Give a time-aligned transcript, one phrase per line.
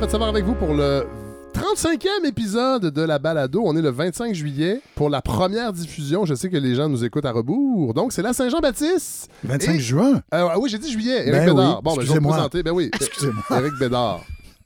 [0.00, 1.06] Fred Savard avec vous pour le
[1.54, 3.62] 35e épisode de la balado.
[3.64, 6.24] On est le 25 juillet pour la première diffusion.
[6.24, 7.92] Je sais que les gens nous écoutent à rebours.
[7.94, 9.28] Donc, c'est la Saint-Jean-Baptiste.
[9.44, 10.14] 25 Et- juin?
[10.14, 11.28] Euh, ah oui, j'ai dit juillet.
[11.28, 11.76] Éric Ben Bédard.
[11.76, 12.32] oui, Bon, ben, je vais vous excusez-moi.
[12.32, 12.62] présenter.
[12.62, 12.90] Ben oui.
[12.94, 13.42] Excusez-moi.
[13.58, 14.20] Éric Bédard.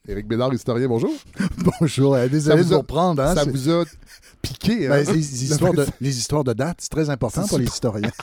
[0.06, 1.10] Éric Bédard, historien, bonjour.
[1.80, 2.14] Bonjour.
[2.14, 3.22] euh, Désolé vous de a- vous reprendre.
[3.22, 3.84] Hein, Ça vous a
[4.42, 4.86] piqué.
[4.86, 4.90] hein?
[4.90, 8.10] ben, les, histoires de, Le les histoires de date, c'est très important pour les historiens.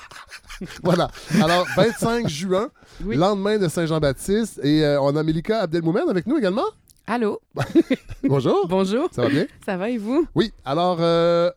[0.84, 1.10] Voilà.
[1.42, 2.68] Alors, 25 juin,
[3.04, 3.16] Oui.
[3.16, 4.60] lendemain de Saint-Jean-Baptiste.
[4.64, 6.66] Et euh, on a Melika Abdelmoumen avec nous également.
[7.08, 7.40] Allô?
[8.24, 8.68] Bonjour.
[8.68, 9.10] Bonjour.
[9.12, 9.46] Ça va bien?
[9.66, 10.26] Ça va et vous?
[10.36, 11.50] Oui, alors, euh,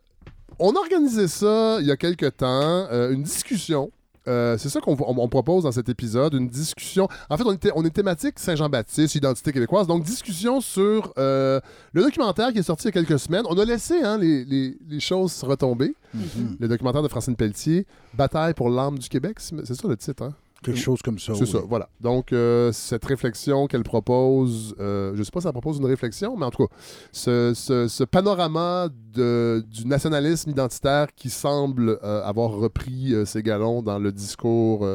[0.59, 3.91] on a organisé ça il y a quelque temps, euh, une discussion.
[4.27, 7.07] Euh, c'est ça qu'on on- on propose dans cet épisode, une discussion.
[7.29, 11.61] En fait, on était, on est thématique Saint-Jean-Baptiste, identité québécoise, donc discussion sur le
[11.93, 13.43] documentaire qui est sorti il y a quelques semaines.
[13.47, 15.95] On a laissé hein, les, les- les choses retomber.
[16.15, 16.57] Mhm.
[16.59, 20.23] Le documentaire de Francine Pelletier, Bataille pour l'âme du Québec, c'est c'est ça le titre,
[20.23, 20.33] hein?
[20.65, 21.33] Quelque chose comme ça.
[21.35, 21.47] C'est oui.
[21.51, 21.89] ça, voilà.
[22.01, 25.85] Donc, euh, cette réflexion qu'elle propose, euh, je ne sais pas si elle propose une
[25.85, 26.75] réflexion, mais en tout cas,
[27.11, 33.81] ce, ce- ce panorama de- du nationalisme identitaire qui semble euh, avoir repris ses galons
[33.81, 34.85] dans le discours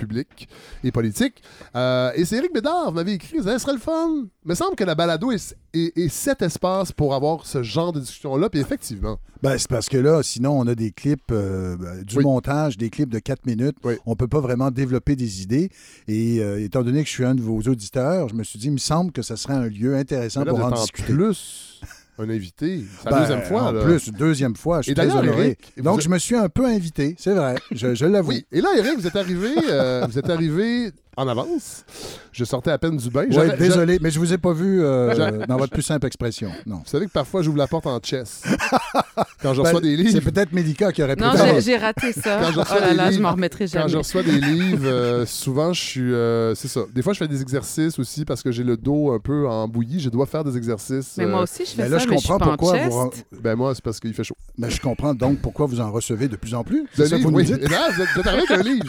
[0.00, 0.48] public
[0.82, 1.42] et politique.
[1.76, 4.08] Euh, et c'est Éric Bédard, vous m'avez écrit, vous avez, ce serait le fun.
[4.44, 7.92] Il me semble que la balado est, est- est cet espace pour avoir ce genre
[7.92, 9.18] de discussion-là, puis effectivement.
[9.42, 12.24] Ben, c'est parce que là, sinon, on a des clips, euh, ben, du Oui.
[12.24, 13.76] montage, des clips de 4 minutes.
[13.84, 13.94] Oui.
[14.04, 15.70] On peut pas vraiment développer des idées.
[16.08, 18.66] Et euh, étant donné que je suis un de vos auditeurs, je me suis dit,
[18.66, 21.12] il me semble que ça serait un lieu intéressant là, pour en discuter.
[21.14, 21.80] plus
[22.20, 22.84] un invité.
[22.98, 23.62] C'est la Ben, deuxième fois.
[23.62, 23.82] En là.
[23.82, 24.78] plus, deuxième fois.
[24.78, 25.56] Je suis Et très honoré.
[25.78, 27.54] Donc, êtes- je me suis un peu invité, c'est vrai.
[27.72, 28.30] Je, je l'avoue.
[28.30, 28.46] Oui.
[28.52, 31.84] Et là, Eric, vous êtes arrivé, euh, vous êtes arrivé en avance.
[32.32, 33.26] Je sortais à peine du bain.
[33.30, 36.50] Ouais, désolé, mais je vous ai pas vu euh, dans votre plus simple expression.
[36.66, 36.76] Non.
[36.76, 38.42] Vous savez que parfois, j'ouvre la porte en chess.
[39.42, 40.30] Quand je Ben, reçois des C'est livres.
[40.30, 41.60] peut-être Mélika qui aurait Non, préparé.
[41.60, 42.38] j'ai- raté ça.
[42.42, 43.88] Quand je Oh reçois là des là, je livres- m'en remettrai Quand jamais.
[43.88, 46.12] je reçois des livres, euh, souvent, je suis.
[46.14, 46.82] euh, c'est ça.
[46.94, 50.00] Des fois, je fais des exercices aussi parce que j'ai le dos un peu embouilli.
[50.00, 51.14] Je dois faire des exercices.
[51.18, 52.52] Mais euh, moi aussi, je fais Mais là, ça, je mais je suis comprends pas
[52.52, 52.96] en pourquoi vous.
[52.96, 53.10] en-
[53.42, 54.36] Ben, moi, c'est parce qu'il fait chaud.
[54.56, 56.86] Ben, je comprends donc pourquoi vous en recevez de plus en plus.
[56.94, 57.68] C'est ça vous nous dites?
[57.68, 58.86] Là, vous êtes, vous avec un livre.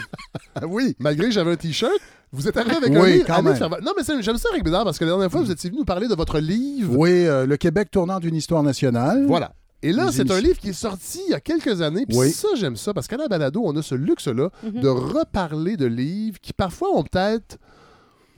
[0.67, 0.95] Oui.
[0.99, 1.91] Malgré que j'avais un T-shirt,
[2.31, 3.25] vous êtes arrivé avec Oui, un livre.
[3.27, 3.55] quand Allez même.
[3.57, 5.69] faire- Non, mais c'est- j'aime ça, Eric Bédard, parce que la dernière fois, vous étiez
[5.69, 6.93] venu nous parler de votre livre.
[6.97, 9.25] Oui, euh, le Québec tournant d'une histoire nationale.
[9.27, 9.53] Voilà.
[9.83, 12.05] Et là, Les c'est un livre qui est sorti il y a quelques années.
[12.07, 12.31] Puis Oui.
[12.31, 14.79] ça, j'aime ça, parce qu'à la balado, on a ce luxe-là Mhm.
[14.81, 17.57] de reparler de livres qui parfois ont peut-être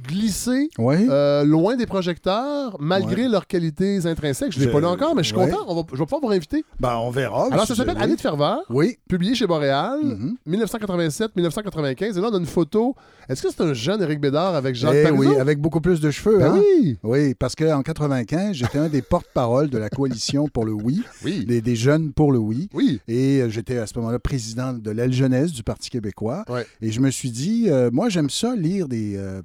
[0.08, 0.96] glissé Oui.
[1.10, 3.30] euh, loin des projecteurs, malgré Ouais.
[3.30, 4.52] leurs qualités intrinsèques.
[4.52, 5.50] Je ne l'ai pas lu encore, mais je suis ouais.
[5.50, 5.64] content.
[5.68, 6.64] On va- je vais pouvoir vous réinviter.
[6.80, 7.48] Ben, on verra.
[7.52, 8.98] Alors, ça s'appelle Année de ferveur, Oui.
[9.08, 10.36] publié chez Boréal, Mhm.
[10.46, 12.18] 1987-1995.
[12.18, 12.96] Et là, on a une photo.
[13.30, 16.12] Est-ce que c'est un jeune Éric Bédard avec Jacques Eh oui, avec beaucoup plus de
[16.12, 16.40] cheveux.
[16.40, 16.60] Ben hein?
[16.62, 16.98] oui!
[17.04, 21.46] Oui, parce qu'en 95, j'étais un des porte-parole de la coalition pour le oui, Oui.
[21.46, 22.70] des, des jeunes pour le oui.
[22.74, 23.00] Oui.
[23.08, 26.44] Et euh, j'étais à ce moment-là président de l'aile jeunesse du Parti québécois.
[26.82, 29.42] Et je me suis dit, euh, moi, j'aime ça lire des, euh,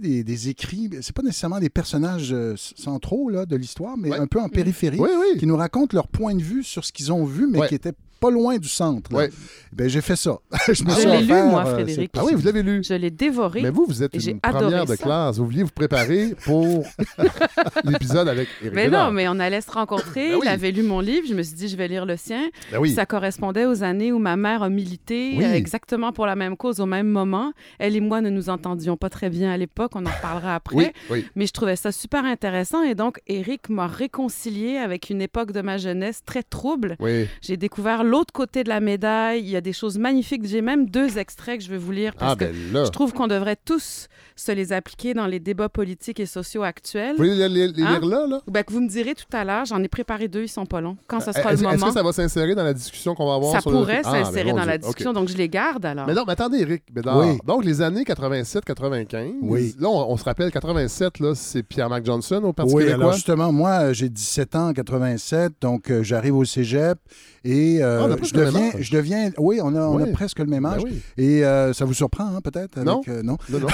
[0.00, 0.90] tu sais, des, des écrits.
[1.00, 4.18] C'est pas nécessairement des personnages euh, centraux là, de l'histoire, mais Ouais.
[4.18, 5.38] un peu en périphérie, Oui, oui.
[5.38, 7.68] qui nous racontent leur point de vue sur ce qu'ils ont vu, mais Ouais.
[7.68, 9.12] qui était pas loin du centre.
[9.12, 9.30] Ouais.
[9.72, 10.38] Ben, j'ai fait ça.
[10.72, 12.10] je me Je l'ai lu, moi, euh, Frédéric.
[12.16, 12.82] Ah oui, vous l'avez lu.
[12.82, 13.62] Je l'ai dévoré.
[13.62, 14.96] Mais vous, vous êtes une première de ça.
[14.96, 15.36] classe.
[15.36, 16.84] Vous vouliez vous préparer pour
[17.84, 19.06] l'épisode avec Éric Mais Bédard.
[19.08, 20.30] non, mais on allait se rencontrer.
[20.30, 20.40] Ben oui.
[20.44, 21.26] Il avait lu mon livre.
[21.28, 22.48] Je me suis dit, je vais lire le sien.
[22.72, 22.90] Ben oui.
[22.92, 25.44] Ça correspondait aux années où ma mère a milité Oui.
[25.44, 27.52] euh, exactement pour la même cause au même moment.
[27.78, 29.92] Elle et moi ne nous entendions pas très bien à l'époque.
[29.94, 30.76] On en reparlera après.
[30.76, 31.26] Oui, oui.
[31.36, 32.82] Mais je trouvais ça super intéressant.
[32.82, 36.96] Et donc, Eric m'a réconcilié avec une époque de ma jeunesse très trouble.
[37.00, 37.26] Oui.
[37.42, 39.40] J'ai découvert l'autre côté de la médaille.
[39.42, 40.44] Il y a des choses magnifiques.
[40.46, 42.84] J'ai même deux extraits que je vais vous lire parce Ah, que ben là.
[42.84, 47.12] je trouve qu'on devrait tous se les appliquer dans les débats politiques et sociaux actuels.
[47.16, 47.98] Vous voulez les, les- les Hein?
[48.00, 48.40] lire là, là?
[48.48, 50.80] Ben, que vous me direz tout à l'heure, j'en ai préparé deux, ils sont pas
[50.80, 50.96] longs.
[51.06, 53.14] Quand ce sera Euh, Est-ce le est-ce moment, que ça va s'insérer dans la discussion
[53.14, 55.36] qu'on va avoir ça sur le- pourrait Ah, ben, s'insérer dans la discussion, donc je
[55.36, 56.06] les garde alors.
[56.06, 56.82] Mais non, mais attendez, Eric.
[56.94, 57.38] Oui.
[57.46, 59.34] Donc, les années 87-95.
[59.42, 59.74] Oui.
[59.78, 63.04] Là, on, on se rappelle, 87, là, c'est Pierre-Marc Johnson au Parti Oui, québécois?
[63.04, 66.98] alors justement, moi, j'ai 17 ans en 87, donc euh, j'arrive au cégep
[67.44, 68.74] et euh, Ah, on a je, deviens, âge.
[68.80, 69.30] je deviens...
[69.38, 70.82] Oui, on a, on a presque le même Ben âge.
[70.84, 71.00] oui.
[71.16, 72.78] Et euh, ça vous surprend, hein, peut-être?
[72.82, 73.00] Non.
[73.08, 73.36] euh, non?
[73.50, 73.68] Non, non.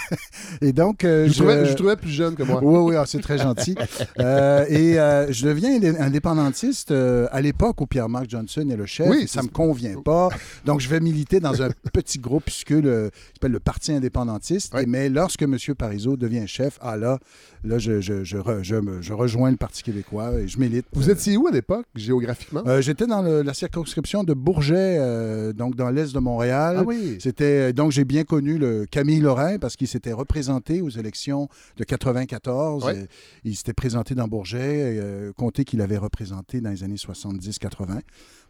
[0.60, 1.38] Et donc, euh, Je, je...
[1.38, 2.60] trouvais, je vous trouvais plus jeune que moi.
[2.62, 3.74] Oui, oui, ah, c'est très gentil.
[4.20, 8.86] Euh, et euh, je deviens indé- indépendantiste euh, à l'époque où Pierre-Marc Johnson est le
[8.86, 9.08] chef.
[9.08, 10.28] Oui, ça c'est- me convient pas.
[10.64, 14.72] Donc, je vais militer dans un petit groupuscule euh, qui s'appelle le Parti indépendantiste.
[14.74, 14.82] Oui.
[14.82, 15.56] Et- mais lorsque M.
[15.76, 17.18] Parizeau devient chef, ah là,
[17.64, 20.86] là je, je, je, re- je me- je rejoins le Parti québécois et je milite.
[20.92, 22.62] Vous étiez où à l'époque, géographiquement?
[22.66, 26.76] Euh, J'étais dans le- la circonscription de Bourget, euh, donc dans l'est de Montréal.
[26.80, 27.16] ah oui.
[27.20, 31.84] C'était donc j'ai bien connu le Camille Lorrain parce qu'il s'était représenté aux élections de
[31.84, 32.84] 94.
[32.84, 32.96] Ouais.
[32.98, 33.06] Euh,
[33.44, 38.00] Il s'était présenté dans Bourget, euh, comté qu'il avait représenté dans les années 70-80.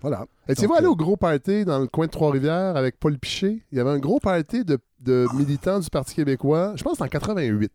[0.00, 0.26] Voilà.
[0.48, 3.62] Étiez-vous allé euh, au gros party dans le coin de Trois-Rivières avec Paul Piché?
[3.72, 6.72] Il y avait un gros party de, de militants du Parti québécois.
[6.76, 7.70] Je pense en 88.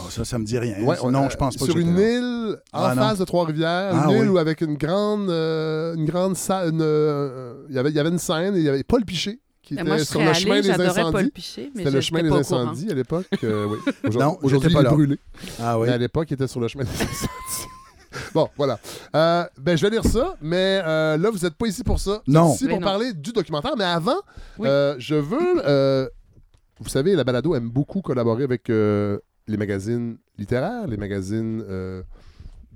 [0.00, 0.82] Oh, ça, ça me dit rien.
[0.82, 3.02] Ouais, on- non, euh, je pense pas Sur que une île en Ah, non.
[3.02, 4.28] face de Trois-Rivières, Ah, une île oui.
[4.28, 7.98] où avec une grande, euh, une grande salle, une, euh, il y avait, il y
[8.00, 10.28] avait une scène et il y avait Paul Piché qui était moi, je sur le
[10.28, 11.32] allée, chemin des incendies.
[11.36, 12.60] C'était le chemin des pas courant.
[12.62, 13.26] incendies à l'époque.
[13.44, 13.78] euh, oui.
[14.04, 14.90] Aujourd'hui, Non, aujourd'hui, j'étais il pas est là.
[14.90, 15.18] brûlé.
[15.60, 15.86] Ah oui.
[15.88, 17.68] Mais à l'époque, il était sur le chemin des incendies.
[18.34, 18.78] bon, voilà.
[19.14, 22.22] Euh, ben, je vais lire ça, mais euh, là, vous n'êtes pas ici pour ça.
[22.26, 22.54] Vous êtes Non.
[22.54, 22.86] ici Mais pour non.
[22.86, 23.74] parler du documentaire.
[23.76, 24.16] Mais avant,
[24.58, 24.68] Oui.
[24.68, 26.08] euh, je veux.
[26.80, 28.70] vous savez, la balado aime beaucoup collaborer avec
[29.48, 31.64] les magazines littéraires, les magazines.
[31.68, 32.02] euh,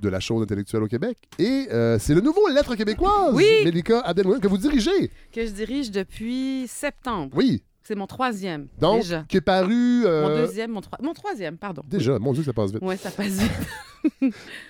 [0.00, 1.16] de la chose intellectuelle au Québec.
[1.38, 3.46] Et euh, c'est le nouveau Lettre québécoise, Oui.
[3.64, 5.12] Mélika Abdelmouen, que vous dirigez.
[5.32, 7.30] Que je dirige depuis septembre.
[7.36, 7.62] Oui.
[7.84, 8.66] C'est mon troisième.
[8.80, 9.24] Donc, déjà.
[9.28, 10.04] qui est paru.
[10.04, 11.82] euh, Mon deuxième, mon, troi- mon troisième, pardon.
[11.86, 12.80] Déjà, mon Dieu, ça passe vite.
[12.82, 13.52] Oui, ça passe vite.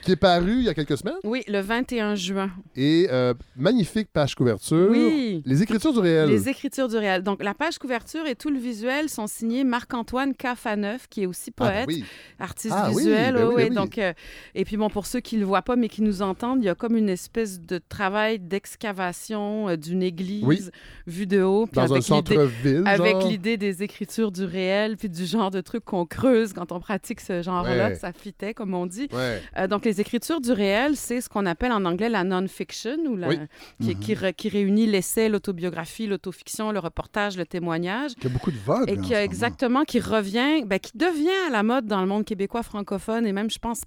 [0.02, 1.14] Qui est paru il y a quelques semaines.
[1.24, 2.50] Oui, le 21 juin.
[2.76, 4.88] Et euh, magnifique page couverture.
[4.90, 5.42] Oui.
[5.46, 6.28] Les écritures du réel.
[6.28, 7.22] Les écritures du réel.
[7.22, 11.50] Donc, la page couverture et tout le visuel sont signés Marc-Antoine Cafaneuf, qui est aussi
[11.58, 12.04] Ah, ben poète, oui.
[12.38, 13.34] artiste Ah, oui, visuel.
[13.34, 13.74] ben oui, ben oui.
[13.74, 14.12] Donc, euh,
[14.54, 16.66] et puis, bon, pour ceux qui ne le voient pas, mais qui nous entendent, il
[16.66, 20.70] y a comme une espèce de travail d'excavation euh, d'une église
[21.06, 21.66] vue de haut.
[21.66, 22.82] puis Dans un avec l'idée- centre-ville.
[22.86, 26.80] Avec l'idée des écritures du réel, puis du genre de trucs qu'on creuse quand on
[26.80, 27.94] pratique ce genre-là, Ouais.
[27.94, 29.08] ça fitait, comme on dit.
[29.12, 29.21] Ouais.
[29.58, 33.16] Euh, donc, les écritures du réel, c'est ce qu'on appelle en anglais la non-fiction, ou
[33.16, 33.38] la, Oui.
[33.80, 38.12] qui, qui re- qui réunit l'essai, l'autobiographie, l'autofiction, le reportage, le témoignage.
[38.18, 38.88] Il y a beaucoup de vogue.
[38.90, 42.24] Et qui a exactement, qui revient, ben, qui devient à la mode dans le monde
[42.24, 43.82] québécois francophone et même, je pense,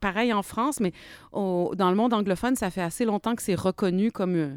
[0.00, 0.92] pareil en France, mais
[1.32, 4.48] au- dans le monde anglophone, ça fait assez longtemps que c'est reconnu comme, euh,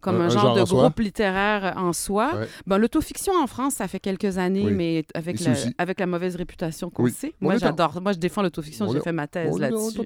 [0.00, 0.82] comme Un- genre, genre de soi.
[0.82, 2.30] groupe littéraire en soi.
[2.34, 2.46] Ouais.
[2.66, 4.72] Ben, L'autofiction en France, ça fait quelques années, Oui.
[4.72, 5.74] mais avec la, aussi.
[5.78, 7.12] avec la mauvaise réputation qu'on Oui.
[7.12, 7.32] sait.
[7.40, 8.00] Moi, j'adore.
[8.00, 8.86] Moi, je défends l'autofiction.
[8.88, 10.00] On J'ai fait ma thèse là-dessus.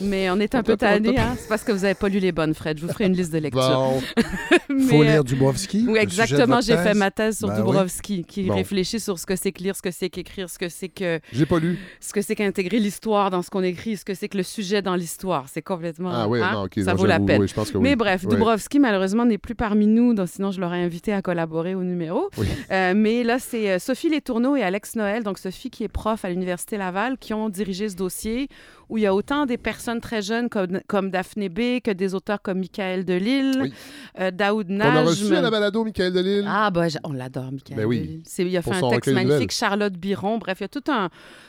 [0.00, 1.34] Mais on est un peu tanné, hein?
[1.38, 2.78] C'est parce que vous n'avez pas lu les bonnes, Fred.
[2.78, 3.92] Je vous ferai une liste de lecture.
[4.68, 5.78] Mais, faut euh, lire Dubrovski.
[5.78, 6.60] oui, sujet de exactement.
[6.60, 9.76] J'ai fait ma thèse sur Ben Dubrovski, qui réfléchit sur ce que c'est que lire,
[9.76, 11.78] ce que c'est qu'écrire, ce que c'est que j'ai pas lu.
[12.00, 14.80] ce que c'est qu'intégrer l'histoire dans ce qu'on écrit, ce que c'est que le sujet
[14.82, 15.46] dans l'histoire.
[15.48, 16.10] C'est complètement.
[16.12, 16.52] Ah oui, hein?
[16.52, 16.80] non, ok.
[16.84, 17.42] Ça vaut la peine.
[17.42, 17.80] oui, oui.
[17.80, 18.26] Mais bref.
[18.26, 22.30] Dubrovski, malheureusement, n'est plus parmi nous, donc sinon je l'aurais invité à collaborer au numéro.
[22.38, 22.46] Oui.
[22.70, 26.24] Euh, mais là, c'est euh, Sophie Letourneau et Alex Noël, donc Sophie qui est prof
[26.24, 28.48] à l'Université Laval, qui ont dirigé ce dossier
[28.90, 32.14] où il y a autant des personnes très jeunes comme, comme Daphné B que des
[32.14, 33.72] auteurs comme Michael Delille, Oui.
[34.20, 35.06] euh, Daoud On a Najm.
[35.06, 36.44] reçu à la balado Michael Delille.
[36.46, 37.76] Ah, bah, j'a- on l'adore, Michael.
[37.76, 38.00] Ben oui.
[38.00, 38.22] Delille.
[38.50, 40.38] Il a fait Pour un texte magnifique, Charlotte Biron.
[40.38, 41.08] Bref, il y a tout un,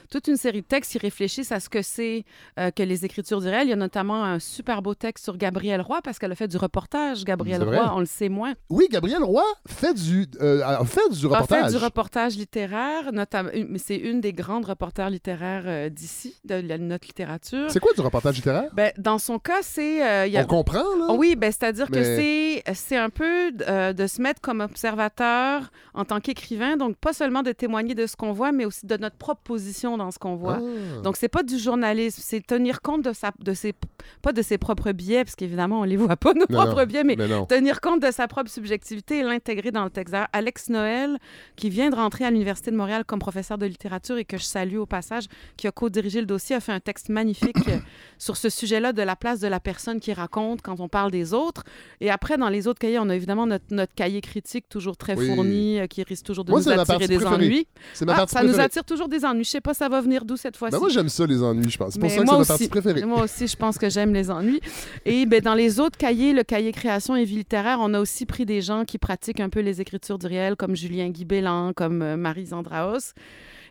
[0.10, 2.26] toute une série de textes qui réfléchissent à ce que c'est
[2.60, 3.68] euh, que les écritures du réel.
[3.68, 6.48] Il y a notamment un super beau texte sur Gabrielle Roy, parce qu'elle a fait
[6.48, 7.24] du reportage.
[7.26, 7.58] Vrai?
[7.58, 8.54] Roy, on le sait moins.
[8.70, 11.66] Oui, Gabriel Roy fait du, euh, a fait du A reportage.
[11.72, 16.56] fait du reportage littéraire, notamment, mais c'est une des grandes reporters littéraires euh, d'ici, de
[16.56, 17.72] la- notre littérature.
[17.72, 18.70] C'est quoi du reportage littéraire?
[18.74, 20.06] Ben, dans son cas, c'est...
[20.06, 21.14] euh, il y a- On comprend, là?
[21.18, 21.98] Oui, ben, c'est-à-dire Mais-
[22.66, 27.14] que c'est, un peu euh, de se mettre comme observateur en tant qu'écrivain, donc pas
[27.14, 30.20] seulement de témoigner de ce qu'on voit, mais aussi de notre propre position dans ce
[30.20, 30.60] qu'on voit.
[30.62, 31.02] Ah.
[31.02, 33.74] Donc c'est pas du journalisme, c'est tenir compte de sa, de ses,
[34.22, 37.04] pas de ses propres biais, parce qu'évidemment on les voit pas nos Non, propres biais,
[37.04, 37.16] mais
[37.48, 40.16] tenir compte de sa propre subjectivité et l'intégrer dans le texte.
[40.34, 41.18] Alex Noël,
[41.56, 44.44] qui vient de rentrer à l'Université de Montréal comme professeur de littérature et que je
[44.44, 45.26] salue au passage,
[45.58, 47.78] qui a co-dirigé le dossier, a fait un texte magnifique euh,
[48.18, 51.34] sur ce sujet-là de la place de la personne qui raconte quand on parle des
[51.34, 51.64] autres.
[52.00, 55.16] Et après, dans les autres cahiers, on a évidemment notre, notre cahier critique toujours très
[55.18, 55.28] Oui.
[55.28, 57.36] fourni, euh, qui risque toujours de Moi, nous attirer des préférée.
[57.36, 57.68] ennuis.
[57.94, 59.44] C'est ma Ah, partie ça nous attire toujours des ennuis.
[59.44, 60.72] Je sais pas, ça va venir d'où cette fois-ci.
[60.74, 61.94] Ben moi, j'aime ça, les ennuis, je pense.
[61.94, 63.06] C'est pour Mais ça que c'est ma partie préférée.
[63.06, 64.62] Moi aussi, je pense que j'aime les ennuis.
[65.06, 68.26] Et ben, dans les autres cahiers, le cahier création et vie littéraire, on a aussi
[68.26, 71.74] pris des gens qui pratiquent un peu les écritures du réel, comme Julien Guy Bélan,
[71.74, 73.14] comme euh, Marie Zandraos.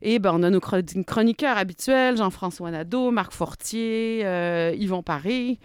[0.03, 5.59] Et ben, on a nos chron- chroniqueurs habituels, Jean-François Nadeau, Marc Fortier, euh, Yvon Paré.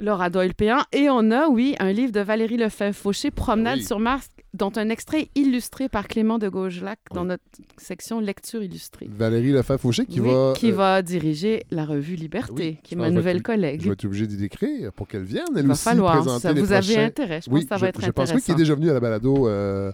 [0.00, 0.78] Laura Doyle-Péan.
[0.92, 3.84] Et on a, oui, un livre de Valérie Lefebvre-Fauché, Promenade Oui.
[3.84, 7.28] sur Mars, dont un extrait illustré par Clément de Gaugelac dans Oui.
[7.28, 7.42] notre
[7.76, 9.08] section lecture illustrée.
[9.10, 10.52] Valérie Lefebvre-Fauché qui Oui, va...
[10.56, 13.80] qui euh, va diriger la revue Liberté, oui, qui est ça ma nouvelle collègue.
[13.82, 16.14] Je vais être obligé d'y décrire pour qu'elle vienne, elle va aussi, falloir.
[16.16, 17.40] présenter Ça, les vous avez prochains- intérêt.
[17.44, 18.52] Je pense que ça je, va être je pense oui qu'il intéressant.
[18.54, 19.92] est déjà venu à la balado euh,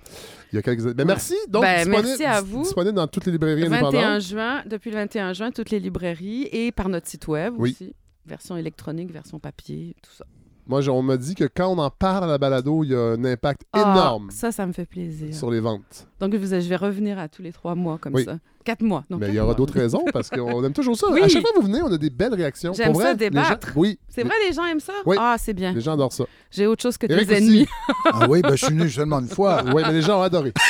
[0.52, 0.94] il y a quelques années.
[0.94, 1.34] Ben, merci.
[1.48, 2.62] Donc, Ben, disponible, merci à vous.
[2.62, 4.20] disponible dans toutes les librairies Le 21 indépendantes.
[4.22, 7.72] juin, depuis le 21 juin, toutes les librairies et par notre site web Oui.
[7.72, 7.92] aussi.
[8.26, 10.24] Version électronique, version papier, tout ça.
[10.66, 12.94] Moi, je- on m'a dit que quand on en parle à la balado, il y
[12.94, 15.34] a un impact Ah, énorme ça, ça me fait plaisir.
[15.34, 16.08] sur les ventes.
[16.20, 16.38] Donc, je
[16.68, 18.24] vais revenir à tous les trois mois comme Oui.
[18.24, 18.38] ça.
[18.64, 19.04] Quatre mois.
[19.10, 21.06] non, Mais il y aura d'autres raisons parce qu'on aime toujours ça.
[21.12, 21.20] Oui.
[21.22, 22.72] À chaque fois que vous venez, on a des belles réactions.
[22.72, 23.66] J'aime Pour ça, vrai, débattre.
[23.68, 23.98] gens- Oui.
[24.08, 24.94] C'est vrai, les gens aiment ça?
[25.04, 25.16] Oui.
[25.20, 25.72] Ah, c'est bien.
[25.72, 26.24] Les gens adorent ça.
[26.50, 27.44] J'ai autre chose que Eric tes aussi.
[27.44, 27.66] ennemis.
[28.12, 29.62] Ah oui, ben, je suis venu seulement une fois.
[29.74, 30.52] Oui, mais les gens ont adoré.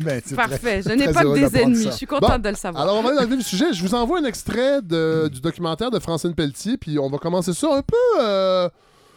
[0.00, 0.82] Ben, très- Parfait.
[0.82, 1.84] Je n'ai pas que des ennemis.
[1.84, 1.90] ça.
[1.90, 2.82] Je suis contente Bon, de le savoir.
[2.82, 3.72] Alors, on va aller dans le vif du sujet.
[3.72, 7.52] Je vous envoie un extrait de- du documentaire de Francine Pelletier, puis on va commencer
[7.54, 8.68] ça un peu, euh,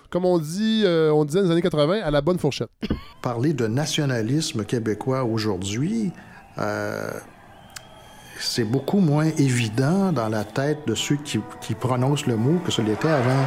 [0.09, 2.69] comme on dit, euh, on disait dans les années 80, à la bonne fourchette.
[3.21, 6.11] Parler de nationalisme québécois aujourd'hui,
[6.59, 7.09] euh,
[8.45, 12.71] c'est beaucoup moins évident dans la tête de ceux qui, qui prononcent le mot que
[12.71, 13.45] ce l'était avant.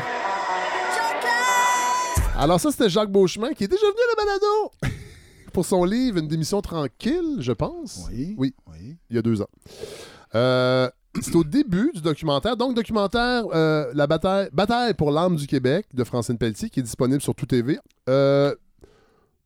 [2.39, 4.95] Alors ça, c'était Jacques Beauchemin qui est déjà venu à la balado
[5.53, 8.07] pour son livre Une démission tranquille, je pense.
[8.11, 8.35] Oui.
[8.37, 8.97] Oui, Oui.
[9.11, 9.49] il y a deux ans.
[10.35, 10.89] Euh,
[11.23, 12.57] c'est au début du documentaire.
[12.59, 16.83] Donc, documentaire euh, La bataille, bataille pour l'âme du Québec de Francine Pelletier qui est
[16.83, 17.79] disponible sur Tout TV.
[18.09, 18.55] Euh,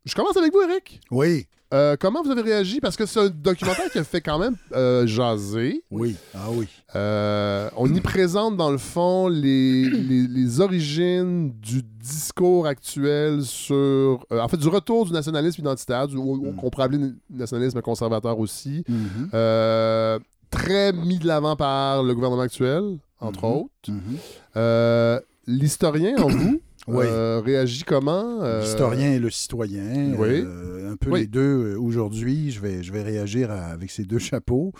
[0.04, 1.00] je commence avec vous, Eric.
[1.12, 1.47] Oui.
[1.73, 2.81] Euh, comment vous avez réagi?
[2.81, 5.85] Parce que c'est un documentaire qui a fait quand même euh, jaser.
[5.91, 6.17] Oui.
[6.35, 6.67] Ah oui.
[6.97, 14.27] Euh, on y présente, dans le fond, les, les- les origines du discours actuel sur.
[14.33, 16.57] euh, en fait, du retour du nationalisme identitaire, du, Mm.
[16.57, 18.83] qu'on pourrait appeler nationalisme conservateur aussi.
[18.89, 19.31] Mhm.
[19.35, 20.19] Euh,
[20.50, 23.53] très mis de l'avant par le gouvernement actuel, entre Mhm.
[23.53, 23.71] autres.
[23.89, 24.00] Mhm.
[24.57, 26.61] Euh, L'historien, en vous,
[26.99, 27.04] Oui.
[27.06, 28.42] euh, réagit comment?
[28.42, 30.14] Euh, L'historien et le citoyen.
[30.18, 30.42] oui.
[30.44, 31.20] euh, un peu Oui.
[31.20, 31.40] les deux.
[31.75, 34.73] euh, Aujourd'hui, je vais, je vais réagir à- avec ces deux chapeaux.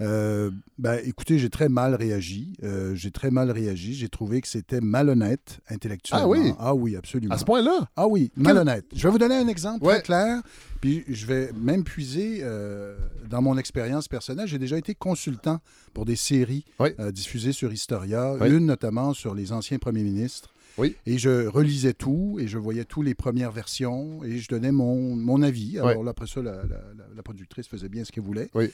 [0.00, 2.54] Euh, ben, écoutez, j'ai très mal réagi.
[2.62, 3.92] Euh, j'ai très mal réagi.
[3.92, 6.24] J'ai trouvé que c'était malhonnête intellectuellement.
[6.24, 6.52] Ah oui?
[6.58, 7.34] Ah oui, absolument.
[7.34, 7.86] À ce point-là?
[7.96, 8.86] Ah oui, malhonnête.
[8.94, 9.96] Je vais vous donner un exemple Ouais.
[9.96, 10.42] très clair,
[10.80, 12.96] puis je vais même puiser euh,
[13.28, 14.48] dans mon expérience personnelle.
[14.48, 15.58] J'ai déjà été consultant
[15.92, 16.96] pour des séries Ouais.
[17.12, 18.48] diffusées sur Historia, Ouais.
[18.50, 20.48] une notamment sur les anciens premiers ministres.
[20.78, 20.96] Oui.
[21.06, 25.14] Et je relisais tout et je voyais toutes les premières versions et je donnais mon,
[25.16, 25.78] mon avis.
[25.78, 28.50] Alors là, après ça, la, la- la- la productrice faisait bien ce qu'elle voulait.
[28.54, 28.70] Oui.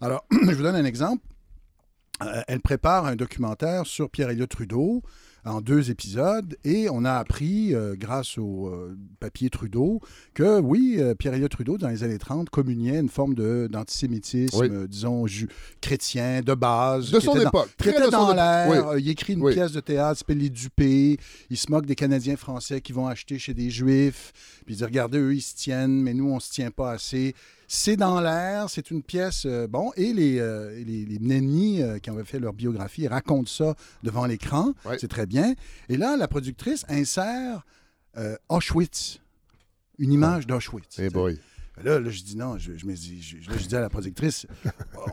[0.00, 1.22] Alors, je vous donne un exemple.
[2.22, 5.02] Euh, elle prépare un documentaire sur Pierre-Éliott Trudeau
[5.48, 10.00] en deux épisodes et on a appris, euh, grâce au euh, papier Trudeau,
[10.34, 14.88] que oui, euh, Pierre-Éliott Trudeau, dans les années 30, communiait une forme d'antisémitisme, Oui.
[14.88, 15.26] disons,
[15.80, 17.10] chrétien, de base.
[17.10, 17.70] De son était dans- époque.
[17.76, 18.68] Très était dans l'air.
[18.68, 19.02] Oui.
[19.02, 19.52] Il écrit une Oui.
[19.54, 21.18] pièce de théâtre s'appelle Les Dupés.
[21.50, 24.32] Il se moque des Canadiens français qui vont acheter chez des Juifs.
[24.66, 27.34] Puis il dit Regardez, eux, ils se tiennent, mais nous, on se tient pas assez.
[27.70, 29.44] C'est dans l'air, c'est une pièce.
[29.44, 33.50] euh, bon, et les, euh, les, les Mneni, euh, qui avaient fait leur biographie racontent
[33.50, 34.72] ça devant l'écran.
[34.86, 34.96] Ouais.
[34.98, 35.54] C'est très bien.
[35.90, 37.66] Et là, la productrice insère
[38.16, 39.20] euh, Auschwitz.
[39.98, 40.98] Une image d'Auschwitz.
[40.98, 41.38] Eh boy.
[41.84, 43.88] Là, là, je dis non, je, je me dis, je, là, je dis à la
[43.88, 44.46] productrice,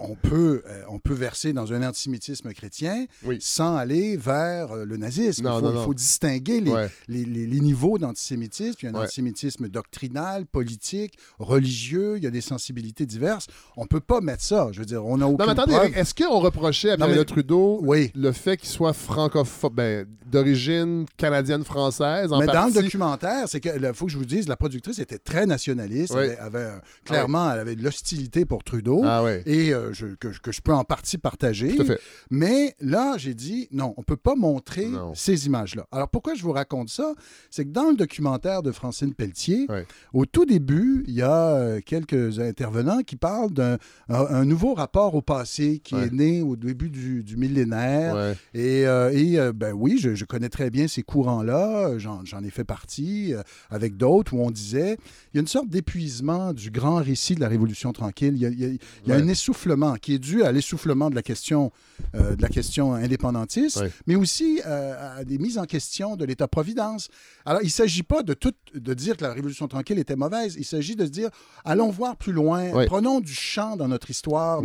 [0.02, 3.38] on peut, euh, on peut verser dans un antisémitisme chrétien Oui.
[3.42, 5.44] sans aller vers euh, le nazisme.
[5.44, 5.94] Non, il, faut, non, non.
[5.94, 6.90] distinguer les, Ouais.
[7.08, 8.78] les, les- les niveaux d'antisémitisme.
[8.82, 9.06] Il y a un Ouais.
[9.06, 13.48] antisémitisme doctrinal, politique, religieux, il y a des sensibilités diverses.
[13.78, 14.70] On ne peut pas mettre ça.
[14.72, 17.26] Je veux dire, on Non, aucune mais attendez, est-ce qu'on reprochait à Non, Pierre mais-
[17.26, 18.12] Trudeau Oui.
[18.16, 23.70] le fait qu'il soit francophone, ben, d'origine canadienne-française, en Mais dans le documentaire, c'est que
[23.76, 26.20] il faut que je vous dise, la productrice était très nationaliste, Oui.
[26.24, 29.02] avait, avait, euh, clairement, elle avait de l'hostilité pour Trudeau.
[29.06, 31.76] Ah Et euh, je- que, que je peux en partie partager.
[31.76, 32.00] tout à fait.
[32.30, 35.14] Mais là, j'ai dit, non, on ne peut pas montrer Non.
[35.16, 35.88] ces images-là.
[35.92, 37.14] Alors, pourquoi je vous raconte ça?
[37.50, 39.68] C'est que dans le documentaire de Francine Pelletier,
[40.14, 43.78] au tout début, il y a euh, quelques intervenants qui parlent d'un
[44.10, 48.36] un- un nouveau rapport au passé qui est né au début du, du millénaire.
[48.54, 51.98] Et, euh, et, euh, ben oui, je, je connais très bien ces courants-là.
[51.98, 53.34] J'en j'en ai fait partie
[53.70, 54.98] avec d'autres où on disait
[55.34, 58.34] il y a une sorte d'épuisement du grand récit de la Révolution tranquille.
[58.36, 59.22] Il y a, il y a- il y a Ouais.
[59.22, 61.72] un essoufflement qui est dû à l'essoufflement de la question,
[62.16, 63.92] euh, de la question indépendantiste, Ouais.
[64.08, 67.10] mais aussi euh, à des mises en question de l'État-providence.
[67.46, 70.56] Alors, il ne s'agit pas de, tout, de dire que la Révolution tranquille était mauvaise.
[70.58, 71.30] Il s'agit de se dire
[71.64, 72.86] allons voir plus loin, Ouais.
[72.86, 74.62] prenons du champ dans notre histoire.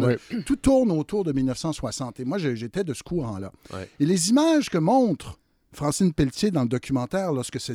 [0.47, 2.21] Tout tourne autour de 1960.
[2.21, 3.53] Et moi, j'étais de ce courant-là.
[3.99, 5.39] Et les images que montre
[5.73, 7.75] Francine Pelletier dans le documentaire, lorsque ce-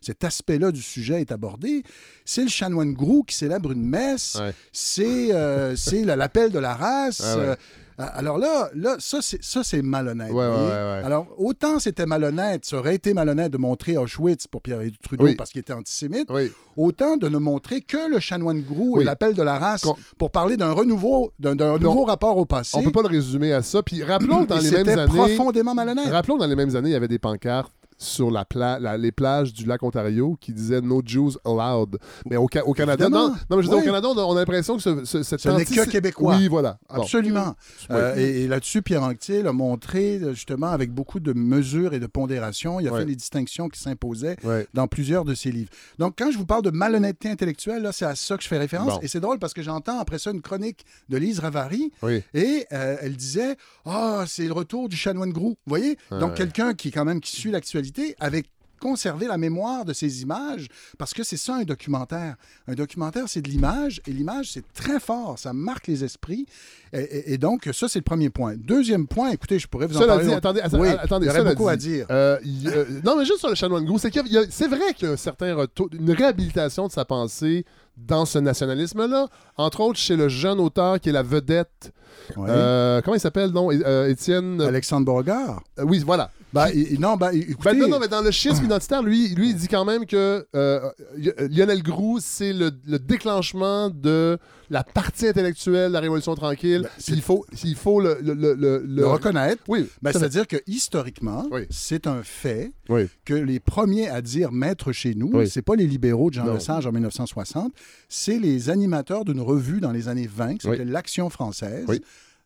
[0.00, 1.82] cet aspect-là du sujet est abordé,
[2.24, 4.52] c'est le chanoine Grou qui célèbre une messe, Ouais.
[4.72, 5.74] c'est euh,
[6.16, 7.22] l'appel de la race.
[7.24, 7.42] Ah ouais.
[7.44, 7.56] euh,
[7.98, 10.30] alors là, là ça, c'est malhonnête.
[10.30, 11.02] Ouais, ouais, ouais.
[11.04, 15.34] Alors, autant c'était malhonnête, ça aurait été malhonnête de montrer Auschwitz pour Pierre Trudeau Oui.
[15.36, 16.50] parce qu'il était antisémite, Oui.
[16.76, 19.02] autant de ne montrer que le chanoine Grou Oui.
[19.02, 19.86] et l'appel de la race
[20.18, 22.76] pour parler d'un renouveau, d'un nouveau rapport au passé.
[22.78, 23.82] On peut pas le résumer à ça.
[23.82, 25.06] Puis rappelons dans les mêmes C'était années.
[25.12, 26.08] profondément malhonnête.
[26.08, 29.12] Rappelons dans les mêmes années, il y avait des pancartes sur la pla- la- les
[29.12, 31.98] plages du lac Ontario qui disaient No Jews allowed.
[32.26, 33.76] Mais au, Ca- au Canada, non, non, mais je Ouais.
[33.76, 35.88] au Canada, on a, on a l'impression que ce, ce, cette Ce n'est anti- que
[35.90, 36.36] québécois.
[36.36, 36.78] Oui, voilà.
[36.88, 37.54] Absolument.
[37.90, 42.06] Euh, et et là-dessus, Pierre Anctil a montré, justement, avec beaucoup de mesures et de
[42.06, 43.00] pondération, il a Ouais.
[43.00, 44.36] fait les distinctions qui s'imposaient
[44.74, 45.70] dans plusieurs de ses livres.
[45.98, 48.58] Donc, quand je vous parle de malhonnêteté intellectuelle, là, c'est à ça que je fais
[48.58, 48.94] référence.
[48.94, 49.00] Bon.
[49.02, 52.22] Et c'est drôle parce que j'entends après ça une chronique de Lise Ravary Oui.
[52.34, 55.50] et euh, elle disait Ah, c'est le retour du chanoine Grou.
[55.50, 55.96] Vous voyez?
[56.10, 57.83] Donc, quelqu'un qui, quand même, qui suit l'actualité
[58.20, 58.46] avec
[58.80, 62.34] conserver la mémoire de ces images parce que c'est ça un documentaire.
[62.68, 65.38] Un documentaire, c'est de l'image et l'image, c'est très fort.
[65.38, 66.44] Ça marque les esprits.
[66.92, 68.56] Et, et- et donc, ça, c'est le premier point.
[68.58, 70.24] Deuxième point, écoutez, je pourrais vous en Cela parler.
[70.24, 70.50] dit, longtemps.
[70.50, 72.06] attendez, Oui, attendez, il y beaucoup à dire.
[72.10, 72.36] euh,
[72.66, 74.12] euh, non, mais juste sur le chanoine gros, c'est
[74.50, 77.64] c'est vrai qu'il y a un certain retour, une réhabilitation de sa pensée
[77.96, 81.92] dans ce nationalisme-là, entre autres chez le jeune auteur qui est la vedette.
[82.36, 83.70] Euh, comment il s'appelle, non?
[83.70, 84.60] Étienne.
[84.60, 85.62] Alexandre Beauregard.
[85.78, 86.30] oui, voilà.
[86.74, 89.50] Il- il- non, ben, écoutez, Ben, non, non, mais dans le schisme identitaire, lui, lui,
[89.50, 90.80] il dit quand même que euh,
[91.18, 94.38] Y- Lionel Groux, c'est le, le déclenchement de
[94.70, 96.82] la partie intellectuelle de la Révolution tranquille.
[96.82, 99.62] Ben, il faut, il faut le, reconnaître.
[99.68, 100.12] Oui, Ben.
[100.12, 101.62] C'est-à-dire que historiquement, Oui.
[101.70, 103.08] c'est un fait Oui.
[103.24, 105.48] que les premiers à dire maître chez nous, Oui.
[105.48, 106.54] c'est pas les libéraux de Jean Non.
[106.54, 107.72] Lesage en 1960,
[108.08, 111.86] c'est les animateurs d'une revue dans les années 20 qui s'appelait l'Action française.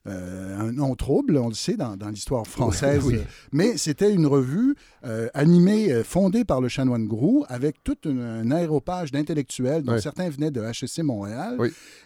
[0.08, 3.02] Euh, un nom trouble, on le sait, dans, dans l'histoire française.
[3.04, 3.18] Oui.
[3.52, 4.74] Mais c'était une revue
[5.04, 9.92] euh, animée, euh, fondée par le chanoine Groux, avec tout une- un aéropage d'intellectuels, dont
[9.94, 10.02] Oui.
[10.02, 11.56] certains venaient de HEC Montréal.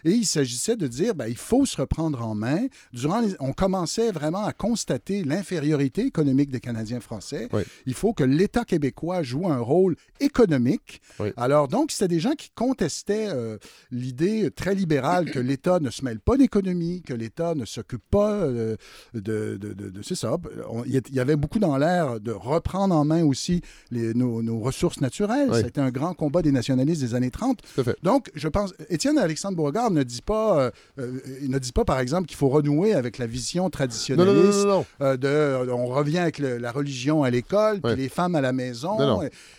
[0.03, 2.67] Et il s'agissait de dire, ben, il faut se reprendre en main.
[2.91, 7.47] Durant les- on commençait vraiment à constater l'infériorité économique des Canadiens français.
[7.85, 11.01] Il faut que l'État québécois joue un rôle économique.
[11.37, 13.57] Alors, donc, c'était des gens qui contestaient euh,
[13.91, 18.31] l'idée très libérale que l'État ne se mêle pas d'économie, que l'État ne s'occupe pas
[18.31, 18.75] euh,
[19.13, 19.57] de...
[19.59, 20.37] de, de- de- c'est ça.
[20.85, 25.01] Il y avait beaucoup dans l'air de reprendre en main aussi les- nos, nos ressources
[25.01, 25.49] naturelles.
[25.51, 25.59] Oui.
[25.63, 27.59] C'était un grand combat des nationalistes des années 30.
[27.75, 27.97] Tout à fait.
[28.03, 31.85] Donc, je pense, Étienne Alexandre Beauregard ne dit pas, euh, euh, il ne dit pas,
[31.85, 36.19] par exemple, qu'il faut renouer avec la vision traditionnaliste non, non, euh, de, on revient
[36.19, 38.97] avec le- la religion à l'école, puis les femmes à la maison.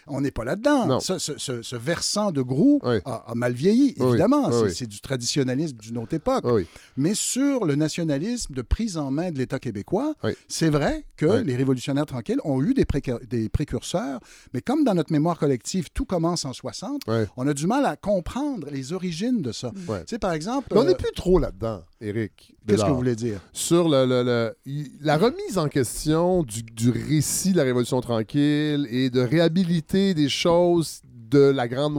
[0.07, 1.01] On n'est pas là-dedans.
[1.01, 3.01] Ce, ce- ce versant de Groux Ouais.
[3.05, 4.49] a, a mal vieilli, Oui, évidemment.
[4.49, 4.89] oui, C'est- oui.
[4.89, 6.45] Du traditionnalisme d'une autre époque.
[6.45, 6.67] Oui, oui.
[6.97, 10.33] Mais sur le nationalisme de prise en main de l'État québécois, Oui.
[10.49, 11.45] c'est vrai que Oui.
[11.45, 14.21] les révolutionnaires tranquilles ont eu des, précur- des précurseurs,
[14.53, 17.27] mais comme dans notre mémoire collective, tout commence en 60, Ouais.
[17.37, 19.71] on a du mal à comprendre les origines de ça.
[19.75, 20.69] Tu sais, par exemple...
[20.73, 22.55] Mais on euh, n'est plus trop là-dedans, Eric.
[22.67, 23.41] Qu'est-ce que vous voulez dire?
[23.53, 28.01] Sur le, le- le- il- la remise en question du, du récit de la Révolution
[28.01, 31.95] tranquille et de réhabiliter des choses de la grande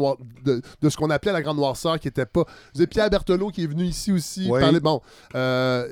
[0.46, 2.46] de, de ce qu'on appelait la grande noirceur qui était pas.
[2.74, 4.62] Vous avez Pierre Berthelot qui est venu ici aussi Oui.
[4.62, 4.80] parler.
[4.80, 5.02] Bon,
[5.36, 5.92] euh,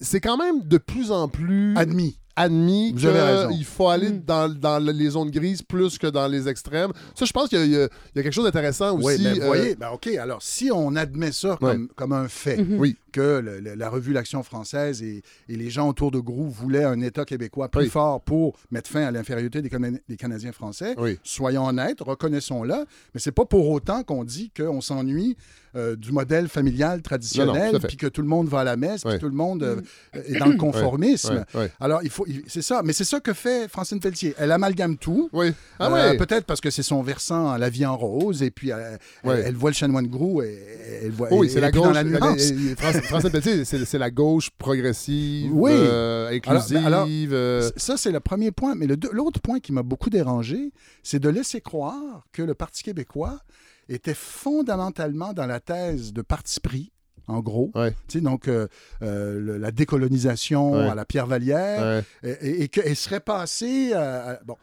[0.00, 2.16] c'est quand même de plus en plus Admis.
[2.36, 3.48] admis Vous avez raison.
[3.50, 4.22] qu'il faut aller Mm.
[4.26, 6.92] dans, dans les zones grises plus que dans les extrêmes.
[7.14, 9.06] Ça, je pense qu'il y, y a il y a quelque chose d'intéressant aussi.
[9.06, 12.28] Oui, mais vous euh, voyez, ben OK, alors si on admet ça comme, comme un
[12.28, 12.78] fait, Mhm.
[12.78, 12.96] Oui.
[13.12, 16.84] Que le- le- la revue L'Action française et, et les gens autour de Groux voulaient
[16.84, 17.88] un État québécois plus Oui.
[17.88, 21.18] fort pour mettre fin à l'infériorité des, Cana- des Canadiens français, Oui.
[21.22, 22.74] soyons honnêtes, reconnaissons-le,
[23.14, 25.36] mais c'est pas pour autant qu'on dit qu'on s'ennuie
[25.74, 29.18] euh, du modèle familial traditionnel, puis que tout le monde va à la messe, puis
[29.18, 29.80] tout le monde euh,
[30.26, 31.44] est dans le conformisme.
[31.80, 34.34] Alors, il faut, c'est ça, mais c'est ça que fait Francine Pelletier.
[34.36, 35.30] Elle amalgame tout.
[35.32, 35.52] Oui.
[35.78, 36.18] Ah Euh.
[36.18, 39.54] Peut-être parce que c'est son versant La vie en rose, et puis euh, elle, elle
[39.54, 40.58] voit le chanoine Grou, et
[41.04, 41.28] elle voit.
[41.30, 41.84] Oh oui, c'est la gauche.
[41.84, 42.52] Dans la nuance.
[43.08, 45.70] François Pelletier, c'est la gauche progressive, Oui.
[45.74, 46.78] euh, inclusive.
[46.86, 48.74] Alors, euh, Ça, c'est le premier point.
[48.74, 53.40] Mais l'autre point qui m'a beaucoup dérangé, c'est de laisser croire que le Parti québécois
[53.88, 56.92] était fondamentalement dans la thèse de parti pris,
[57.26, 57.70] en gros.
[57.74, 57.94] Ouais.
[58.14, 58.68] Donc, euh,
[59.02, 60.88] euh, le- la décolonisation Ouais.
[60.88, 62.38] à la Pierre Vallière, ouais.
[62.40, 63.92] et, et- serait passée.
[63.92, 64.56] à- à- bon.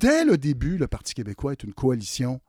[0.00, 2.40] Dès le début, le Parti québécois est une coalition.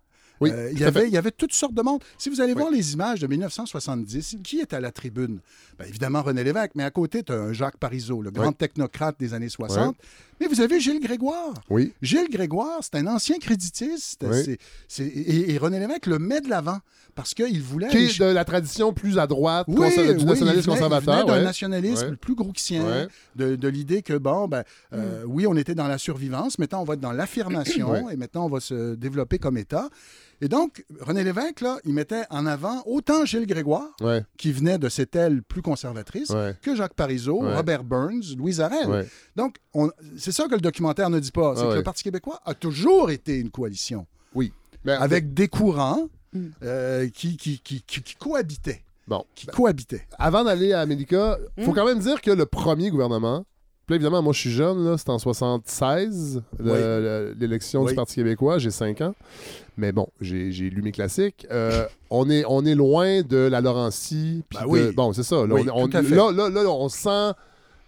[0.41, 2.03] Oui, Euh, il, y avait, il y avait toutes sortes de monde.
[2.17, 2.59] Si vous allez Oui.
[2.59, 5.39] voir les images de 1970, qui est à la tribune?
[5.77, 8.55] Ben, évidemment, René Lévesque, mais à côté, tu as un Jacques Parizeau, le grand Oui.
[8.55, 9.95] technocrate des années 60.
[10.39, 11.53] Mais vous avez Gilles Grégoire.
[11.69, 11.93] Oui.
[12.01, 14.25] Gilles Grégoire, c'est un ancien créditiste.
[14.29, 14.57] Oui.
[14.99, 16.79] Et, et René Lévesque le met de l'avant
[17.13, 17.87] parce qu'il voulait...
[17.87, 21.25] Qui est de la tradition plus à droite, du il nationalisme venait- il conservateur.
[21.27, 23.07] venait d'un nationalisme plus grouxien,
[23.37, 26.85] de, de l'idée que, bon, ben, euh, oui, on était dans la survivance, maintenant on
[26.85, 29.89] va être dans l'affirmation, et maintenant on va se développer comme État.
[30.41, 34.77] Et donc, René Lévesque, là, il mettait en avant autant Gilles Grégoire, Ouais, qui venait
[34.77, 37.55] de cette aile plus conservatrice, ouais, que Jacques Parizeau, Ouais.
[37.55, 38.87] Robert Burns, Louise Arel.
[38.89, 39.07] ouais.
[39.35, 41.75] Donc, on- c'est ça que le documentaire ne dit pas, c'est Ah que ouais.
[41.77, 46.47] le Parti québécois a toujours été une coalition, Mais- avec des courants Mm.
[46.63, 48.83] euh, qui, qui, qui, qui- qui cohabitaient.
[49.07, 50.05] Bon, Qui cohabitaient.
[50.19, 51.75] avant d'aller à Médica, faut Mm.
[51.75, 53.45] quand même dire que le premier gouvernement,
[53.85, 56.77] puis là, évidemment, moi je suis jeune, là, c'était en 76, le- Oui.
[56.79, 57.89] le- l'élection Oui.
[57.89, 59.15] du Parti québécois, j'ai 5 ans.
[59.77, 61.45] Mais bon, j'ai lu mes classiques.
[61.51, 64.43] Euh, on, est, on est loin de la Laurentie.
[64.53, 64.79] Ben de- oui.
[64.95, 65.45] Bon, c'est ça.
[65.45, 66.15] Là, Oui, on, on- tout à fait.
[66.15, 67.33] là, là, là, on sent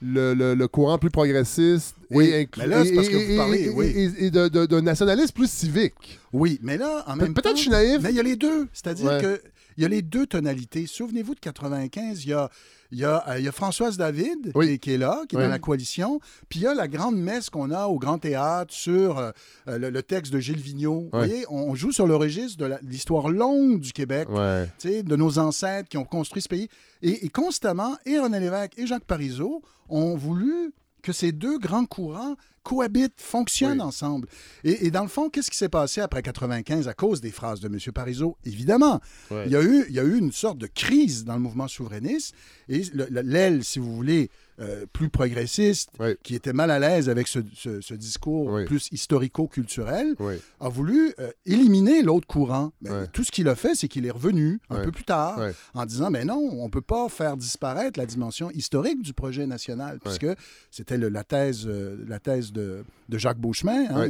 [0.02, 3.32] le, le- le courant plus progressiste Oui, et, inclus- mais là, c'est parce et- que
[3.32, 3.86] vous parlez, et- oui.
[3.88, 6.20] et- et de, nationalisme plus civique.
[6.34, 7.52] Oui, mais là, en Pe- même Peut-être temps...
[7.52, 8.00] que je suis naïf.
[8.04, 8.68] Mais il y a les deux.
[8.74, 9.22] C'est-à-dire Ouais.
[9.22, 9.42] que
[9.78, 10.86] il y a les deux tonalités.
[10.88, 12.50] Souvenez-vous de 95, il y a,
[12.92, 14.66] Il y, a, euh, il y a Françoise David Oui.
[14.68, 15.44] qui, est- qui est là, qui est Oui.
[15.46, 16.20] dans la coalition.
[16.50, 19.32] Puis il y a la grande messe qu'on a au Grand Théâtre sur euh,
[19.68, 21.10] euh, le, le texte de Gilles Vigneault.
[21.12, 21.28] Vous Ouais.
[21.28, 25.90] voyez, on, on joue sur le registre de l'histoire longue du Québec, de nos ancêtres
[25.90, 26.70] qui ont construit ce pays.
[27.02, 30.74] Et, et constamment, et René Lévesque et Jacques Parizeau ont voulu
[31.04, 32.36] que ces deux grands courants
[32.68, 33.88] cohabitent, fonctionnent Oui.
[33.88, 34.28] ensemble.
[34.66, 37.62] Et, et dans le fond, qu'est-ce qui s'est passé après 95 à cause des phrases
[37.62, 37.78] de M.
[37.94, 38.36] Parizeau?
[38.44, 39.00] Évidemment,
[39.32, 41.70] il, y a eu, il y a eu une sorte de crise dans le mouvement
[41.70, 42.36] souverainiste
[42.68, 46.16] et le- le- l'aile, si vous voulez, euh, plus progressiste, Oui.
[46.24, 48.66] qui était mal à l'aise avec ce, ce- ce discours Oui.
[48.66, 50.36] plus historico-culturel, Oui.
[50.60, 52.72] a voulu euh, éliminer l'autre courant.
[53.14, 55.40] Tout ce qu'il a fait, c'est qu'il est revenu un peu plus tard
[55.74, 59.46] en disant, mais non, on ne peut pas faire disparaître la dimension historique du projet
[59.48, 60.28] national, puisque
[60.72, 63.86] c'était la thèse, euh, la thèse de, de Jacques Beauchemin.
[63.90, 64.10] hein.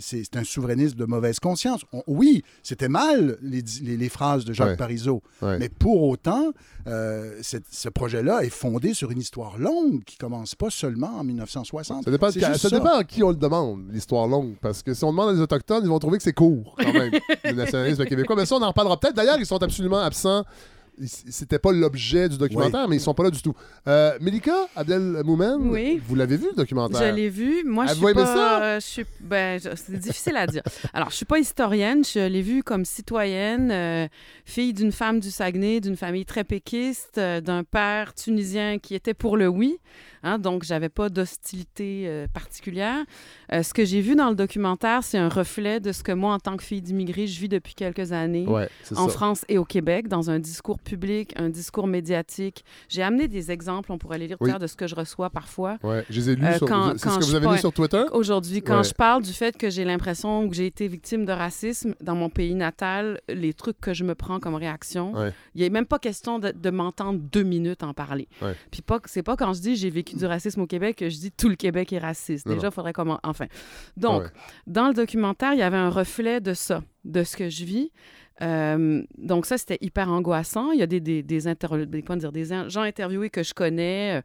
[0.00, 1.82] C'est un souverainiste de mauvaise conscience.
[1.92, 4.76] On- oui, c'était mal les, les- les phrases de Jacques.
[4.76, 6.52] Parizeau, mais pour autant,
[6.86, 12.04] ce projet-là est fondé sur une histoire longue qui commence pas seulement en 1960.
[12.04, 14.54] Ça dépend, ça dépend à qui on le demande, l'histoire longue.
[14.60, 16.92] Parce que si on demande à des Autochtones, ils vont trouver que c'est court, quand
[16.92, 17.12] même,
[17.44, 18.36] le nationalisme québécois.
[18.36, 19.14] Mais ça, on en reparlera peut-être.
[19.16, 20.44] D'ailleurs, ils sont absolument absents.
[21.04, 23.54] C'était pas l'objet du documentaire, mais ils sont pas là du tout.
[23.86, 26.00] Euh, Melika Abdelmoumen, Oui.
[26.06, 27.00] vous l'avez vu, le documentaire?
[27.00, 27.64] Je l'ai vu.
[27.64, 28.26] Moi, je suis pas.
[28.26, 28.62] ça?
[28.62, 29.04] euh, je suis.
[29.20, 30.62] Ben, je- c'est difficile à dire.
[30.94, 32.02] Alors, je suis pas historienne.
[32.04, 34.08] Je l'ai vu comme citoyenne, euh,
[34.44, 39.14] fille d'une femme du Saguenay, d'une famille très péquiste, euh, d'un père tunisien qui était
[39.14, 39.78] pour le oui.
[40.26, 43.04] Hein, donc, j'avais pas d'hostilité euh, particulière.
[43.52, 46.34] Euh, ce que j'ai vu dans le documentaire, c'est un reflet de ce que moi,
[46.34, 48.44] en tant que fille d'immigré, je vis depuis quelques années.
[48.44, 49.12] Ouais, en ça.
[49.14, 52.64] France et au Québec, dans un discours public, un discours médiatique.
[52.88, 54.50] J'ai amené des exemples, on pourrait les lire tout à Oui.
[54.50, 55.78] l'heure, de ce que je reçois parfois.
[55.84, 56.66] Ouais, je les ai lus Euh, sur.
[56.66, 58.02] quand- ce que vous avez lu sur Twitter?
[58.10, 58.84] Aujourd'hui, quand Ouais.
[58.84, 62.30] je parle du fait que j'ai l'impression que j'ai été victime de racisme dans mon
[62.30, 65.32] pays natal, les trucs que je me prends comme réaction, Ouais.
[65.54, 68.26] il n'y a même pas question de, de m'entendre deux minutes en parler.
[68.42, 68.56] Ouais.
[68.72, 71.16] Puis pas, c'est pas quand je dis j'ai vécu du racisme au Québec que je
[71.18, 72.46] dis tout le Québec est raciste.
[72.48, 73.20] Déjà, il faudrait comment.
[73.22, 73.46] Enfin.
[73.96, 74.28] Donc, Ouais.
[74.66, 77.90] dans le documentaire, il y avait un reflet de ça, de ce que je vis.
[78.42, 80.70] Euh, donc ça, c'était hyper angoissant.
[80.72, 81.40] Il y a des, des, des,
[81.86, 84.18] des- dire, des gens interviewés que je connais.
[84.18, 84.22] euh,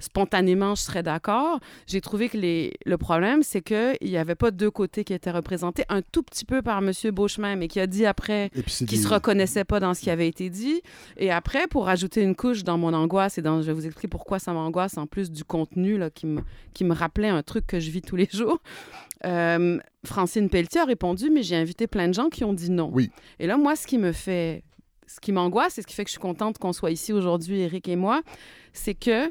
[0.00, 1.60] Spontanément, je serais d'accord.
[1.86, 2.74] J'ai trouvé que les...
[2.84, 5.84] le problème, c'est qu'il n'y avait pas deux côtés qui étaient représentés.
[5.88, 6.90] Un tout petit peu par M.
[7.12, 9.94] Beauchemin, mais qui a dit après Et puis c'est qui des- se reconnaissait pas dans
[9.94, 10.82] ce qui avait été dit.
[11.16, 14.08] Et après, pour ajouter une couche dans mon angoisse, et dans, je vais vous expliquer
[14.08, 16.40] pourquoi ça m'angoisse, en plus du contenu là, qui, me,
[16.74, 18.58] qui me rappelait un truc que je vis tous les jours,
[19.24, 22.90] euh, Francine Pelletier a répondu, mais j'ai invité plein de gens qui ont dit non.
[22.92, 23.10] Oui.
[23.38, 24.62] Et là, moi, ce qui me fait...
[25.06, 27.60] Ce qui m'angoisse et ce qui fait que je suis contente qu'on soit ici aujourd'hui,
[27.60, 28.22] Eric et moi,
[28.72, 29.30] c'est que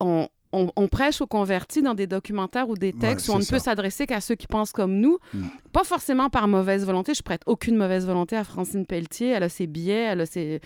[0.00, 3.40] on, on- on prêche aux convertis dans des documentaires ou des textes Ouais, où on
[3.40, 5.42] ne peut s'adresser qu'à ceux qui pensent comme nous, Mm.
[5.72, 7.12] pas forcément par mauvaise volonté.
[7.14, 9.28] Je prête aucune mauvaise volonté à Francine Pelletier.
[9.30, 10.60] Elle a ses billets, elle a ses...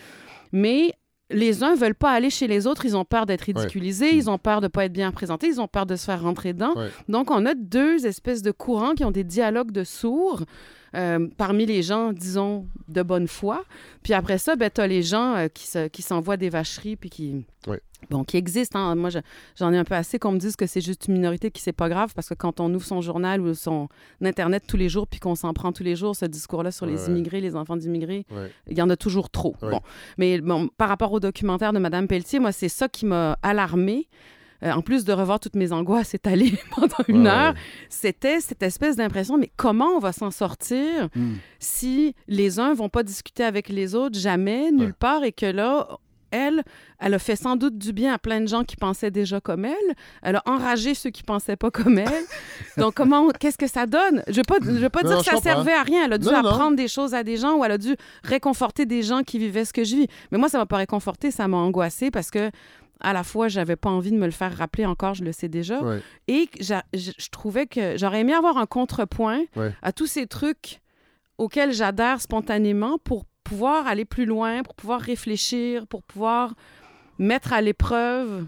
[0.53, 0.93] Mais
[1.31, 2.85] les uns veulent pas aller chez les autres.
[2.87, 4.15] Ils ont peur d'être ridiculisés.
[4.15, 5.47] Ils ont peur de pas être bien présentés.
[5.49, 6.75] Ils ont peur de se faire rentrer dedans.
[6.75, 6.89] Ouais.
[7.09, 10.45] Donc, on a deux espèces de courants qui ont des dialogues de sourds
[10.95, 13.65] euh, parmi les gens, disons, de bonne foi.
[14.03, 16.97] Puis après ça, ben, tu as les gens euh, qui, se- qui s'envoient des vacheries
[16.97, 17.45] puis qui...
[17.67, 17.81] Ouais.
[18.11, 18.79] Bon, qui existent.
[18.79, 18.95] hein.
[18.95, 19.19] Moi, je-
[19.57, 21.73] j'en ai un peu assez qu'on me dise que c'est juste une minorité qui c'est
[21.73, 23.89] pas grave parce que quand on ouvre son journal ou son
[24.23, 26.95] Internet tous les jours puis qu'on s'en prend tous les jours, ce discours-là sur les
[27.05, 27.09] Ouais.
[27.11, 28.51] immigrés, les enfants d'immigrés, Ouais.
[28.71, 29.57] il y en a toujours trop.
[29.63, 29.71] Ouais.
[29.71, 29.81] Bon.
[30.17, 34.07] Mais bon, par rapport au documentaire de Mme Pelletier, moi, c'est ça qui m'a alarmée.
[34.65, 37.61] Euh, en plus de revoir toutes mes angoisses étalées pendant une Ouais, heure, ouais.
[37.89, 41.35] c'était cette espèce d'impression, mais comment on va s'en sortir Hmm.
[41.61, 44.93] si les uns vont pas discuter avec les autres jamais, nulle Ouais.
[44.99, 45.87] part, et que là,
[46.31, 46.63] elle,
[46.99, 49.65] elle a fait sans doute du bien à plein de gens qui pensaient déjà comme
[49.65, 49.95] elle.
[50.23, 52.25] Elle a enragé ceux qui pensaient pas comme elle.
[52.77, 54.23] Donc, comment, qu'est-ce que ça donne?
[54.29, 55.55] Je veux pas, je veux pas Non, dire non, que ça je comprends.
[55.55, 56.05] servait à rien.
[56.05, 58.85] Elle a dû Non, apprendre des choses à des gens ou elle a dû réconforter
[58.85, 60.07] des gens qui vivaient ce que je vis.
[60.31, 62.51] Mais moi, ça m'a pas réconforté, ça m'a angoissé parce que
[63.01, 65.49] à la fois, j'avais pas envie de me le faire rappeler encore, je le sais
[65.49, 65.81] déjà.
[65.83, 66.01] Ouais.
[66.27, 69.73] Et je je trouvais que j'aurais aimé avoir un contrepoint Ouais.
[69.83, 70.81] à tous ces trucs
[71.39, 76.55] auxquels j'adhère spontanément pour pouvoir aller plus loin, pour pouvoir réfléchir, pour pouvoir
[77.19, 78.45] mettre à l'épreuve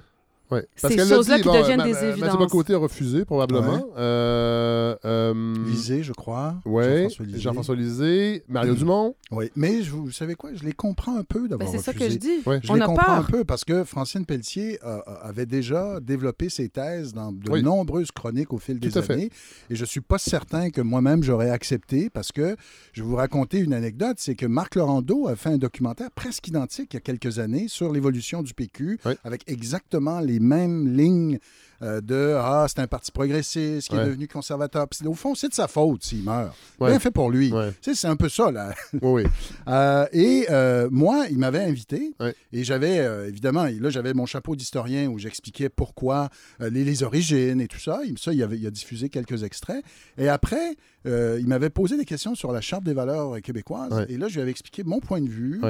[0.51, 0.67] Ouais.
[0.75, 2.37] Ces qu'elle l'a choses-là qui bon, deviennent ma- des ma- Mathieu évidences.
[2.39, 3.85] Bocoté a refusé, probablement.
[3.97, 6.57] Euh, euh, Lisée, je crois.
[6.65, 8.43] Ouais, Jean-François Lisée.
[8.49, 8.77] Mario Mm.
[8.77, 9.15] Dumont.
[9.31, 10.51] Oui, mais je, vous savez quoi?
[10.55, 12.09] Je les comprends un peu Ben, d'avoir c'est ça refusé.
[12.09, 12.49] que je dis.
[12.49, 12.61] Ouais.
[12.65, 16.49] Je On les a comprends un peu parce que Francine Pelletier euh, avait déjà développé
[16.49, 17.63] ses thèses dans de Oui.
[17.63, 19.13] nombreuses chroniques au fil Tout des à fait.
[19.13, 19.31] années.
[19.69, 22.57] Et je suis pas certain que moi-même j'aurais accepté parce que
[22.93, 24.17] je vais vous raconter une anecdote.
[24.19, 27.67] C'est que Marc Laurando a fait un documentaire presque identique il y a quelques années
[27.69, 29.13] sur l'évolution du PQ Oui.
[29.23, 31.39] avec exactement les les mêmes lignes
[31.83, 34.03] euh, de Ah, c'est un parti progressiste qui Ouais.
[34.03, 34.87] est devenu conservateur.
[34.89, 36.55] Puis, au fond, c'est de sa faute s'il meurt.
[36.79, 36.91] Ouais.
[36.91, 37.53] Bien fait pour lui.
[37.53, 37.71] Ouais.
[37.81, 38.75] Tu sais, c'est un peu ça, là.
[39.03, 39.25] Oui.
[39.69, 42.13] Euh, et euh, moi, il m'avait invité
[42.53, 42.97] et j'avais,
[43.29, 47.79] évidemment, et là, j'avais mon chapeau d'historien où j'expliquais pourquoi, les, les origines et tout
[47.79, 48.01] ça.
[48.05, 49.85] Il, ça, il, avait, il a diffusé quelques extraits.
[50.19, 54.07] Et après, il m'avait posé des questions sur la Charte des valeurs québécoises.
[54.09, 55.61] Et là, je lui avais expliqué mon point de vue,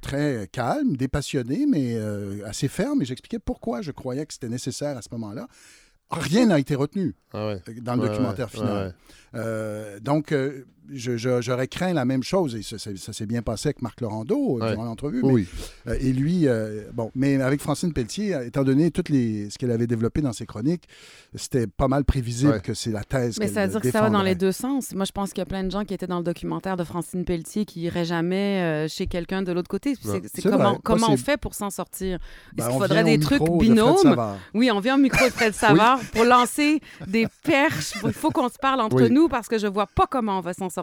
[0.00, 1.98] très calme, dépassionné, mais
[2.46, 3.02] assez ferme.
[3.02, 5.46] Et j'expliquais pourquoi je croyais que c'était nécessaire à ce moment-là.
[6.10, 7.62] Rien n'a été retenu Ah ouais.
[7.80, 8.94] dans le Ouais, documentaire final.
[9.34, 13.68] Euh, donc, euh, j'aurais craint la même chose, et ça, ça- ça s'est bien passé
[13.68, 14.70] avec Marc Laurando euh, Ouais.
[14.72, 15.20] durant l'entrevue.
[15.22, 15.48] Oui, oui.
[15.86, 19.58] mais, euh, et lui, euh, bon, mais avec Francine Pelletier, étant donné toutes les, ce
[19.58, 20.84] qu'elle avait développé dans ses chroniques,
[21.34, 22.60] c'était pas mal prévisible Ouais.
[22.60, 24.52] que c'est la thèse Mais qu'elle ça veut dire que ça va dans les deux
[24.52, 24.94] sens.
[24.94, 26.84] Moi, je pense qu'il y a plein de gens qui étaient dans le documentaire de
[26.84, 29.94] Francine Pelletier qui iraient jamais euh, chez quelqu'un de l'autre côté.
[30.00, 30.20] C'est Ouais.
[30.24, 32.18] c'est C'est comment, vrai, comment on fait pour s'en sortir?
[32.54, 34.16] Ben, Est-ce on qu'il faudrait des trucs de binômes?
[34.54, 37.94] Oui, on vient au micro de Fred Savard pour lancer des perches.
[38.04, 39.10] Il faut qu'on se parle entre Oui.
[39.10, 40.81] nous parce que je vois pas comment on va s'en sortir.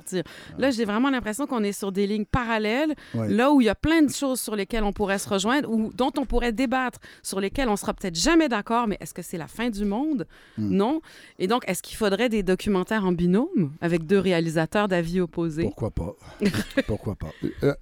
[0.57, 3.29] Là, j'ai vraiment l'impression qu'on est sur des lignes parallèles, Ouais.
[3.29, 5.91] là où il y a plein de choses sur lesquelles on pourrait se rejoindre ou
[5.93, 9.37] dont on pourrait débattre, sur lesquelles on sera peut-être jamais d'accord, mais est-ce que c'est
[9.37, 10.25] la fin du monde?
[10.57, 10.69] Hmm.
[10.75, 11.01] Non.
[11.37, 15.63] Et donc, est-ce qu'il faudrait des documentaires en binôme avec deux réalisateurs d'avis opposés?
[15.63, 16.15] Pourquoi pas?
[16.87, 17.31] Pourquoi pas?
[17.63, 17.73] Euh,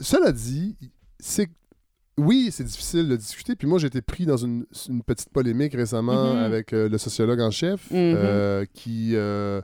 [0.00, 0.76] cela dit,
[1.18, 1.48] c'est
[2.18, 3.56] oui, c'est difficile de discuter.
[3.56, 6.38] Puis moi, j'ai été pris dans une, une petite polémique récemment Mhm.
[6.42, 7.96] avec euh, le sociologue en chef Mhm.
[7.96, 9.62] euh, qui, euh,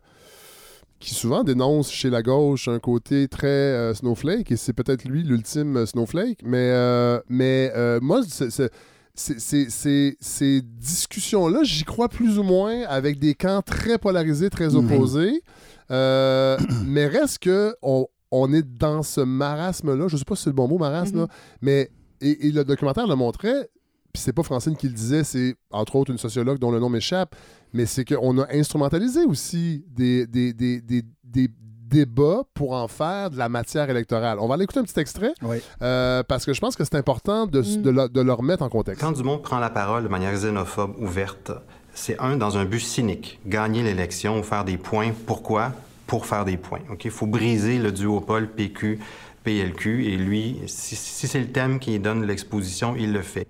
[0.98, 4.50] qui souvent dénonce chez la gauche un côté très euh, snowflake.
[4.50, 6.40] Et c'est peut-être lui l'ultime snowflake.
[6.44, 12.82] Mais, euh, mais euh, moi, c'est- c'est- c'est- ces discussions-là, j'y crois plus ou moins
[12.88, 14.76] avec des camps très polarisés, très Mhm.
[14.92, 15.42] opposés.
[15.90, 16.56] Euh,
[16.87, 20.09] mais reste que on, on est dans ce marasme-là.
[20.09, 21.20] Je sais pas si c'est le bon mot, marasme, Mhm.
[21.22, 21.28] là,
[21.62, 23.68] mais et, et le documentaire le montrait.
[24.12, 26.88] Puis c'est pas Francine qui le disait, c'est entre autres une sociologue dont le nom
[26.88, 27.37] m'échappe,
[27.72, 31.48] mais c'est qu'on a instrumentalisé aussi des, des, des, des, des
[31.88, 34.38] débats pour en faire de la matière électorale.
[34.40, 35.59] On va aller écouter un petit extrait Oui.
[35.83, 37.83] euh, parce que je pense que c'est important de, Mm.
[37.83, 39.00] de, le, de le remettre en contexte.
[39.00, 41.52] Quand Dumont prend la parole de manière xénophobe ouverte,
[41.94, 45.12] c'est un dans un but cynique, gagner l'élection ou faire des points.
[45.26, 45.72] Pourquoi?
[46.07, 46.81] Pour faire des points.
[46.90, 48.98] Ok, Il faut briser le duopole PQ.
[49.44, 53.46] PLQ, et lui, si, si c'est le thème qui donne l'exposition, il le fait.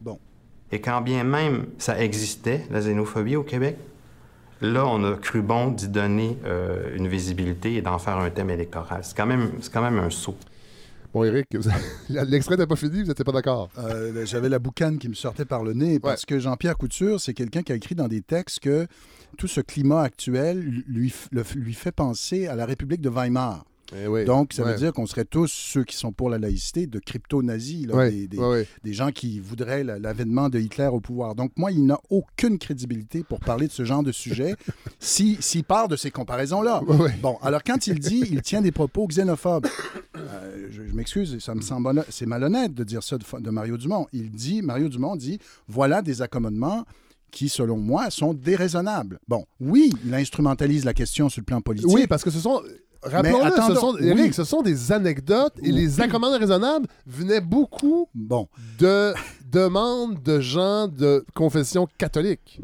[0.00, 0.18] Bon.
[0.72, 3.76] Et quand bien même ça existait, la xénophobie au Québec,
[4.62, 8.50] là, on a cru bon d'y donner euh, une visibilité et d'en faire un thème
[8.50, 9.00] électoral.
[9.02, 10.36] C'est quand même, c'est quand même un saut.
[11.12, 11.46] Bon, Eric,
[12.08, 13.68] l'extrait n'est pas fini, vous n'étiez pas d'accord.
[13.76, 17.34] Euh, J'avais la boucane qui me sortait par le nez parce que Jean-Pierre Couture, c'est
[17.34, 18.86] quelqu'un qui a écrit dans des textes que
[19.36, 20.58] tout ce climat actuel
[20.88, 23.66] lui fait penser à la République de Weimar.
[23.94, 24.24] Eh oui.
[24.24, 24.72] Donc, ça Ouais.
[24.72, 28.26] veut dire qu'on serait tous ceux qui sont pour la laïcité de crypto-nazis, Ouais, des,
[28.28, 28.68] des- ouais, ouais.
[28.82, 31.34] des gens qui voudraient la- l'avènement de Hitler au pouvoir.
[31.34, 34.54] Donc, moi, il n'a aucune crédibilité pour parler de ce genre de sujet
[34.98, 36.80] si- s'il part de ces comparaisons-là.
[37.20, 39.66] Bon, alors quand il dit, il tient des propos xénophobes.
[40.16, 43.76] Euh, je je m'excuse, ça me semble c'est malhonnête de dire ça de, de Mario
[43.76, 44.06] Dumont.
[44.12, 46.84] Il dit, Mario Dumont dit, voilà des accommodements
[47.30, 49.18] qui, selon moi, sont déraisonnables.
[49.28, 51.90] Bon, oui, il instrumentalise la question sur le plan politique.
[51.90, 52.62] Oui, parce que ce sont.
[53.02, 54.06] Rappelons-le, ce sont, oui.
[54.08, 55.72] Eric, ce sont des anecdotes et Oui.
[55.72, 59.12] les accommodements raisonnables venaient beaucoup Bon, de
[59.50, 62.60] demandes de gens de confession catholique.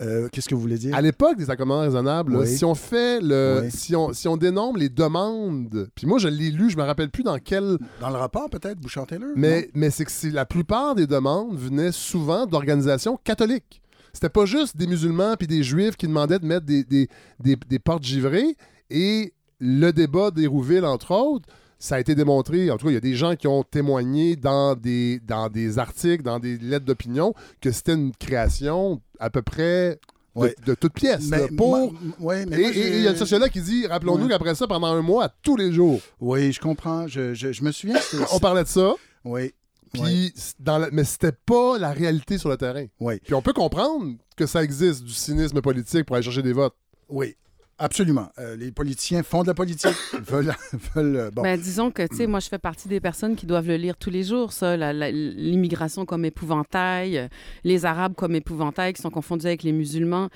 [0.00, 0.94] euh, qu'est-ce que vous voulez dire?
[0.94, 3.62] À l'époque des accommodements raisonnables, là, si on fait le.
[3.64, 3.70] Oui.
[3.70, 7.10] Si, on, si on dénombre les demandes, puis moi je l'ai lu, je me rappelle
[7.10, 7.78] plus dans quel.
[8.00, 9.30] Dans le rapport, peut-être, Bouchard-Taylor?
[9.36, 13.80] Mais, mais c'est que la plupart des demandes venaient souvent d'organisations catholiques.
[14.12, 17.08] C'était pas juste des musulmans puis des juifs qui demandaient de mettre des, des,
[17.40, 18.56] des- des portes givrées.
[18.90, 19.32] Et
[19.66, 21.48] le débat d'Hérouville, entre autres,
[21.78, 22.70] ça a été démontré.
[22.70, 25.78] En tout cas, il y a des gens qui ont témoigné dans des, dans des
[25.78, 29.98] articles, dans des lettres d'opinion, que c'était une création à peu près
[30.36, 30.54] de, Ouais.
[30.66, 31.28] de toute pièce.
[31.28, 31.68] Mais là, pour...
[31.68, 34.30] moi- ouais, mais Et il y a le sociologue qui dit rappelons-nous Ouais.
[34.30, 37.06] qu'après ça, pendant un mois, tous les jours, Oui, je comprends.
[37.06, 37.98] Je, je- je me souviens.
[38.32, 38.94] on parlait de ça.
[39.24, 39.52] Oui.
[39.92, 42.86] Puis, dans la- mais c'était pas la réalité sur le terrain.
[43.00, 46.52] oui, Puis on peut comprendre que ça existe du cynisme politique pour aller chercher des
[46.52, 46.74] votes.
[47.08, 47.36] oui.
[47.84, 48.28] Absolument.
[48.38, 49.90] Euh, les politiciens font de la politique.
[50.26, 50.54] Veulent,
[50.94, 51.42] veulent, euh, bon.
[51.42, 53.96] Ben, disons que, tu sais, moi, je fais partie des personnes qui doivent le lire
[53.98, 54.74] tous les jours, ça,
[55.12, 57.28] l'immigration comme épouvantail, euh,
[57.64, 60.28] les Arabes comme épouvantail qui sont confondus avec les musulmans.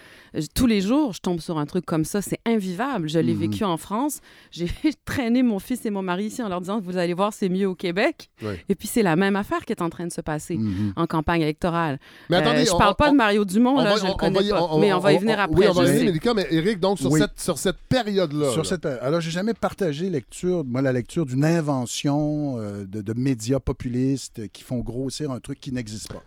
[0.55, 3.09] Tous les jours, je tombe sur un truc comme ça, c'est invivable.
[3.09, 3.41] Je l'ai Mhm.
[3.41, 4.21] vécu en France.
[4.51, 4.69] J'ai
[5.05, 7.67] traîné mon fils et mon mari ici en leur disant, vous allez voir, c'est mieux
[7.67, 8.31] au Québec.
[8.69, 10.93] Et puis, c'est la même affaire qui est en train de se passer Mhm.
[10.97, 11.99] en campagne électorale.
[12.29, 14.05] Mais Euh, attendez, je on- parle pas on- de Mario Dumont, on là, va- je
[14.05, 14.69] on- le connais pas.
[14.79, 17.11] mais on va y venir après, Oui, on va y venir, mais Eric, donc sur
[17.11, 17.21] Oui.
[17.21, 18.51] cette sur cette période-là.
[18.51, 18.69] Sur là.
[18.69, 19.01] cette période.
[19.03, 24.49] Alors, j'ai jamais partagé lecture, moi, la lecture d'une invention euh, de, de médias populistes
[24.49, 26.23] qui font grossir un truc qui n'existe pas.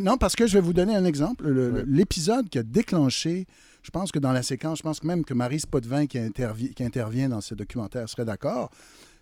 [0.00, 1.48] Non, parce que je vais vous donner un exemple.
[1.86, 3.46] L'épisode qui a déclenché,
[3.82, 6.82] je pense que dans la séquence, je pense même que Marie Spotvin qui, intervi- qui
[6.84, 8.70] intervient dans ce documentaire serait d'accord.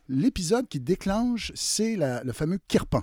[0.08, 3.02] L'épisode qui déclenche, c'est le fameux Kirpan.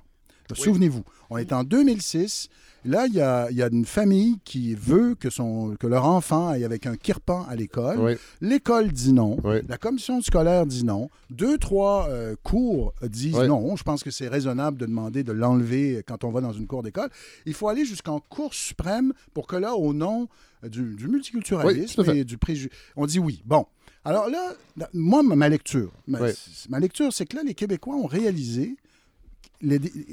[0.54, 2.50] Souvenez-vous, on est en 2006.
[2.86, 6.06] Là, il y a, il y a une famille qui veut que, son, que leur
[6.06, 7.98] enfant aille avec un kirpan à l'école.
[7.98, 8.14] Oui.
[8.42, 9.38] L'école dit non.
[9.46, 9.60] Oui.
[9.70, 11.10] La commission scolaire dit non.
[11.30, 13.48] Deux, trois euh, cours disent Oui.
[13.48, 13.78] non.
[13.78, 16.84] Je pense que c'est raisonnable de demander de l'enlever quand on va dans une cour
[16.84, 17.10] d'école.
[17.46, 20.28] Il faut aller jusqu'en Cour suprême pour que là, au nom
[20.66, 23.42] euh, du, multiculturalisme et du préjugé, on dit oui.
[23.46, 23.66] Bon.
[24.06, 24.54] Alors là,
[24.94, 28.76] moi, ma lecture, ma, lecture, c'est que là, les Québécois ont réalisé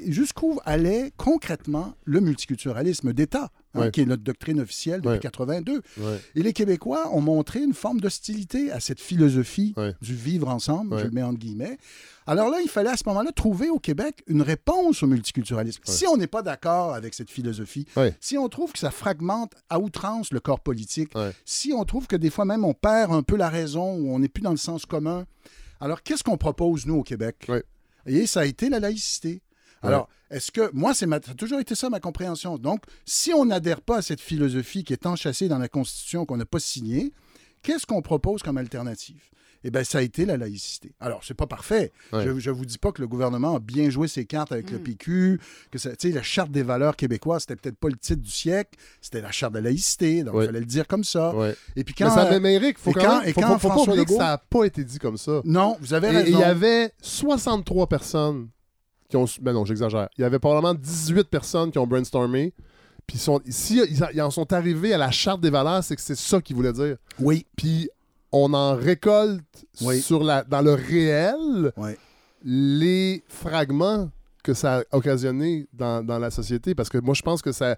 [0.07, 3.91] jusqu'où allait concrètement le multiculturalisme d'État, hein, Ouais.
[3.91, 5.19] qui est notre doctrine officielle depuis Ouais.
[5.19, 5.81] 82.
[5.99, 6.19] Ouais.
[6.35, 11.05] Et les Québécois ont montré une forme d'hostilité à cette philosophie du vivre ensemble, je
[11.05, 11.77] le mets entre guillemets.
[12.27, 15.81] Alors là, il fallait à ce moment-là trouver au Québec une réponse au multiculturalisme.
[15.85, 17.85] Si on n'est pas d'accord avec cette philosophie,
[18.19, 21.11] si on trouve que ça fragmente à outrance le corps politique,
[21.45, 24.19] si on trouve que des fois même on perd un peu la raison ou on
[24.19, 25.25] n'est plus dans le sens commun,
[25.79, 27.49] alors qu'est-ce qu'on propose, nous, au Québec?
[28.05, 29.41] Et ça a été la laïcité.
[29.83, 32.57] Alors, est-ce que moi, c'est ma- ça a toujours été ça ma compréhension.
[32.57, 36.37] Donc, si on n'adhère pas à cette philosophie qui est enchâssée dans la Constitution qu'on
[36.37, 37.11] n'a pas signée,
[37.63, 39.21] qu'est-ce qu'on propose comme alternative?
[39.63, 40.91] Eh bien, ça a été la laïcité.
[40.99, 41.91] Alors, c'est pas parfait.
[42.11, 42.23] Ouais.
[42.39, 44.79] Je ne vous dis pas que le gouvernement a bien joué ses cartes avec le
[44.79, 48.21] PQ, que ça- tu sais, la Charte des valeurs québécoises, c'était peut-être pas le titre
[48.23, 50.45] du siècle, c'était la Charte de la laïcité, donc il Ouais.
[50.47, 51.35] fallait le dire comme ça.
[51.35, 51.55] Ouais.
[51.75, 52.05] Et puis quand...
[52.05, 54.25] mais, ça, euh, Eric, faut et quand, même, et quand faut- faut François Legault- ça
[54.25, 55.41] n'a pas été dit comme ça.
[55.45, 56.27] Non, vous avez et raison.
[56.37, 58.49] il y avait 63 personnes
[59.09, 59.25] qui ont.
[59.41, 60.09] Ben non, j'exagère.
[60.17, 62.53] Il y avait probablement 18 personnes qui ont brainstormé.
[63.07, 65.95] Puis ils sont, si ils, ils en sont arrivés à la charte des valeurs, c'est
[65.95, 66.95] que c'est ça qu'ils voulaient dire.
[67.19, 67.89] Oui, Puis
[68.31, 69.99] on en récolte Oui.
[70.01, 71.91] sur la, dans le réel oui.
[72.43, 74.09] les fragments
[74.43, 76.73] que ça a occasionné dans, dans la société.
[76.75, 77.75] Parce que moi, je pense que ça.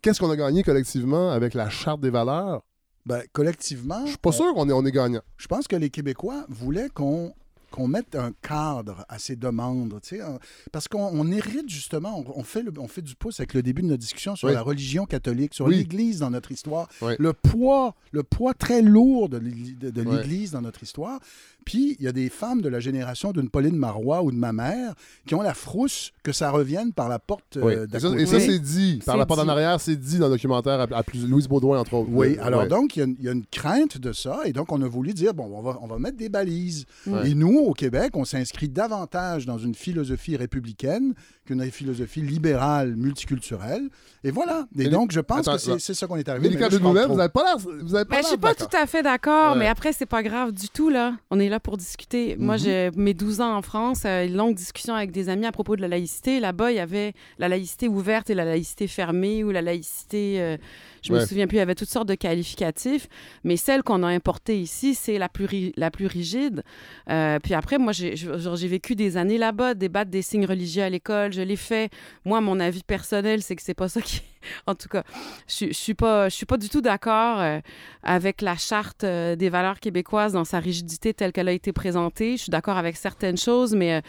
[0.00, 2.62] Qu'est-ce qu'on a gagné collectivement avec la charte des valeurs?
[3.04, 5.20] Ben, collectivement, Je suis pas on- sûr qu'on est, on est gagnant.
[5.36, 7.34] je pense que les Québécois voulaient qu'on
[7.72, 10.38] qu'on mette un cadre à ces demandes, tu sais, hein,
[10.70, 13.62] parce qu'on on hérite justement, on, on fait le- on fait du pouce avec le
[13.62, 14.54] début de notre discussion sur Oui.
[14.54, 15.76] la religion catholique, sur Oui.
[15.78, 17.14] l'Église dans notre histoire, Oui.
[17.18, 21.18] le poids, le poids très lourd de l'Église dans notre histoire.
[21.64, 24.52] Puis il y a des femmes de la génération d'une Pauline Marois ou de ma
[24.52, 24.94] mère
[25.26, 27.74] qui ont la frousse que ça revienne par la porte Oui.
[27.74, 28.22] euh, Et d'à ça, côté.
[28.22, 28.42] et ça, Oui.
[28.46, 29.00] c'est dit.
[29.04, 29.50] Par la porte en dit.
[29.50, 32.08] arrière, c'est dit dans le documentaire à, à plus, Louise Baudouin, entre autres.
[32.12, 32.38] Oui, Ouais.
[32.38, 32.68] alors Ouais.
[32.68, 34.80] donc, il y, a une- il y a une crainte de ça, et donc on
[34.82, 36.84] a voulu dire, bon, on va, on va mettre des balises.
[37.06, 37.30] Ouais.
[37.30, 43.88] Et nous, au Québec, on s'inscrit davantage dans une philosophie républicaine qu'une philosophie libérale, multiculturelle.
[44.24, 44.66] Et voilà.
[44.78, 46.48] Et donc, je pense Attends, que c'est ça qu'on est arrivé.
[46.48, 46.88] Mais mais là, de trop.
[47.08, 47.56] vous n'avez pas l'air.
[47.58, 49.58] Ben, je suis l'air pas tout à fait d'accord, Ouais.
[49.58, 51.16] mais après, c'est pas grave du tout, là.
[51.30, 52.36] On est là pour discuter.
[52.38, 52.60] Moi, Mhm.
[52.60, 55.74] j'ai mes 12 ans en France, euh, une longue discussion avec des amis à propos
[55.74, 56.38] de la laïcité.
[56.38, 60.36] Là-bas, il y avait la laïcité ouverte et la laïcité fermée ou la laïcité...
[60.40, 60.56] euh,
[61.02, 63.08] je me souviens plus, il y avait toutes sortes de qualificatifs,
[63.44, 66.62] mais celle qu'on a importée ici, c'est la plus, ri- la plus rigide.
[67.10, 71.32] Euh, puis après, moi, j'ai vécu des années là-bas, débattre des signes religieux à l'école,
[71.32, 71.90] je l'ai fait.
[72.24, 74.22] Moi, mon avis personnel, c'est que c'est pas ça qui...
[74.66, 75.04] En tout cas,
[75.48, 77.60] je, je suis pas, je suis pas du tout d'accord euh,
[78.02, 82.36] avec la charte euh, des valeurs québécoises dans sa rigidité telle qu'elle a été présentée.
[82.36, 84.00] Je suis d'accord avec certaines choses, mais euh,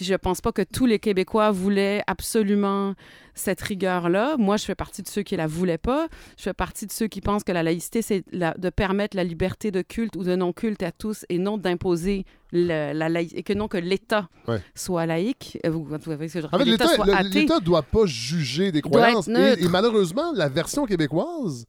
[0.00, 2.94] je pense pas que tous les Québécois voulaient absolument
[3.34, 4.36] cette rigueur-là.
[4.38, 6.08] Moi, je fais partie de ceux qui la voulaient pas.
[6.36, 9.70] Je fais partie de ceux qui pensent que la laïcité, c'est de permettre la liberté
[9.70, 13.76] de culte ou de non-culte à tous et non d'imposer le- la que non que
[13.78, 14.62] l'État Ouais.
[14.74, 15.58] soit laïque.
[15.66, 16.46] Euh, Vous, vous voyez ce que je?
[16.52, 16.86] En fait, l'État
[17.22, 19.28] l'État doit pas juger des croyances.
[19.28, 21.66] et malheureusement, la version québécoise,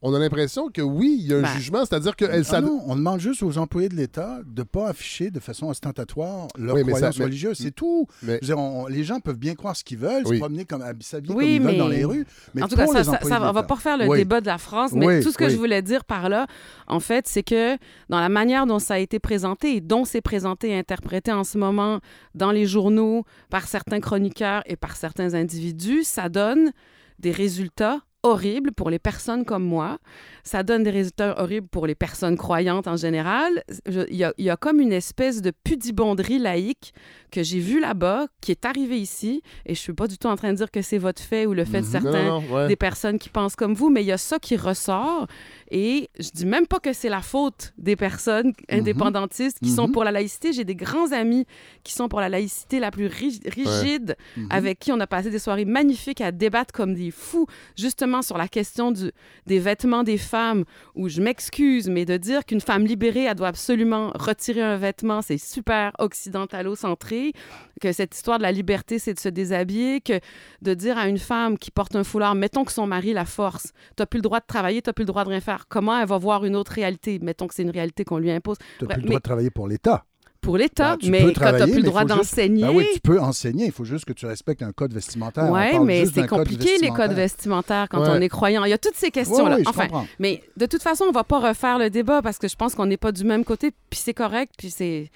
[0.00, 2.82] on a l'impression que oui, il y a un Ben, jugement, c'est-à-dire qu'elle Ah non,
[2.86, 6.76] on demande juste aux employés de l'État de ne pas afficher de façon ostentatoire leurs
[6.76, 7.58] Oui, ça- mais- religieuses.
[7.58, 8.06] C'est tout.
[8.22, 10.36] Mais- Je veux dire, on- les gens peuvent bien croire ce qu'ils veulent, Oui.
[10.36, 12.26] se promener comme s'habiller Oui, comme ils veulent dans les rues.
[12.54, 14.18] Mais en tout cas, ça, ça- on va pas refaire le Oui.
[14.18, 15.50] débat de la France, mais Oui, tout ce que oui.
[15.50, 16.46] je voulais dire par là,
[16.86, 17.76] en fait, c'est que
[18.08, 21.42] dans la manière dont ça a été présenté et dont c'est présenté et interprété en
[21.44, 21.98] ce moment
[22.36, 26.70] dans les journaux par certains chroniqueurs et par certains individus, ça donne
[27.18, 29.98] des résultats horribles pour les personnes comme moi.
[30.44, 33.62] Ça donne des résultats horribles pour les personnes croyantes en général.
[33.86, 36.92] Il y, a, il y a comme une espèce de pudibonderie laïque
[37.30, 40.36] que j'ai vue là-bas, qui est arrivée ici, et je suis pas du tout en
[40.36, 41.92] train de dire que c'est votre fait ou le fait de Mhm.
[41.92, 42.68] certains Non, non, non, ouais.
[42.68, 45.26] des personnes qui pensent comme vous, mais il y a ça qui ressort.
[45.70, 49.92] Et je dis même pas que c'est la faute des personnes indépendantistes qui sont Mhm.
[49.92, 50.52] pour la laïcité.
[50.54, 51.44] J'ai des grands amis
[51.84, 54.46] qui sont pour la laïcité la plus ri- rigide, Mhm.
[54.50, 57.46] avec qui on a passé des soirées magnifiques à débattre comme des fous,
[57.76, 59.10] justement sur la question du,
[59.46, 60.64] des vêtements des femmes,
[60.94, 65.22] où je m'excuse, mais de dire qu'une femme libérée, elle doit absolument retirer un vêtement,
[65.22, 67.32] c'est super occidentalo-centré,
[67.80, 70.20] que cette histoire de la liberté, c'est de se déshabiller, que
[70.62, 73.72] de dire à une femme qui porte un foulard, mettons que son mari la force,
[73.96, 76.08] t'as plus le droit de travailler, t'as plus le droit de rien faire, comment elle
[76.08, 77.18] va voir une autre réalité?
[77.20, 78.56] Mettons que c'est une réalité qu'on lui impose.
[78.78, 80.04] Tu n'as Bref, plus le mais- droit de travailler pour l'État.
[80.40, 82.62] Pour l'État, Bah, tu mais quand travailler, t'as plus le droit faut juste- d'enseigner...
[82.62, 83.66] Ben oui, tu peux enseigner.
[83.66, 85.44] Il faut juste que tu respectes un code vestimentaire.
[85.48, 87.16] On Oui, mais c'est code compliqué, les codes vestimentaire.
[87.16, 88.08] vestimentaires, quand Ouais.
[88.10, 88.64] on est croyant.
[88.64, 89.56] Il y a toutes ces Oui, questions-là.
[89.56, 90.06] oui, je enfin, comprends.
[90.18, 92.86] mais de toute façon, on va pas refaire le débat parce que je pense qu'on
[92.86, 95.10] n'est pas du même côté, puis c'est correct, puis c'est...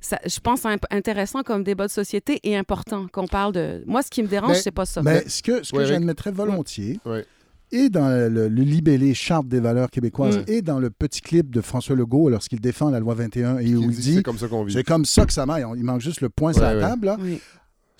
[0.00, 3.82] ça- je pense imp- intéressant comme débat de société et important qu'on parle de...
[3.86, 5.02] Moi, ce qui me dérange, c'est pas ça.
[5.02, 7.24] Mais ce que, ce que j'admettrais volontiers, Ouais.
[7.72, 10.44] Et dans le, le libellé Charte des valeurs québécoises, Mm.
[10.48, 13.82] et dans le petit clip de François Legault lorsqu'il défend la loi 21 et où
[13.90, 14.72] il dit c'est comme ça qu'on vit.
[14.72, 15.62] c'est comme ça que ça marche.
[15.76, 16.80] Il manque juste le point sur la ouais.
[16.80, 17.06] table.
[17.06, 17.16] là.
[17.20, 17.40] Oui.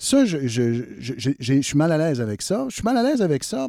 [0.01, 2.65] Ça, je, je, je, je- je- je suis mal à l'aise avec ça.
[2.69, 3.67] Je suis mal à l'aise avec ça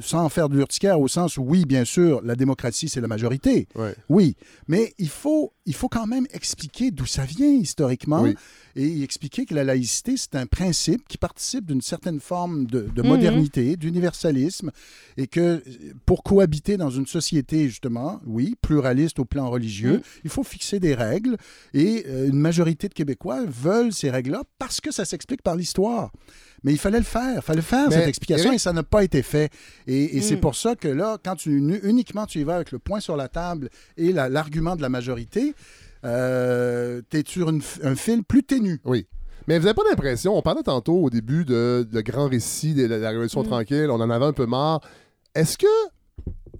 [0.00, 3.68] sans faire de l'urticaire au sens où, oui, bien sûr, la démocratie, c'est la majorité.
[3.74, 3.94] Ouais.
[4.08, 4.34] Oui,
[4.68, 8.34] mais il faut, il faut quand même expliquer d'où ça vient historiquement Oui.
[8.74, 13.02] et expliquer que la laïcité, c'est un principe qui participe d'une certaine forme de, de
[13.02, 13.08] Mhm.
[13.08, 14.70] modernité, d'universalisme,
[15.16, 15.60] et que euh,
[16.06, 20.02] pour cohabiter dans une société, justement, oui, pluraliste au plan religieux, Mhm.
[20.24, 21.36] il faut fixer des règles,
[21.74, 26.10] et euh, une majorité de Québécois veulent ces règles-là parce que ça s'explique par l'histoire.
[26.64, 28.82] Mais il fallait le faire, il fallait faire Mais, cette explication Éric- et ça n'a
[28.82, 29.50] pas été fait.
[29.86, 30.40] Et, et c'est Mm.
[30.40, 33.28] pour ça que là, quand tu uniquement tu y vas avec le point sur la
[33.28, 35.54] table et la- l'argument de la majorité,
[36.04, 38.80] euh, tu es sur une un fil plus ténu.
[38.84, 39.06] Oui.
[39.48, 42.86] Mais vous n'avez pas l'impression, on parlait tantôt au début de, de grand récit de
[42.86, 43.46] la, la Révolution Mm.
[43.46, 44.80] tranquille, on en avait un peu marre.
[45.34, 45.66] Est-ce que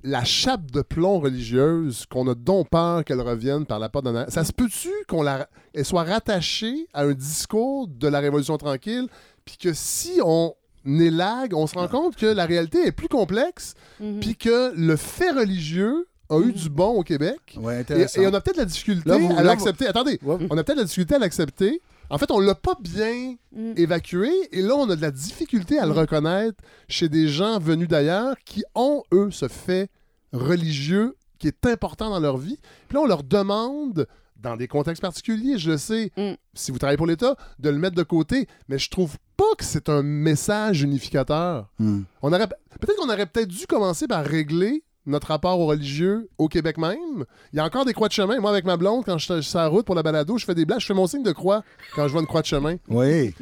[0.05, 4.27] la chape de plomb religieuse, qu'on a donc peur qu'elle revienne par la porte arrière,
[4.31, 9.09] ça se peut-tu qu'on la, elle soit rattachée à un discours de la Révolution tranquille,
[9.47, 13.75] puis que si on élague, on se rend compte que la réalité est plus complexe,
[14.01, 14.21] Mhm.
[14.21, 16.53] puis que le fait religieux a eu Mhm.
[16.53, 17.57] du bon au Québec.
[17.57, 18.21] Ouais, Et, intéressant.
[18.21, 19.87] et on a peut-être la difficulté Là, vous- à l'accepter.
[19.87, 20.37] Attendez, Ouais.
[20.51, 21.81] on a peut-être la difficulté à l'accepter.
[22.11, 23.73] En fait, on l'a pas bien Mm.
[23.77, 27.89] évacué et là, on a de la difficulté à le reconnaître chez des gens venus
[27.89, 29.89] d'ailleurs qui ont, eux, ce fait
[30.33, 32.59] religieux qui est important dans leur vie.
[32.89, 34.07] Puis là, on leur demande,
[34.41, 36.33] dans des contextes particuliers, je le sais, Mm.
[36.55, 39.65] si vous travaillez pour l'État, de le mettre de côté, mais je trouve pas que
[39.65, 41.69] c'est un message unificateur.
[41.79, 42.03] Hmm.
[42.23, 46.49] On aurait peut-être qu'on aurait peut-être dû commencer par régler notre rapport aux religieux au
[46.49, 47.25] Québec même.
[47.53, 48.39] Il y a encore des croix de chemin.
[48.41, 50.55] Moi, avec ma blonde, quand je suis sur la route pour la balado, je fais
[50.55, 51.63] des blagues, je fais mon signe de croix
[51.95, 52.77] quand je vois une croix de chemin.
[52.89, 53.33] Oui.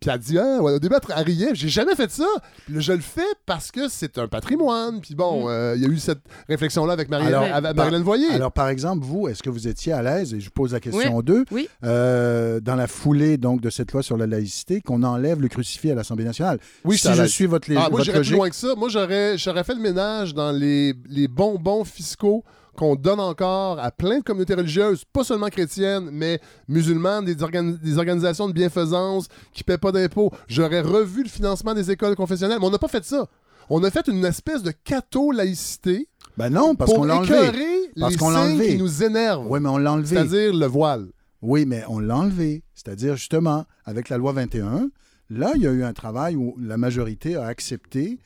[0.00, 1.50] Puis elle dit, ah, ouais, au début, elle riait.
[1.54, 2.26] J'ai jamais fait ça.
[2.66, 5.00] Puis là, je le fais parce que c'est un patrimoine.
[5.00, 5.48] Puis bon, Mm.
[5.48, 8.30] euh, il y a eu cette réflexion-là avec Marie- Alors, avec Marilyn Voyer.
[8.32, 11.10] Alors, par exemple, vous, est-ce que vous étiez à l'aise, et je pose la question
[11.10, 11.14] Oui.
[11.16, 11.68] aux deux, Oui.
[11.84, 15.90] euh, dans la foulée donc de cette loi sur la laïcité, qu'on enlève le crucifix
[15.90, 16.58] à l'Assemblée nationale?
[16.84, 18.74] oui, si je suis votre, Ah, moi, j'irais plus loin que ça.
[18.76, 22.44] Moi, j'aurais, j'aurais fait le ménage dans les, les bonbons fiscaux
[22.76, 27.98] qu'on donne encore à plein de communautés religieuses, pas seulement chrétiennes, mais musulmanes, des, des
[27.98, 30.30] organisations de bienfaisance qui paient pas d'impôts.
[30.48, 33.26] J'aurais revu le financement des écoles confessionnelles, mais on n'a pas fait ça.
[33.68, 37.34] On a fait une espèce de catho-laïcité Ben non, parce pour qu'on l'a enlevé.
[37.34, 40.16] écœurer Parce qu'on l'a qui nous énervent, Oui, mais on l'a enlevé.
[40.16, 41.08] c'est-à-dire le voile.
[41.42, 42.62] Oui, mais on l'a enlevé.
[42.74, 44.88] C'est-à-dire, justement, avec la loi 21,
[45.30, 48.18] là, il y a eu un travail où la majorité a accepté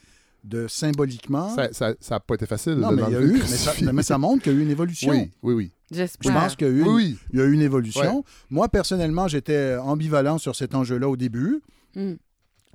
[0.46, 1.54] de symboliquement...
[1.72, 2.74] Ça n'a pas été facile.
[2.74, 4.58] non, de mais il y a eu, mais ça, mais ça montre qu'il y a
[4.58, 5.12] eu une évolution.
[5.12, 5.72] Oui, oui, oui.
[5.90, 8.24] Je pense qu'il y a eu une, Oui, y a eu une évolution.
[8.50, 11.62] Moi, personnellement, j'étais ambivalent sur cet enjeu-là au début.
[11.94, 12.14] Mm.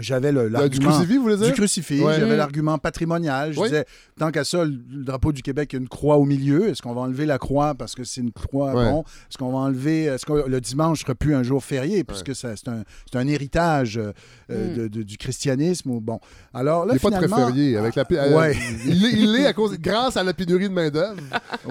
[0.02, 0.90] J'avais le- Euh, Du l'argument...
[0.92, 1.48] crucifix, vous voulez dire?
[1.48, 2.20] Du crucifix, Ouais.
[2.20, 3.54] j'avais l'argument patrimonial.
[3.54, 3.70] Je Oui.
[3.70, 3.86] disais,
[4.20, 6.70] tant qu'à ça, le le drapeau du Québec, il y a une croix au milieu.
[6.70, 8.74] Est-ce qu'on va enlever la croix parce que c'est une croix?
[8.76, 8.90] Ouais.
[8.92, 9.02] Bon.
[9.02, 10.04] Est-ce qu'on va enlever.
[10.06, 13.28] Est-ce que le dimanche ne sera plus un jour férié puisque c'est un, c'est un
[13.28, 14.12] héritage euh,
[14.52, 14.78] euh, Mm.
[14.78, 15.90] de- de- du christianisme?
[15.92, 16.20] Ou, bon.
[16.54, 17.78] Alors là, Il n'est pas très férié.
[17.78, 18.56] Avec la, pi- euh, Ouais.
[18.86, 21.20] il l'est- il l'est à cause, grâce à la pénurie de main-d'œuvre.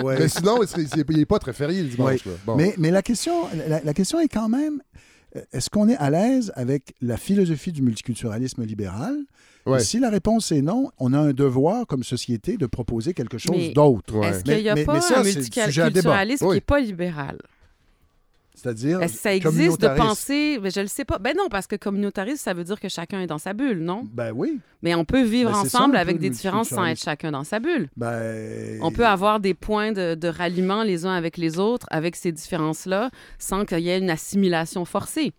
[0.03, 0.17] Ouais.
[0.19, 2.21] Mais sinon, il n'est pas très férié le dimanche.
[2.47, 2.57] Bon.
[2.57, 3.33] Mais, mais la, question,
[3.69, 4.99] la, la question est quand même euh,
[5.53, 9.17] est-ce qu'on est à l'aise avec la philosophie du multiculturalisme libéral?
[9.67, 9.81] Ouais.
[9.81, 13.73] Si la réponse est non, on a un devoir comme société de proposer quelque chose
[13.75, 14.17] d'autre.
[14.17, 14.29] Ouais.
[14.29, 17.39] Est-ce qu'il n'y a Mais- pas mais ça, un multiculturalisme qui n'est pas libéral?
[18.63, 19.01] C'est-à-dire.
[19.03, 20.59] Est-ce que ça existe de penser...
[20.59, 21.19] Ben, je le sais pas.
[21.19, 24.07] Ben non, parce que communautarisme, ça veut dire que chacun est dans sa bulle, non?
[24.13, 24.61] Ben oui.
[24.83, 27.59] Mais on peut vivre Ben, ça, ensemble avec des différences sans être chacun dans sa
[27.61, 27.89] bulle.
[27.97, 28.79] Ben.
[28.83, 32.33] On peut avoir des points de, de ralliement les uns avec les autres, avec ces
[32.33, 35.33] différences-là, sans qu'il y ait une assimilation forcée.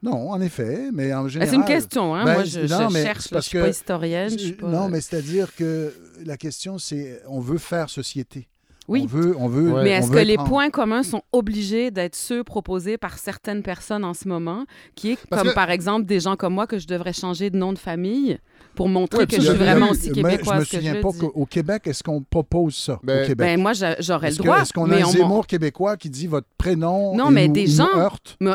[0.00, 1.48] Non, en effet, mais en Ben, général.
[1.50, 2.24] C'est une question, hein?
[2.24, 4.30] Ben, Moi, je, mais cherche, c'est là, parce je suis pas historienne.
[4.30, 5.92] je suis pas- Non, mais c'est-à-dire que
[6.24, 8.48] la question, c'est on veut faire société.
[8.88, 9.02] Oui.
[9.02, 9.70] On veut, on veut.
[9.72, 9.84] Ouais.
[9.84, 14.04] Mais est-ce que les en- points communs sont obligés d'être ceux proposés par certaines personnes
[14.04, 14.64] en ce moment,
[14.94, 17.50] qui est Parce comme que- par exemple des gens comme moi que je devrais changer
[17.50, 18.38] de nom de famille?
[18.74, 21.02] Pour montrer Ouais, que je suis vraiment aussi Mais québécoise je me que je souviens
[21.02, 23.46] pas qu'au Québec, est-ce qu'on propose ça Ben- au Québec?
[23.48, 24.60] Ben moi, j'a- j'aurais le droit.
[24.62, 27.54] Est-ce qu'on a mais un Zemmour québécois qui dit votre prénom Non, et mais nous-
[27.54, 27.88] des gens-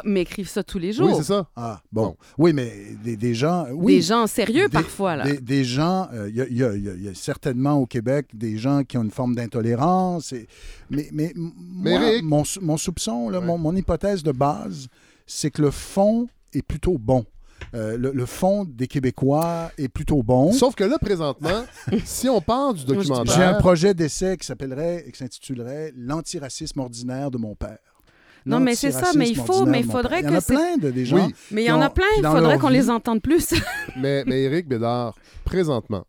[0.05, 1.07] m'écrivent ça tous les jours.
[1.09, 1.47] Oui, c'est ça.
[1.57, 2.15] Ah, bon.
[2.37, 2.71] Oui, mais
[3.03, 3.65] des, des gens...
[3.73, 5.25] Oui, Des gens sérieux Des- parfois là.
[5.25, 8.27] Des, des gens, euh, il y, a- il y a- y y certainement au Québec
[8.33, 10.31] des gens qui ont une forme d'intolérance.
[10.31, 10.47] et-
[10.89, 13.45] Mais, mais, moi, mon, mon soupçon, là, Ouais.
[13.45, 14.87] mon, mon hypothèse de base,
[15.27, 17.25] c'est que le fond est plutôt bon.
[17.73, 20.51] Euh, le, le fond des Québécois est plutôt bon.
[20.51, 21.63] Sauf que là, présentement,
[22.05, 23.35] si on part du documentaire.
[23.35, 27.77] J'ai un projet d'essai qui s'appellerait et qui s'intitulerait L'antiracisme ordinaire de mon père.
[28.45, 30.29] Non, mais c'est ça, mais il faut- mais il faudrait père.
[30.29, 31.15] Il y en a que plein de des gens.
[31.27, 33.53] Oui, Mais il y en a plein, il faudrait qu'on les entende plus.
[33.97, 36.05] mais, mais Éric Bédard, présentement,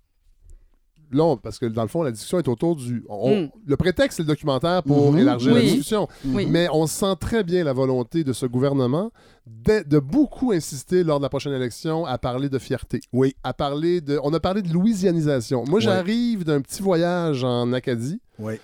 [1.14, 3.04] là, parce que dans le fond, la discussion est autour du.
[3.08, 3.50] on- Mm.
[3.66, 5.18] Le prétexte, c'est le documentaire pour Mhm.
[5.18, 6.08] élargir la discussion.
[6.26, 6.46] Oui.
[6.46, 9.10] Mais on sent très bien la volonté de ce gouvernement
[9.46, 13.00] de, de beaucoup insister lors de la prochaine élection à parler de fierté.
[13.12, 13.34] Oui.
[13.42, 14.18] À parler de.
[14.22, 15.64] On a parlé de louisianisation.
[15.66, 15.84] Moi, Oui.
[15.84, 18.54] j'arrive d'un petit voyage en Acadie, Oui.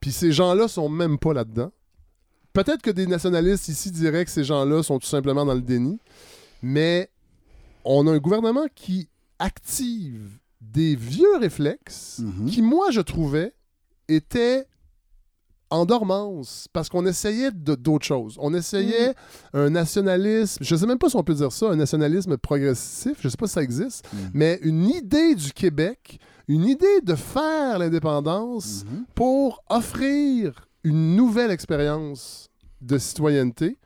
[0.00, 1.70] puis ces gens-là sont même pas là-dedans.
[2.52, 5.98] Peut-être que des nationalistes ici diraient que ces gens-là sont tout simplement dans le déni,
[6.62, 7.10] mais
[7.84, 10.38] on a un gouvernement qui active
[10.72, 12.46] des vieux réflexes Mhm.
[12.46, 13.54] qui, moi, je trouvais,
[14.08, 14.66] étaient
[15.70, 18.36] en dormance parce qu'on essayait d'autres choses.
[18.38, 19.56] On essayait Mm.
[19.58, 23.28] un nationalisme, je sais même pas si on peut dire ça, un nationalisme progressif, je
[23.28, 24.30] sais pas si ça existe, Mhm.
[24.34, 29.04] mais une idée du Québec, une idée de faire l'indépendance Mhm.
[29.14, 32.48] pour offrir une nouvelle expérience
[32.80, 33.78] de citoyenneté.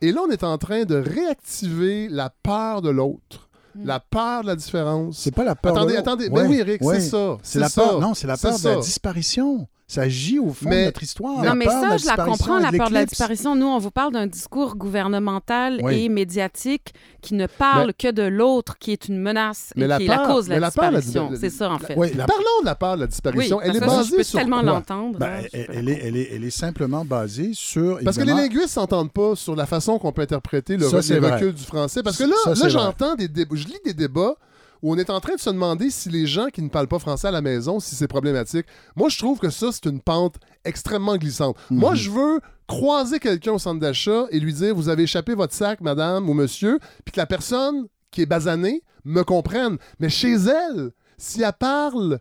[0.00, 3.48] Et là, on est en train de réactiver la peur de l'autre.
[3.76, 5.18] La peur de la différence.
[5.18, 5.76] C'est pas la peur.
[5.76, 6.28] Attendez, de- attendez.
[6.28, 7.00] Ouais, Ben oui, Eric, ouais.
[7.00, 7.36] c'est ça.
[7.42, 7.82] C'est la ça.
[7.82, 8.00] peur.
[8.00, 9.66] Non, c'est la peur de la disparition.
[9.92, 11.42] Ça agit au fond Mais- de notre histoire.
[11.42, 13.56] Non, mais peur de ça, je la comprends, la peur de la disparition.
[13.56, 16.04] Nous, on vous parle d'un discours gouvernemental Oui.
[16.04, 19.98] et médiatique qui ne parle que de l'autre, qui est une menace Mais et la
[19.98, 21.30] qui est la cause de la disparition.
[21.38, 21.94] C'est ça, en fait.
[21.96, 23.60] Oui, la- Parlons de la peur de la Oui, disparition.
[23.60, 25.18] Elle est ça, basée je peux sur tellement l'entendre.
[25.18, 27.98] Ben, elle, est, elle, est, elle est simplement basée sur.
[28.04, 31.02] Parce que les linguistes s'entendent pas sur la façon qu'on peut interpréter le, Ça, re-
[31.02, 31.32] c'est les vrai.
[31.32, 32.04] reculs du français.
[32.04, 34.36] Parce que là, là j'entends des débats, je lis des débats
[34.82, 36.98] où on est en train de se demander si les gens qui ne parlent pas
[36.98, 38.66] français à la maison, si c'est problématique.
[38.96, 41.56] Moi, je trouve que ça, c'est une pente extrêmement glissante.
[41.70, 41.78] Mhm.
[41.78, 45.52] Moi, je veux croiser quelqu'un au centre d'achat et lui dire, vous avez échappé votre
[45.54, 49.76] sac, madame ou monsieur, puis que la personne qui est basanée me comprenne.
[49.98, 52.20] Mais chez elle, si elle parle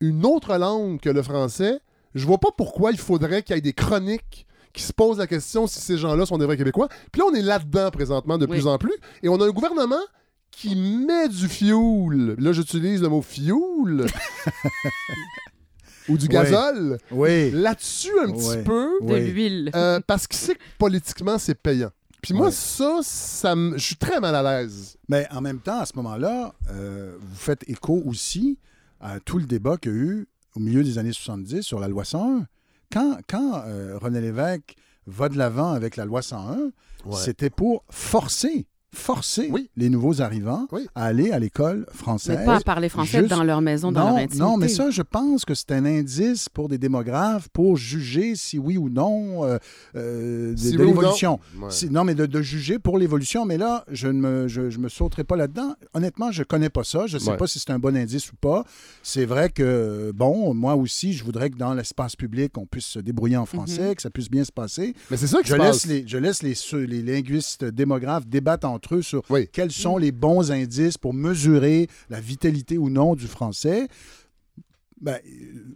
[0.00, 1.80] une autre langue que le français,
[2.14, 5.26] je vois pas pourquoi il faudrait qu'il y ait des chroniques qui se posent la
[5.26, 6.88] question si ces gens-là sont des vrais Québécois.
[7.12, 8.52] Puis là, on est là-dedans présentement de Oui.
[8.52, 8.94] plus en plus.
[9.22, 10.00] Et on a un gouvernement
[10.50, 12.34] qui met du fuel.
[12.38, 14.06] Là, j'utilise le mot fuel.
[16.08, 16.98] ou du gazole.
[17.10, 17.50] Oui.
[17.50, 18.90] Là-dessus, un petit peu.
[19.02, 19.30] De Oui.
[19.30, 19.70] l'huile.
[19.74, 21.90] euh, parce qu'il sait que politiquement, c'est payant.
[22.22, 22.52] Puis moi, Ouais.
[22.52, 24.96] ça, ça me- je suis très mal à l'aise.
[25.08, 28.58] Mais en même temps, à ce moment-là, euh, vous faites écho aussi
[29.00, 31.88] à tout le débat qu'il y a eu au milieu des années 70 sur la
[31.88, 32.46] loi 101.
[32.92, 34.74] Quand, quand euh, René Lévesque
[35.06, 36.70] va de l'avant avec la loi 101,
[37.16, 39.70] c'était pour forcer, forcer Oui.
[39.76, 40.86] les nouveaux arrivants Oui.
[40.94, 42.38] à aller à l'école française.
[42.40, 44.38] Mais pas à parler français juste- dans leur maison, dans non, leur intimité.
[44.38, 48.58] non, mais ça, je pense que c'est un indice pour des démographes pour juger si
[48.58, 49.58] oui ou non euh,
[49.96, 51.00] euh, de, Si de oui ou non.
[51.00, 51.40] l'évolution.
[51.60, 51.70] Ouais.
[51.70, 53.44] Si- non, mais de, de juger pour l'évolution.
[53.44, 55.74] Mais là, je ne me, je, je me sauterai pas là-dedans.
[55.94, 57.06] Honnêtement, je connais pas ça.
[57.06, 57.36] Je sais Ouais.
[57.36, 58.64] pas si c'est un bon indice ou pas.
[59.02, 62.98] C'est vrai que, bon, moi aussi, je voudrais que dans l'espace public, on puisse se
[62.98, 64.94] débrouiller en français, que ça puisse bien se passer.
[65.10, 65.86] Mais c'est ça qui Je se laisse, passe.
[65.86, 69.46] les, je laisse les, linguistes démographes débattre entre eux sur Oui.
[69.52, 73.88] quels sont les bons indices pour mesurer la vitalité ou non du français.
[75.02, 75.16] Ben,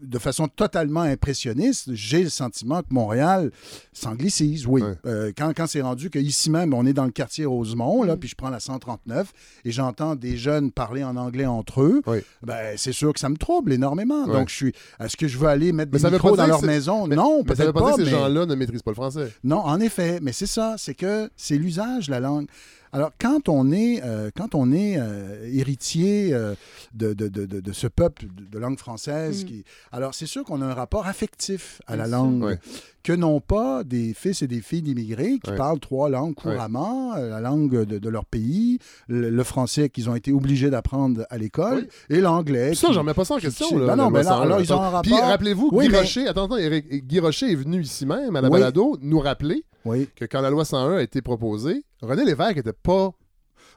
[0.03, 3.53] de façon totalement impressionniste, j'ai le sentiment que Montréal
[3.95, 4.83] s'anglicise, oui.
[4.83, 4.93] Ouais.
[5.07, 8.07] Euh, quand quand c'est rendu qu'ici même, on est dans le quartier Rosemont, Mm.
[8.07, 9.33] là, puis je prends la 139
[9.65, 12.19] et j'entends des jeunes parler en anglais entre eux, Oui.
[12.43, 14.27] ben, c'est sûr que ça me trouble énormément.
[14.27, 14.33] Ouais.
[14.35, 14.73] Donc, je suis.
[15.01, 17.07] Est-ce que je veux aller mettre Mais des micros dans dire leur maison?
[17.07, 19.33] Mais- non, peut-être pas dire pas, que ces mais- gens-là ne maîtrisent pas le français.
[19.43, 22.47] non, en effet, mais c'est ça, c'est que c'est l'usage la langue.
[22.95, 26.55] Alors, quand on est, euh, quand on est euh, héritier euh,
[26.95, 29.47] de, de, de, de- de ce peuple de, de langue française, Mm.
[29.49, 32.59] qui, alors c'est sûr qu'on a un rapport affectif à la langue, Ouais.
[33.03, 37.41] que n'ont pas des fils et des filles d'immigrés qui parlent trois langues couramment, la
[37.41, 38.79] langue de, de leur pays,
[39.09, 42.17] le, le français qu'ils ont été obligés d'apprendre à l'école, Oui.
[42.17, 42.75] et l'anglais.
[42.77, 43.67] Ça, qui- j'en mets pas ça en question.
[43.69, 45.91] qui- là, Ben non, mais là, alors, ils ont un Puis rapport- rappelez-vous, Oui, Guy
[45.93, 48.61] mais- Rocher, attends, attends, Eric- Guy Rocher est venu ici même à la Oui.
[48.61, 50.09] balado nous rappeler Oui.
[50.17, 53.13] que quand la loi 101 a été proposée, René Lévesque n'était pas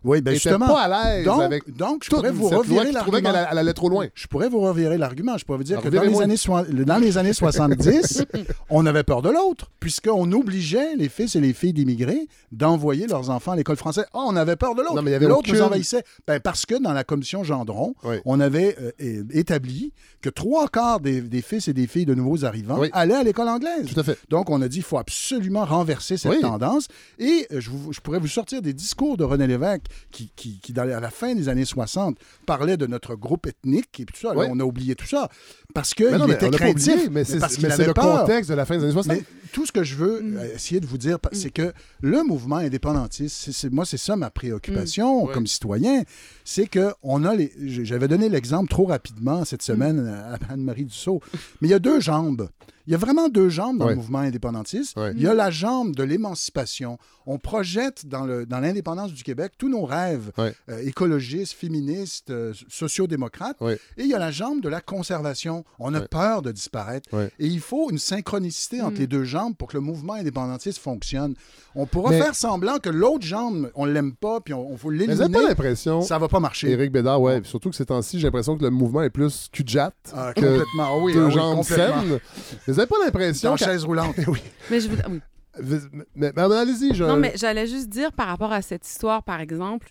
[0.04, 0.68] Oui, ben justement.
[0.68, 3.32] pas à l'aise donc, avec donc, je pourrais vous revirer l'argument.
[3.32, 4.08] qu'elle elle allait trop loin.
[4.14, 5.38] Je pourrais vous revirer l'argument.
[5.38, 8.26] Je pourrais vous dire que dans les, années, soi- dans les années 70,
[8.70, 13.30] on avait peur de l'autre, puisqu'on obligeait les fils et les filles d'immigrés d'envoyer leurs
[13.30, 14.06] enfants à l'école française.
[14.14, 14.95] Ah, on avait peur de l'autre.
[14.95, 16.04] Non, mais il y avait L'autre nous envahissait.
[16.28, 18.18] Ben, parce que dans la commission Gendron, Oui.
[18.26, 22.45] on avait euh, établi que trois quarts des, des fils et des filles de nouveaux
[22.45, 22.89] arrivants Oui.
[22.93, 23.86] allaient à l'école anglaise.
[23.93, 24.18] Tout à fait.
[24.30, 26.41] Donc, on a dit qu'il faut absolument renverser cette Oui.
[26.41, 26.88] tendance.
[27.20, 30.59] Et euh, je, vous- je pourrais vous sortir des discours de René Lévesque qui, qui,
[30.59, 34.15] qui, dans- à la fin des années 60, parlait de notre groupe ethnique et tout
[34.19, 34.29] ça.
[34.33, 34.45] Là, Oui.
[34.49, 35.29] on a oublié tout ça.
[35.73, 37.09] Parce qu'il était craintif.
[37.11, 38.21] mais c'est parce qu'il mais c'est le peur.
[38.21, 39.15] contexte de la fin des années 60.
[39.17, 40.38] Mais tout ce que je veux Mm.
[40.38, 44.30] euh, essayer de vous dire, pa- c'est que le mouvement indépendantiste, moi, c'est ça ma
[44.30, 45.32] préoccupation Mm.
[45.34, 46.04] comme citoyen,
[46.45, 47.52] c'est que on a les.
[47.84, 49.66] J'avais donné l'exemple trop rapidement cette Mm.
[49.66, 51.22] semaine à Anne-Marie Dussault,
[51.62, 52.50] mais il y a deux jambes.
[52.86, 53.91] Il y a vraiment deux jambes dans Ouais.
[53.91, 54.95] le mouvement indépendantiste.
[54.95, 55.12] Ouais.
[55.14, 56.98] Il y a la jambe de l'émancipation.
[57.26, 60.54] On projette dans le- dans l'indépendance du Québec tous nos rêves Ouais.
[60.70, 63.58] euh, écologistes, féministes, euh, sociodémocrates.
[63.98, 65.66] Et il y a la jambe de la conservation.
[65.80, 67.10] On a peur de disparaître.
[67.39, 69.00] Et il faut une synchronicité entre Mm.
[69.00, 71.33] les deux jambes pour que le mouvement indépendantiste fonctionne.
[71.75, 74.89] On pourra Mais- faire semblant que l'autre jambe, on l'aime pas, puis on, on faut
[74.91, 75.41] Mais vous n'avez l'éliminer.
[75.43, 76.69] pas l'impression, Ça va pas marcher.
[76.71, 79.93] Éric Bédard, ouais, surtout que ces temps-ci, j'ai l'imprestion que le mouvement est plus cul-de-jatte
[80.15, 80.65] Ah, que complètement.
[80.88, 82.19] Ah oui, deux ah oui, jambes saines.
[82.67, 84.15] Vous n'avez pas l'impression qu'à- chaise roulante.
[84.27, 84.39] oui.
[84.71, 85.19] Mais je vous- oui.
[85.63, 85.77] Mais,
[86.15, 87.03] mais- mais allez-y, je...
[87.03, 89.89] Non, mais j'allais juste dire par rapport à cette histoire, par exemple,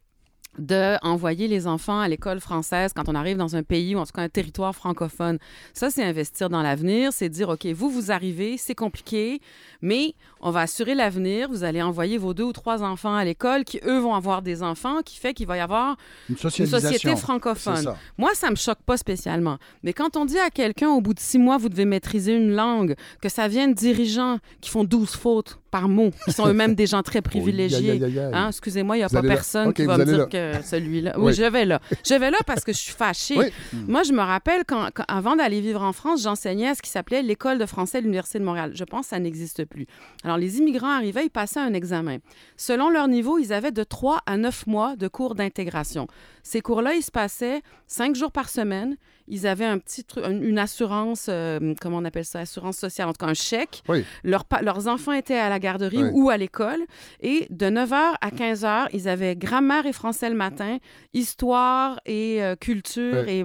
[0.58, 4.06] de envoyer les enfants à l'école française quand on arrive dans un pays ou en
[4.06, 5.38] tout cas un territoire francophone.
[5.74, 9.40] Ça, c'est investir dans l'avenir, c'est dire, OK, vous, vous arrivez, c'est compliqué,
[9.82, 11.48] mais on va assurer l'avenir.
[11.48, 14.62] Vous allez envoyer vos deux ou trois enfants à l'école qui, eux, vont avoir des
[14.62, 15.96] enfants, qui fait qu'il va y avoir
[16.28, 17.76] Une une société francophone.
[17.76, 17.96] ça.
[18.18, 19.58] Moi, ça me choque pas spécialement.
[19.82, 22.52] Mais quand on dit à quelqu'un, au bout de six mois, vous devez maîtriser une
[22.54, 26.74] langue, que ça vient de dirigeants qui font 12 fautes par mot, qui sont eux-mêmes
[26.74, 28.00] des gens très privilégiés.
[28.32, 30.26] Hein, Excusez-moi, il n'y a Vous pas personne qui va me dire là.
[30.26, 31.12] que celui-là.
[31.16, 31.32] Oui, Oui.
[31.34, 31.80] je vais là.
[32.04, 33.36] Je vais là parce que je suis fâchée.
[33.38, 33.46] Oui.
[33.86, 36.90] Moi, je me rappelle quand, quand- avant d'aller vivre en France, j'enseignais à ce qui
[36.90, 38.70] s'appelait l'École de français de l'Université de Montréal.
[38.74, 39.86] Je pense que ça n'existe plus.
[40.24, 42.18] Alors, les immigrants arrivaient, ils passaient un examen.
[42.56, 46.06] Selon leur niveau, ils avaient de 3 à 9 mois de cours d'intégration.
[46.42, 48.96] Ces cours-là, ils se passaient 5 jours par semaine.
[49.28, 53.12] Ils avaient un petit tru- une assurance, euh, comment on appelle ça, assurance sociale, en
[53.12, 53.82] tout cas un chèque.
[53.88, 54.04] Oui.
[54.24, 56.10] Leurs enfants étaient à la garderie Oui.
[56.12, 56.80] ou à l'école.
[57.20, 60.78] Et de 9h à 15h, ils avaient grammaire et français le matin,
[61.14, 63.32] histoire et euh, culture Oui.
[63.32, 63.44] et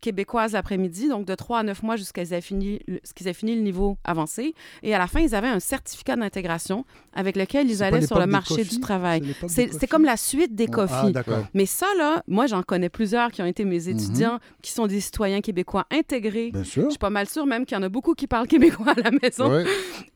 [0.00, 2.28] québécoise l'après-midi, donc de 3 à 9 mois jusqu'à ce
[3.14, 4.54] qu'ils aient fini le- niveau avancé.
[4.82, 8.26] Et à la fin, ils avaient un certificat d'intégration avec lequel ils allaient sur le
[8.26, 8.68] marché Coffee?
[8.76, 9.22] du travail.
[9.48, 11.12] C'est comme la suite des Ah, coffees.
[11.54, 13.70] Mais ça, là, moi, j'en connais plusieurs qui ont été Mhm.
[13.70, 16.50] mes étudiants, qui sont des citoyens québécois intégrés.
[16.50, 16.84] Bien sûr.
[16.84, 19.00] Je suis pas mal sûre même qu'il y en a beaucoup qui parlent québécois à
[19.00, 19.50] la maison.
[19.52, 19.64] Ouais.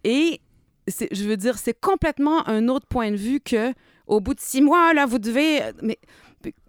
[0.02, 0.40] Et
[0.88, 3.72] je veux dire, c'est complètement un autre point de vue que
[4.06, 5.60] au bout de six mois, là, vous devez.
[5.82, 5.98] Mais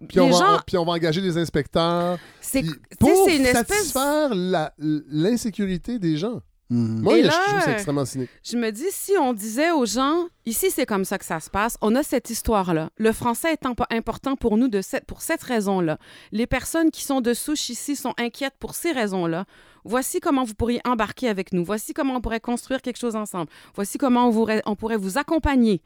[0.08, 2.62] Puis, on va, gens, on- puis on va engager des inspecteurs c'est
[2.98, 3.68] pour une espèce.
[3.68, 6.40] satisfaire la- l'insécurité des gens.
[6.68, 7.02] Mhm.
[7.02, 8.30] Moi, Et je là, trouve ça extrêmement cynique.
[8.42, 11.48] Je me dis, si on disait aux gens, ici, c'est comme ça que ça se
[11.48, 12.90] passe, on a cette histoire-là.
[12.96, 15.98] Le français étant pas important pour nous de cette, pour cette raison-là.
[16.32, 19.44] Les personnes qui sont de souche ici sont inquiètes pour ces raisons-là.
[19.84, 21.64] Voici comment vous pourriez embarquer avec nous.
[21.64, 23.48] Voici comment on pourrait construire quelque chose ensemble.
[23.76, 25.80] Voici comment on, pourrait- on pourrait vous accompagner.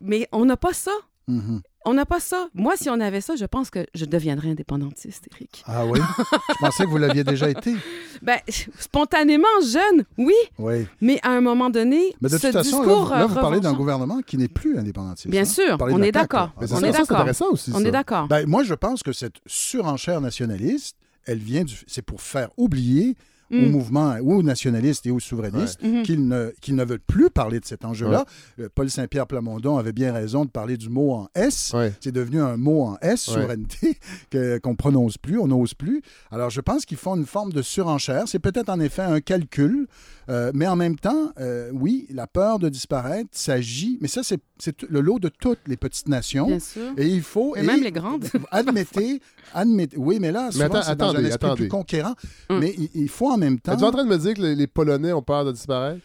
[0.00, 0.90] Mais on n'a pas ça.
[1.28, 1.62] Mhm.
[1.84, 2.48] On n'a pas ça.
[2.54, 5.64] Moi, si on avait ça, je pense que je deviendrais indépendantiste, Eric.
[5.66, 5.98] Ah oui?
[6.50, 7.74] Je pensais que vous l'aviez déjà été.
[8.22, 8.38] Ben,
[8.78, 10.86] spontanément, jeune, oui, Oui.
[11.00, 13.36] mais à un moment donné, Mais de ce toute façon, là, discours vous, là, vous
[13.36, 15.28] euh, parlez d'un gouvernement qui n'est plus indépendantiste.
[15.28, 15.44] Bien hein?
[15.44, 16.52] sûr, on est d'accord.
[16.60, 16.62] là.
[16.62, 17.16] On ça, est c'est d'accord.
[17.16, 17.72] intéressant aussi.
[17.74, 17.84] On ça.
[17.84, 18.28] est d'accord.
[18.28, 21.74] Ben, moi, je pense que cette surenchère nationaliste, elle vient du.
[21.88, 23.16] C'est pour faire oublier
[23.52, 23.70] aux Mm.
[23.70, 26.02] mouvements, aux nationalistes et aux souverainistes Mhm.
[26.04, 28.24] qu'ils ne, qu'ils ne veulent plus parler de cet enjeu-là.
[28.58, 31.72] Euh, Paul Saint-Pierre Plamondon avait bien raison de parler du mot en S.
[31.74, 31.92] Ouais.
[32.00, 33.98] C'est devenu un mot en S, souveraineté,
[34.62, 36.02] qu'on prononce plus, on n'ose plus.
[36.30, 38.24] Alors, je pense qu'ils font une forme de surenchère.
[38.26, 39.86] C'est peut-être en effet un calcul,
[40.28, 44.40] euh, mais en même temps, euh, oui, la peur de disparaître s'agit, mais ça, c'est
[44.88, 46.46] le lot de toutes les petites nations.
[46.46, 46.92] Bien sûr.
[46.96, 47.54] Et il faut.
[47.56, 48.26] Et et- même les grandes.
[48.50, 49.20] admettez,
[49.54, 49.96] admettez.
[49.98, 51.56] Oui, mais là, souvent, c'est dans un esprit attendez.
[51.62, 52.14] plus conquérant.
[52.48, 52.60] Hum.
[52.60, 53.72] Mais il, il faut en même temps.
[53.74, 56.00] Es-tu en train de me dire que les, les Polonais ont peur de disparaître?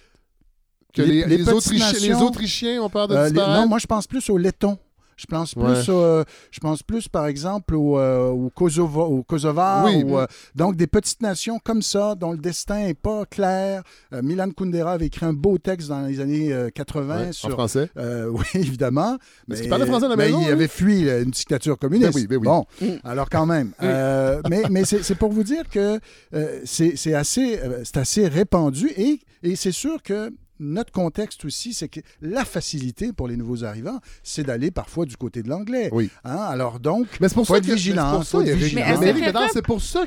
[0.94, 3.62] Que Les- Autrichiens, nations- Autrichiens ont peur de Euh, disparaître?
[3.62, 4.78] non, moi, je pense plus aux Lettons.
[5.18, 5.84] Je pense plus, Ouais.
[5.90, 10.04] euh, je pense plus, par exemple, au, euh, au Kosovo, au Kosovar, Oui.
[10.06, 13.82] ou, euh, donc des petites nations comme ça, dont le destin n'est pas clair.
[14.14, 17.32] Euh, Milan Kundera avait écrit un beau texte dans les années euh, 80 Ouais, en
[17.32, 17.50] sur...
[17.52, 17.90] français.
[17.98, 19.18] Euh, oui, évidemment.
[19.52, 20.52] Est-ce qu'il parlait français à la mais maison, Il lui?
[20.54, 22.14] avait fui une dictature communiste.
[22.14, 22.46] Ben oui, ben oui.
[22.46, 22.86] Bon, Mm.
[23.04, 23.72] alors quand même.
[23.82, 26.00] Euh, mais mais c'est c'est pour vous dire que
[26.36, 31.46] euh, c'est c'est assez, euh, c'est assez répandu et, et c'est sûr que notre contexte
[31.46, 35.50] aussi, c'est que la facilité pour les nouveaux arrivants, c'est d'aller parfois du côté de
[35.50, 35.90] l'anglais.
[35.92, 36.10] Oui.
[36.24, 36.36] Hein?
[36.38, 38.22] Alors donc, Mais c'est pour faut ça être que vigilant.
[38.24, 38.82] c'est faut pour ça, vigilant.
[38.82, 40.06] Que pour ça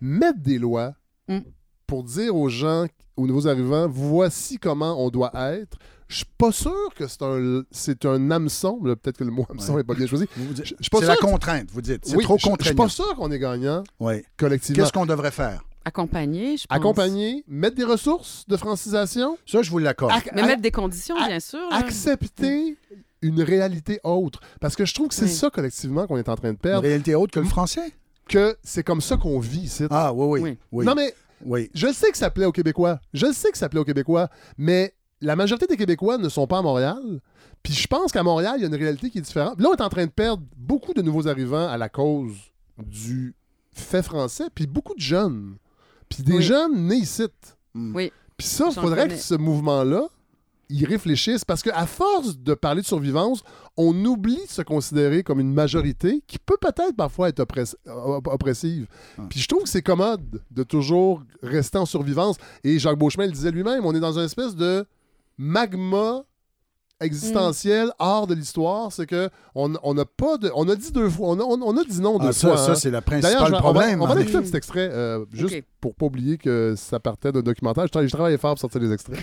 [0.00, 0.94] mettre des lois
[1.28, 1.38] Mm.
[1.86, 2.86] pour dire aux gens,
[3.16, 5.78] aux nouveaux arrivants, voici comment on doit être.
[6.06, 8.78] Je suis pas sûr que c'est un, c'est un hameçon.
[8.82, 9.78] Peut-être que le mot hameçon Ouais.
[9.78, 10.26] n'est pas bien choisi.
[10.92, 12.04] C'est la contrainte, vous dites.
[12.04, 12.82] C'est Oui, trop je- Je suis contraignant.
[12.84, 14.22] pas sûr qu'on est gagnant Oui.
[14.36, 14.82] collectivement.
[14.82, 15.64] Qu'est-ce qu'on devrait faire?
[15.84, 16.76] Accompagner, je pense.
[16.76, 20.12] Accompagner, mettre des ressources de francisation, Ça, je vous l'accorde.
[20.12, 21.58] Ac- Mais mettre des conditions, bien sûr.
[21.70, 21.76] là.
[21.76, 22.76] accepter
[23.22, 24.40] une réalité autre.
[24.60, 25.30] Parce que je trouve que c'est Oui.
[25.30, 27.92] ça collectivement qu'on est en train de Une perdre, réalité autre que le français?
[28.28, 29.84] que c'est comme ça qu'on vit ici.
[29.90, 30.40] Ah, oui, oui.
[30.50, 30.58] Oui.
[30.72, 30.84] oui.
[30.86, 31.14] Non mais
[31.44, 31.70] oui.
[31.74, 32.98] Je sais que ça plaît aux Québécois.
[33.12, 34.28] Je sais que ça plaît aux Québécois.
[34.56, 37.20] Mais la majorité des Québécois ne sont pas à Montréal.
[37.62, 39.60] Puis je pense qu'à Montréal, il y a une réalité qui est différente.
[39.60, 42.32] Là, on est en train de perdre beaucoup de nouveaux arrivants à la cause
[42.78, 43.34] du
[43.72, 45.56] fait français, puis beaucoup de jeunes.
[46.08, 46.42] Puis des Oui.
[46.42, 47.24] jeunes nés ici.
[47.74, 48.12] Oui.
[48.36, 50.08] Puis ça, il faudrait que ce mouvement-là,
[50.70, 53.42] y réfléchisse, parce qu'à force de parler de survivance,
[53.76, 58.26] on oublie de se considérer comme une majorité qui peut peut-être parfois être oppress- op-
[58.28, 58.86] oppressive.
[59.18, 59.22] Ah.
[59.28, 62.36] Puis je trouve que c'est commode de toujours rester en survivance.
[62.64, 64.86] Et Jacques Beauchemin le disait lui-même, on est dans une espèce de
[65.38, 66.24] magma
[67.00, 68.92] existentiel hors de l'histoire.
[68.92, 70.50] C'est que on on n'a pas de...
[70.54, 72.48] On a dit deux fois, on a, on- on a dit non deux Ah, ça,
[72.48, 72.56] fois.
[72.56, 72.74] ça hein.
[72.76, 74.02] c'est le D'ailleurs, principal je vais- on va, problème.
[74.02, 74.18] on va hein.
[74.18, 75.64] écouter un petit extrait, euh, juste Ok.
[75.80, 77.86] pour pas oublier que ça partait d'un documentaire.
[77.92, 79.18] Je je travaillais fort pour sortir des extraits.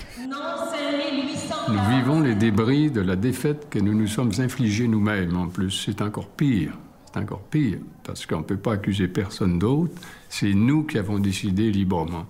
[1.69, 5.71] Nous vivons les débris de la défaite que nous nous sommes infligés nous-mêmes en plus.
[5.71, 6.73] C'est encore pire.
[7.13, 9.93] C'est encore pire, parce qu'on ne peut pas accuser personne d'autre.
[10.29, 12.25] C'est nous qui avons décidé librement.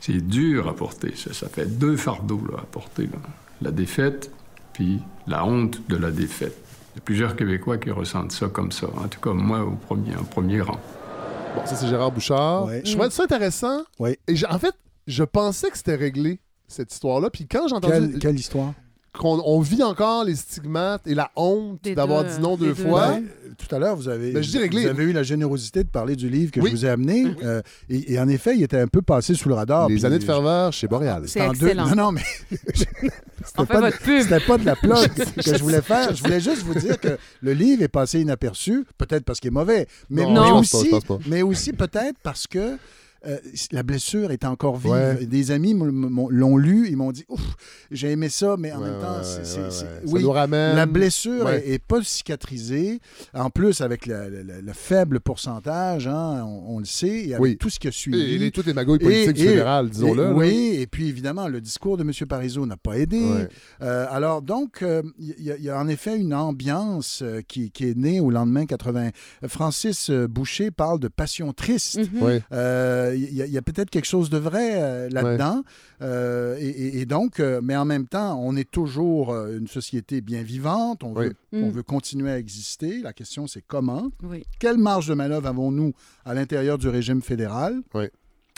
[0.00, 1.32] C'est dur à porter, ça.
[1.32, 3.04] Ça fait deux fardeaux là, à porter.
[3.04, 3.18] là.
[3.62, 4.30] La défaite,
[4.76, 6.54] puis la honte de la défaite.
[6.92, 8.86] Il y a plusieurs Québécois qui ressentent ça comme ça.
[9.02, 10.78] En tout cas, moi, au premier, en premier rang.
[11.54, 12.66] Bon, ça, c'est Gérard Bouchard.
[12.66, 12.82] Ouais.
[12.84, 13.84] Je trouvais ça intéressant.
[13.98, 14.18] Oui.
[14.28, 14.74] Et en fait,
[15.06, 17.30] je pensais que c'était réglé, cette histoire-là.
[17.30, 18.74] Puis quand j'ai entendu Quelle, quelle histoire?
[19.16, 22.66] Qu'on on vit encore les stigmates et la honte Des d'avoir deux, dit non des
[22.66, 22.82] deux deux.
[22.84, 23.08] fois.
[23.08, 23.24] Ben,
[23.58, 24.82] tout à l'heure, vous avez, Ben, je dis réglé.
[24.82, 26.70] vous avez eu la générosité de parler du livre que Oui.
[26.70, 27.26] je vous ai amené.
[27.42, 29.88] euh, et, et en effet, il était un peu passé sous le radar.
[29.88, 31.22] les puis années de ferveur chez Boréal.
[31.26, 31.88] C'est en deux- excellent.
[31.88, 32.22] Non, non, mais
[33.58, 34.22] On c'était fait pas, votre pub.
[34.22, 35.08] c'était pas de la plug
[35.44, 36.14] que je voulais faire.
[36.14, 39.50] Je voulais juste vous dire que le livre est passé inaperçu, peut-être parce qu'il est
[39.52, 41.18] mauvais, mais, Non, mais je pense pas, aussi, je pense pas.
[41.26, 42.76] mais aussi peut-être parce que
[43.26, 43.38] euh,
[43.72, 44.90] la blessure est encore vive.
[44.92, 45.26] Ouais.
[45.26, 47.40] Des amis l'ont lu, ils m'ont dit Ouf,
[47.90, 50.76] j'ai aimé ça, mais en Ouais, même temps, c'est- oui, nous ramène.
[50.76, 53.00] la blessure est, est pas cicatrisée.
[53.34, 57.34] En plus, avec le, le- le- le faible pourcentage, hein, on, on le sait, et
[57.34, 57.56] avec Oui.
[57.56, 58.38] tout ce qui a Et suivi.
[58.38, 60.24] les- toutes les magouilles politiques Et- et- fédérales, disons-le.
[60.30, 62.10] et- oui, et puis évidemment, le discours de M.
[62.28, 63.22] Parizeau n'a pas aidé.
[63.82, 67.70] Euh, alors, donc, euh, il y, a- il y a en effet une ambiance qui,
[67.70, 69.10] qui est née au lendemain 80.
[69.48, 71.98] Francis Boucher parle de passion triste.
[72.52, 75.62] Euh, Il y a, il y a peut-être quelque chose de vrai euh, là-dedans.
[76.02, 81.04] Euh, et, donc, euh, mais en même temps, on est toujours une société bien vivante.
[81.04, 81.26] On, Oui.
[81.28, 81.70] veut, on Mm.
[81.70, 83.00] veut continuer à exister.
[83.02, 84.10] La question, c'est comment.
[84.22, 84.44] Oui.
[84.58, 85.92] Quelle marge de manœuvre avons-nous
[86.24, 87.80] à l'intérieur du régime fédéral?
[87.94, 88.06] Oui.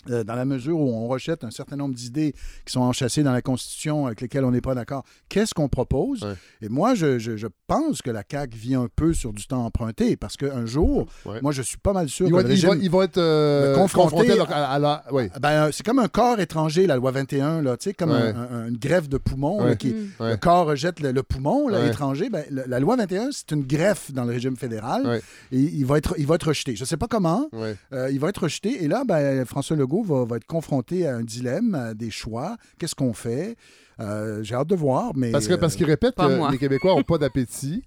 [0.09, 2.33] Euh, dans la mesure où on rejette un certain nombre d'idées
[2.65, 6.23] qui sont enchâssées dans la Constitution avec lesquelles on n'est pas d'accord, qu'est-ce qu'on propose?
[6.23, 6.35] Ouais.
[6.63, 9.65] Et moi, je, je- je pense que la CAQ vit un peu sur du temps
[9.67, 11.41] emprunté parce qu'un jour, Ouais.
[11.43, 12.85] moi, je suis pas mal sûr Ils que vont, le être- ils vont- régime...
[12.85, 15.05] ils vont être euh, confrontés confrontés à, la.
[15.11, 15.25] Oui.
[15.41, 18.33] Ben, euh, c'est comme un corps étranger, la loi 21, là, tu sais, comme Ouais.
[18.35, 19.61] un- un- une greffe de poumon.
[19.63, 19.71] Ouais.
[19.71, 20.11] là, qui, Mm.
[20.21, 20.31] Ouais.
[20.31, 21.89] Le corps rejette le, le poumon là, Ouais.
[21.89, 22.31] étranger.
[22.31, 25.05] Ben, le- la loi 21, c'est une greffe dans le régime fédéral.
[25.07, 25.23] Ouais.
[25.51, 26.77] Et il va, être, il va être rejeté.
[26.77, 27.49] Je ne sais pas comment.
[27.53, 27.75] Ouais.
[27.93, 28.85] Euh, il va être rejeté.
[28.85, 32.57] Et là, ben, François Legault va, va être confronté à un dilemme, à des choix.
[32.79, 33.57] Qu'est-ce qu'on fait?
[34.01, 35.13] Euh, J'ai hâte de voir.
[35.17, 36.51] Mais, Parce qu'ils répètent Pas que moi.
[36.51, 37.83] les Québécois n'ont pas d'appétit.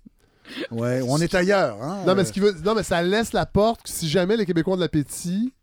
[0.72, 1.82] euh, ouais, on est ailleurs.
[1.82, 2.00] hein.
[2.06, 4.46] Non, mais ce qui veut, non, mais ça laisse la porte que si jamais les
[4.46, 5.54] Québécois ont de l'appétit,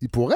[0.00, 0.34] ils pourraient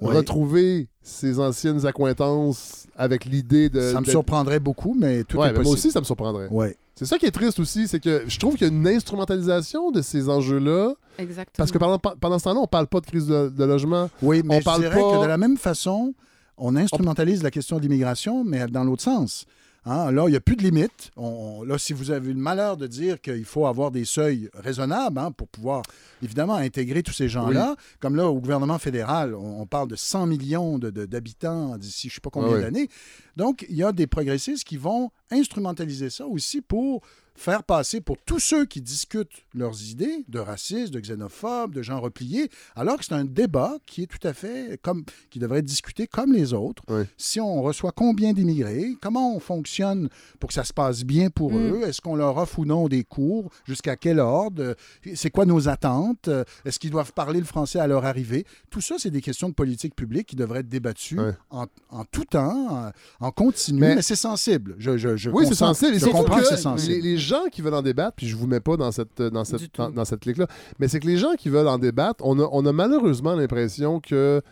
[0.00, 0.16] Ouais.
[0.16, 3.92] retrouver ces anciennes accointances avec l'idée de.
[3.92, 5.64] Ça me de- surprendrait beaucoup, mais tout Ouais, est mais possible.
[5.68, 6.48] moi aussi, ça me surprendrait.
[6.48, 6.74] Ouais.
[6.94, 9.90] C'est ça qui est triste aussi, c'est que je trouve qu'il y a une instrumentalisation
[9.90, 10.92] de ces enjeux-là.
[11.18, 11.54] Exactement.
[11.56, 14.10] Parce que pendant, pendant ce temps-là, on parle pas de crise de, de logement.
[14.22, 16.14] Oui, mais On je parle dirais pas- que de la même façon,
[16.58, 19.46] on instrumentalise la question de l'immigration, mais dans l'autre sens.
[19.86, 21.10] Hein, là, il n'y a plus de limite.
[21.16, 25.18] On- là, si vous avez le malheur de dire qu'il faut avoir des seuils raisonnables
[25.18, 25.82] hein, pour pouvoir,
[26.22, 30.26] évidemment, intégrer tous ces gens-là, comme là, au gouvernement fédéral, on, on parle de 100
[30.26, 32.60] millions d'habitants d'ici je ne sais pas combien ouais.
[32.62, 32.88] d'années.
[33.36, 37.00] Donc, il y a des progressistes qui vont instrumentaliser ça aussi pour
[37.34, 42.00] faire passer pour tous ceux qui discutent leurs idées de racistes, de xénophobes, de gens
[42.00, 45.64] repliés, alors que c'est un débat qui est tout à fait comme qui devrait être
[45.64, 46.82] discuté comme les autres.
[46.88, 47.02] Oui.
[47.16, 50.08] Si on reçoit combien d'immigrés, comment on fonctionne
[50.38, 51.56] pour que ça se passe bien pour Mm.
[51.72, 54.74] eux, est-ce qu'on leur offre ou non des cours, jusqu'à quel ordre,
[55.14, 56.28] c'est quoi nos attentes,
[56.64, 58.44] est-ce qu'ils doivent parler le français à leur arrivée?
[58.70, 61.18] Tout ça, c'est des questions de politique publique qui devraient être débattues
[61.50, 64.74] en, en tout temps, en, en continu, Mais- mais, c'est sensible.
[64.78, 65.98] Je, je, je Oui, c'est sensible.
[65.98, 66.92] Je comprends que, que c'est sensible.
[66.94, 69.42] les, les gens qui veulent en débattre, puis je vous mets pas dans cette, dans
[69.42, 70.46] Du cette, dans, dans cette clique-là,
[70.78, 74.00] mais c'est que les gens qui veulent en débattre, on a, on a malheureusement l'impression
[74.00, 74.42] que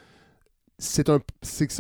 [0.78, 1.18] c'est un,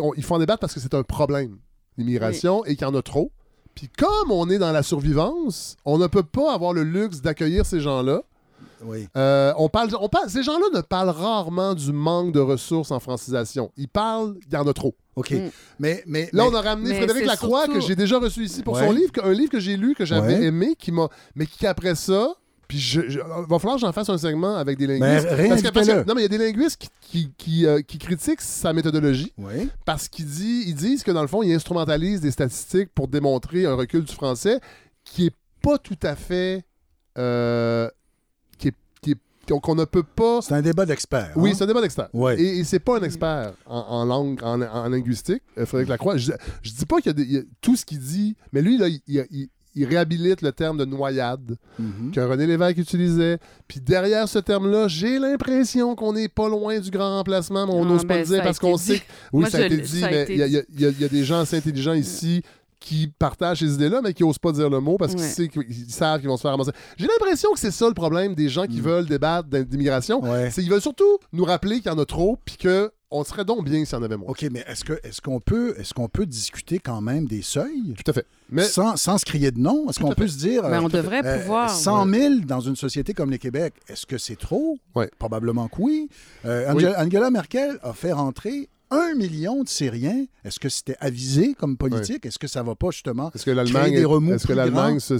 [0.00, 1.58] on- il faut en débattre parce que c'est un problème,
[1.96, 3.30] l'immigration, et qu'il y en a trop.
[3.74, 7.64] Puis comme on est dans la survivance, on ne peut pas avoir le luxe d'accueillir
[7.64, 8.22] ces gens-là.
[8.84, 9.08] Oui.
[9.16, 13.00] Euh, on parle, on parle, ces gens-là ne parlent rarement du manque de ressources en
[13.00, 13.70] francisation.
[13.76, 14.94] Ils parlent, il y en a trop.
[15.16, 15.32] OK.
[15.32, 15.48] Mm.
[15.78, 18.74] Mais, mais, Là, on a ramené Frédéric Lacroix, surtout- que j'ai déjà reçu ici pour
[18.74, 18.86] Ouais.
[18.86, 20.44] son livre, un livre que j'ai lu, que j'avais Ouais.
[20.44, 22.34] aimé, qui m'a, mais qui après ça,
[22.68, 25.28] puis je, je- va falloir que j'en fasse un segment avec des Mais linguistes.
[25.30, 26.04] rien parce que, parce que- invitez-le.
[26.08, 29.32] non, mais il y a des linguistes qui, qui, qui, euh, qui critiquent sa méthodologie
[29.38, 29.70] Oui.
[29.86, 33.64] parce qu'ils dit, ils disent que dans le fond, ils instrumentalisent des statistiques pour démontrer
[33.66, 34.60] un recul du français
[35.04, 36.62] qui est pas tout à fait,
[37.16, 37.88] euh,
[39.48, 40.40] qu'on ne peut pas.
[40.42, 41.32] C'est un débat d'experts.
[41.36, 41.54] Oui, hein?
[41.56, 42.08] c'est un débat d'expert.
[42.12, 42.40] Ouais.
[42.40, 46.16] Et, et c'est pas un expert en, en langue, en, en linguistique, euh, Frédéric Lacroix.
[46.16, 46.32] Je,
[46.62, 49.00] je dis pas qu'il y y a tout ce qu'il dit, mais lui, là, il,
[49.06, 52.10] il- il- il réhabilite le terme de noyade Mhm.
[52.10, 53.38] que René Lévesque utilisait.
[53.68, 57.84] Puis derrière ce terme-là, j'ai l'impression qu'on n'est pas loin du grand remplacement, mais on
[57.84, 59.04] Ah, n'ose pas le dire parce qu'on sait que...
[59.32, 61.08] Oui, Moi, ça a été dit, ça a mais y, y y il y a
[61.08, 62.42] des gens assez intelligents ici
[62.80, 65.28] qui partagent ces idées-là, mais qui n'osent pas dire le mot parce qu'ils Ouais.
[65.28, 66.70] savent qu'ils- ils savent qu'ils vont se faire ramasser.
[66.96, 68.82] J'ai l'impression que c'est ça le problème des gens qui Mm.
[68.84, 70.20] veulent débattre d'immigration.
[70.22, 70.50] Ouais.
[70.50, 73.44] C'est qu'ils veulent surtout nous rappeler qu'il y en a trop, puis que on serait
[73.46, 74.28] donc bien s'il y en avait moins.
[74.28, 77.94] OK, mais est-ce que est-ce qu'on peut est-ce qu'on peut discuter quand même des seuils?
[77.96, 78.26] Tout à fait.
[78.50, 79.86] Mais sans, sans se crier de non?
[79.88, 81.70] Est-ce qu'on peut se dire Ben, euh, on devrait euh, pouvoir.
[81.70, 84.76] 100 000 dans une société comme le Québec, est-ce que c'est trop?
[84.94, 85.10] Ouais.
[85.18, 86.08] Probablement que oui.
[86.44, 86.86] Euh, Oui.
[86.96, 90.26] Angela Merkel a fait rentrer un million de Syriens.
[90.44, 92.24] Est-ce que c'était avisé comme politique?
[92.26, 93.30] Est-ce que ça va pas justement?
[93.34, 95.18] est-ce que l'Allemagne des remous est-ce que l'Allemagne se,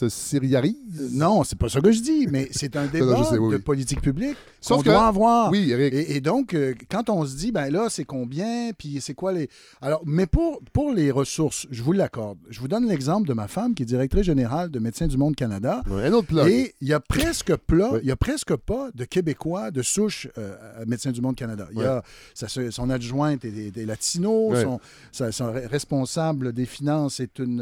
[0.00, 0.76] se syriarise?
[1.00, 3.50] Euh, Non, c'est pas ça que je dis, mais c'est un débat je sais, oui,
[3.52, 3.62] de oui.
[3.62, 4.36] politique publique
[4.66, 5.50] qu'on que- doit avoir.
[5.50, 5.92] Oui, Eric.
[5.94, 9.32] Et, et donc, euh, quand on se dit, ben là, c'est combien, puis c'est quoi
[9.32, 9.48] les...
[9.80, 12.38] Alors, mais pour, pour les ressources, je vous l'accorde.
[12.50, 15.36] Je vous donne l'exemple de ma femme qui est directrice générale de Médecins du Monde
[15.36, 15.82] Canada.
[15.90, 16.48] Un autre plug.
[16.48, 20.28] Et il y a presque plat, il y a presque pas de Québécois de souche
[20.38, 21.68] euh, à Médecins du Monde Canada.
[21.72, 22.02] Il y a
[22.34, 24.62] ça se- son adjointe est latinos, Ouais.
[24.62, 24.80] son,
[25.12, 27.60] sa- son re- responsable des finances est une,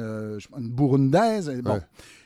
[0.59, 1.51] une burundaise.
[1.63, 1.81] Bon.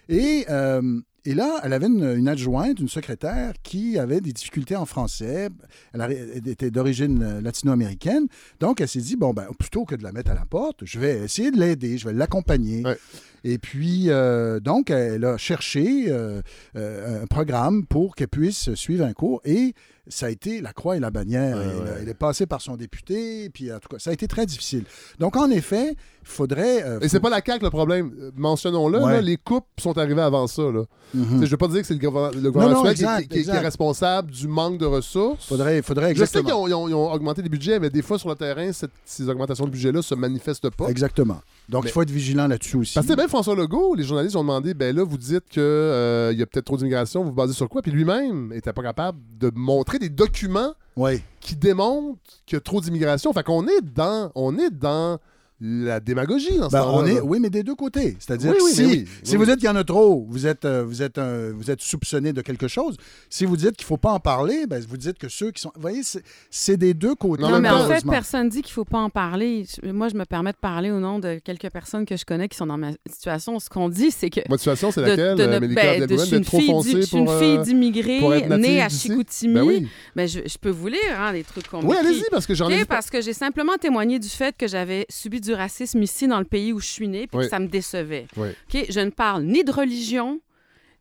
[0.09, 4.75] Et, euh, et là, elle avait une, une adjointe, une secrétaire qui avait des difficultés
[4.77, 5.49] en français.
[5.95, 8.27] Elle, a- elle était d'origine euh, latino-américaine.
[8.61, 10.99] Donc, elle s'est dit, bon, ben, plutôt que de la mettre à la porte, je
[10.99, 12.85] vais essayer de l'aider, je vais l'accompagner.
[12.85, 12.99] Ouais.
[13.45, 16.43] Et puis, euh, donc, elle a cherché euh,
[16.75, 19.41] un programme pour qu'elle puisse suivre un cours.
[19.45, 19.75] Et
[20.09, 21.57] ça a été la croix et la bannière.
[21.57, 21.99] Ouais, elle, ouais.
[22.03, 23.49] elle est passée par son député.
[23.51, 24.85] Puis, en tout cas, ça a été très difficile.
[25.19, 25.97] Donc, en effet, il
[26.29, 26.83] faudrait...
[26.85, 28.13] euh, Et c'est pas la CAQ le problème.
[28.21, 29.23] Euh, Mentionnons-le, Ouais.
[29.23, 30.63] les coupes sont arrivées avant ça.
[30.63, 30.85] Là.
[31.13, 33.03] Tu sais, Je veux pas dire que c'est le gouvernement, le gouvernement non, actuel qui-
[33.13, 35.47] exact, qui, qui- qui est responsable du manque de ressources.
[35.47, 36.65] faudrait, faudrait Je sais exactement...
[36.65, 39.71] qu'ils ont, augmenté les budgets, mais des fois sur le terrain, cette- ces augmentations de
[39.71, 40.89] budget-là se manifestent pas.
[40.89, 41.41] Exactement.
[41.69, 42.95] Donc, Mais- il faut être vigilant là-dessus aussi.
[42.95, 46.43] Parce que même François Legault, les journalistes ont demandé ben là, vous dites qu'il y
[46.43, 47.83] a peut-être trop d'immigration, vous vous basez sur quoi?
[47.83, 51.23] Puis lui-même n'était pas capable de montrer des documents Oui.
[51.41, 53.33] qui démontrent qu'il y a trop d'immigration.
[53.33, 55.19] Fait qu'on est dans, on est dans
[55.65, 58.17] la démagogie dans ce Ben, on est, oui, mais des deux côtés.
[58.19, 59.37] C'est-à-dire Oui, si, mais oui, si oui.
[59.39, 61.81] vous dites qu'il y en a trop, vous êtes, euh, vous êtes, un- vous êtes
[61.81, 62.97] soupçonné de quelque chose.
[63.31, 65.61] Si vous dites qu'il ne faut pas en parler, ben, vous dites que ceux qui
[65.63, 65.71] sont.
[65.77, 67.43] Vous voyez, c'est- c'est des deux côtés.
[67.43, 69.65] Non, Non, mais en fait, personne dit qu'il faut pas en parler.
[69.85, 72.57] Moi, je me permets de parler au nom de quelques personnes que je connais qui
[72.57, 73.61] sont dans ma situation.
[73.61, 76.03] Ce qu'on dit, c'est que Votre situation, c'est de- laquelle, de ne- euh, ben, de-
[76.03, 78.31] Abdelmouen, je suis une fille foncée d'i- je suis une pour, fille euh, d'immigrés pour
[78.59, 78.89] née à?
[78.89, 79.55] Chicoutimi.
[79.55, 79.89] Ben oui.
[80.17, 82.69] Ben, je, je peux vous lire hein, des trucs qu'on Oui, allez-y, parce que j'en
[82.69, 86.39] ai parce que j'ai simplement témoigné du fait que j'avais subi du racisme ici dans
[86.39, 87.45] le pays où je suis née, puis Oui.
[87.45, 88.27] que ça me décevait.
[88.37, 88.49] Oui.
[88.73, 90.41] Je ne parle ni de religion,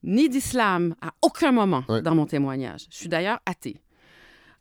[0.04, 2.02] ni d'islam à aucun moment Oui.
[2.02, 2.86] dans mon témoignage.
[2.92, 3.82] Je suis d'ailleurs athée.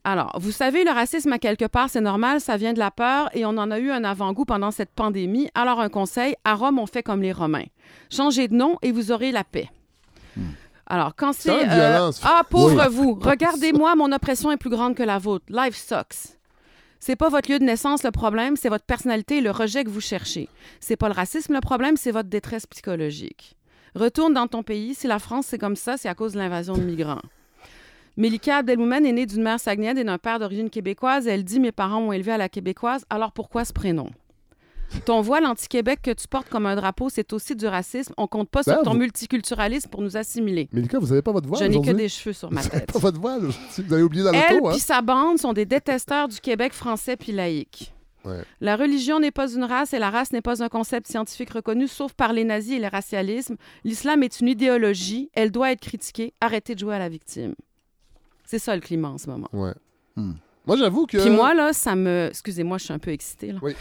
[0.03, 3.29] Alors, vous savez, le racisme, à quelque part, c'est normal, ça vient de la peur
[3.35, 5.47] et on en a eu un avant-goût pendant cette pandémie.
[5.53, 7.65] Alors, un conseil, à Rome, on fait comme les Romains.
[8.09, 9.69] Changez de nom et vous aurez la paix.
[10.87, 11.65] Alors, quand c'est...
[11.65, 11.69] Hmm.
[11.69, 12.19] Violence.
[12.23, 13.13] ah, pauvre vous!
[13.21, 15.45] Regardez-moi, mon oppression est plus grande que la vôtre.
[15.49, 16.35] Life sucks.
[17.03, 19.89] C'est pas votre lieu de naissance le problème, c'est votre personnalité et le rejet que
[19.89, 20.49] vous cherchez.
[20.79, 23.57] C'est pas le racisme le problème, c'est votre détresse psychologique.
[23.95, 24.93] Retourne dans ton pays.
[24.93, 27.23] Si la France, c'est comme ça, c'est à cause de l'invasion de migrants.
[28.17, 31.27] Mélika Abdelmoumen est née d'une mère saguenayenne et d'un père d'origine québécoise.
[31.27, 34.11] Elle dit Mes parents m'ont élevée à la québécoise, alors pourquoi ce prénom
[34.99, 38.13] ton voile anti-Québec que tu portes comme un drapeau, c'est aussi du racisme.
[38.17, 40.69] On compte pas sur Ben, ton vous- multiculturalisme pour nous assimiler.
[40.71, 42.91] Mélika, vous n'avez pas votre voile Je n'ai que des cheveux sur ma Vous tête.
[42.91, 43.41] pas votre voile.
[43.77, 44.71] Vous avez oublié dans Elle l'auto, hein?
[44.71, 47.93] puis sa bande sont des détesteurs du Québec français puis laïque.
[48.23, 48.43] Ouais.
[48.59, 51.87] La religion n'est pas une race et la race n'est pas un concept scientifique reconnu,
[51.87, 53.55] sauf par les nazis et le racialisme.
[53.83, 56.33] L'islam est une idéologie, elle doit être critiquée.
[56.39, 57.55] Arrêtez de jouer à la victime.
[58.45, 59.47] C'est ça le climat en ce moment.
[59.53, 59.73] Ouais.
[60.17, 60.33] Hmm.
[60.67, 61.17] Moi, j'avoue que...
[61.17, 62.27] Puis moi, là, ça me...
[62.29, 63.59] Excusez-moi, je suis un peu excitée, là.
[63.63, 63.73] Oui.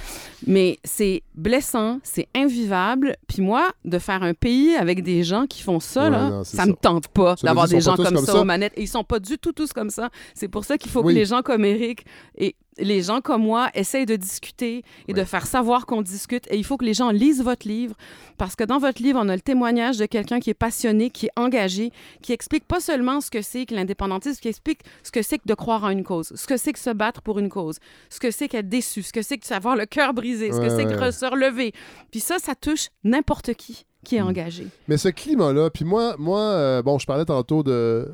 [0.46, 3.16] Mais c'est blessant, c'est invivable.
[3.28, 6.44] Puis moi, de faire un pays avec des gens qui font ça, Ouais, là, non,
[6.44, 6.66] ça, ça.
[6.66, 8.40] me tente pas d'avoir des gens comme, comme ça, ça?
[8.40, 8.72] aux manettes.
[8.76, 10.08] Et ils sont pas du tout tous comme ça.
[10.34, 11.12] C'est pour ça qu'il faut Oui.
[11.12, 12.04] que les gens comme Eric
[12.38, 16.46] et les gens comme moi essayent de discuter et de faire savoir qu'on discute.
[16.50, 17.94] Et il faut que les gens lisent votre livre
[18.38, 21.26] parce que dans votre livre, on a le témoignage de quelqu'un qui est passionné, qui
[21.26, 21.90] est engagé,
[22.22, 25.46] qui explique pas seulement ce que c'est que l'indépendantisme, qui explique ce que c'est que
[25.46, 28.20] de croire en une cause, ce que c'est que se battre pour une cause, ce
[28.20, 30.84] que c'est qu'être déçu, ce que c'est que avoir le cœur brisé, ce que c'est
[30.84, 31.72] que se relever.
[32.10, 34.66] Puis ça, ça touche n'importe qui qui est engagé.
[34.88, 38.08] Mais ce climat-là, puis moi, moi euh, bon, je parlais tantôt de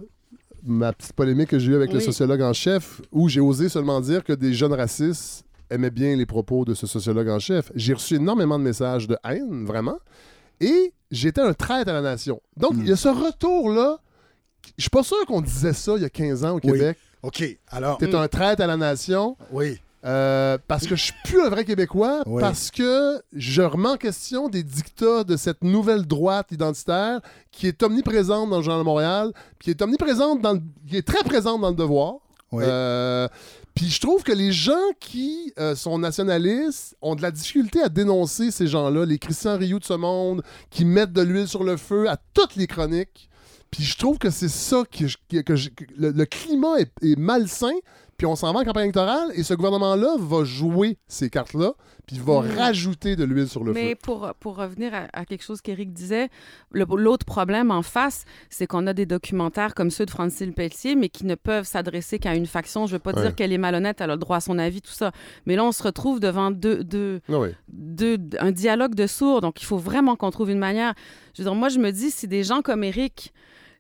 [0.66, 4.00] ma petite polémique que j'ai eue avec le sociologue en chef, où j'ai osé seulement
[4.00, 7.72] dire que des jeunes racistes aimaient bien les propos de ce sociologue en chef.
[7.74, 9.98] J'ai reçu énormément de messages de haine, vraiment,
[10.60, 12.40] et j'étais un traître à la nation.
[12.56, 12.80] Donc, Mm.
[12.82, 13.98] il y a ce retour-là.
[14.76, 16.72] Je suis pas sûr qu'on disait ça il y a 15 ans au Oui.
[16.72, 16.98] Québec.
[17.22, 19.36] OK, alors, T'es un traître à la nation.
[19.52, 19.78] oui.
[20.04, 22.40] Euh, parce que je suis plus un vrai Québécois, Oui.
[22.40, 27.20] parce que je remets en question des dictats de cette nouvelle droite identitaire
[27.50, 31.06] qui est omniprésente dans le Journal de Montréal, qui est omniprésente dans le- qui est
[31.06, 32.16] très présente dans le Devoir.
[32.52, 32.62] Oui.
[32.66, 33.26] Euh,
[33.74, 37.88] puis je trouve que les gens qui euh, sont nationalistes ont de la difficulté à
[37.88, 41.76] dénoncer ces gens-là, les Christian Rioux de ce monde, qui mettent de l'huile sur le
[41.76, 43.28] feu à toutes les chroniques.
[43.72, 46.78] Puis je trouve que c'est ça que, je- que- que je- que le, le climat
[46.78, 47.72] est, est malsain.
[48.16, 51.72] Puis on s'en va en campagne électorale et ce gouvernement-là va jouer ces cartes-là,
[52.06, 52.56] puis va Mm.
[52.56, 53.96] rajouter de l'huile sur le Mais feu.
[54.02, 56.28] pour, pour revenir à, à quelque chose qu'Éric disait,
[56.72, 61.08] l'autre problème en face, c'est qu'on a des documentaires comme ceux de Francine Pelletier, mais
[61.08, 62.86] qui ne peuvent s'adresser qu'à une faction.
[62.86, 63.22] Je ne veux pas Ouais.
[63.22, 65.12] dire qu'elle est malhonnête, elle a le droit à son avis, tout ça.
[65.46, 67.34] Mais là, on se retrouve devant deux, deux, Ah
[67.68, 69.40] deux- un dialogue de sourds.
[69.42, 70.94] Donc, il faut vraiment qu'on trouve une manière.
[71.34, 73.32] Je veux dire, moi, je me dis, si des gens comme Eric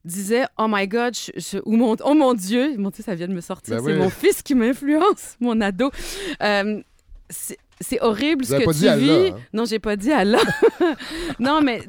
[0.06, 3.28] disaient Oh my God, je- je- ou mon, oh mon Dieu, mon Dieu, ça vient
[3.28, 3.98] de me sortir, Ben c'est oui.
[3.98, 5.90] mon fils qui m'influence, mon ado.
[6.42, 6.80] Euh,
[7.78, 9.28] c'est horrible Vous ce que pas tu dit Allah, vis.
[9.32, 9.36] hein?
[9.52, 10.38] Non, j'ai pas dit Allah.
[11.38, 11.82] non, mais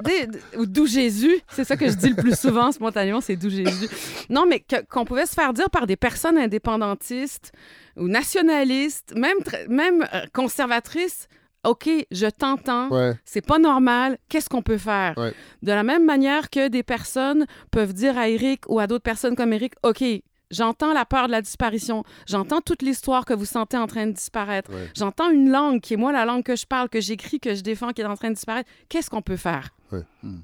[0.58, 3.88] d'où Jésus, c'est ça que je dis le plus souvent spontanément, c'est d'où Jésus.
[4.28, 7.52] Non, mais qu'on pouvait se faire dire par des personnes indépendantistes
[7.96, 9.38] ou nationalistes, même,
[9.68, 11.28] même euh, conservatrices.
[11.64, 13.14] OK, je t'entends, Ouais.
[13.24, 15.14] c'est pas normal, qu'est-ce qu'on peut faire?
[15.18, 15.34] Ouais.
[15.62, 19.34] De la même manière que des personnes peuvent dire à Eric ou à d'autres personnes
[19.36, 20.02] comme Eric, OK,
[20.50, 24.12] j'entends la peur de la disparition, j'entends toute l'histoire que vous sentez en train de
[24.12, 24.88] disparaître, Ouais.
[24.96, 27.60] j'entends une langue qui est moi la langue que je parle, que j'écris, que je
[27.62, 29.70] défends, qui est en train de disparaître, qu'est-ce qu'on peut faire?
[29.92, 30.02] Ouais.
[30.22, 30.38] Hmm.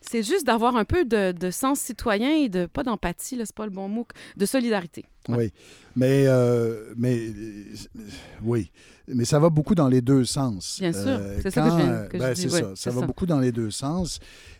[0.00, 3.56] C'est juste d'avoir un peu de, de sens citoyen et de, pas d'empathie, là, c'est
[3.56, 4.06] pas le bon mot,
[4.36, 5.04] de solidarité.
[5.28, 5.52] Oui,
[5.96, 7.18] mais, euh, mais
[8.44, 8.70] oui,
[9.08, 10.78] mais ça va beaucoup dans les deux sens.
[10.80, 12.68] Bien sûr, Euh, c'est ça que je viens- euh, je ben, dis, c'est ouais, ça,
[12.74, 13.06] ça va ça.
[13.06, 14.18] beaucoup dans les deux sens.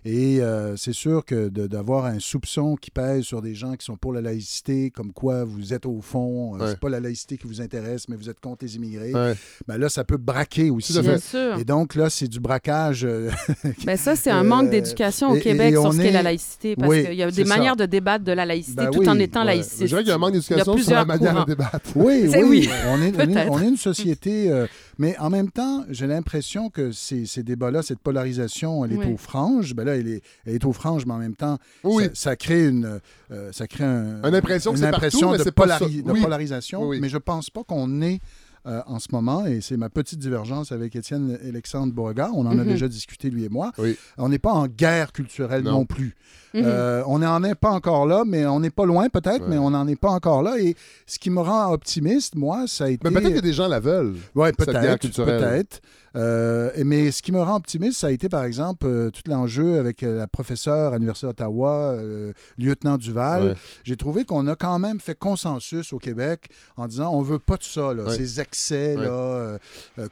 [0.09, 3.97] Et euh, c'est sûr que d'avoir un soupçon qui pèse sur des gens qui sont
[3.97, 6.69] pour la laïcité, comme quoi vous êtes au fond, Ouais.
[6.69, 9.35] c'est pas la laïcité qui vous intéresse, mais vous êtes contre les immigrés, Ouais.
[9.67, 10.93] ben là, ça peut braquer aussi.
[11.01, 11.59] Bien sûr.
[11.59, 13.05] Et donc là, c'est du braquage.
[13.85, 16.23] Ben ça, c'est un Euh, manque d'éducation au et- Québec et sur ce qu'est la
[16.23, 17.57] laïcité, parce Oui, qu'il y a des ça.
[17.57, 19.47] manières de débattre de la laïcité Ben tout oui, en étant ouais.
[19.47, 19.81] laïciste.
[19.81, 21.45] Je dirais qu'il y a un manque d'éducation sur la plusieurs manière courants.
[21.45, 21.91] de débattre.
[21.97, 22.43] Oui, oui.
[22.45, 23.51] oui, On, est, on, est, peut-être.
[23.53, 24.67] on est une société, euh,
[24.99, 29.13] mais en même temps, j'ai l'impression que ces, ces débats-là, cette polarisation, elle est Oui.
[29.15, 29.75] aux franges.
[29.75, 32.05] Ben là, elle est, elle est aux franges, mais en même temps, Oui.
[32.05, 33.01] ça, ça crée une,
[33.31, 36.83] euh, ça crée un- Une impression une partout, de, polari- de polarisation.
[36.83, 36.99] Oui, oui.
[37.01, 38.21] Mais je pense pas qu'on est
[38.67, 42.59] euh, en ce moment, et c'est ma petite divergence avec Étienne Alexandre Beauregard, on en
[42.59, 42.69] a Mhm.
[42.69, 43.97] déjà discuté, lui et moi, Oui.
[44.19, 45.85] on n'est pas en guerre culturelle non, Non.
[45.85, 46.15] plus.
[46.55, 46.63] Mhm.
[46.65, 49.51] Euh, on n'en est pas encore là, mais on n'est pas loin peut-être, Ouais.
[49.51, 50.59] mais on n'en est pas encore là.
[50.59, 50.75] Et
[51.07, 53.09] ce qui me rend optimiste, moi, ça a été...
[53.09, 54.17] Mais peut-être que des gens la veulent.
[54.35, 55.09] Oui, peut-être.
[55.25, 55.81] Peut-être.
[56.17, 59.79] Euh, mais ce qui me rend optimiste, ça a été, par exemple, euh, tout l'enjeu
[59.79, 63.43] avec euh, la professeure à l'Université d'Ottawa, euh, lieutenant Duval.
[63.49, 63.55] Ouais.
[63.85, 67.57] J'ai trouvé qu'on a quand même fait consensus au Québec en disant on veut pas
[67.57, 68.17] de ça, là, Ouais.
[68.17, 69.05] ces excès Ouais.
[69.05, 69.59] là,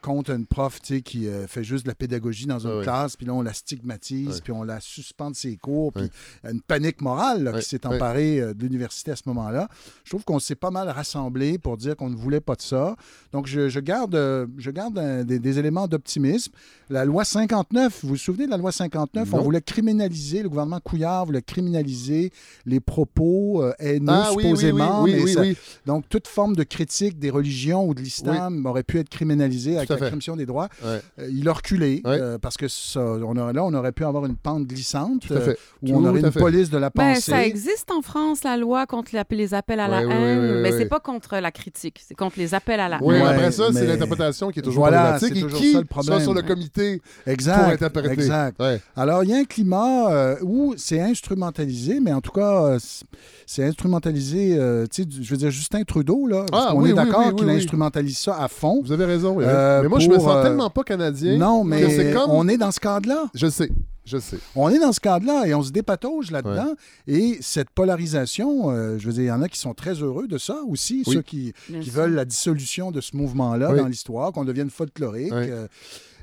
[0.02, 3.42] contre une prof qui fait juste de la pédagogie dans une classe, puis là, on
[3.42, 6.11] la stigmatise, puis on la suspend de ses cours, puis
[6.48, 9.68] une panique morale là, qui s'est emparée de l'université à ce moment-là.
[10.05, 12.96] Je trouve qu'on s'est pas mal rassemblé pour dire qu'on ne voulait pas de ça.
[13.32, 14.14] Donc, je, je garde,
[14.59, 16.53] je garde un- des, des éléments d'optimisme.
[16.90, 19.32] La loi 59, vous vous souvenez de la loi 59?
[19.32, 22.30] On voulait criminaliser, le gouvernement Couillard voulait criminaliser
[22.66, 25.03] les propos euh, haineux, Ah oui, oui, oui, supposément.
[25.03, 25.57] oui, mais oui, ça- oui.
[25.86, 29.90] Donc, toute forme de critique des religions ou de l'islam aurait pu être criminalisée avec
[29.90, 30.68] à la commission des droits.
[30.84, 31.01] Ouais.
[31.20, 32.18] Euh, il a reculé Ouais.
[32.20, 35.55] euh, parce que ça, on aurait, là, on aurait pu avoir une pente glissante euh,
[35.82, 36.38] où Tout on aurait une fait.
[36.40, 37.30] police de la Ben, pensée.
[37.30, 40.61] ça existe en France, la loi contre les appels à la haine.
[40.61, 43.22] mais c'est pas contre la critique, c'est contre les appels à la Oui, haine.
[43.22, 46.16] Ouais, après ça, c'est l'interprétation qui est toujours Voilà, problématique et qui le problème.
[46.16, 47.59] soit sur le comité Exact.
[47.59, 48.12] pour interpréter.
[48.12, 48.61] Exact.
[48.61, 48.80] Ouais.
[48.97, 52.78] Alors, il y a un climat euh, où c'est instrumentalisé, mais en tout cas, euh,
[53.47, 57.28] c'est instrumentalisé, euh, tu sais, je veux dire, Justin Trudeau, là, Ah, oui, est d'accord
[57.28, 58.82] oui, qu'il oui, instrumentalise ça à fond.
[58.85, 59.37] Vous avez raison.
[59.37, 61.37] Mais moi, je me pour, sens tellement pas canadien.
[61.39, 62.30] Non, mais comme.
[62.30, 63.24] on est dans ce cadre-là.
[63.35, 63.70] Je sais.
[64.07, 64.38] Je sais.
[64.55, 66.74] On est dans ce cadre-là et on se dépatauge là-dedans.
[67.07, 70.26] Et cette polarisation, euh, je veux dire, il y en a qui sont très heureux
[70.28, 71.14] de ça aussi, Oui.
[71.14, 73.78] ceux qui, veulent la dissolution de ce mouvement-là Oui.
[73.78, 75.32] dans l'histoire, qu'on devienne folklorique.
[75.32, 75.50] Oui.
[75.50, 75.66] euh,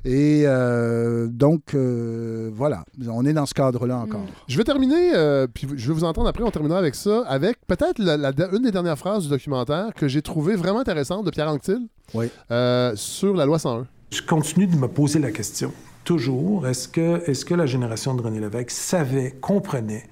[0.04, 4.02] et euh, donc, euh, voilà, on est dans ce cadre-là Mm.
[4.02, 4.26] encore.
[4.48, 7.56] Je vais terminer, euh, puis je vais vous entendre après, on terminera avec ça, avec
[7.68, 11.30] peut-être la- la- une des dernières phrases du documentaire que j'ai trouvé vraiment intéressante de
[11.30, 12.26] Pierre Anctil Oui.
[12.50, 13.86] euh, sur la loi 101.
[14.10, 15.72] Je continue de me poser la question,
[16.04, 20.08] toujours, est-ce que, est que la génération de René Lévesque savait, comprenait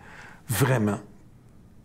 [0.49, 0.99] vraiment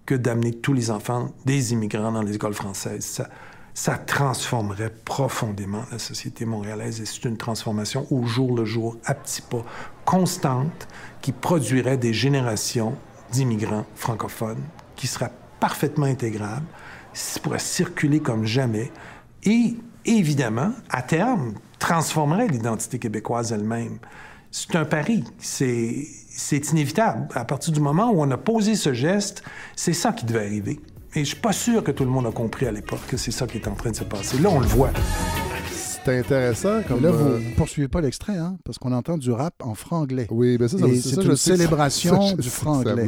[0.06, 3.30] que d'amener tous les enfants des immigrants dans les écoles françaises, ça,
[3.74, 9.14] ça transformerait profondément la société montréalaise et c'est une transformation au jour le jour, à
[9.14, 9.66] petits pas,
[10.06, 10.88] constante,
[11.22, 12.96] qui produirait des générations
[13.32, 14.64] d'immigrants francophones
[14.96, 16.66] qui seraient parfaitement intégrables,
[17.14, 18.92] qui pourraient circuler comme jamais
[19.44, 19.76] et
[20.06, 24.00] évidemment, à terme, transformerait l'identité québécoise elle-même.
[24.50, 27.28] C'est un pari, c'est c'est inévitable.
[27.36, 29.44] À partir du moment où on a posé ce geste,
[29.76, 30.80] c'est ça qui devait arriver.
[31.14, 33.32] Et je suis pas sûr que tout le monde a compris à l'époque que c'est
[33.32, 34.40] ça qui est en train de se passer.
[34.40, 34.90] Là, on le voit.
[35.72, 37.02] C'est intéressant comme.
[37.04, 40.28] Là, vous euh, ne poursuivez pas l'extrait, hein, parce qu'on entend du rap en franglais.
[40.30, 43.08] Oui, ben ça, c'est ça, une célébration ça, du franglais.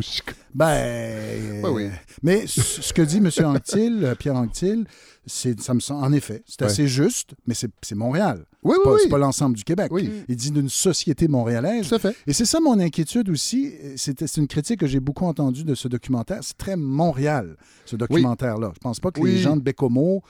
[0.53, 1.89] Ben, euh, Ouais, oui.
[2.23, 3.30] mais ce que dit M.
[3.45, 4.86] Anctil, euh, Pierre Anctil,
[5.28, 6.67] ça me semble, en effet, c'est Ouais.
[6.67, 8.45] assez juste, mais c'est, Montréal.
[8.63, 8.99] Oui, C'est oui, pas, oui.
[9.03, 9.88] c'est pas l'ensemble du Québec.
[9.91, 10.09] Oui.
[10.28, 11.88] Il dit d'une société montréalaise.
[11.88, 12.15] Tout à fait.
[12.25, 13.71] Et c'est ça mon inquiétude aussi.
[13.95, 16.39] C'est, une critique que j'ai beaucoup entendue de ce documentaire.
[16.41, 17.55] C'est très Montréal,
[17.86, 18.71] ce documentaire-là.
[18.73, 19.32] Je pense pas que Oui.
[19.32, 20.21] les gens de Bécomo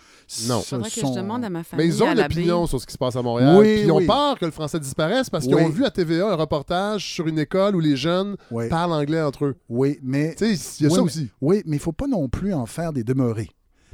[0.47, 0.59] Non.
[0.59, 1.87] s- Faudrait que sont- je demande à ma famille.
[1.87, 3.57] Mais ils ont une opinion sur ce qui se passe à Montréal.
[3.59, 4.05] Oui, puis ils ont oui.
[4.05, 7.39] peur que le français disparaisse parce qu'ils ont vu à TVA un reportage sur une
[7.39, 8.67] école où les jeunes Oui.
[8.69, 9.55] parlent anglais entre eux.
[9.69, 11.29] Oui, mais Tu sais, il y a Oui, ça mais- aussi.
[11.41, 13.49] Oui, mais il ne faut pas non plus en faire des demeurés.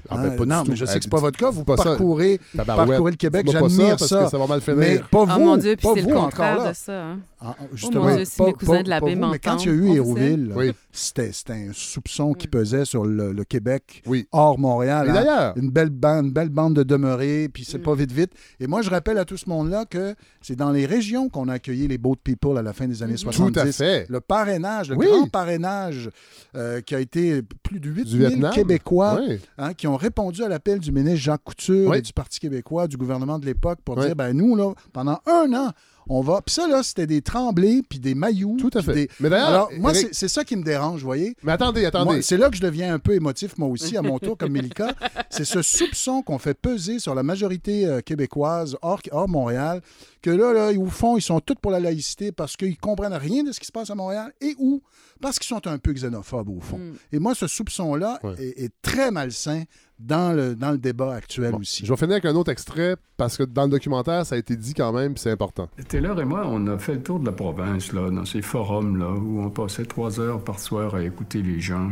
[0.09, 1.49] Ah, ben, pas du non, mais je sais que c'est pas votre cas.
[1.49, 3.45] Vous pas parcourez, parcourez le Québec.
[3.45, 4.23] Pas ça J'admire parce ça.
[4.25, 4.77] que ça va mal finir.
[4.77, 5.31] Mais pas vous.
[5.35, 6.69] Oh mon Dieu, puis pas c'est le vous contraire encore là.
[6.71, 7.03] de ça.
[7.03, 7.19] hein.
[7.45, 9.39] Ah, Oh justement, mon Dieu, si pas- mes cousins pas- de la pas baie Mais
[9.39, 10.71] quand il y a eu Hérouville, Oui.
[10.93, 14.27] c'était c'était un soupçon qui pesait sur le, le Québec Oui.
[14.31, 15.09] hors Montréal.
[15.09, 15.13] Hein.
[15.13, 17.65] d'ailleurs, Une belle bande, une belle bande de demeurés, puis Mm.
[17.69, 18.31] c'est pas vite vite.
[18.61, 21.53] Et moi, je rappelle à tout ce monde-là que c'est dans les régions qu'on a
[21.53, 23.17] accueilli les Boat People à la fin des années Mhm.
[23.17, 23.53] 70.
[23.53, 24.05] tout à fait.
[24.09, 25.07] Le parrainage, le Oui.
[25.07, 26.09] grand parrainage
[26.55, 28.53] euh, qui a été plus de 8 Du 000 Vietnam.
[28.53, 29.39] Québécois Oui.
[29.57, 31.97] hein, qui ont répondu à l'appel du ministre Jacques Couture Oui.
[31.97, 34.05] et du Parti québécois, du gouvernement de l'époque, pour Oui.
[34.05, 35.71] dire, ben nous, là, pendant un an,
[36.09, 36.41] on va...
[36.41, 38.57] Puis ça, là, c'était des tremblés, puis des maillots.
[38.59, 38.93] Tout à fait.
[38.93, 41.33] des- Mais d'ailleurs, Alors, moi, Eric- c'est ça qui me dérange, vous voyez?
[41.43, 42.21] Mais attendez, attendez.
[42.21, 44.93] C'est là que je deviens un peu émotif, moi aussi, à mon tour, comme Mélika.
[45.29, 49.81] C'est ce soupçon qu'on fait peser sur la majorité euh, québécoise hors, hors Montréal,
[50.21, 53.43] que là, là, au fond, ils sont tous pour la laïcité parce qu'ils comprennent rien
[53.43, 54.81] de ce qui se passe à Montréal et ou
[55.21, 56.77] parce qu'ils sont un peu xénophobes, au fond.
[56.79, 56.93] Mm.
[57.13, 58.35] Et moi, ce soupçon-là Ouais.
[58.39, 59.63] est, est très malsain
[60.05, 61.85] dans le, dans le débat actuel Bon, aussi.
[61.85, 64.55] Je vais finir avec un autre extrait parce que dans le documentaire, ça a été
[64.55, 65.69] dit quand même, puis c'est important.
[65.87, 69.11] Taylor et moi, on a fait le tour de la province, là, dans ces forums-là,
[69.11, 71.91] où on passait trois heures par soir à écouter les gens.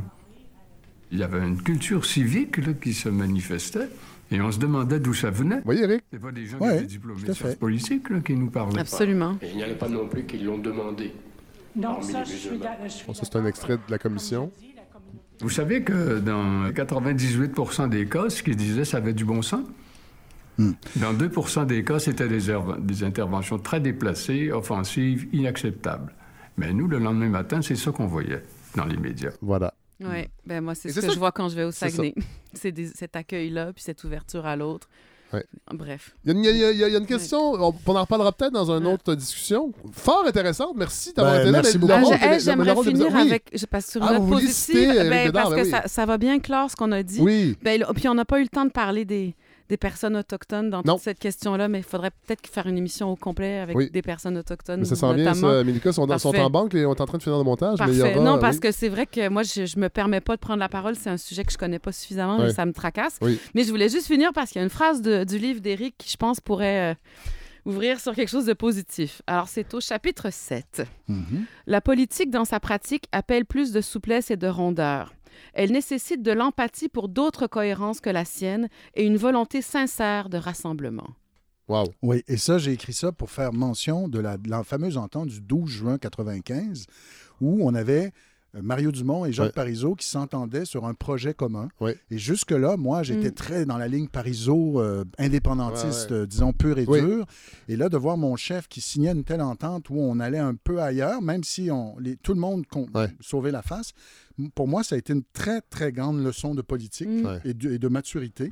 [1.11, 3.89] Il y avait une culture civique là, qui se manifestait,
[4.31, 5.57] et on se demandait d'où ça venait.
[5.57, 6.03] Vous voyez, Eric?
[6.11, 8.79] C'est pas des gens Ouais, qui étaient diplômés de sciences politiques là, qui nous parlaient.
[8.79, 9.37] Absolument.
[9.41, 11.13] Et il n'y en a pas non plus qui l'ont demandé.
[11.75, 12.49] Non, ça, je suis
[12.83, 14.51] je suis Bon, ça, c'est un extrait de la commission.
[15.41, 19.65] Vous savez que dans 98 des cas, ce qu'ils disaient, ça avait du bon sens.
[20.57, 20.71] Hmm.
[20.97, 26.13] Dans 2% des cas, c'était des, erv- des interventions très déplacées, offensives, inacceptables.
[26.57, 28.43] Mais nous, le lendemain matin, c'est ça qu'on voyait
[28.75, 29.31] dans les médias.
[29.41, 29.73] Voilà.
[30.01, 31.71] Oui, ben moi, c'est ce que ça- je vois quand je vais au.
[31.71, 32.15] Saguenay.
[32.53, 34.89] C'est cet accueil-là, puis cette ouverture à l'autre.
[35.33, 35.45] Ouais.
[35.73, 36.13] Bref.
[36.25, 38.85] Il y, a une- y y a- question, on, on en reparlera peut-être dans une
[38.85, 38.93] Ouais.
[38.93, 39.71] autre discussion.
[39.93, 41.61] Fort intéressante, merci d'avoir Ben, été là.
[41.61, 41.93] merci beaucoup.
[41.93, 43.21] Ah, hey, le J'aimerais finir oui.
[43.21, 45.69] avec, je passe sur Ah, une note positive, ben, parce ben que oui.
[45.69, 47.19] ça, ça va bien clore ce qu'on a dit.
[47.21, 47.57] Oui.
[47.61, 49.33] Ben, là, puis on n'a pas eu le temps de parler des,
[49.71, 50.95] des personnes autochtones dans Non.
[50.95, 53.89] toute cette question-là, mais il faudrait peut-être faire une émission au complet avec Oui.
[53.89, 54.81] des personnes autochtones.
[54.81, 55.63] Mais ça sent bien, ça.
[55.63, 57.79] Mélika, sont, dans- sont en banque et on est en train de finir le montage.
[57.79, 58.17] Mais il y Parfait.
[58.17, 58.59] aura, non, parce oui.
[58.59, 60.95] que c'est vrai que moi, je, je me permets pas de prendre la parole.
[60.97, 62.49] C'est un sujet que je connais pas suffisamment Ouais.
[62.49, 63.17] et ça me tracasse.
[63.21, 63.39] Oui.
[63.55, 65.95] Mais je voulais juste finir parce qu'il y a une phrase de- du livre d'Éric
[65.97, 66.95] qui, je pense, pourrait euh,
[67.65, 69.21] ouvrir sur quelque chose de positif.
[69.25, 70.81] Alors, c'est au chapitre 7.
[71.07, 71.45] Mhm.
[71.67, 75.13] La politique, dans sa pratique, appelle plus de souplesse et de rondeur.
[75.53, 80.37] Elle nécessite de l'empathie pour d'autres cohérences que la sienne et une volonté sincère de
[80.37, 81.09] rassemblement.
[81.67, 81.85] Wow.
[82.01, 85.29] Oui, et ça, j'ai écrit ça pour faire mention de la, de la fameuse entente
[85.29, 86.85] du 12 juin 95,
[87.39, 88.09] où on avait euh,
[88.61, 89.51] Mario Dumont et Jacques Ouais.
[89.53, 91.69] Parizeau qui s'entendaient sur un projet commun.
[91.79, 91.97] Ouais.
[92.09, 93.33] Et jusque-là, moi, j'étais Mm.
[93.33, 96.21] très dans la ligne Parizeau, euh, indépendantiste, Ouais, ouais.
[96.23, 96.99] euh, disons, pur et Oui.
[97.01, 97.25] dur.
[97.69, 100.55] Et là, de voir mon chef qui signait une telle entente où on allait un
[100.55, 102.65] peu ailleurs, même si on, les- tout le monde
[103.21, 103.91] sauvait la face,
[104.55, 107.25] pour moi, ça a été une très, très grande leçon de politique Mm.
[107.25, 107.39] Ouais.
[107.45, 108.51] et, de, et de maturité.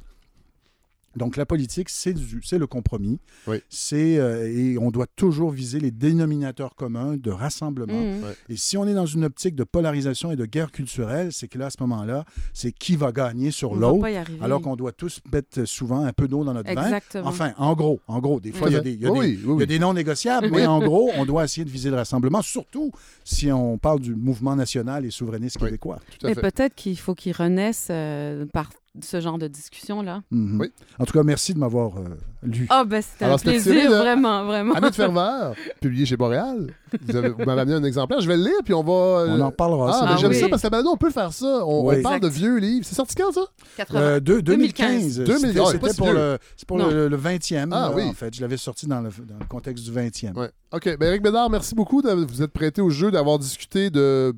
[1.15, 3.19] Donc, la politique, c'est le compromis.
[3.47, 3.57] Oui.
[3.69, 7.93] C'est euh, et on doit toujours viser les dénominateurs communs de rassemblement.
[7.93, 8.35] Ouais.
[8.49, 11.57] Et si on est dans une optique de polarisation et de guerre culturelle, c'est que
[11.57, 14.05] là, à ce moment-là, c'est qui va gagner sur l'autre,
[14.41, 16.83] alors qu'on doit tous mettre souvent un peu d'eau dans notre vin.
[16.83, 17.27] Exactement.
[17.27, 19.19] Enfin, en gros, en gros, des fois, il y a des, il y a Oui,
[19.19, 19.67] des- oui, il y a oui.
[19.67, 22.91] des non négociables, mais en gros, on doit essayer de viser le rassemblement, surtout
[23.23, 25.67] si on parle du mouvement national et souverainiste Oui.
[25.67, 25.99] québécois.
[26.19, 28.69] Tout à Mais peut-être qu'il faut qu'ils renaissent euh, par
[29.05, 30.21] ce genre de discussion-là.
[30.31, 30.59] Mhm.
[30.61, 30.71] Oui.
[30.99, 32.03] En tout cas, merci de m'avoir euh,
[32.43, 32.65] lu.
[32.69, 34.73] Ah, ben c'était un plaisir, tiré de- vraiment, vraiment.
[34.75, 36.73] Ami de Ferveur, publié chez Boréal.
[37.01, 38.19] Vous, avez- vous m'avez amené un exemplaire.
[38.21, 38.91] Je vais le lire, puis on va.
[39.21, 39.91] euh, On en parlera.
[39.93, 40.39] Ah, Ah j'aime oui.
[40.39, 41.65] ça parce que maintenant, on peut faire ça.
[41.65, 41.95] On, Oui.
[41.99, 42.85] on parle de vieux livres.
[42.87, 43.41] C'est sorti quand, ça?
[43.77, 43.99] 80.
[44.01, 45.17] Euh, deux- 2015.
[45.19, 45.25] 2015.
[45.25, 45.71] 2015.
[45.73, 46.89] C'était- Ah, si pour, le, c'est pour Non.
[46.89, 48.03] le, le 20e, Ah, là, oui.
[48.03, 48.33] en fait.
[48.33, 50.35] Je l'avais sorti dans le, dans le contexte du 20e.
[50.37, 50.49] Ouais.
[50.71, 50.97] OK.
[50.97, 54.33] Ben, Eric Bédard, merci beaucoup de vous être prêté au jeu, d'avoir discuté de,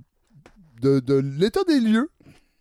[0.81, 2.09] de, de l'état des lieux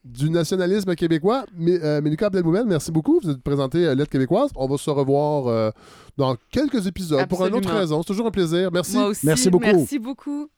[0.05, 1.44] du nationalisme québécois.
[1.56, 3.20] Mais, euh, Mélika Abdelmoumel, merci beaucoup.
[3.22, 4.51] Vous êtes présenté à Lettre québécoise.
[4.56, 5.70] On va se revoir euh,
[6.16, 8.02] dans quelques épisodes pour une autre raison.
[8.02, 8.70] C'est toujours un plaisir.
[8.72, 8.97] Merci.
[8.97, 9.27] Moi aussi.
[9.27, 9.64] Merci beaucoup.
[9.66, 10.48] Merci beaucoup.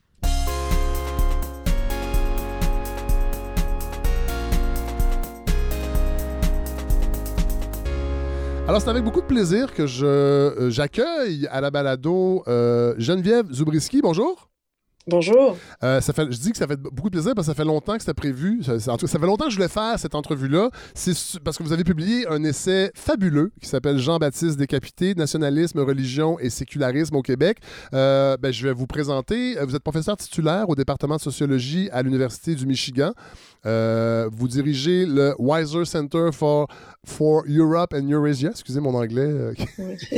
[8.68, 13.52] Alors, c'est avec beaucoup de plaisir que je, euh, j'accueille à la balado euh, Geneviève
[13.52, 14.00] Zubriski.
[14.00, 14.51] Bonjour.
[15.08, 15.56] Bonjour.
[15.82, 17.64] Euh, ça fait, je dis que ça fait beaucoup de plaisir parce que ça fait
[17.64, 18.62] longtemps que c'était prévu.
[18.62, 20.70] Ça, ça- en tout cas, ça fait longtemps que je voulais faire cette entrevue-là.
[20.94, 21.12] C'est
[21.42, 26.50] parce que vous avez publié un essai fabuleux qui s'appelle Jean-Baptiste décapité, nationalisme, religion et
[26.50, 27.58] sécularisme au Québec.
[27.94, 29.58] Euh, ben, je vais vous présenter.
[29.58, 33.12] Euh, Vous êtes professeur titulaire au département de sociologie à l'Université du Michigan.
[33.66, 36.68] Euh, vous dirigez le Weiser Center for,
[37.04, 38.50] for Europe and Eurasia.
[38.50, 39.52] Excusez mon anglais.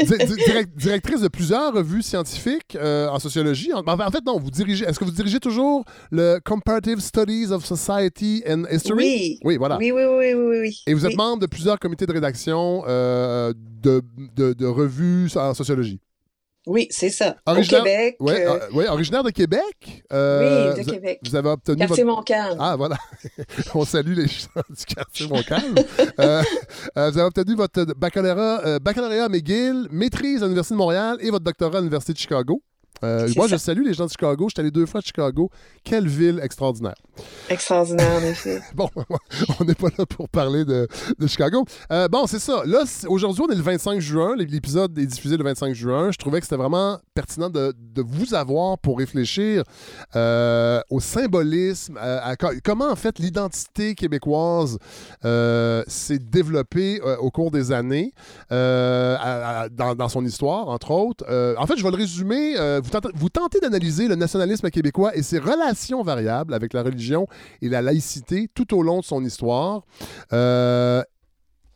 [0.00, 3.72] Di- di- direct- directrice de plusieurs revues scientifiques en sociologie.
[3.72, 4.84] En, en fait, non, vous dirigez.
[4.84, 8.96] Est-ce que vous dirigez toujours le Comparative Studies of Society and History?
[9.04, 9.38] Oui.
[9.44, 9.76] Oui, voilà.
[9.78, 10.82] Oui, oui, oui, oui, oui.
[10.86, 11.16] Et vous êtes Oui.
[11.16, 14.02] membre de plusieurs comités de rédaction euh, de,
[14.36, 16.00] de, de revues en sociologie.
[16.66, 17.36] Oui, c'est ça.
[17.46, 18.16] Originaire- Au Québec.
[18.20, 18.32] Oui,
[18.84, 20.04] euh, originaire de Québec.
[20.12, 21.20] Euh, oui, de vous, Québec.
[21.24, 22.16] vous avez obtenu Quartier votre...
[22.16, 22.56] Montcalm.
[22.60, 22.98] Ah, voilà.
[23.74, 25.74] On salue les gens du quartier Montcalm.
[26.20, 26.42] euh,
[26.94, 31.78] vous avez obtenu votre baccalauréat, baccalauréat McGill, maîtrise à l'Université de Montréal et votre doctorat
[31.78, 32.60] à l'Université de Chicago.
[33.04, 33.54] Euh, moi, ça.
[33.54, 34.46] je salue les gens de Chicago.
[34.48, 35.50] Je suis allé deux fois à Chicago.
[35.84, 36.96] Quelle ville extraordinaire.
[37.48, 38.60] Extraordinaire, en effet.
[38.74, 38.88] Bon,
[39.60, 41.64] on n'est pas là pour parler de, de Chicago.
[41.92, 42.62] Euh, bon, c'est ça.
[42.66, 44.34] Là, aujourd'hui, on est le 25 juin.
[44.36, 46.10] L'épisode est diffusé le 25 juin.
[46.10, 49.62] Je trouvais que c'était vraiment pertinent de, de vous avoir pour réfléchir
[50.16, 54.76] euh, au symbolisme, à, à co- comment, en fait, l'identité québécoise
[55.22, 58.12] s'est développée au cours des années
[58.50, 61.24] à- dans, dans son histoire, entre autres.
[61.58, 62.54] En fait, je vais le résumer.
[62.78, 67.26] Euh, vous, tentez, d'analyser le nationalisme québécois et ses relations variables avec la religion
[67.62, 69.82] et la laïcité tout au long de son histoire.
[70.32, 71.02] Euh,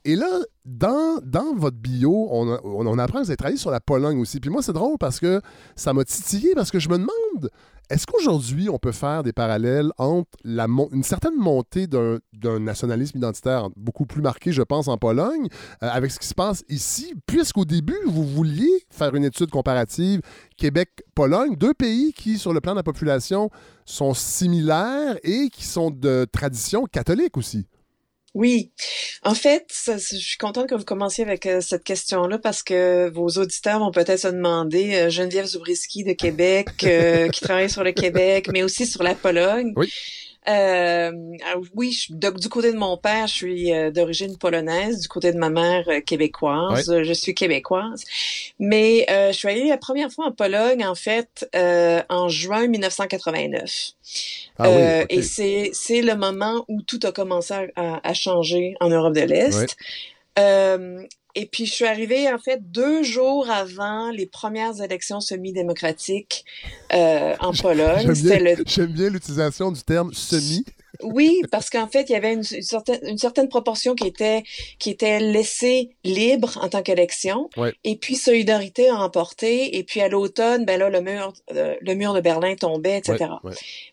[0.04, 3.80] et là, dans, dans votre bio, on, on, apprend que vous avez travaillé sur la
[3.80, 4.40] Pologne aussi.
[4.40, 5.40] Puis moi, c'est drôle parce que
[5.76, 7.50] ça m'a titillé parce que je me demande,
[7.88, 13.18] est-ce qu'aujourd'hui, on peut faire des parallèles entre la une certaine montée d'un d'un nationalisme
[13.18, 15.46] identitaire beaucoup plus marqué, je pense, en Pologne,
[15.82, 20.20] euh, avec ce qui se passe ici, puisqu'au début, vous vouliez faire une étude comparative
[20.56, 23.50] Québec-Pologne, deux pays qui, sur le plan de la population,
[23.84, 27.66] sont similaires et qui sont de tradition catholique aussi?
[28.34, 28.72] Oui.
[29.22, 33.28] En fait, je suis contente que vous commenciez avec euh, cette question-là parce que vos
[33.28, 37.92] auditeurs vont peut-être se demander, euh, Geneviève Zubriski de Québec, euh, qui travaille sur le
[37.92, 39.74] Québec, mais aussi sur la Pologne.
[39.76, 39.92] Oui.
[40.48, 41.12] Euh,
[41.46, 45.08] alors oui, je, de- du côté de mon père, je suis euh, d'origine polonaise, du
[45.08, 46.84] côté de ma mère euh, québécoise.
[47.04, 48.04] Je suis québécoise,
[48.58, 52.66] mais euh, je suis allée la première fois en Pologne en fait euh, en juin
[52.66, 53.92] 1989.
[54.58, 54.76] Ah oui.
[55.10, 59.14] Et c'est c'est le moment où tout a commencé à, à- à changer en Europe
[59.14, 59.76] de l'Est.
[60.38, 61.06] Ouais.
[61.34, 66.44] Et puis je suis arrivée en fait deux jours avant les premières élections semi-démocratiques
[66.92, 68.12] euh, en Pologne.
[68.14, 70.64] J'aime bien, le bien l'utilisation du terme semi.
[71.02, 74.42] Oui, parce qu'en fait, il y avait une, certaine, une certaine proportion qui était,
[74.78, 77.48] qui était laissée libre en tant qu'élection.
[77.84, 79.76] Et puis, Solidarité a emporté.
[79.78, 83.30] Et puis, à l'automne, ben là, le mur, euh, le mur de Berlin tombait, etc.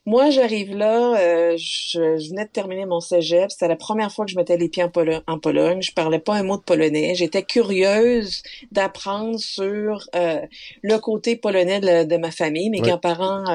[0.05, 3.49] Moi, j'arrive là, euh, je, venais de terminer mon cégep.
[3.49, 4.91] C'était la première fois que je mettais les pieds en,
[5.27, 5.81] en Pologne.
[5.81, 7.15] Je parlais pas un mot de polonais.
[7.15, 10.41] J'étais curieuse d'apprendre sur euh,
[10.81, 12.69] le côté polonais de, ma famille.
[12.69, 13.45] Mes grands-parents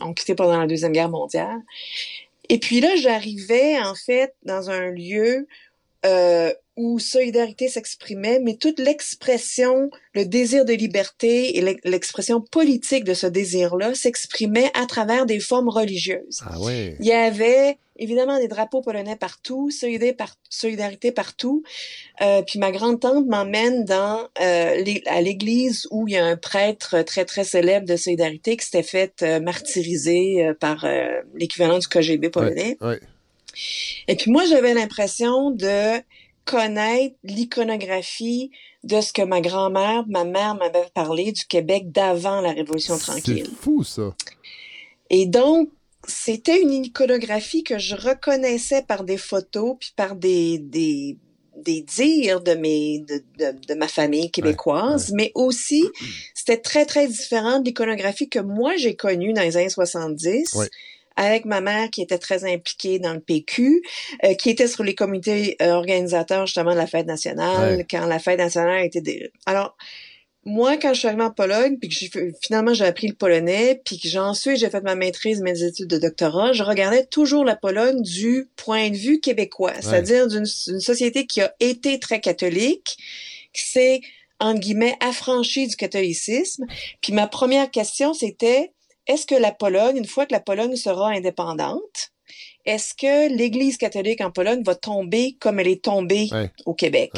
[0.00, 1.60] ont quitté pendant la Deuxième Guerre mondiale.
[2.48, 5.46] Et puis là, j'arrivais en fait dans un lieu
[6.04, 13.14] euh, où solidarité s'exprimait, mais toute l'expression, le désir de liberté et l'expression politique de
[13.14, 16.42] ce désir-là s'exprimait à travers des formes religieuses.
[16.44, 16.96] Ah ouais.
[17.00, 21.62] Il y avait évidemment des drapeaux polonais partout, solidarité, partout.
[22.20, 27.02] Euh, puis ma grande-tante m'emmène dans euh, à l'église où il y a un prêtre
[27.02, 31.88] très, très célèbre de solidarité qui s'était fait euh, martyriser euh, par euh, l'équivalent du
[31.88, 32.78] KGB polonais.
[34.08, 36.00] Et puis moi, j'avais l'impression de
[36.44, 38.50] connaître l'iconographie
[38.82, 43.46] de ce que ma grand-mère, ma mère m'avait parlé du Québec d'avant la Révolution tranquille.
[43.46, 44.14] C'est fou, ça.
[45.10, 45.70] Et donc,
[46.08, 51.18] c'était une iconographie que je reconnaissais par des photos puis par des, des,
[51.56, 55.84] des dires de mes de, de, ma famille québécoise, mais aussi
[56.34, 60.56] c'était très très différent de l'iconographie que moi j'ai connue dans les années 70.
[61.16, 63.82] Avec ma mère qui était très impliquée dans le PQ,
[64.24, 68.18] euh, qui était sur les comités euh, organisateurs justement de la fête nationale, quand la
[68.18, 69.00] fête nationale était...
[69.00, 69.30] Des...
[69.46, 69.76] Alors,
[70.44, 73.98] moi, quand je suis arrivée en Pologne, puis que finalement j'ai appris le polonais, puis
[73.98, 78.02] que ensuite j'ai fait ma maîtrise, mes études de doctorat, je regardais toujours la Pologne
[78.02, 82.96] du point de vue québécois, c'est-à-dire d'une société qui a été très catholique,
[83.52, 84.00] qui s'est
[84.40, 86.66] entre guillemets affranchie du catholicisme.
[87.00, 88.72] Puis ma première question c'était
[89.06, 92.10] est-ce que la Pologne, une fois que la Pologne sera indépendante,
[92.64, 96.30] est-ce que l'Église catholique en Pologne va tomber comme elle est tombée
[96.64, 97.12] au Québec?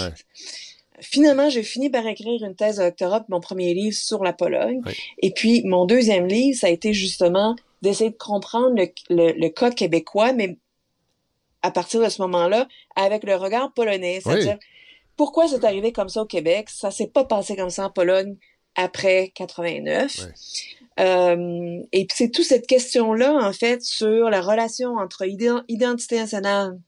[1.00, 4.80] Finalement, j'ai fini par écrire une thèse de doctorat, mon premier livre sur la Pologne.
[5.22, 9.70] Et puis, mon deuxième livre, ça a été justement d'essayer de comprendre le, le, cas
[9.70, 10.58] québécois, mais
[11.62, 14.20] à partir de ce moment-là, avec le regard polonais.
[14.22, 14.58] C'est-à-dire,
[15.16, 16.68] pourquoi c'est arrivé comme ça au Québec?
[16.70, 18.36] Ça s'est pas passé comme ça en Pologne
[18.74, 20.28] après 89.
[20.98, 25.24] Euh, et puis c'est toute cette question-là, en fait, sur la relation entre
[25.68, 26.78] identité nationale,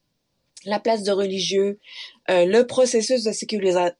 [0.64, 1.78] la place de religieux,
[2.30, 3.32] euh, le processus de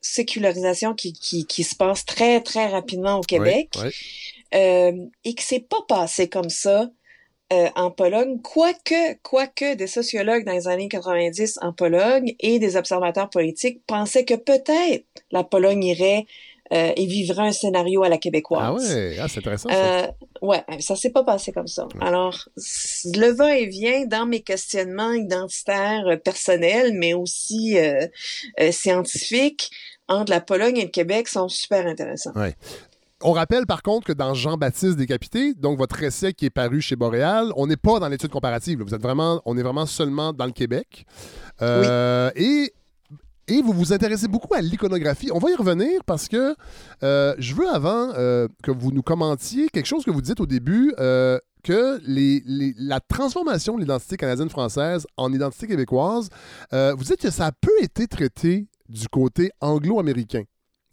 [0.01, 3.71] sécularisation qui, qui, qui, se passe très, très rapidement au Québec
[4.55, 4.93] euh,
[5.25, 6.91] et que c'est pas passé comme ça
[7.51, 12.77] euh, en Pologne, quoique, quoique des sociologues dans les années 90 en Pologne et des
[12.77, 16.27] observateurs politiques pensaient que peut-être la Pologne irait
[16.73, 18.63] euh, et vivrait un scénario à la québécoise.
[18.63, 19.69] Ah ouais, ah, c'est intéressant.
[19.69, 20.05] Ça.
[20.05, 20.07] Euh,
[20.43, 21.87] ouais, ça s'est pas passé comme ça.
[22.01, 28.07] Alors, le va et vient dans mes questionnements identitaires euh, personnels, mais aussi euh,
[28.71, 29.71] scientifiques
[30.09, 32.33] entre la Pologne et le Québec sont super intéressants.
[32.35, 32.55] Ouais.
[33.21, 36.95] On rappelle par contre que dans Jean-Baptiste décapité, donc votre essai qui est paru chez
[36.95, 38.81] Boréal, on n'est pas dans l'étude comparative.
[38.81, 41.05] Vous êtes vraiment, on est vraiment seulement dans le Québec.
[41.61, 42.45] Euh, oui.
[42.45, 42.73] Et
[43.49, 45.31] et vous vous intéressez beaucoup à l'iconographie.
[45.33, 46.55] On va y revenir parce que
[47.03, 50.47] euh, je veux avant euh, que vous nous commentiez quelque chose que vous dites au
[50.47, 56.29] début, euh, que la transformation de l'identité canadienne-française en identité québécoise,
[56.73, 60.45] vous dites que ça a peu été traité du côté anglo-américain.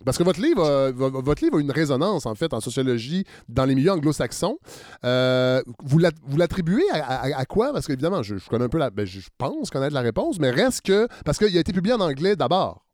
[0.04, 3.66] Parce que votre livre, a, votre livre a une résonance, en fait, en sociologie dans
[3.66, 4.60] les milieux anglo-saxons.
[5.04, 6.00] Euh, vous
[6.38, 7.72] l'attribuez à, quoi?
[7.72, 8.90] Parce qu'évidemment, je, je, connais un peu la...
[8.90, 11.08] Ben, je pense connaître la réponse, mais reste que...
[11.24, 12.86] Parce qu'il a été publié en anglais d'abord.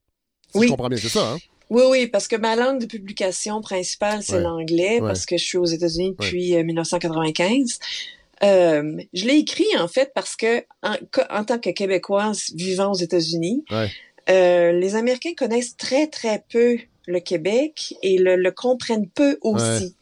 [0.51, 0.67] Si oui.
[0.67, 1.37] je comprends bien, c'est ça, hein?
[1.71, 5.57] Oui, oui, parce que ma langue de publication principale, c'est l'anglais, parce que je suis
[5.57, 7.79] aux États-Unis depuis 1995.
[8.43, 10.95] Euh, euh, je l'ai écrit, en fait, parce que en,
[11.29, 13.63] en tant que Québécoise vivant aux États-Unis,
[14.29, 19.95] euh, les Américains connaissent très, très peu le Québec et le, le comprennent peu aussi.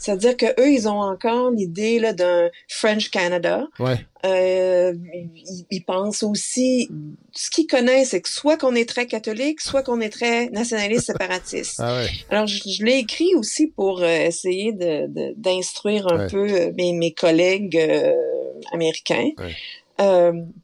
[0.00, 3.68] C'est-à-dire que eux, ils ont encore l'idée d'un French Canada.
[3.78, 3.98] Ouais.
[4.24, 4.94] Euh,
[5.70, 6.90] ils, pensent aussi,
[7.32, 11.06] ce qu'ils connaissent, c'est que soit qu'on est très catholique, soit qu'on est très nationaliste
[11.12, 11.80] séparatiste.
[11.80, 12.08] Ah ouais.
[12.30, 17.12] Alors, je, l'ai écrit aussi pour euh, essayer de, d'instruire un peu euh, mes, mes
[17.12, 18.14] collègues euh,
[18.72, 19.30] américains.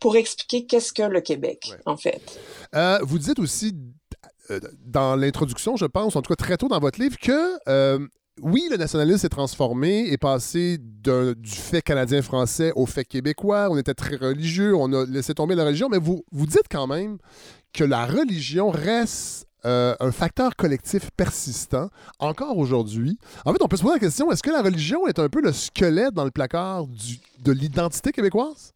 [0.00, 2.40] pour expliquer qu'est-ce que le Québec, en fait.
[3.02, 3.95] vous dites aussi euh,
[4.84, 7.98] dans l'introduction, je pense, en tout cas très tôt dans votre livre, que euh,
[8.42, 13.68] oui, le nationalisme s'est transformé et passé du fait canadien-français au fait québécois.
[13.70, 16.86] On était très religieux, on a laissé tomber la religion, mais vous, vous dites quand
[16.86, 17.18] même
[17.72, 23.18] que la religion reste euh, un facteur collectif persistant encore aujourd'hui.
[23.44, 25.40] En fait, on peut se poser la question, est-ce que la religion est un peu
[25.40, 28.74] le squelette dans le placard de l'identité québécoise?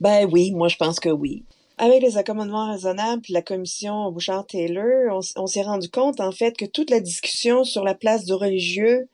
[0.00, 1.44] Ben oui, moi je pense que oui.
[1.78, 6.90] Avec les accommodements raisonnables la commission Bouchard-Taylor, on, s'est rendu compte en fait que toute
[6.90, 9.08] la discussion sur la place du religieux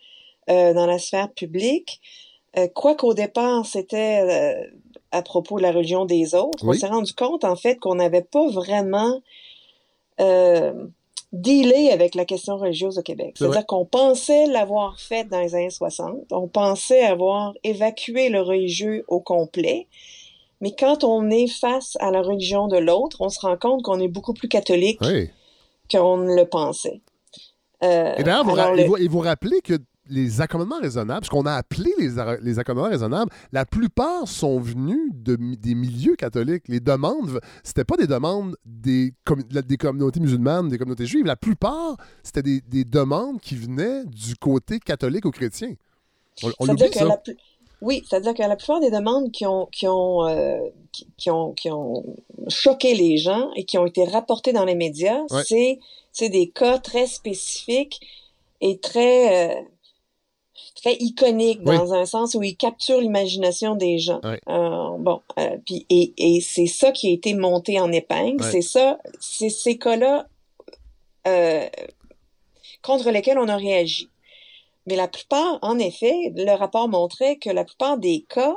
[0.48, 2.00] euh, dans la sphère publique,
[2.56, 4.66] euh, quoi qu'au départ c'était euh,
[5.10, 8.22] à propos de la religion des autres, on s'est rendu compte en fait qu'on n'avait
[8.22, 9.20] pas vraiment
[10.20, 10.86] euh,
[11.32, 13.34] dealé avec la question religieuse au Québec.
[13.38, 19.04] C'est-à-dire qu'on pensait l'avoir fait dans les années 60, on pensait avoir évacué le religieux
[19.08, 19.86] au complet,
[20.62, 23.98] mais quand on est face à la religion de l'autre, on se rend compte qu'on
[23.98, 25.00] est beaucoup plus catholique
[25.90, 27.02] qu'on ne le pensait.
[27.82, 29.74] Euh, et d'ailleurs, vous, vous, rappelez que
[30.08, 32.10] les accommodements raisonnables, ce qu'on a appelé les,
[32.42, 36.68] les, accommodements raisonnables, la plupart sont venus de, des milieux catholiques.
[36.68, 39.14] Les demandes, c'était pas des demandes des,
[39.66, 41.26] des communautés musulmanes, des communautés juives.
[41.26, 45.74] La plupart, c'était des, des, demandes qui venaient du côté catholique ou chrétien.
[46.44, 47.20] On, on ça.
[47.82, 50.60] Oui, c'est-à-dire que la plupart des demandes qui ont, qui ont, euh,
[51.18, 52.04] qui, ont, qui ont
[52.48, 55.80] choqué les gens et qui ont été rapportées dans les médias, c'est,
[56.12, 58.00] c'est des cas très spécifiques
[58.60, 59.60] et très, euh,
[60.76, 64.20] très iconiques dans un sens où ils capturent l'imagination des gens.
[64.24, 65.20] Euh, bon,
[65.66, 68.44] puis et, et c'est ça qui a été monté en épingle.
[68.44, 70.28] C'est ça, c'est ces cas-là
[72.80, 74.08] contre lesquels on a réagi.
[74.86, 78.56] Mais la plupart, en effet, le rapport montrait que la plupart des cas,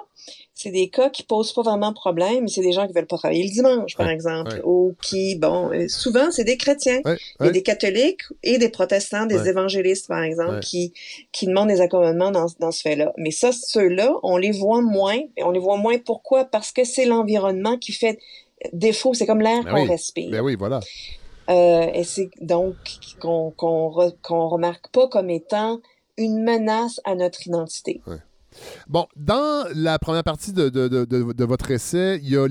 [0.56, 3.44] c'est des cas qui posent pas vraiment problème, c'est des gens qui veulent pas travailler
[3.44, 7.02] le dimanche, par exemple, ou qui, bon, euh, souvent c'est des chrétiens,
[7.40, 10.94] a des catholiques et des protestants, des évangélistes, par exemple, qui
[11.32, 13.14] qui demandent des accommodements dans, dans ce fait-là.
[13.18, 15.20] Mais ça, ceux-là, on les voit moins.
[15.38, 16.46] Et on les voit moins pourquoi?
[16.46, 18.18] Parce que c'est l'environnement qui fait
[18.74, 19.14] défaut.
[19.14, 20.32] C'est comme l'air ben qu'on respire.
[20.32, 20.80] Ben oui, voilà.
[21.50, 22.76] Euh, et c'est donc
[23.20, 25.80] qu'on qu'on qu'on remarque pas comme étant
[26.18, 28.02] une menace à notre identité.
[28.88, 32.48] Bon, dans la première partie de, de, de, votre essai, il y a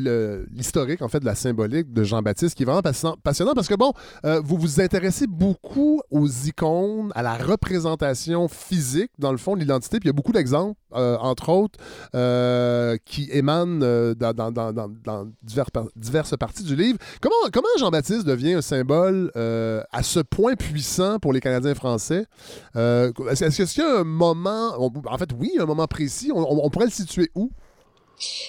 [0.53, 3.93] l'historique, en fait, de la symbolique de Jean-Baptiste qui est vraiment passionnant, parce que, bon,
[4.25, 9.61] euh, vous vous intéressez beaucoup aux icônes, à la représentation physique, dans le fond, de
[9.61, 11.79] l'identité, puis il y a beaucoup d'exemples, euh, entre autres,
[12.15, 16.99] euh, qui émanent dans, dans, dans, dans divers, diverses parties du livre.
[17.21, 22.27] Comment, comment Jean-Baptiste devient un symbole à ce point puissant pour les Canadiens français?
[22.75, 26.91] Est-ce qu'il y a un moment, en fait, oui, un moment précis, on, pourrait le
[26.91, 27.51] situer où?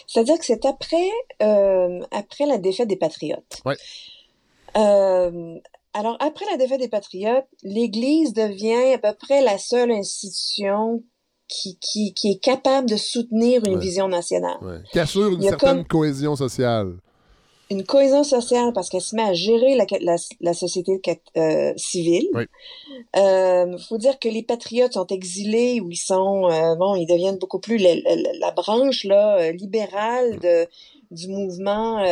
[0.07, 1.11] C'est-à-dire que c'est après,
[1.43, 3.61] euh, après la défaite des Patriotes.
[3.65, 3.77] Ouais.
[4.75, 5.55] Euh,
[5.93, 11.03] alors, après la défaite des Patriotes, l'Église devient à peu près la seule institution
[11.47, 14.57] qui, qui, qui est capable de soutenir une vision nationale.
[14.61, 14.79] Ouais.
[14.91, 16.97] Qui assure une certaine cohésion sociale
[17.71, 21.01] une cohésion sociale parce qu'elle se met à gérer la, la, la société
[21.37, 22.27] euh, civile.
[22.35, 27.07] Il euh, faut dire que les patriotes sont exilés ou ils sont euh, bon, ils
[27.07, 27.95] deviennent beaucoup plus la,
[28.39, 30.67] la branche là euh, libérale de
[31.11, 32.03] du mouvement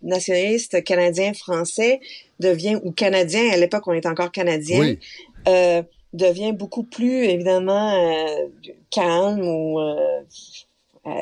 [0.00, 2.00] nationaliste canadien français
[2.38, 4.94] devient ou canadien à l'époque on était encore canadien
[6.12, 7.92] devient beaucoup plus évidemment
[8.90, 9.80] calme ou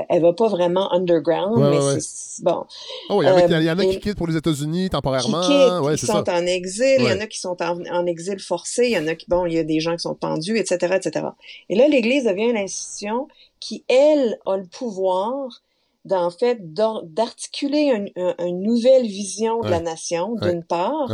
[0.09, 2.65] elle va pas vraiment underground, mais c'est bon.
[3.11, 5.43] Oh, il y, en a, qui quittent pour les États-Unis temporairement.
[5.43, 8.87] Qui, quittent, qui sont en exil, il y en a qui sont en, exil forcé,
[8.87, 10.97] il y en a qui, bon, il y a des gens qui sont pendus, etc.,
[10.97, 11.27] etc.
[11.69, 13.29] Et là, l'Église devient l'institution
[13.61, 15.63] qui, elle, a le pouvoir
[16.05, 21.11] d'en fait d'articuler une, nouvelle vision de la nation, d'une part,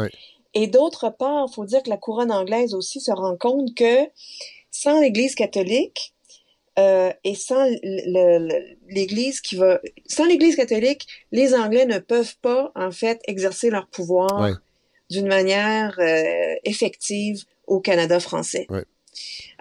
[0.55, 4.09] et d'autre part, il faut dire que la couronne anglaise aussi se rend compte que
[4.71, 6.13] sans l'Église catholique,
[6.79, 7.69] euh, et sans
[8.89, 13.89] l'Église qui va, sans l'Église catholique, les Anglais ne peuvent pas en fait exercer leur
[13.89, 14.57] pouvoir
[15.11, 18.67] d'une manière euh, effective au Canada français.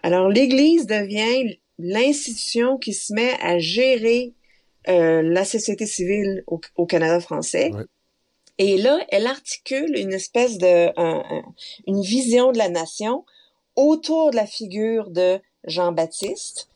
[0.03, 4.34] Alors l'Église devient l'institution qui se met à gérer
[4.88, 7.72] euh, la société civile au, Canada français.
[8.60, 10.90] Et là, elle articule une espèce de
[11.88, 13.26] une vision de la nation
[13.76, 16.69] autour de la figure de Jean-Baptiste,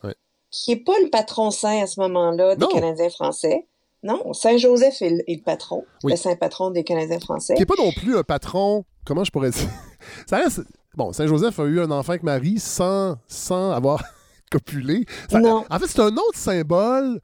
[0.53, 3.67] qui est pas le patron saint à ce moment-là des Canadiens français.
[4.03, 7.55] Non, Saint-Joseph est, le patron, le saint patron des Canadiens français.
[7.55, 9.69] Qui n'est pas non plus un patron, comment je pourrais dire?
[10.27, 10.61] Ça reste...
[10.95, 14.03] Bon, Saint-Joseph a eu un enfant avec Marie sans, sans avoir
[14.51, 15.05] copulé.
[15.31, 15.65] non.
[15.67, 17.19] En fait, c'est un autre symbole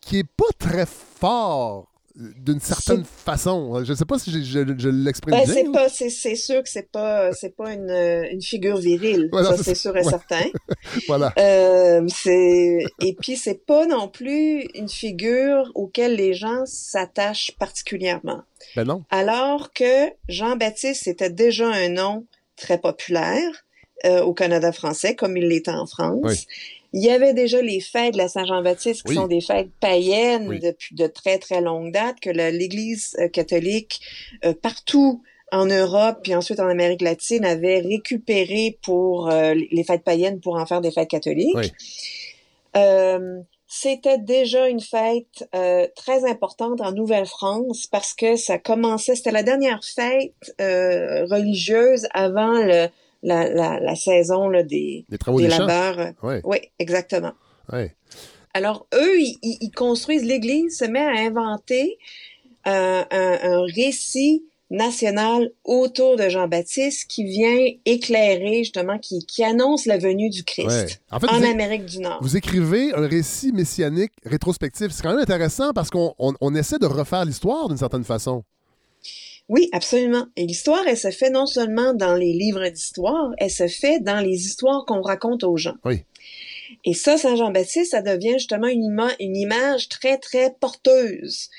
[0.00, 3.82] qui est pas très fort d'une certaine façon.
[3.84, 5.54] Je ne sais pas si je, je, l'exprime ben, bien.
[5.54, 9.30] C'est pas, c'est, sûr que c'est pas, c'est pas une, une figure virile.
[9.32, 10.44] ça, c'est sûr et certain.
[11.08, 11.32] voilà.
[11.38, 18.42] Euh, c'est, et puis c'est pas non plus une figure auquel les gens s'attachent particulièrement.
[18.76, 19.02] Ben non.
[19.10, 22.26] Alors que Jean-Baptiste c'était déjà un nom
[22.56, 23.64] très populaire
[24.04, 26.46] euh, au Canada français, comme il l'était en France.
[26.96, 30.94] Il y avait déjà les fêtes de la Saint-Jean-Baptiste, qui sont des fêtes païennes depuis
[30.94, 34.00] de très, très longue date, que l'Église euh, catholique,
[34.44, 40.04] euh, partout en Europe, puis ensuite en Amérique latine, avait récupéré pour euh, les fêtes
[40.04, 41.74] païennes pour en faire des fêtes catholiques.
[43.66, 45.48] c'était déjà une fête
[45.96, 52.86] très importante en Nouvelle-France parce que ça commençait, c'était la dernière fête religieuse avant le,
[53.24, 56.12] la, la, la saison là, des, des, des, labeurs.
[56.22, 57.32] Oui, exactement.
[58.52, 61.98] Alors, eux, ils, ils, construisent l'Église, se met à inventer
[62.68, 69.86] euh, un, un, récit national autour de Jean-Baptiste qui vient éclairer, justement, qui, qui annonce
[69.86, 72.18] la venue du Christ en, fait, en Amérique du Nord.
[72.22, 74.92] Vous écrivez un récit messianique rétrospectif.
[74.92, 78.44] C'est quand même intéressant parce qu'on on, on essaie de refaire l'histoire d'une certaine façon.
[79.48, 80.26] Oui, absolument.
[80.36, 84.20] Et l'histoire, elle se fait non seulement dans les livres d'histoire, elle se fait dans
[84.20, 85.76] les histoires qu'on raconte aux gens.
[85.84, 86.04] Oui.
[86.84, 91.50] Et ça, Saint-Jean-Baptiste, ça devient justement une, une image très, très porteuse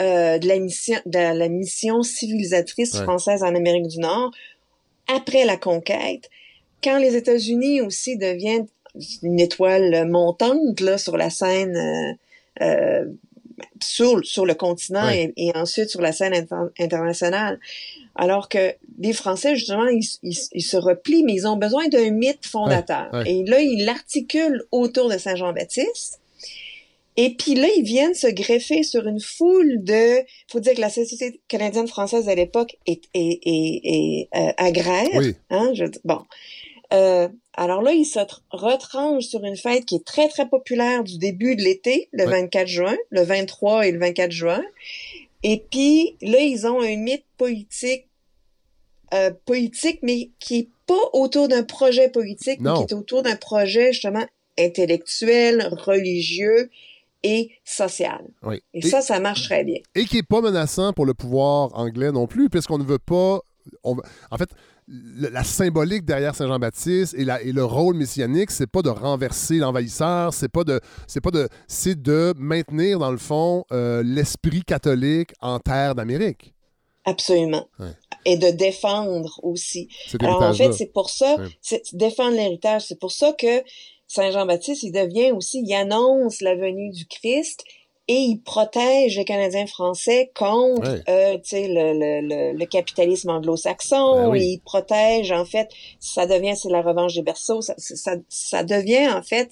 [0.00, 4.32] euh, de, la mission, de la mission civilisatrice française en Amérique du Nord
[5.06, 6.30] après la conquête,
[6.82, 8.66] quand les États-Unis aussi deviennent
[9.22, 13.04] une étoile montante là, sur la scène euh, euh,
[13.82, 16.46] sur, sur le continent et, ensuite sur la scène
[16.78, 17.58] internationale.
[18.14, 22.46] Alors que les Français, justement, ils, ils, se replient, mais ils ont besoin d'un mythe
[22.46, 23.08] fondateur.
[23.26, 26.20] Et là, ils l'articulent autour de Saint-Jean-Baptiste.
[27.16, 30.24] Et puis là, ils viennent se greffer sur une foule de...
[30.50, 35.08] faut dire que la société canadienne-française à l'époque est, est, est, euh, agraire.
[35.14, 35.34] Oui.
[35.50, 36.22] Hein, je, bon.
[36.92, 38.18] Euh, alors là, ils se
[38.50, 42.66] retranchent sur une fête qui est très, très populaire du début de l'été, le 24
[42.66, 44.62] juin, le 23 et le 24 juin.
[45.42, 48.06] Et puis, là, ils ont un mythe politique,
[49.12, 53.36] euh, politique, mais qui est pas autour d'un projet politique, mais qui est autour d'un
[53.36, 54.24] projet, justement,
[54.58, 56.70] intellectuel, religieux
[57.22, 58.24] et social.
[58.72, 59.80] Et, ça, ça marche très bien.
[59.94, 63.40] Et qui est pas menaçant pour le pouvoir anglais non plus, puisqu'on ne veut pas...
[63.84, 63.96] On...
[64.30, 64.50] En fait,
[64.92, 70.34] la symbolique derrière Saint Jean-Baptiste et, et, le rôle messianique, c'est pas de renverser l'envahisseur,
[70.34, 75.32] c'est pas de, c'est pas de, c'est de maintenir dans le fond euh, l'esprit catholique
[75.40, 76.54] en terre d'Amérique.
[77.04, 77.68] Absolument.
[78.24, 79.88] Et de défendre aussi.
[80.20, 82.86] Alors en fait, c'est pour ça, c'est défendre l'héritage.
[82.86, 83.62] C'est pour ça que
[84.06, 87.64] Saint Jean-Baptiste, il devient aussi, il annonce la venue du Christ
[88.12, 94.32] et il protège les Canadiens français contre euh, le, le, le, capitalisme anglo-saxon.
[94.32, 98.64] Ben il protège, en fait, ça devient, c'est la revanche des berceaux, ça, ça, ça
[98.64, 99.50] devient, en fait,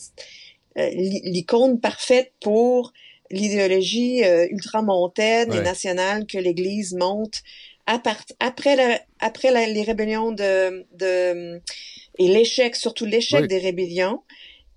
[0.76, 2.92] euh, l'icône parfaite pour
[3.30, 7.42] l'idéologie euh, ultramontaine et nationale que l'Église monte
[7.86, 11.62] à part, après, la, après la, les rébellions de, de
[12.18, 14.20] et l'échec, surtout l'échec des rébellions,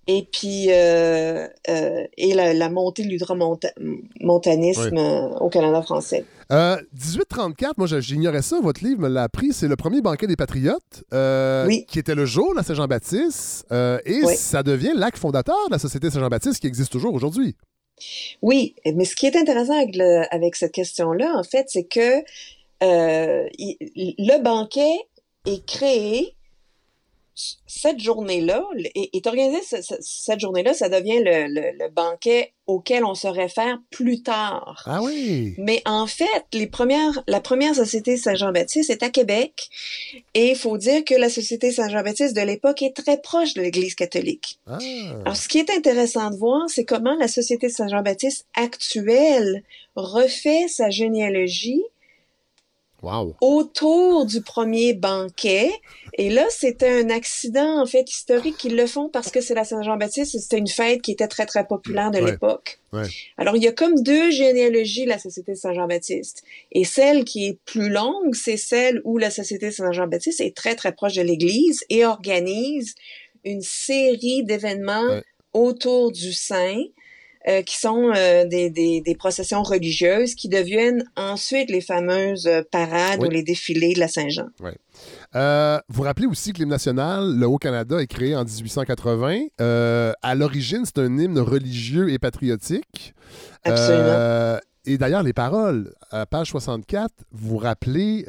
[0.08, 6.26] et puis euh, euh, et la, la, montée de l'ultramontanisme euh, au Canada français.
[6.50, 11.04] 1834, moi j'ignorais ça, votre livre me l'a appris, c'est le premier banquet des Patriotes,
[11.88, 13.66] qui était le jour de la Saint-Jean-Baptiste,
[14.06, 17.56] et ça devient l'acte fondateur de la Société Saint-Jean-Baptiste qui existe toujours aujourd'hui.
[18.42, 22.22] Oui, mais ce qui est intéressant avec, le, avec cette question-là, en fait, c'est que
[22.82, 24.98] le banquet
[25.48, 26.36] est créé
[27.36, 28.64] cette journée-là
[28.96, 34.84] est, organisée, cette journée-là, ça devient le, banquet auquel on se réfère plus tard.
[34.86, 35.54] Ah oui.
[35.58, 39.70] Mais en fait, les premières, la première société Saint-Jean-Baptiste est à Québec,
[40.34, 43.96] et il faut dire que la société Saint-Jean-Baptiste de l'époque est très proche de l'Église
[43.96, 44.60] catholique.
[44.68, 44.78] Ah.
[45.26, 49.64] Alors, ce qui est intéressant de voir, c'est comment la société Saint-Jean-Baptiste actuelle
[49.96, 51.84] refait sa généalogie
[53.42, 55.72] autour du premier banquet.
[56.18, 59.66] Et là, c'était un accident, en fait, historique qu'ils le font parce que c'est la
[59.66, 62.80] Saint-Jean-Baptiste c'était une fête qui était très, très populaire de l'époque.
[63.38, 66.44] Alors, il y a comme deux généalogies, la Société Saint-Jean-Baptiste.
[66.72, 70.92] Et celle qui est plus longue, c'est celle où la Société Saint-Jean-Baptiste est très, très
[70.92, 72.94] proche de l'Église et organise
[73.44, 75.22] une série d'événements
[75.54, 76.84] autour du saint
[77.45, 82.61] euh, qui sont euh, des, des, des, processions religieuses qui deviennent ensuite les fameuses euh,
[82.72, 84.48] parades ou les défilés de la Saint-Jean.
[85.90, 89.48] Vous rappelez aussi que l'hymne national, le Haut-Canada, est créé en 1880.
[89.60, 93.14] à l'origine, c'est un hymne religieux et patriotique.
[93.65, 94.60] Absolument.
[94.86, 98.24] Et d'ailleurs, les paroles, à page 64, vous rappelez,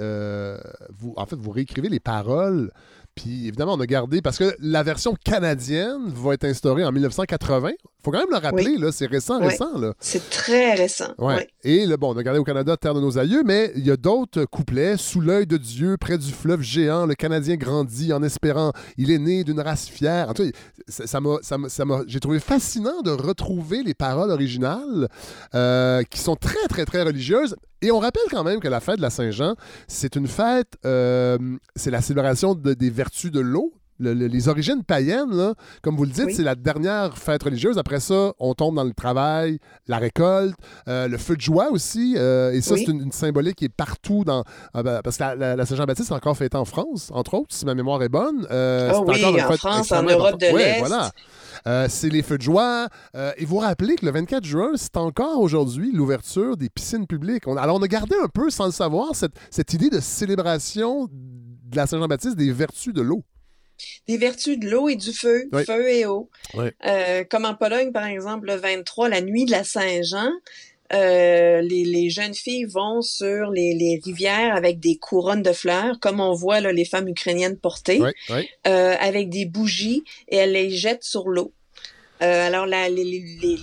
[0.99, 2.73] vous, en fait, vous réécrivez les paroles
[3.15, 7.70] Puis évidemment, on a gardé, parce que la version canadienne va être instaurée en 1980.
[8.05, 9.79] Faut quand même le rappeler, là, c'est récent, récent.
[9.79, 9.95] Là.
[9.99, 11.15] C'est très récent.
[11.19, 11.49] Ouais.
[11.63, 13.91] Et le, bon, on a gardé au Canada Terre de nos aïeux, mais il y
[13.91, 14.97] a d'autres couplets.
[14.97, 18.73] Sous l'œil de Dieu, près du fleuve géant, le Canadien grandit en espérant.
[18.99, 20.29] Il est né d'une race fière.
[20.29, 20.51] En tout cas,
[20.89, 25.09] ça, ça m'a, j'ai trouvé fascinant de retrouver les paroles originales
[25.55, 27.57] euh, qui sont très, très, très religieuses.
[27.81, 29.57] Et on rappelle quand même que la fête de la Saint-Jean,
[29.89, 31.39] c'est une fête, euh,
[31.77, 36.43] c'est la célébration des vertus de l'eau, les origines païennes, comme vous le dites, c'est
[36.43, 37.79] la dernière fête religieuse.
[37.79, 40.57] Après ça, on tombe dans le travail, la récolte,
[40.89, 42.15] euh, le feu de joie aussi.
[42.16, 44.45] Euh, et ça, c'est une, symbolique qui est partout dans.
[44.73, 47.75] Ah ben, parce que la, Saint-Jean-Baptiste est encore fêtée en France, entre autres, si ma
[47.75, 48.47] mémoire est bonne.
[48.51, 50.81] Oh oui, en France, en Europe de l'Est.
[50.81, 51.89] voilà.
[51.89, 52.89] c'est les feux de joie.
[53.37, 57.47] et vous rappelez que le 24 juin, c'est encore aujourd'hui l'ouverture des piscines publiques.
[57.47, 61.77] alors, on a gardé un peu, sans le savoir, cette, cette idée de célébration de
[61.77, 63.25] la Saint-Jean-Baptiste des vertus de l'eau
[64.09, 66.29] des vertus de l'eau et du feu, feu et eau.
[66.85, 70.31] Euh, comme en Pologne, par exemple, le 23, la nuit de la Saint-Jean,
[70.93, 76.35] euh, les, jeunes filles vont sur les, rivières avec des couronnes de fleurs, comme on
[76.35, 81.29] voit là, les femmes ukrainiennes porter, euh, avec des bougies, et elles les jettent sur
[81.29, 81.53] l'eau.
[82.21, 82.85] alors les,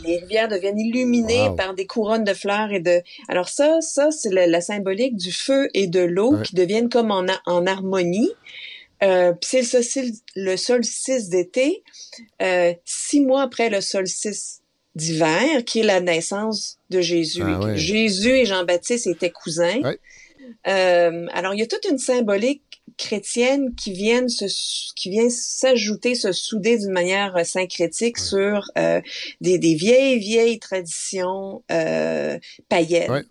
[0.03, 3.01] rivières deviennent illuminées par des couronnes de fleurs et de.
[3.29, 7.25] Alors ça, ça c'est la, symbolique du feu et de l'eau qui deviennent comme en,
[7.45, 8.31] en harmonie.
[9.03, 9.63] Euh, c'est
[10.35, 11.83] le solstice, d'été,
[12.41, 14.61] euh, six mois après le solstice
[14.95, 17.43] d'hiver, qui est la naissance de Jésus.
[17.43, 19.81] Ah Jésus et Jean-Baptiste étaient cousins.
[20.67, 22.63] Euh, alors, il y a toute une symbolique
[22.97, 24.45] chrétienne qui viennent se,
[24.95, 29.01] qui vient s'ajouter, se souder d'une manière syncrétique sur euh,
[29.41, 32.37] des, des, vieilles, vieilles traditions euh,
[32.69, 33.23] païennes.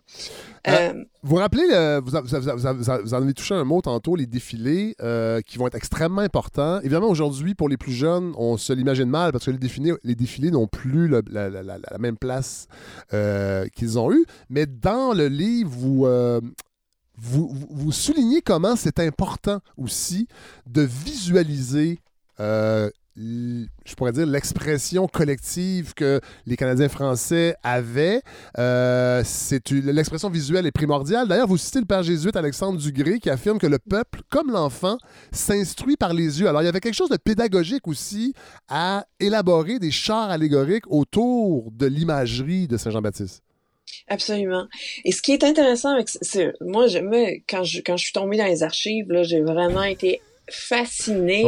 [0.69, 0.93] Euh,
[1.23, 1.65] vous vous rappelez,
[2.01, 4.95] vous, vous, en avez touché un mot tantôt, les défilés
[5.47, 6.81] qui vont être extrêmement importants.
[6.81, 10.15] Évidemment, aujourd'hui, pour les plus jeunes, on se l'imagine mal parce que les défilés, les
[10.15, 12.69] défilés n'ont plus la, la, même place
[13.11, 14.25] qu'ils ont eu.
[14.49, 16.07] Mais dans le livre, vous,
[17.21, 20.27] vous, soulignez comment c'est important aussi
[20.67, 22.01] de visualiser
[22.41, 28.23] euh, je pourrais dire, l'expression collective que les Canadiens français avaient.
[28.59, 29.23] Euh,
[29.71, 31.29] l'expression visuelle est primordiale.
[31.29, 34.97] D'ailleurs, vous citez le père jésuite Alexandre Dugré qui affirme que le peuple, comme l'enfant,
[35.33, 36.49] s'instruit par les yeux.
[36.49, 38.33] Alors, il y avait quelque chose de pédagogique aussi
[38.69, 43.43] à élaborer des chars allégoriques autour de l'imagerie de Saint-Jean-Baptiste.
[44.11, 44.67] Absolument.
[45.05, 46.99] Et ce qui est intéressant avec c'est moi, je,
[47.49, 50.21] quand je quand je suis tombée dans les archives, là, j'ai vraiment été
[50.51, 51.47] fascinée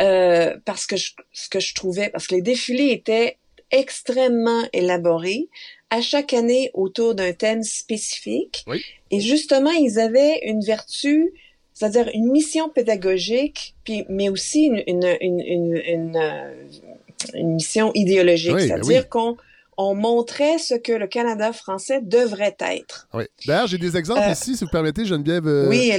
[0.00, 3.38] euh, parce que je, ce que je trouvais, parce que les défilés étaient
[3.70, 5.48] extrêmement élaborés,
[5.88, 8.66] à chaque année autour d'un thème spécifique.
[9.10, 11.32] Et justement, ils avaient une vertu,
[11.72, 18.52] c'est-à-dire une mission pédagogique, puis mais aussi une une une une, une, euh, mission idéologique,
[18.52, 19.38] ben c'est-à-dire qu'on
[19.80, 23.08] on montrait ce que le Canada français devrait être.
[23.14, 23.24] Oui.
[23.46, 25.92] D'ailleurs, j'ai des exemples euh, ici, si vous permettez, Geneviève euh, oui,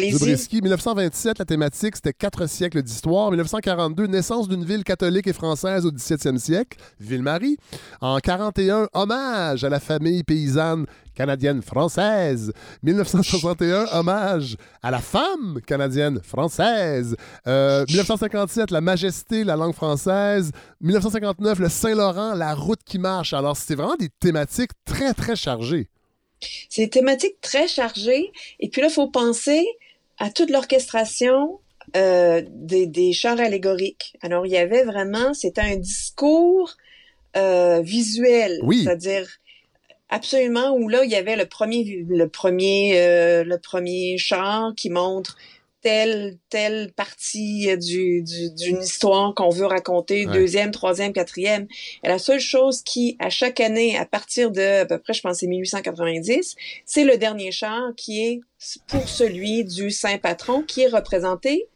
[0.52, 3.30] 1927, la thématique, c'était quatre siècles d'histoire.
[3.30, 7.58] 1942, naissance d'une ville catholique et française au 17e siècle, Ville-Marie.
[8.02, 10.86] En 41, hommage à la famille paysanne
[11.20, 12.54] canadienne-française.
[12.82, 17.18] 1961, hommage à la femme canadienne-française.
[17.46, 20.52] 1957, euh, la majesté, la langue française.
[20.80, 23.34] 1959, le Saint-Laurent, la route qui marche.
[23.34, 25.90] Alors, c'est vraiment des thématiques très, très chargées.
[26.70, 28.32] C'est des thématiques très chargées.
[28.62, 29.68] Et puis là, il faut penser
[30.20, 31.60] à toute l'orchestration
[31.98, 34.16] euh, des, chars allégoriques.
[34.22, 36.78] Alors, il y avait vraiment, c'était un discours
[37.36, 38.60] euh, visuel.
[38.64, 38.84] Oui.
[38.86, 39.28] C'est-à-dire,
[40.10, 44.90] Absolument, où là, il y avait le premier, le premier, euh, le premier char qui
[44.90, 45.38] montre
[45.82, 51.68] telle, telle partie du, d'une histoire qu'on veut raconter, deuxième, troisième, quatrième.
[52.04, 55.22] Et la seule chose qui, à chaque année, à partir de à peu près, je
[55.22, 56.56] pense, c'est 1890,
[56.86, 58.42] c'est le dernier char qui est
[58.88, 61.68] pour celui du Saint Patron, qui est représenté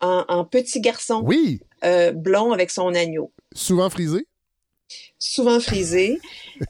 [0.00, 1.22] en, petit garçon.
[1.24, 1.60] Oui.
[1.84, 3.32] Euh, blond avec son agneau.
[3.54, 4.26] Souvent frisé?
[5.20, 6.18] Souvent frisé.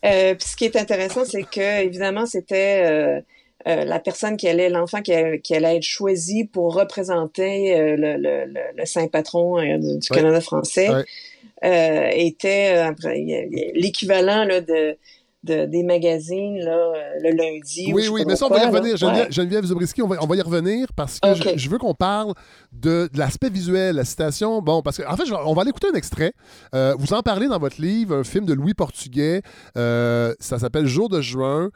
[0.05, 3.21] Euh, puis ce qui est intéressant, c'est que évidemment, c'était euh,
[3.67, 5.13] euh, la personne qui allait, l'enfant qui,
[5.43, 10.89] qui, allait être choisi pour représenter le, le, le, saint patron du, Canada français
[11.63, 12.91] était
[13.75, 14.61] l'équivalent là
[15.43, 16.93] de des magazines là, euh,
[17.23, 17.93] le lundi.
[17.93, 18.97] Oui, oui, mais ça, on va y revenir.
[18.97, 22.35] Geneviève, Zubriski, on va, on va, y revenir parce que je, veux qu'on parle
[22.73, 24.61] de, l'aspect visuel, la citation.
[24.61, 26.33] Bon, parce qu'en en fait, on va aller écouter un extrait.
[26.75, 29.43] Euh, vous en parlez dans votre livre, un film de Louis Portugais.
[29.77, 31.71] Euh, ça s'appelle Jour de juin,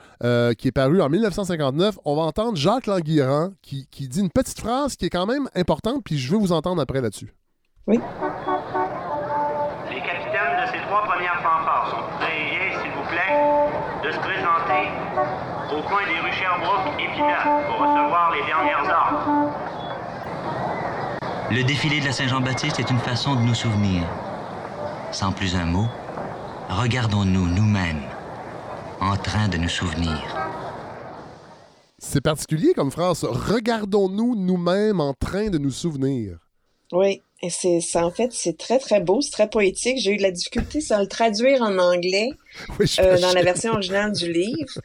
[0.58, 1.98] qui est paru en 1959.
[2.04, 5.48] On va entendre Jacques Languirand qui, qui dit une petite phrase qui est quand même
[5.54, 7.34] importante, puis je veux vous entendre après là-dessus.
[7.86, 7.98] Oui.
[17.16, 19.52] Pour recevoir les dernières armes.
[21.50, 24.02] Le défilé de la Saint-Jean-Baptiste est une façon de nous souvenir.
[25.12, 25.86] Sans plus un mot,
[26.68, 28.02] regardons-nous nous-mêmes
[29.00, 30.18] en train de nous souvenir.
[31.98, 33.24] C'est particulier comme phrase.
[33.24, 36.38] Regardons-nous nous-mêmes en train de nous souvenir.
[36.92, 39.98] Oui, et c'est ça, en fait, c'est très, très beau, c'est très poétique.
[39.98, 42.30] J'ai eu de la difficulté à le traduire en anglais
[43.00, 44.80] euh, dans la version originale du livre.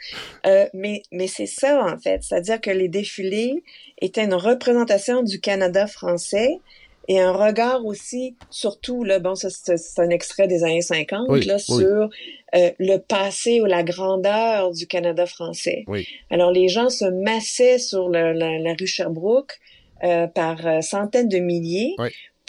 [0.45, 2.21] Euh, mais mais c'est ça, en fait.
[2.21, 3.63] C'est-à-dire que les défilés
[4.01, 6.59] étaient une représentation du Canada français
[7.07, 11.59] et un regard aussi, surtout, là, bon, ça, c'est un extrait des années 50, là,
[11.59, 12.09] sur
[12.55, 15.85] euh, le passé ou la grandeur du Canada français.
[16.29, 19.59] Alors, les gens se massaient sur la, la, rue Sherbrooke
[20.03, 21.93] euh, par euh, centaines de milliers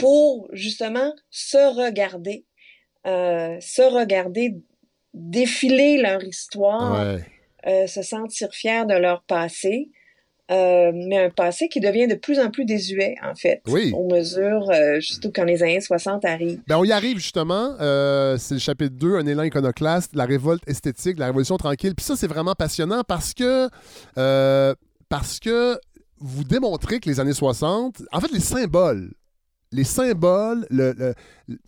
[0.01, 2.44] pour justement se regarder,
[3.06, 4.56] euh, se regarder
[5.12, 7.18] défiler leur histoire,
[7.64, 9.90] se sentir fiers de leur passé.
[10.48, 13.60] mais un passé qui devient de plus en plus désuet, en fait.
[13.66, 13.93] Oui.
[13.94, 14.70] On mesure,
[15.01, 16.60] surtout quand les années 60 arrivent.
[16.68, 17.74] Ben, on y arrive, justement.
[18.39, 21.94] c'est le chapitre 2, un élan iconoclaste, la révolte esthétique, la révolution tranquille.
[21.97, 23.68] Puis ça, c'est vraiment passionnant parce que...
[25.09, 25.77] parce que
[26.20, 29.10] vous démontrez que les années 60, en fait, les symboles,
[29.72, 31.14] les symboles, le,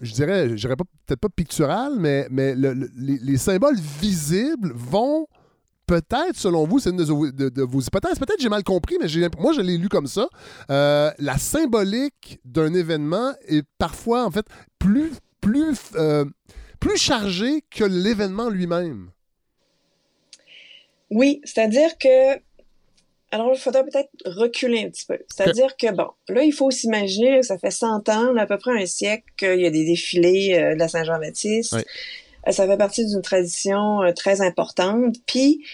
[0.01, 2.27] je dirais, je peut-être pas pictural, mais,
[2.97, 5.27] les, symboles visibles vont
[5.87, 9.07] peut-être, selon vous, c'est une de, vos hypothèses, peut-être j'ai mal compris, mais
[9.39, 10.29] moi je l'ai lu comme ça,
[10.71, 14.47] euh, la symbolique d'un événement est parfois, en fait,
[14.79, 15.13] plus,
[15.97, 16.25] euh,
[16.81, 19.11] plus chargée que l'événement lui-même.
[21.11, 22.41] Oui, c'est-à-dire que
[23.33, 25.19] alors, il faudrait peut-être reculer un petit peu.
[25.27, 28.73] C'est-à-dire que, bon, là, il faut s'imaginer que ça fait 100 ans, à peu près
[28.79, 31.73] un siècle, qu'il y a des défilés euh, de la Saint-Jean-Baptiste.
[31.75, 35.17] Euh, ça fait partie d'une tradition euh, très importante.
[35.25, 35.65] Puis,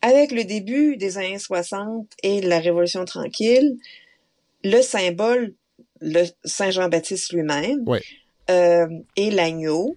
[0.00, 3.76] avec le début des années 60 et la Révolution tranquille,
[4.64, 5.52] le symbole,
[6.00, 7.84] le Saint-Jean-Baptiste lui-même,
[8.48, 9.96] et l'agneau,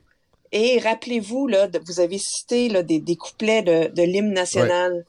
[0.51, 5.05] et rappelez-vous, là, vous avez cité là, des, couplets de, l'hymne national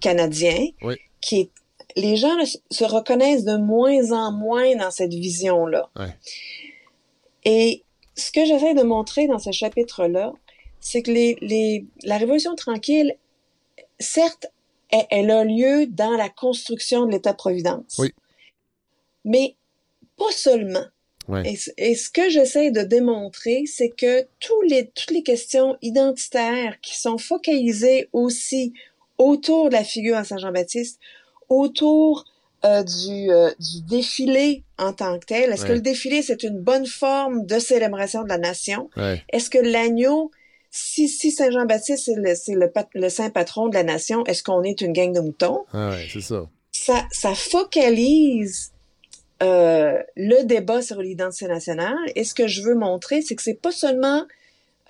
[0.00, 0.68] canadien,
[1.20, 1.50] qui est
[1.96, 2.36] les gens
[2.70, 5.90] se reconnaissent de moins en moins dans cette vision-là.
[7.44, 7.82] Et
[8.14, 10.32] ce que j'essaie de montrer dans ce chapitre-là,
[10.80, 13.16] c'est que les, la Révolution tranquille,
[13.98, 14.46] certes,
[14.90, 18.00] elle, a lieu dans la construction de l'État-providence.
[19.24, 19.56] Mais
[20.16, 20.86] pas seulement.
[21.44, 26.96] Et, ce que j'essaie de démontrer, c'est que tous les, toutes les questions identitaires qui
[26.96, 28.72] sont focalisées aussi
[29.18, 30.98] autour de la figure à Saint-Jean-Baptiste,
[31.48, 32.24] autour
[32.64, 35.52] euh, du, euh, du défilé en tant que tel.
[35.52, 38.90] Est-ce que le défilé, c'est une bonne forme de célébration de la nation?
[39.32, 40.30] Est-ce que l'agneau,
[40.70, 44.80] si, si Saint-Jean-Baptiste, c'est le, le, le, saint patron de la nation, est-ce qu'on est
[44.80, 45.64] une gang de moutons?
[45.72, 46.48] Ah c'est ça.
[46.72, 47.06] ça.
[47.12, 48.72] Ça focalise
[49.40, 51.96] euh, le débat sur l'identité nationale.
[52.16, 54.24] Et ce que je veux montrer, c'est que c'est pas seulement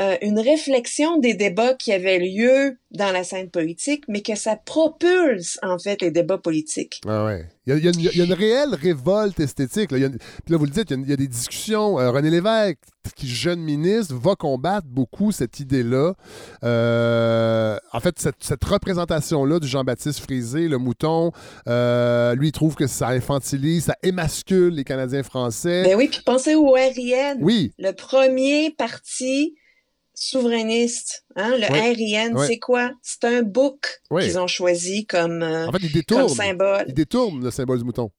[0.00, 4.54] euh, une réflexion des débats qui avaient lieu dans la scène politique, mais que ça
[4.54, 7.00] propulse en fait les débats politiques.
[7.08, 7.46] Ah ouais.
[7.66, 9.90] Il y, a, il, y a, une réelle révolte esthétique.
[9.90, 10.08] Là.
[10.08, 10.18] puis
[10.52, 11.98] là, vous le dites, il y a, des discussions.
[11.98, 12.78] Euh, René Lévesque,
[13.16, 16.14] qui jeune ministre, va combattre beaucoup cette idée-là.
[16.62, 21.32] Euh, en fait, cette, cette représentation-là du Jean-Baptiste Frisé, le mouton,
[21.66, 25.82] lui, il trouve que ça infantilise, ça émascule les Canadiens français.
[25.82, 27.38] Ben oui, puis pensez au RIN.
[27.40, 27.72] Oui.
[27.78, 29.56] Le premier parti
[30.18, 31.24] souverainiste.
[31.36, 31.56] Hein?
[31.58, 32.90] Le RIN, c'est quoi?
[33.02, 35.66] C'est un book qu'ils ont choisi comme, euh,
[36.28, 36.84] symbole.
[36.88, 38.10] Ils détournent le symbole du mouton.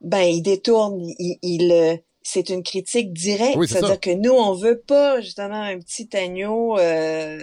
[0.00, 1.04] Ben, ils détournent.
[1.18, 3.58] Il, euh, c'est une critique directe.
[3.66, 7.38] C'est-à-dire que nous, on veut pas, justement, un petit agneau euh,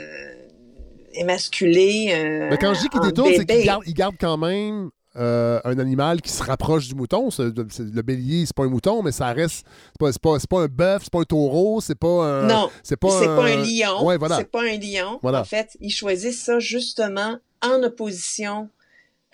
[1.14, 2.48] émasculé.
[2.50, 6.32] Mais quand je dis qu'ils détournent, c'est qu'ils gardent quand même euh, un animal qui
[6.32, 7.30] se rapproche du mouton.
[7.38, 9.66] le bélier, c'est pas un mouton, mais ça reste.
[10.00, 12.48] C'est pas, pas, un bœuf, c'est pas un taureau, c'est pas un.
[12.48, 12.70] Non.
[12.84, 13.36] C'est pas, un...
[13.36, 14.06] pas un lion.
[14.06, 14.38] Ouais, voilà.
[14.38, 15.20] C'est pas un lion.
[15.22, 18.70] En fait, ils choisissent ça justement en opposition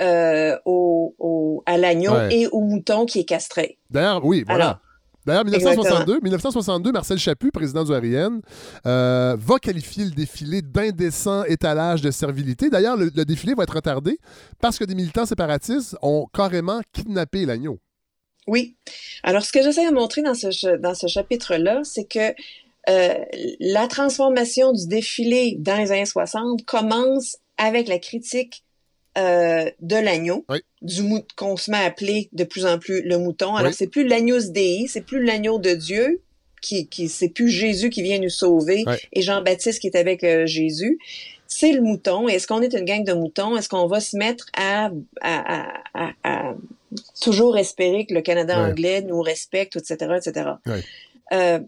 [0.02, 3.78] euh, au, au, à l'agneau et au mouton qui est castré.
[3.90, 4.80] D'ailleurs, oui, voilà.
[5.28, 8.40] D'ailleurs, 1962, 1962, Marcel Chaput, président du RIN,
[8.86, 12.70] euh, va qualifier le défilé d'indécent étalage de servilité.
[12.70, 14.20] D'ailleurs, le, défilé va être retardé
[14.62, 17.78] parce que des militants séparatistes ont carrément kidnappé l'agneau.
[18.48, 18.78] Oui.
[19.24, 22.34] Alors, ce que j'essaie de montrer dans ce, dans ce chapitre-là, c'est que
[22.90, 23.26] euh,
[23.60, 28.64] la transformation du défilé dans les années 60 commence avec la critique
[29.18, 30.46] euh, de l'agneau,
[30.82, 31.02] du
[31.36, 33.56] qu'on se met à appeler de plus en plus le mouton.
[33.56, 36.22] Alors, c'est plus l'agneau Dei, c'est plus l'agneau de Dieu,
[36.62, 38.84] qui, qui c'est plus Jésus qui vient nous sauver
[39.14, 41.00] et Jean-Baptiste qui est avec euh, Jésus.
[41.48, 42.28] C'est le mouton.
[42.28, 43.56] Est-ce qu'on est une gang de moutons?
[43.58, 44.92] Est-ce qu'on va se mettre à,
[45.22, 46.56] à, à, à,
[47.22, 50.50] toujours espérer que le Canada anglais nous respecte, etc., etc.
[51.32, 51.60] Euh,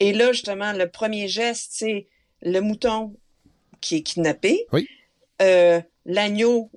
[0.00, 2.06] et là, justement, le premier geste, c'est
[2.42, 3.14] le mouton
[3.80, 4.66] qui est kidnappé.
[4.72, 4.88] Oui.
[5.42, 6.70] Euh, l'agneau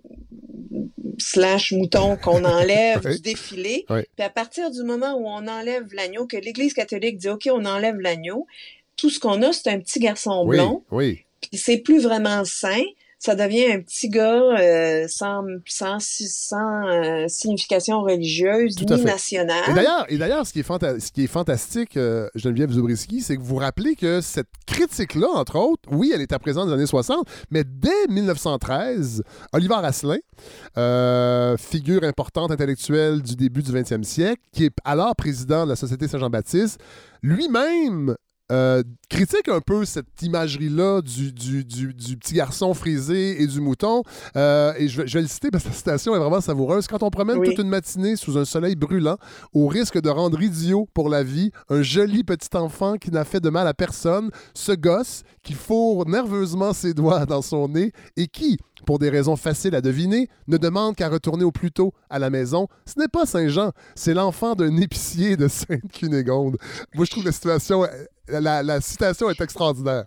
[1.17, 3.85] slash mouton qu'on enlève du défilé.
[3.87, 7.65] Puis à partir du moment où on enlève l'agneau, que l'Église catholique dit OK, on
[7.65, 8.47] enlève l'agneau,
[8.95, 10.83] tout ce qu'on a, c'est un petit garçon blond.
[10.91, 11.25] Oui.
[11.41, 12.81] Puis c'est plus vraiment sain
[13.23, 19.63] ça devient un petit gars euh, sans, sans, sans euh, signification religieuse ni nationale.
[19.69, 23.37] Et d'ailleurs, et d'ailleurs, ce qui est, ce qui est fantastique, euh, Geneviève Zubriski, c'est
[23.37, 26.79] que vous vous rappelez que cette critique-là, entre autres, oui, elle était présente dans les
[26.79, 29.23] années 60, mais dès 1913,
[29.53, 35.69] Oliver Asselin, figure importante intellectuelle du début du 20e siècle, qui est alors président de
[35.69, 36.77] la Société Saint-Jean-Baptiste,
[37.21, 38.17] lui-même
[38.51, 44.03] euh, critique un peu cette imagerie-là du, du, petit garçon frisé et du mouton.
[44.35, 46.87] Euh, et je vais, le citer parce que la citation est vraiment savoureuse.
[46.87, 49.17] Quand on promène toute une matinée sous un soleil brûlant,
[49.53, 53.39] au risque de rendre idiot pour la vie un joli petit enfant qui n'a fait
[53.39, 58.27] de mal à personne, ce gosse qui fourre nerveusement ses doigts dans son nez et
[58.27, 62.19] qui, pour des raisons faciles à deviner, ne demande qu'à retourner au plus tôt à
[62.19, 66.57] la maison, ce n'est pas Saint-Jean, c'est l'enfant d'un épicier de Sainte-Cunégonde.
[66.95, 67.85] Moi, je trouve la situation
[68.27, 70.05] la, citation est extraordinaire.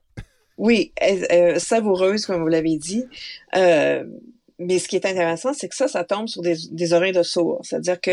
[0.59, 3.05] Oui, euh, savoureuse, comme vous l'avez dit.
[3.57, 4.05] Euh,
[4.59, 7.61] mais ce qui est intéressant, c'est que ça, ça tombe sur des, oreilles de sourds.
[7.63, 8.13] C'est-à-dire que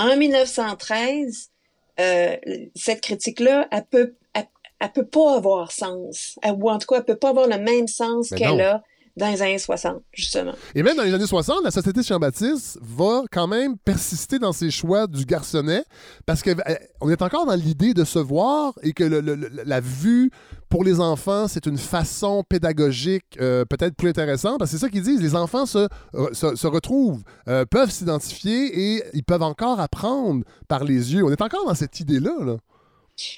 [0.00, 1.50] en 1913,
[1.98, 2.36] euh,
[2.76, 6.38] cette critique-là, elle peut, elle, peut pas avoir sens.
[6.44, 8.82] ou en tout cas, elle peut pas avoir le même sens qu'elle a
[9.16, 10.52] dans les années 60, justement.
[10.74, 14.70] Et même dans les années 60, la Société Jean-Baptiste va quand même persister dans ses
[14.70, 15.84] choix du garçonnet
[16.24, 20.30] parce qu'on euh, est encore dans l'idée de se voir et que la vue
[20.70, 24.88] pour les enfants, c'est une façon pédagogique euh, peut-être plus intéressante parce que c'est ça
[24.88, 25.20] qu'ils disent.
[25.20, 25.86] Les enfants se,
[26.32, 31.22] se, retrouvent, euh, peuvent s'identifier et ils peuvent encore apprendre par les yeux.
[31.24, 32.32] On est encore dans cette idée-là.
[32.40, 32.56] Là.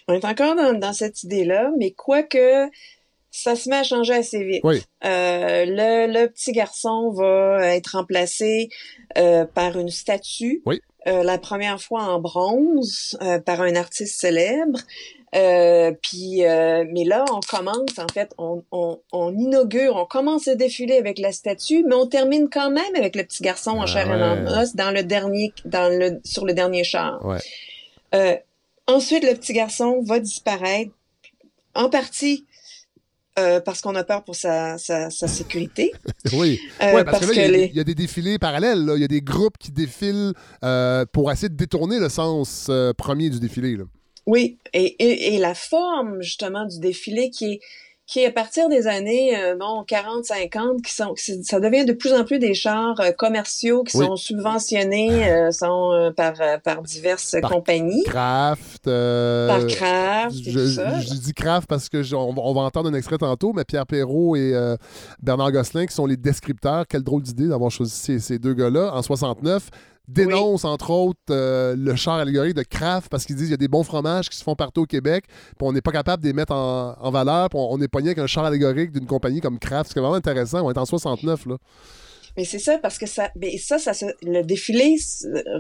[0.07, 2.71] On est encore dans, dans cette idée-là, mais quoique
[3.35, 4.65] ça se met à changer assez vite.
[4.65, 8.69] Euh, le, le, petit garçon va être remplacé
[9.19, 10.62] euh, par une statue.
[11.09, 14.78] Euh, la première fois en bronze par un artiste célèbre.
[15.32, 20.97] puis, mais là, on commence en fait, on, on, on, inaugure, on commence le défilé
[20.97, 24.23] avec la statue, mais on termine quand même avec le petit garçon en chair et
[24.23, 27.20] en os dans le dernier, dans le sur le dernier char.
[28.86, 30.93] ensuite, le petit garçon va disparaître
[31.74, 32.47] en partie
[33.39, 35.93] euh, parce qu'on a peur pour sa, sa, sa sécurité.
[36.32, 38.89] oui, euh, parce, que, là, il y, a des défilés parallèles.
[38.94, 40.32] Il y a des groupes qui défilent
[40.65, 43.77] euh, pour essayer de détourner le sens premier du défilé.
[43.77, 43.85] Là.
[44.27, 47.61] Oui, et, et, et, la forme justement du défilé qui est
[48.06, 52.39] qui à partir des années euh, 40-50 qui sont ça devient de plus en plus
[52.39, 58.05] des chars euh, commerciaux qui sont subventionnés euh, sont euh, par par diverses compagnies.
[58.05, 63.52] Kraft par Kraft je, je, dis Kraft parce que on, va entendre un extrait tantôt
[63.55, 64.55] mais Pierre Perrault et
[65.22, 68.93] Bernard Gosselin qui sont les descripteurs quelle drôle d'idée d'avoir choisi ces, ces deux gars-là.
[68.94, 69.70] En 69
[70.09, 73.59] dénonce entre autres euh, le char allégorique de Kraft parce qu'ils disent qu'il y a
[73.59, 76.28] des bons fromages qui se font partout au Québec, puis on n'est pas capable de
[76.28, 79.59] les mettre en, valeur, puis on, est pogné avec un char allégorique d'une compagnie comme
[79.59, 79.90] Kraft.
[79.93, 80.64] C'est vraiment intéressant.
[80.64, 81.56] On est en 69 là.
[82.36, 83.93] Mais c'est ça, parce que ça, mais ça, ça,
[84.23, 84.97] le défilé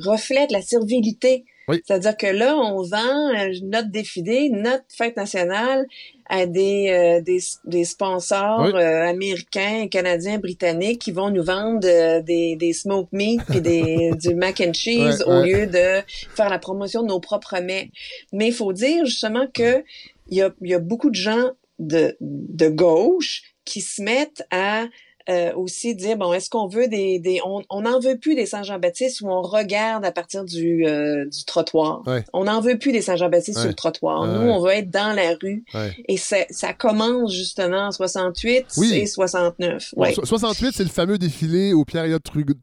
[0.02, 1.44] reflète la servilité.
[1.68, 5.86] C'est-à-dire que là, on vend euh, notre défilé, notre fête nationale
[6.28, 11.80] à des, euh, des, des, sponsors euh, américains, canadiens, britanniques qui vont nous vendre
[12.20, 16.02] des, des smoke meat puis des, du mac and cheese au lieu de
[16.34, 17.90] faire la promotion de nos propres mets.
[18.32, 19.82] Mais il faut dire justement que
[20.28, 24.86] il y a, y a beaucoup de gens de, de gauche qui se mettent à
[25.30, 29.22] euh, aussi dire bon est-ce qu'on veut des, des on n'en veut plus des Saint-Jean-Baptiste
[29.22, 32.02] où on regarde à partir du, euh, du trottoir.
[32.34, 34.26] On n'en veut plus des Saint-Jean-Baptiste sur le trottoir.
[34.26, 35.64] Nous on veut être dans la rue
[36.08, 39.94] et ça, ça commence justement en 68 et 69.
[40.24, 42.06] 68 c'est le fameux défilé où Pierre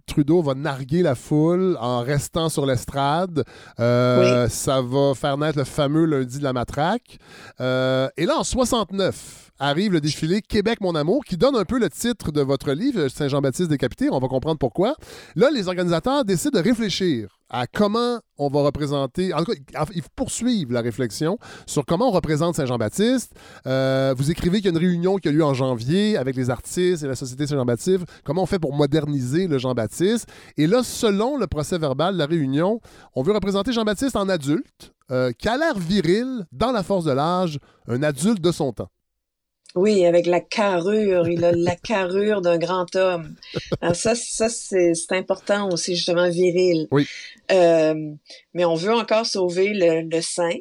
[0.06, 3.44] Trudeau va narguer la foule en restant sur l'estrade.
[3.80, 7.18] Euh, ça va faire naître le fameux lundi de la matraque.
[7.60, 11.90] et là en 69 arrive le défilé Québec, mon amour, qui donne un peu le
[11.90, 14.10] titre de votre livre, Saint-Jean-Baptiste décapité.
[14.12, 14.96] On va comprendre pourquoi.
[15.36, 19.34] Là, les organisateurs décident de réfléchir à comment on va représenter.
[19.34, 23.34] En tout cas, ils poursuivent la réflexion sur comment on représente Saint-Jean-Baptiste.
[23.68, 26.50] Euh, vous écrivez qu'il y a une réunion qui a lieu en janvier avec les
[26.50, 28.06] artistes et la Société Saint-Jean-Baptiste.
[28.24, 30.28] Comment on fait pour moderniser le Jean-Baptiste?
[30.58, 32.82] Et là, selon le procès verbal de la réunion,
[33.16, 37.12] on veut représenter Jean-Baptiste en adulte, euh, qui a l'air viril, dans la force de
[37.12, 38.90] l'âge, un adulte de son temps.
[39.76, 43.36] Oui, avec la carrure, il a la carrure d'un grand homme.
[43.80, 46.88] Alors ça, ça c'est important aussi, justement, viril.
[46.92, 47.08] Oui.
[47.52, 48.14] Euh,
[48.54, 50.56] mais on veut encore sauver le, le sein.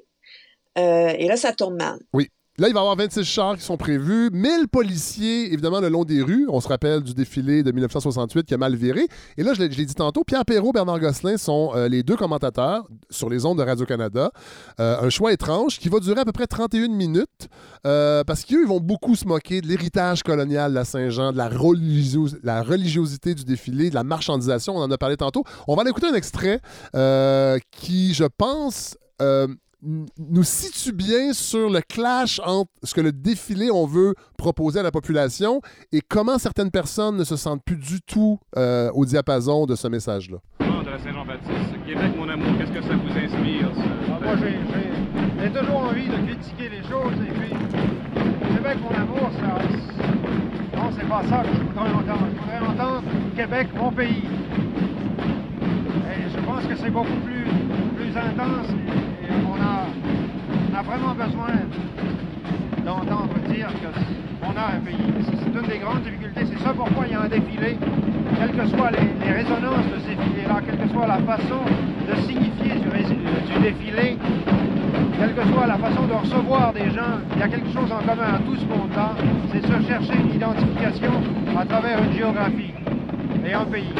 [0.78, 1.98] Euh, et là, ça tourne mal.
[2.12, 2.28] Oui.
[2.60, 6.04] Là, il va y avoir 26 chars qui sont prévus, 1000 policiers, évidemment, le long
[6.04, 6.46] des rues.
[6.50, 9.06] On se rappelle du défilé de 1968 qui a mal viré.
[9.38, 12.86] Et là, je l'ai dit tantôt, Pierre Perrault, Bernard Gosselin sont euh, les deux commentateurs
[13.08, 14.30] sur les ondes de Radio-Canada.
[14.78, 17.48] Euh, un choix étrange qui va durer à peu près 31 minutes
[17.86, 21.38] euh, parce qu'eux, ils vont beaucoup se moquer de l'héritage colonial de la Saint-Jean, de
[21.38, 24.76] la, la, religiosité du défilé, de la marchandisation.
[24.76, 25.44] On en a parlé tantôt.
[25.66, 26.60] On va aller écouter un extrait
[27.70, 28.98] qui, je pense,
[29.82, 34.82] nous situe bien sur le clash entre ce que le défilé on veut proposer à
[34.82, 35.60] la population
[35.92, 39.88] et comment certaines personnes ne se sentent plus du tout euh, au diapason de ce
[39.88, 40.38] message-là.
[40.60, 43.70] De la Saint-Jean-Baptiste, Québec, mon amour, qu'est-ce que ça vous inspire?
[44.08, 44.34] Ah, moi,
[45.42, 47.50] j'ai toujours envie de critiquer les choses et puis
[48.54, 49.58] Québec, mon amour, ça...
[50.76, 52.26] Non, c'est pas ça que je voudrais entendre.
[52.34, 53.02] Je voudrais entendre
[53.36, 54.24] Québec, mon pays.
[56.08, 57.44] Et je pense que c'est beaucoup plus,
[58.00, 58.66] plus intense
[59.46, 61.52] on a, vraiment besoin
[62.84, 63.68] d'entendre dire
[64.40, 64.96] qu'on a un pays.
[65.24, 66.46] C'est une des grandes difficultés.
[66.46, 67.76] C'est ça pourquoi il y a un défilé,
[68.38, 71.60] quelles que soient les, résonances de ces défilés-là, quelle que soit la façon
[72.08, 74.16] de signifier du, défilé,
[75.18, 77.98] quelle que soit la façon de recevoir des gens, il y a quelque chose en
[77.98, 79.10] commun à tout ce monde-là,
[79.52, 81.12] c'est se chercher une identification
[81.58, 82.72] à travers une géographie
[83.46, 83.92] et un pays.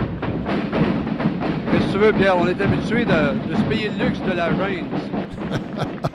[1.70, 2.36] Qu'est-ce que tu veux, Pierre?
[2.36, 4.86] On est habitué de, de se payer le luxe de la gêne.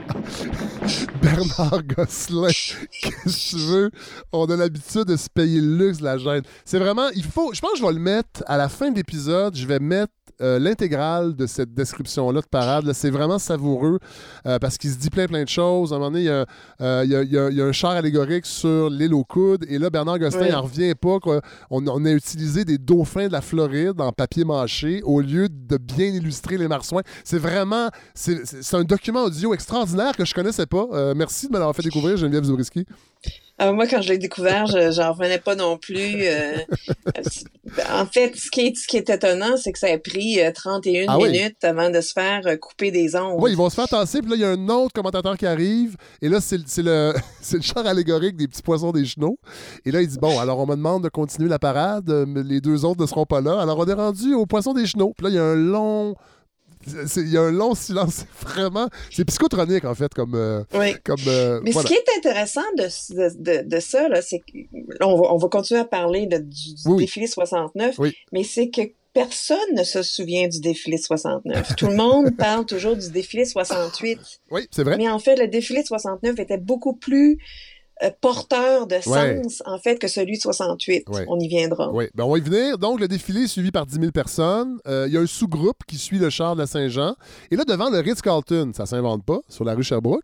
[1.22, 3.92] Bernard Gosselin, qu'est-ce que tu veux?
[4.32, 6.44] On a l'habitude de se payer le luxe de la gêne.
[6.66, 8.96] C'est vraiment, il faut, je pense que je vais le mettre à la fin de
[8.96, 12.92] l'épisode, je vais mettre euh, l'intégrale de cette description-là de parade.
[12.94, 14.00] C'est vraiment savoureux
[14.46, 15.94] euh, parce qu'il se dit plein plein de choses.
[15.94, 16.46] À un moment donné, il y a,
[16.82, 21.18] euh, un char allégorique sur l'île aux coudes et là, Bernard Gosselin n'en revient pas.
[21.70, 25.78] On, on, a utilisé des dauphins de la Floride en papier mâché au lieu de
[25.78, 27.04] bien illustrer les marsouins.
[27.24, 31.14] C'est vraiment, c'est un document audio extraordinaire que je connaissais pas.
[31.16, 32.86] merci de me l'avoir fait découvrir, Geneviève Zubriski.
[33.58, 36.24] Ah, moi, quand je l'ai découvert, je j'en revenais pas non plus.
[36.24, 36.58] Euh,
[37.90, 41.04] en fait, ce qui, est, ce qui est étonnant, c'est que ça a pris 31
[41.04, 43.42] euh, ah minutes avant de se faire euh, couper des ongles.
[43.42, 45.46] Oui, ils vont se faire tasser, puis là, il y a un autre commentateur qui
[45.46, 47.14] arrive, et là, c'est le,
[47.54, 49.40] le char allégorique des petits poissons des chenaux.
[49.86, 52.60] Et là, il dit, bon, alors on me demande de continuer la parade, mais les
[52.60, 53.62] deux autres ne seront pas là.
[53.62, 55.14] Alors, on est rendu aux poissons des chenaux.
[55.18, 56.16] Puis là, il y a un long
[56.88, 58.26] il y a un long silence.
[58.42, 60.36] Vraiment, c'est psychotronique, en fait, comme.
[60.36, 60.64] Euh,
[61.04, 64.42] comme euh, Mais ce qui est intéressant de, de, ça, c'est
[65.00, 68.00] qu'on va, on va continuer à parler du, défilé 69,
[68.32, 68.82] mais c'est que
[69.16, 71.76] personne ne se souvient du défilé 69.
[71.78, 74.20] Tout le monde parle toujours du défilé 68.
[74.52, 74.98] Oui, c'est vrai.
[74.98, 77.40] Mais en fait, le défilé 69 était beaucoup plus
[78.22, 81.06] porteur de sens, en fait, que celui de 68.
[81.28, 81.92] On y viendra.
[81.92, 82.78] Oui, ben, on va y venir.
[82.78, 84.80] Donc, le défilé est suivi par 10 000 personnes.
[84.88, 87.16] Euh, il y a un sous-groupe qui suit le char de la Saint-Jean.
[87.52, 90.24] Et là, devant le Ritz-Carlton, ça s'invente pas, sur la rue Sherbrooke,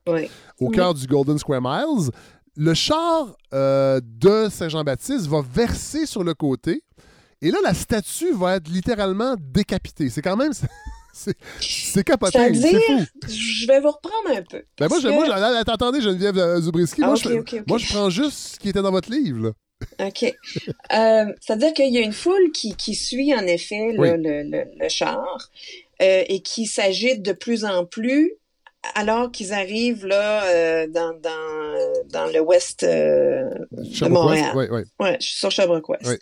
[0.60, 2.10] au cœur du Golden Square Miles,
[2.58, 6.84] le char euh, de Saint-Jean-Baptiste va verser sur le côté.
[7.42, 10.10] Et là, la statue va être littéralement décapitée.
[10.10, 10.52] C'est quand même...
[11.60, 13.06] C'est capoté, c'est fou.
[13.28, 14.64] Je vais vous reprendre un peu.
[14.80, 17.02] Ben moi, je, moi attendez, Geneviève euh, Zubriski.
[17.02, 19.54] moi, ah, je, moi, je prends juste ce qui était dans votre livre.
[20.00, 20.24] OK.
[20.24, 24.90] Euh, C'est-à-dire qu'il y a une foule qui, qui suit en effet le, le, le,
[24.90, 25.50] char
[26.02, 28.34] euh, et qui s'agite de plus en plus
[28.96, 34.54] alors qu'ils arrivent là euh, dans, dans, dans le ouest euh, de Montréal.
[34.56, 34.82] Oui, oui.
[35.00, 36.20] Ouais, je suis sur Sherbrooke-Ouest.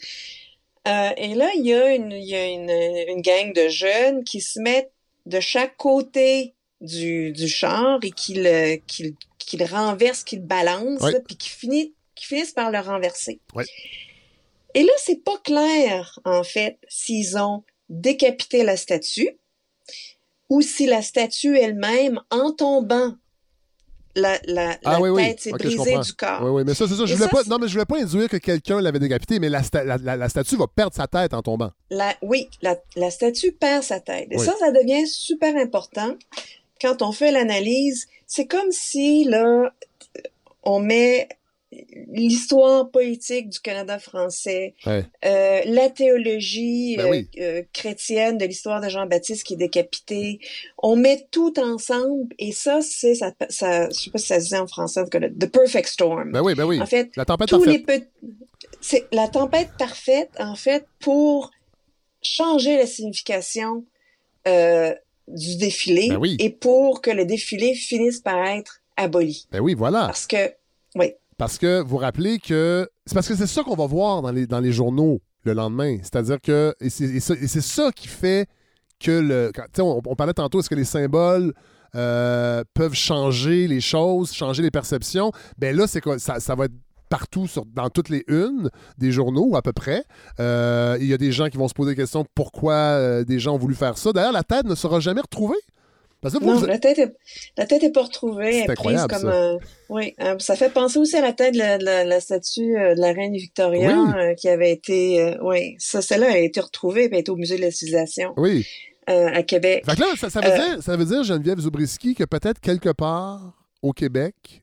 [0.89, 2.69] Euh, et là, il y a, une, il y a une,
[3.09, 4.91] une, gang de jeunes qui se mettent
[5.25, 10.41] de chaque côté du, du char et qui le, qui, qui le renversent, qui le
[10.41, 13.39] balancent, puis qui, finit, qui finissent par le renverser.
[14.73, 19.37] Et là, c'est pas clair, en fait, s'ils ont décapité la statue
[20.49, 23.15] ou si la statue elle-même, en tombant,
[24.19, 25.23] la, la, Ah la oui, oui.
[25.23, 26.39] tête s'est Ok, je brisée du corps.
[26.43, 27.05] Oui, oui, mais ça, c'est ça.
[27.05, 29.49] Je voulais ça, pas, non, mais je voulais pas induire que quelqu'un l'avait décapité, mais
[29.49, 31.71] la, la, statue va perdre sa tête en tombant.
[32.21, 34.27] Oui, la, la statue perd sa tête.
[34.31, 36.15] Et ça, ça devient super important
[36.81, 38.07] quand on fait l'analyse.
[38.27, 39.73] C'est comme si, là,
[40.63, 41.29] on met
[42.11, 45.05] l'histoire politique du Canada français, Ouais.
[45.25, 47.27] euh, la théologie Ben euh, oui.
[47.39, 50.39] euh, chrétienne de l'histoire de Jean-Baptiste qui est décapité.
[50.81, 54.47] On met tout ensemble et ça, c'est, ça, ça, je sais pas si ça se
[54.49, 56.31] dit en français, le- the perfect storm.
[56.31, 56.81] Ben oui, ben oui.
[56.81, 57.85] En fait, La tempête tous parfaite.
[57.87, 58.29] les
[58.81, 61.51] c'est la tempête parfaite, en fait, pour
[62.21, 63.85] changer la signification
[64.47, 64.93] euh,
[65.27, 66.35] du défilé Ben oui.
[66.39, 69.47] et pour que le défilé finisse par être aboli.
[69.51, 70.05] Ben oui, voilà.
[70.07, 70.51] Parce que,
[70.95, 72.87] oui, Parce que vous rappelez que.
[73.07, 75.97] C'est parce que c'est ça qu'on va voir dans les, dans les journaux le lendemain.
[76.03, 76.75] C'est-à-dire que.
[76.87, 77.19] C'est
[77.61, 78.47] ça, qui fait
[78.99, 79.51] que le.
[79.55, 81.53] quand- on, on parlait tantôt, est-ce que les symboles
[81.95, 85.31] euh, peuvent changer les choses, changer les perceptions?
[85.57, 86.03] Ben là, c'est?
[86.19, 86.73] Ça, ça va être
[87.09, 90.03] partout, dans toutes les unes des journaux, à peu près.
[90.39, 93.39] Euh, Il y a des gens qui vont se poser des questions pourquoi euh, des
[93.39, 94.11] gens ont voulu faire ça.
[94.13, 95.57] D'ailleurs, la tête ne sera jamais retrouvée.
[96.21, 97.13] Parce que vous, non, vous- la tête est,
[97.57, 99.51] la tête est pas retrouvée, elle est prise comme ça.
[99.51, 99.57] un,
[99.89, 102.77] oui, euh, ça fait penser aussi à la tête de la, de la- la statue
[102.77, 104.11] euh, de la reine Victoria Oui.
[104.17, 107.31] euh, qui avait été, euh, oui, ça, celle-là a été retrouvée et elle a été
[107.31, 108.65] au musée de la civilisation Oui.
[109.07, 109.83] à Québec.
[109.85, 112.89] Fait que là, ça, ça veut dire, ça veut dire, Geneviève Zubriski, que peut-être quelque
[112.91, 114.61] part au Québec,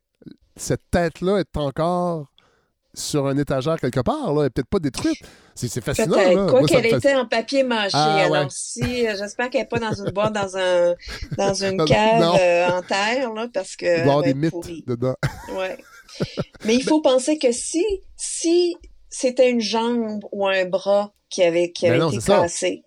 [0.57, 2.33] cette tête-là est encore
[2.97, 5.18] sur un étagère quelque part, là, elle est peut-être pas détruite.
[5.55, 6.47] C'est c'est fascinant, là.
[6.48, 7.90] Quoi qu'elle était en papier mâché.
[7.94, 8.48] Ah, Alors, ouais.
[8.51, 10.94] si, euh, j'espère qu'elle n'est pas dans une boîte, dans, un,
[11.36, 13.85] dans une cave euh, en terre, là, parce que.
[13.86, 14.85] Il avoir elle des va mythes pourrie.
[14.86, 15.14] dedans.
[15.56, 15.77] Ouais.
[16.64, 17.85] Mais il faut penser que si,
[18.16, 18.74] si
[19.10, 22.85] c'était une jambe ou un bras qui avait, qui Ben avait été cassé,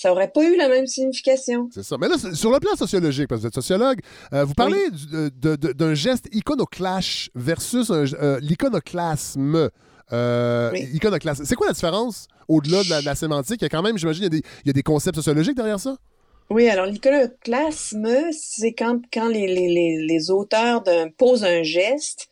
[0.00, 1.68] ça aurait pas eu la même signification.
[1.74, 1.96] C'est ça.
[2.00, 4.00] Mais là, sur le plan sociologique, parce que vous êtes sociologue,
[4.32, 9.68] euh, vous parlez de- d'un geste iconoclash versus euh, l'iconoclasme.
[10.12, 11.44] Euh, iconoclasme.
[11.44, 13.60] C'est quoi la différence au-delà de la, de la sémantique?
[13.60, 15.16] Il y a quand même, j'imagine, il y a des- il y, a des concepts
[15.16, 15.96] sociologiques derrière ça?
[16.48, 20.82] Oui, alors l'iconoclasme, c'est quand, quand les, les, les, auteurs
[21.18, 22.28] posent un geste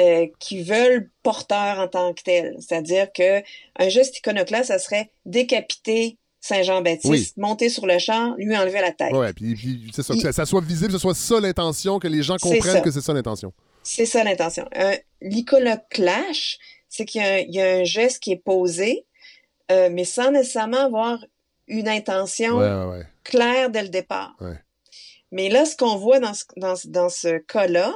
[0.00, 2.56] euh, qui veulent porteur en tant que tel.
[2.58, 3.42] C'est-à-dire que
[3.78, 7.32] un geste iconoclaste, ça serait décapiter Saint-Jean-Baptiste, Oui.
[7.36, 9.12] monter sur le champ, lui enlever la tête.
[9.12, 11.40] Ouais, puis, puis c'est ça, Il- que ça, ça soit visible, que ce soit ça
[11.40, 13.52] l'intention, que les gens comprennent que c'est ça l'intention.
[13.82, 14.68] C'est ça l'intention.
[15.50, 16.58] L'iconoclash,
[16.88, 19.06] c'est qu'il y, a un- il y a un geste qui est posé,
[19.70, 21.24] euh, mais sans nécessairement avoir
[21.68, 23.06] une intention Ouais, ouais, ouais.
[23.24, 24.34] claire dès le départ.
[24.40, 24.58] Ouais.
[25.32, 27.92] Mais là, ce qu'on voit dans ce, dans, dans ce cas-là,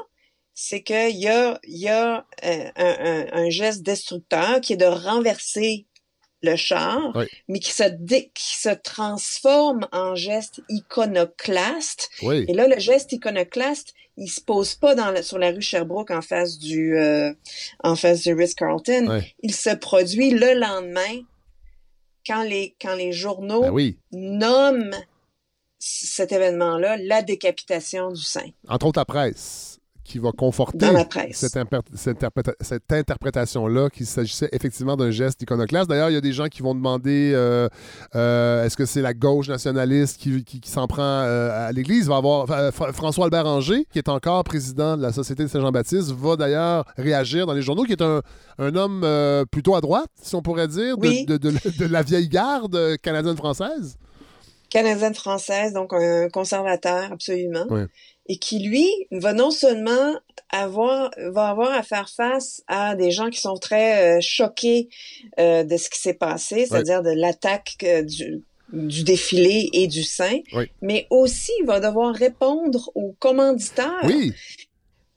[0.55, 4.85] c'est qu'il y a, y a euh, un, un- un geste destructeur qui est de
[4.85, 5.87] renverser
[6.43, 7.27] le char, Oui.
[7.49, 12.11] mais qui se, dé- qui se transforme en geste iconoclaste.
[12.23, 12.45] Oui.
[12.49, 16.11] Et là, le geste iconoclaste, il se pose pas dans la- sur la rue Sherbrooke
[16.11, 17.33] en face du, euh,
[17.83, 19.07] en face du Ritz-Carlton.
[19.09, 19.35] Ouais.
[19.43, 21.23] Il se produit le lendemain
[22.27, 23.99] quand les, quand les journaux Ben oui.
[24.13, 24.95] nomment
[25.79, 28.51] cet événement-là la décapitation du saint.
[28.69, 29.80] Entre autres, la presse,
[30.11, 30.87] qui va conforter
[31.95, 35.89] cette, interprétation-là qu'il s'agissait effectivement d'un geste iconoclaste.
[35.89, 37.69] D'ailleurs, il y a des gens qui vont demander euh,
[38.17, 42.09] euh, est-ce que c'est la gauche nationaliste qui, qui- qui s'en prend euh, à l'Église?
[42.09, 45.49] Va avoir enfin, euh, Fra- François-Albert Anger, qui est encore président de la Société de
[45.49, 48.21] Saint-Jean-Baptiste, va d'ailleurs réagir dans les journaux, qui est un,
[48.59, 49.07] un homme
[49.51, 51.25] plutôt à droite, si on pourrait dire, de, Oui.
[51.27, 53.97] de- de- de la vieille garde canadienne-française.
[54.71, 57.87] Canadienne française, donc un conservateur absolument, Ouais.
[58.31, 60.15] Et qui lui va non seulement
[60.51, 64.89] avoir va avoir à faire face à des gens qui sont très euh, choqués
[65.41, 70.05] euh, de ce qui s'est passé, c'est-à-dire de l'attaque euh, du du défilé et du
[70.05, 70.67] sein, Oui.
[70.81, 74.33] mais aussi il va devoir répondre aux commanditaires Oui.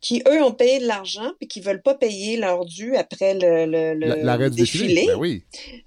[0.03, 3.65] Qui, eux, ont payé de l'argent puis qui veulent pas payer leur dû après le,
[3.65, 5.05] le, La- défilé.
[5.07, 5.43] Ben oui.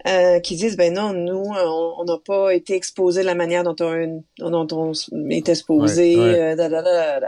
[0.08, 3.62] Euh, qui disent ben non nous on on n'a pas été exposés de la manière
[3.62, 4.92] dont on dont on
[5.30, 6.60] était exposé Ouais, ouais.
[6.60, 7.20] euh.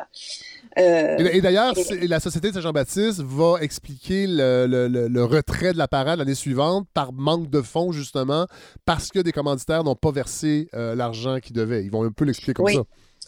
[0.79, 5.73] Euh, Et, et d'ailleurs, la Société de Saint-Jean-Baptiste va expliquer le, le- le- le retrait
[5.73, 8.47] de la parade l'année suivante par manque de fonds, justement,
[8.85, 11.83] parce que des commanditaires n'ont pas versé euh, l'argent qu'ils devaient.
[11.85, 12.75] Ils vont un peu l'expliquer comme Oui.
[12.75, 12.83] ça.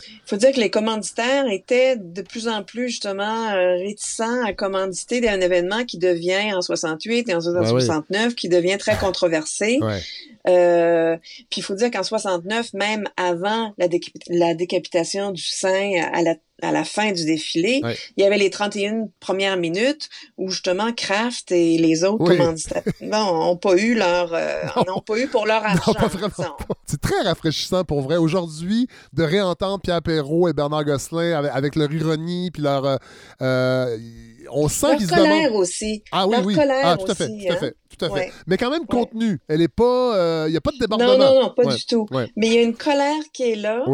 [0.09, 4.52] Il faut dire que les commanditaires étaient de plus en plus justement euh, réticents à
[4.52, 7.82] commanditer un événement qui devient en 68 et en Ben oui.
[7.82, 9.78] 69 qui devient très controversé.
[9.81, 10.01] Ouais.
[10.48, 11.16] Euh,
[11.51, 13.86] puis il faut dire qu'en 69, même avant la,
[14.28, 17.96] la décapitation du saint à la, à la fin du défilé, Ouais.
[18.16, 20.08] il y avait les 31 premières minutes
[20.38, 22.36] où justement Kraft et les autres Oui.
[22.36, 25.92] commanditaires n'ont pas eu leur euh, n'ont pas eu pour leur argent.
[26.86, 28.16] C'est très rafraîchissant pour vrai.
[28.16, 32.84] Aujourd'hui, de réentendre Pierre Perrault et Bernard Gosselin avec, avec leur ironie, puis leur.
[32.84, 32.96] euh,
[33.42, 33.96] euh,
[34.52, 35.60] on sent Leur colère demandent.
[35.62, 36.02] aussi.
[36.10, 36.54] Ah oui, Leur oui.
[36.54, 37.58] colère ah, tout à fait, aussi, tout à hein.
[37.60, 38.14] fait, tout à fait.
[38.14, 38.32] Ouais.
[38.46, 39.38] Mais quand même contenue.
[39.48, 40.44] Elle est pas.
[40.48, 41.16] Il n'y a pas de débordement.
[41.16, 42.06] Non, non, non, pas Ouais, du tout.
[42.36, 43.84] Mais il y a une colère qui est là.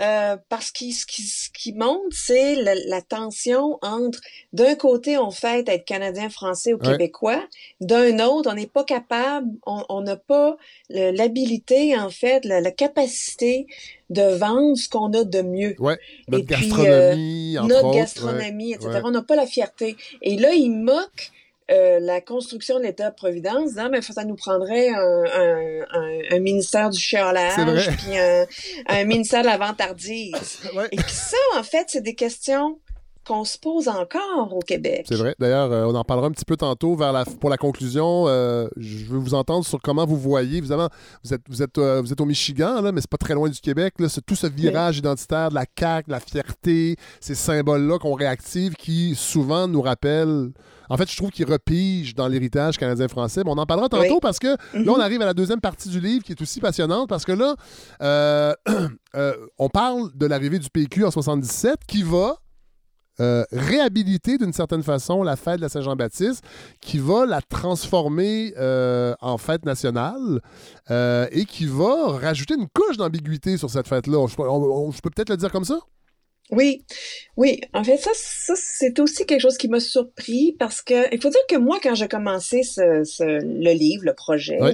[0.00, 4.18] Euh, parce que ce qui, ce qui montre, c'est la, la tension entre,
[4.52, 6.92] d'un côté, on fait être Canadien, Français ou Ouais.
[6.92, 7.42] Québécois,
[7.80, 10.56] d'un autre, on n'est pas capable, on n'a pas
[10.88, 13.66] l'habilité, en fait, la, la capacité
[14.08, 15.76] de vendre ce qu'on a de mieux.
[15.78, 15.98] Ouais.
[16.28, 19.00] Notre Et puis, gastronomie, euh, entre notre autres, gastronomie, ouais, etc.
[19.04, 19.96] On n'a pas la fierté.
[20.22, 21.30] Et là, il moque
[21.70, 26.90] euh, la construction de l'État-providence, disant, mais ça nous prendrait un, un, un, un ministère
[26.90, 28.46] du chiolage, puis un,
[28.88, 30.60] un ministère de la vantardise.
[30.92, 32.78] Et puis ça, en fait, c'est des questions
[33.30, 35.06] qu'on se pose encore au Québec.
[35.08, 35.36] C'est vrai.
[35.38, 38.24] D'ailleurs, euh, on en parlera un petit peu tantôt vers la, pour la conclusion.
[38.26, 40.58] Euh, je veux vous entendre sur comment vous voyez.
[40.58, 40.88] Évidemment,
[41.22, 43.48] vous êtes, vous êtes, euh, vous êtes au Michigan, là, mais c'est pas très loin
[43.48, 43.94] du Québec.
[44.00, 48.74] Là, tout ce virage identitaire de la CAQ, de la fierté, ces symboles-là qu'on réactive
[48.74, 50.50] qui souvent nous rappellent.
[50.88, 53.42] En fait, je trouve qu'ils repigent dans l'héritage canadien-français.
[53.44, 54.18] Mais on en parlera tantôt Oui.
[54.20, 54.56] parce que là,
[54.88, 55.00] on Mhm.
[55.00, 57.54] arrive à la deuxième partie du livre qui est aussi passionnante parce que là,
[59.58, 62.36] on parle de l'arrivée du PQ en 77 qui va
[63.20, 66.42] euh, réhabiliter d'une certaine façon la fête de la Saint-Jean-Baptiste,
[66.80, 70.40] qui va la transformer euh, en fête nationale
[70.90, 74.26] euh, et qui va rajouter une couche d'ambiguïté sur cette fête-là.
[74.26, 75.78] Je, peux- je peut-être le dire comme ça?
[76.52, 76.84] Oui,
[77.36, 77.60] oui.
[77.74, 81.30] En fait, ça, ça c'est aussi quelque chose qui m'a surpris parce que il faut
[81.30, 84.72] dire que moi, quand j'ai commencé ce, ce- le livre, le projet, Oui.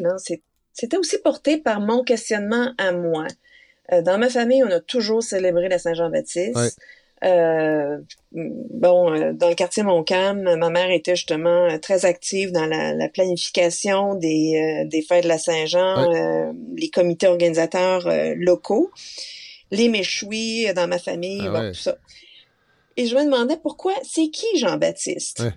[0.73, 3.27] c'était aussi porté par mon questionnement à moi.
[3.93, 6.57] Euh, dans ma famille, on a toujours célébré la Saint-Jean-Baptiste.
[7.25, 7.99] Euh,
[8.33, 12.93] bon, euh, dans le quartier Montcalm, ma mère était justement euh, très active dans la,
[12.93, 18.91] la planification des, euh, des fêtes de la Saint-Jean, euh, les comités organisateurs euh, locaux,
[19.71, 21.73] les méchouis dans ma famille, Ah bon, ouais.
[21.73, 21.97] tout ça.
[22.99, 25.41] Et je me demandais pourquoi, c'est qui Jean-Baptiste?
[25.41, 25.53] Ouais.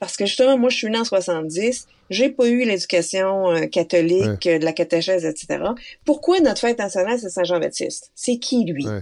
[0.00, 4.46] Parce que justement, moi, je suis née en 70, j'ai pas eu l'éducation euh, catholique,
[4.46, 5.58] euh, de la catéchèse, etc.
[6.04, 8.10] Pourquoi notre fête nationale, c'est Saint-Jean-Baptiste?
[8.14, 8.86] C'est qui, lui?
[8.86, 9.00] Ouais.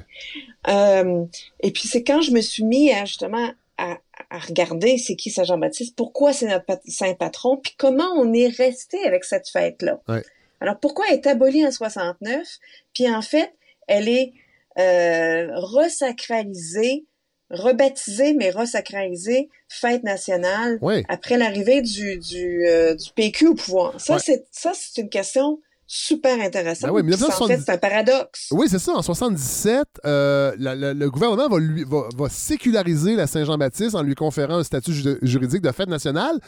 [0.68, 1.24] Euh,
[1.60, 3.98] et puis c'est quand je me suis mis à justement à,
[4.30, 8.32] à regarder c'est qui Saint Jean-Baptiste, pourquoi c'est notre pat- saint patron, puis comment on
[8.32, 10.00] est resté avec cette fête-là?
[10.08, 10.22] Ouais.
[10.60, 12.46] Alors pourquoi elle est abolie en 69,
[12.94, 13.52] puis en fait
[13.88, 14.32] elle est
[14.78, 17.04] euh, resacralisée,
[17.52, 21.04] rebaptisée mais resacralisée fête nationale Oui.
[21.08, 24.00] après l'arrivée du du, euh, du PQ au pouvoir.
[24.00, 24.20] Ça Ouais.
[24.24, 26.88] c'est ça c'est une question super intéressante.
[26.88, 28.48] Ben oui, Puis ça, en 1970 fait c'est un paradoxe.
[28.52, 28.92] Oui, c'est ça.
[28.94, 34.02] En 77, euh, la- la- le gouvernement va, lui, va, va séculariser la Saint-Jean-Baptiste en
[34.02, 36.38] lui conférant un statut ju- juridique de fête nationale.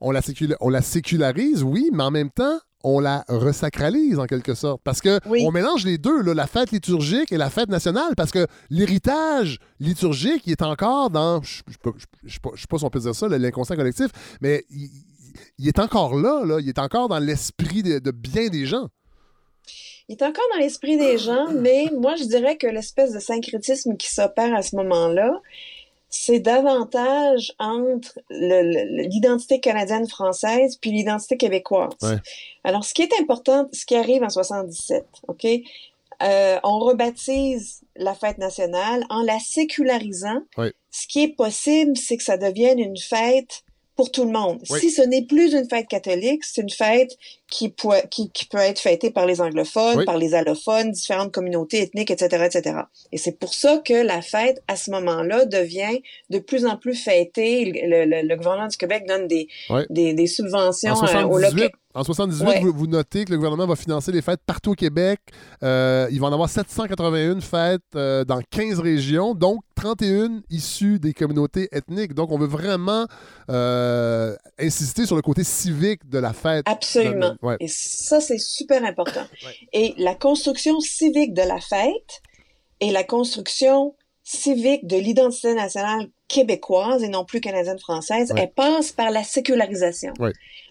[0.00, 4.26] On la, sécula- on la sécularise, oui, mais en même temps, on la resacralise en
[4.26, 4.80] quelque sorte.
[4.84, 5.44] Parce que Oui.
[5.46, 9.58] on mélange les deux, là, la fête liturgique et la fête nationale, parce que l'héritage
[9.80, 13.76] liturgique, il est encore dans, je ne sais pas, si on peut dire ça, l'inconscient
[13.76, 14.08] collectif,
[14.40, 14.90] mais il,
[15.58, 18.88] il est encore là, là, il est encore dans l'esprit de, de bien des gens.
[20.08, 23.96] Il est encore dans l'esprit des gens, mais moi, je dirais que l'espèce de syncrétisme
[23.96, 25.30] qui s'opère à ce moment-là,
[26.10, 31.92] c'est davantage entre l'identité canadienne-française puis l'identité québécoise.
[32.02, 32.16] Ouais.
[32.64, 35.46] Alors, ce qui est important, ce qui arrive en 77, OK?
[36.20, 40.42] Euh, on rebaptise la fête nationale en la sécularisant.
[40.56, 40.72] Oui.
[40.90, 43.62] Ce qui est possible, c'est que ça devienne une fête
[43.94, 44.60] pour tout le monde.
[44.70, 44.80] Oui.
[44.80, 47.16] Si ce n'est plus une fête catholique, c'est une fête
[47.50, 50.04] qui, peut- qui, qui peut être fêtée par les anglophones, Oui.
[50.04, 52.80] par les allophones, différentes communautés ethniques, etc., etc.
[53.12, 56.00] Et c'est pour ça que la fête, à ce moment-là, devient
[56.30, 57.64] de plus en plus fêtée.
[57.64, 59.48] Le, le- le gouvernement du Québec donne des,
[59.90, 61.76] des, des subventions En euh, aux 78, locaux.
[61.94, 62.60] en 78 Ouais.
[62.60, 65.20] vous, vous notez que le gouvernement va financer les fêtes partout au Québec.
[65.62, 71.12] Euh, il va en avoir 781 fêtes euh, dans 15 régions, donc 31 issues des
[71.14, 72.12] communautés ethniques.
[72.12, 73.06] Donc, on veut vraiment
[73.50, 76.64] euh, insister sur le côté civique de la fête.
[76.68, 77.34] Absolument.
[77.42, 77.56] Ouais.
[77.60, 79.24] Et ça, c'est super important.
[79.72, 82.22] Et la construction civique de la fête
[82.80, 83.94] et la construction
[84.24, 88.42] civique de l'identité nationale québécoise et non plus canadienne-française, Ouais.
[88.42, 90.12] elle passe par la sécularisation.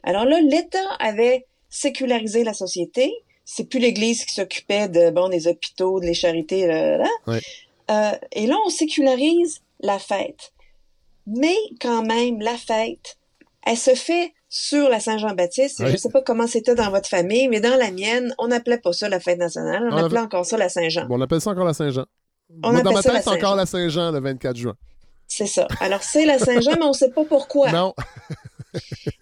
[0.03, 3.11] Alors là, l'État avait sécularisé la société.
[3.45, 7.09] C'est plus l'Église qui s'occupait de bon des hôpitaux, des charités, là, là.
[7.89, 10.53] Euh, et là, on sécularise la fête.
[11.25, 13.17] Mais quand même, la fête,
[13.65, 15.83] elle se fait sur la Saint-Jean-Baptiste.
[15.85, 18.93] Je sais pas comment c'était dans votre famille, mais dans la mienne, on n'appelait pas
[18.93, 21.05] ça la fête nationale, on On appelait avait- encore ça la Saint-Jean.
[21.07, 22.05] Bon, on appelle ça encore la Saint-Jean.
[22.49, 24.75] Dans appelle ma ça tête, c'est encore la Saint-Jean le 24 juin.
[25.27, 25.67] C'est ça.
[25.81, 27.71] Alors, c'est la Saint-Jean, mais on ne sait pas pourquoi.
[27.73, 27.93] Non.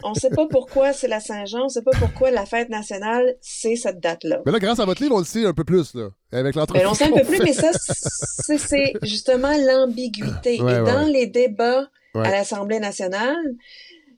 [0.03, 2.69] On ne sait pas pourquoi c'est la Saint-Jean, on ne sait pas pourquoi la fête
[2.69, 4.41] nationale, c'est cette date-là.
[4.45, 6.09] Mais là, grâce à votre livre, on le sait un peu plus, là.
[6.31, 6.83] Avec l'entreprise.
[6.83, 10.61] Ben, on sait un peu plus, mais ça, c'est justement l'ambiguïté.
[10.61, 12.25] Ouais, Et ouais, dans les débats Ouais.
[12.27, 13.35] à l'Assemblée nationale,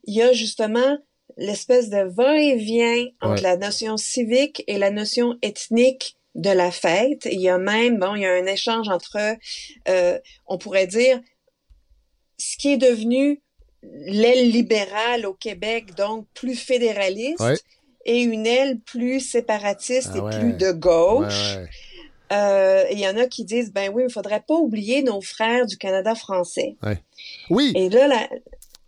[0.08, 0.96] il y a justement
[1.36, 3.40] l'espèce de va-et-vient entre Ouais.
[3.42, 7.28] la notion civique et la notion ethnique de la fête.
[7.30, 9.18] Il y a même, bon, il y a un échange entre,
[9.88, 11.20] euh, on pourrait dire,
[12.38, 13.42] ce qui est devenu
[13.82, 17.56] l'aile libérale au Québec, donc plus fédéraliste, Ouais.
[18.04, 21.56] et une aile plus séparatiste Ah et plus de gauche.
[21.56, 21.68] Ouais.
[22.32, 25.66] Euh, il y en a qui disent, ben oui, il faudrait pas oublier nos frères
[25.66, 26.76] du Canada français.
[27.50, 27.72] Oui.
[27.76, 28.28] Et là, la,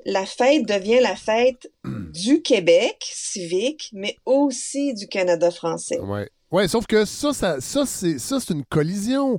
[0.04, 5.98] la fête devient la fête du Québec civique, mais aussi du Canada français.
[6.00, 6.28] Ouais.
[6.50, 9.38] Ouais, sauf que ça, ça, ça, c'est, ça, c'est une collision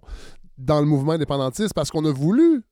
[0.57, 2.63] dans le mouvement indépendantiste parce qu'on a voulu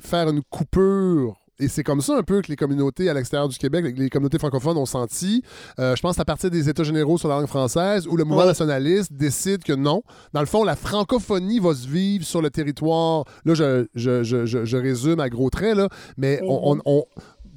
[0.00, 1.43] faire une coupure.
[1.60, 4.38] Et c'est comme ça un peu que les communautés à l'extérieur du Québec, les communautés
[4.38, 5.42] francophones ont senti.
[5.78, 8.46] Euh, je pense à partir des États généraux sur la langue française où le mouvement
[8.46, 10.02] nationaliste décide que non.
[10.32, 13.24] Dans le fond, la francophonie va se vivre sur le territoire.
[13.44, 16.82] Là, je, je, je, je, résume à gros traits, là, mais on- Mhm.
[16.86, 17.04] on- on,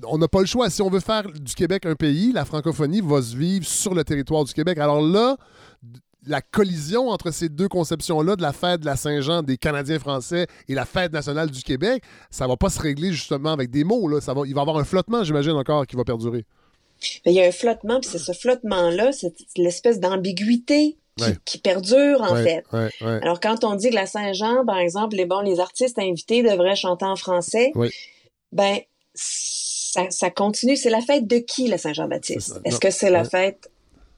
[0.10, 0.70] on n'a pas le choix.
[0.70, 4.04] Si on veut faire du Québec un pays, la francophonie va se vivre sur le
[4.04, 4.78] territoire du Québec.
[4.78, 5.38] Alors là,
[6.28, 10.48] la collision entre ces deux conceptions-là, de la fête de la Saint-Jean des Canadiens français
[10.68, 14.08] et la fête nationale du Québec, ça va pas se régler justement avec des mots.
[14.08, 14.22] Là.
[14.22, 16.46] Ça va, il va y avoir un flottement, j'imagine, encore, qui va perdurer.
[17.26, 21.36] Mais il y a un flottement, puis c'est ce flottement-là, c'est l'espèce d'ambiguïté qui, Ouais.
[21.46, 22.64] qui perdure, en Ouais, fait.
[22.74, 22.90] ouais.
[23.24, 26.76] Alors, quand on dit que la Saint-Jean, par exemple, les, bon, les artistes invités devraient
[26.76, 27.72] chanter en français,
[28.52, 28.78] ben,
[29.14, 30.76] ça, ça continue.
[30.76, 32.60] C'est la fête de qui, la Saint-Jean-Baptiste?
[32.66, 33.30] Est-ce que c'est la Ouais.
[33.30, 33.70] fête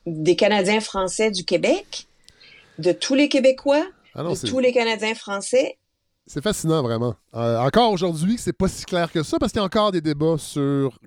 [0.10, 2.07] des Canadiens français du Québec?
[2.77, 3.86] De tous les Québécois?
[4.15, 5.77] Ah non, de tous les Canadiens français?
[6.27, 7.15] C'est fascinant, vraiment.
[7.36, 10.02] Euh, encore aujourd'hui, c'est pas si clair que ça parce qu'il y a encore des
[10.02, 10.98] débats sur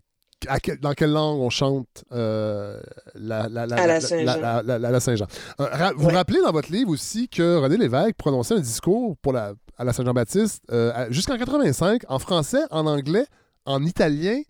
[0.49, 2.81] à quel- dans quelle langue on chante euh,
[3.15, 4.99] la, la, la, À la Saint-Jean.
[5.01, 5.27] Saint-Jean.
[5.61, 6.13] Euh, ra- vous Ouais.
[6.15, 9.93] rappelez dans votre livre aussi que René Lévesque prononçait un discours pour la, à la
[9.93, 13.25] Saint-Jean-Baptiste euh, jusqu'en 85 en français, en anglais,
[13.65, 14.43] en italien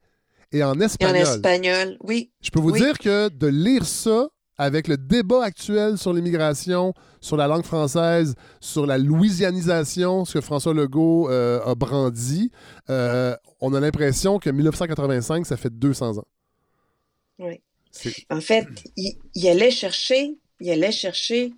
[0.51, 1.17] et en Et en espagnol.
[1.19, 2.31] espagnol, oui.
[2.41, 2.81] Je peux vous Oui.
[2.81, 4.29] dire que de lire ça
[4.63, 10.41] avec le débat actuel sur l'immigration, sur la langue française, sur la louisianisation, ce que
[10.41, 12.51] François Legault euh, a brandi,
[12.91, 16.27] euh, on a l'impression que 1985, ça fait 200 ans.
[17.39, 17.61] Oui.
[18.31, 18.67] En fait,
[18.97, 21.53] il, il allait chercher, il allait chercher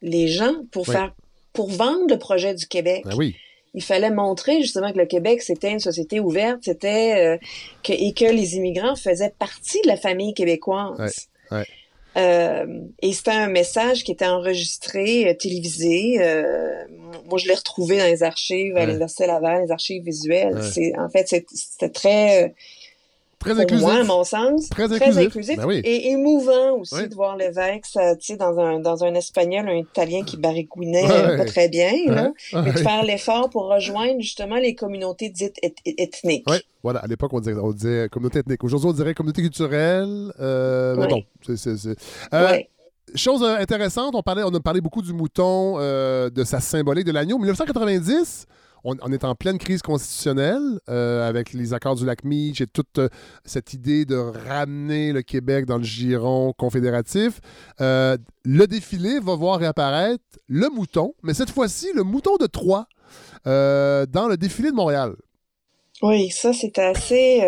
[0.00, 0.94] les gens pour Oui.
[0.94, 1.14] faire,
[1.52, 3.02] pour vendre le projet du Québec.
[3.04, 3.36] Ben oui.
[3.74, 7.46] Il fallait montrer justement que le Québec c'était une société ouverte, c'était euh,
[7.82, 10.98] que et que les immigrants faisaient partie de la famille québécoise.
[11.50, 11.66] Ouais, ouais.
[12.16, 12.66] Euh,
[13.00, 16.16] et c'était un message qui était enregistré, euh, télévisé.
[16.20, 16.84] euh,
[17.28, 18.86] moi, je l'ai retrouvé dans les archives à Ouais.
[18.86, 20.54] l'Université Laval, les archives visuelles.
[20.54, 20.70] Ouais.
[20.72, 22.54] C'est, en fait, c'était très,
[23.42, 23.84] Très inclusif.
[23.84, 25.56] moi, à mon sens, Très inclusif.
[25.56, 25.80] Ben oui.
[25.84, 27.08] et émouvant aussi Oui.
[27.08, 31.10] de voir l'évêque, ça, sais, dans un, dans un espagnol, un italien qui baragouinait Ouais,
[31.12, 35.28] euh, pas très bien, là, Ouais, mais de faire l'effort pour rejoindre justement les communautés
[35.28, 36.44] dites eth- ethniques.
[36.48, 37.00] Oui, voilà.
[37.00, 38.62] À l'époque, on disait, on disait communauté ethnique.
[38.64, 40.32] Aujourd'hui, on dirait communauté culturelle.
[40.40, 41.56] euh, Mais bon, c'est.
[41.56, 41.96] c'est- c'est-
[42.34, 42.58] Euh.
[43.14, 47.04] Chose euh, intéressante, on, parlait, on a parlé beaucoup du mouton, euh, de sa symbolique,
[47.04, 47.36] de l'agneau.
[47.36, 48.46] 1990,
[48.84, 52.66] on, on est en pleine crise constitutionnelle euh, avec les accords du lac Meach et
[52.66, 53.08] toute euh,
[53.44, 57.40] cette idée de ramener le Québec dans le giron confédératif.
[57.80, 62.86] Euh, le défilé va voir réapparaître le mouton, mais cette fois-ci, le mouton de Troyes
[63.44, 65.14] dans le défilé de Montréal.
[66.02, 67.40] Oui, ça, c'était assez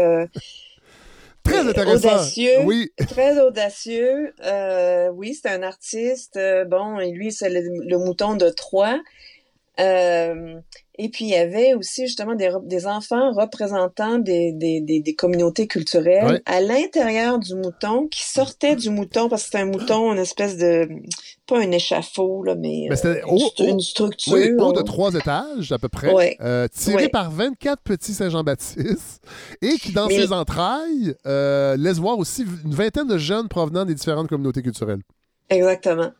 [1.44, 2.09] Très intéressant.
[2.09, 2.62] audacieux.
[2.65, 2.90] Oui.
[3.09, 4.32] Très audacieux.
[4.44, 6.36] Euh, oui, c'est un artiste.
[6.36, 8.98] euh, bon, et lui, c'est le, le mouton de Troyes.
[9.78, 10.55] Euh,
[10.97, 15.66] et puis, il y avait aussi justement des, enfants représentants des, des, des, des communautés
[15.66, 16.43] culturelles Ouais.
[16.47, 20.57] à l'intérieur du mouton, qui sortaient du mouton, parce que c'était un mouton, une espèce
[20.57, 20.89] de...
[21.47, 24.33] Pas un échafaud, là, mais, Mais euh, haut, une, structure.
[24.33, 26.37] Oui, haut de trois étages à peu près, Ouais.
[26.41, 27.09] euh, tiré Ouais.
[27.11, 29.21] par 24 petits Saint-Jean-Baptiste
[29.61, 33.85] et qui, dans Mais- ses entrailles, euh, laisse voir aussi une vingtaine de jeunes provenant
[33.85, 35.03] des différentes communautés culturelles.
[35.51, 36.11] Exactement.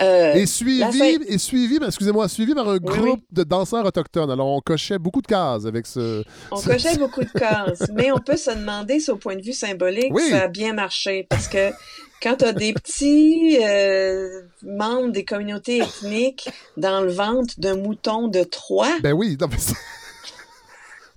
[0.00, 0.82] Euh, et suivi,
[1.26, 3.26] et suivi, ben, excusez-moi, suivi par un Oui, groupe oui.
[3.32, 4.30] de danseurs autochtones.
[4.30, 6.22] Alors, on cochait beaucoup de cases avec ce.
[6.52, 9.42] On ce- cochait beaucoup de cases, mais on peut se demander si au point de
[9.42, 10.28] vue symbolique, Oui.
[10.30, 11.26] ça a bien marché.
[11.28, 11.70] Parce que
[12.22, 18.28] quand tu as des petits euh, membres des communautés ethniques dans le ventre d'un mouton
[18.28, 19.56] de Troie, Ben oui, non, mais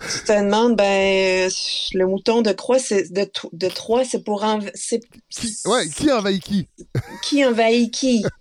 [0.01, 1.49] tu te demandes, ben,
[1.93, 4.43] le mouton de Croix, c'est de, de Troie, c'est pour
[4.75, 5.01] c'est
[5.67, 6.67] ouais, qui envahit qui?
[7.23, 8.23] qui envahit qui?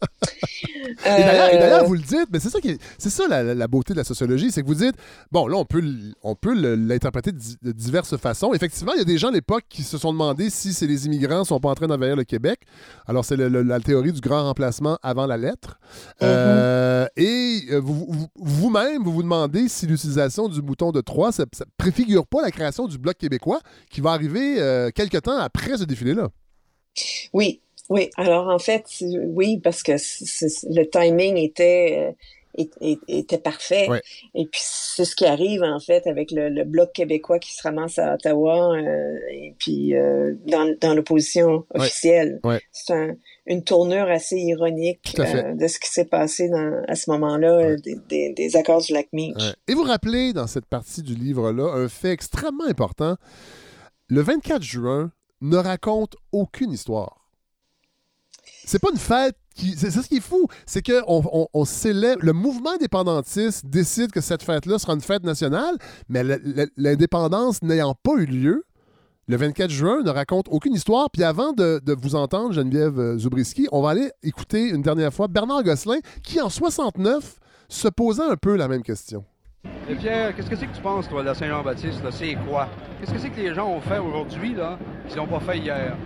[1.04, 3.26] Et d'ailleurs- et d'ailleurs, Euh, vous le dites, mais c'est ça, qui est- c'est ça
[3.28, 4.94] la, beauté de la sociologie, c'est que vous dites,
[5.30, 5.82] bon, là, on peut,
[6.22, 8.52] on peut l'interpréter de, di- de diverses façons.
[8.54, 11.06] Effectivement, il y a des gens à l'époque qui se sont demandé si c'est les
[11.06, 12.60] immigrants sont pas en train d'envahir le Québec.
[13.06, 15.78] Alors, c'est la théorie du grand remplacement avant la lettre.
[16.22, 21.32] Euh, et euh, vous- vous- vous-même, vous vous demandez si l'utilisation du bouton de 3,
[21.32, 23.60] ça, ça préfigure pas la création du Bloc québécois
[23.90, 26.28] qui va arriver euh, quelques temps après ce défilé-là.
[27.32, 28.10] Oui, oui.
[28.16, 32.12] Alors en fait, oui, parce que le timing était euh,
[32.56, 33.88] était parfait.
[33.88, 34.02] Ouais.
[34.34, 37.62] Et puis c'est ce qui arrive en fait avec le, le bloc québécois qui se
[37.62, 42.40] ramasse à Ottawa euh, et puis euh, dans, dans l'opposition officielle.
[42.44, 42.60] Ouais.
[42.72, 43.14] C'est un-
[43.46, 47.96] une tournure assez ironique euh, de ce qui s'est passé dans, à ce moment-là des,
[48.08, 49.34] des- des accords du lac Meech.
[49.66, 53.16] Et vous rappelez dans cette partie du livre-là un fait extrêmement important.
[54.08, 55.10] Le 24 juin
[55.40, 57.28] ne raconte aucune histoire.
[58.64, 59.36] C'est pas une fête.
[59.54, 60.46] C'est c'est ce qui est fou.
[60.66, 62.20] C'est que on, on- on célèbre.
[62.24, 65.76] Le mouvement indépendantiste décide que cette fête-là sera une fête nationale,
[66.08, 66.22] mais
[66.76, 68.64] l'indépendance n'ayant pas eu lieu,
[69.28, 71.08] le 24 juin ne raconte aucune histoire.
[71.10, 75.28] Puis avant de, vous entendre, Geneviève euh, Zubriski, on va aller écouter une dernière fois
[75.28, 79.24] Bernard Gosselin, qui en 69 se posait un peu la même question.
[79.88, 82.00] Et Pierre, qu'est-ce que c'est que tu penses, toi, de la Saint-Jean-Baptiste?
[82.12, 82.68] C'est quoi?
[82.98, 85.96] Qu'est-ce que c'est que les gens ont fait aujourd'hui, là, qu'ils n'ont pas fait hier?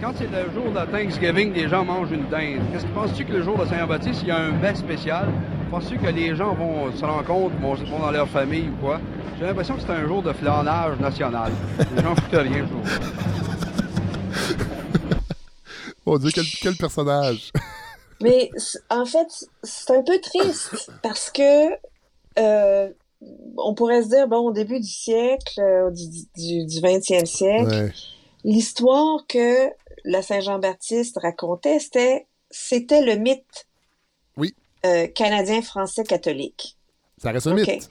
[0.00, 2.60] Quand c'est le jour de la Thanksgiving, les gens mangent une dinde.
[2.72, 5.28] Qu'est-ce que penses-tu que le jour de la Saint-Jean-Baptiste, il y a un mets spécial?
[5.70, 8.98] Penses-tu que les gens vont se rencontrent, vont, vont dans leur famille ou quoi?
[9.38, 11.52] J'ai l'impression que c'est un jour de flânage national.
[11.96, 12.82] Les gens foutent rien, ce jour.
[16.06, 17.52] Mon Dieu, quel, quel personnage!
[18.22, 18.50] Mais
[18.90, 19.28] en fait,
[19.62, 21.70] c'est un peu triste parce que
[22.38, 22.88] euh,
[23.58, 26.06] on pourrait se dire, bon, au début du siècle, euh, du,
[26.36, 27.92] du, du 20e siècle, Ouais.
[28.44, 29.68] l'histoire que
[30.04, 33.66] la Saint-Jean-Baptiste racontait, c'était, c'était le mythe
[34.36, 34.54] Oui.
[34.86, 36.76] euh, canadien-français catholique.
[37.18, 37.88] Ça reste un mythe.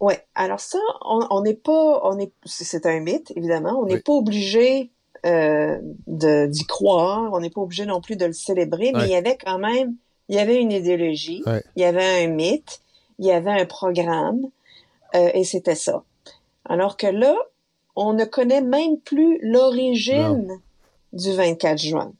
[0.00, 0.24] Ouais.
[0.34, 3.78] Alors ça, on n'est pas, on est, c'est un mythe évidemment.
[3.80, 4.02] On n'est Oui.
[4.02, 4.90] pas obligé
[5.24, 7.32] euh, de d'y croire.
[7.32, 8.90] On n'est pas obligé non plus de le célébrer.
[8.92, 9.06] Mais Ouais.
[9.06, 9.94] il y avait quand même,
[10.28, 11.42] il y avait une idéologie.
[11.46, 11.62] Ouais.
[11.76, 12.80] Il y avait un mythe.
[13.18, 14.40] Il y avait un programme.
[15.14, 16.02] euh, et c'était ça.
[16.66, 17.34] Alors que là,
[17.94, 20.60] on ne connaît même plus l'origine
[21.16, 22.12] du 24 juin.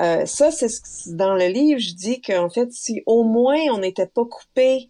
[0.00, 3.58] Euh, ça, c'est ce que- dans le livre, je dis qu'en fait, si au moins
[3.72, 4.88] on n'était pas coupé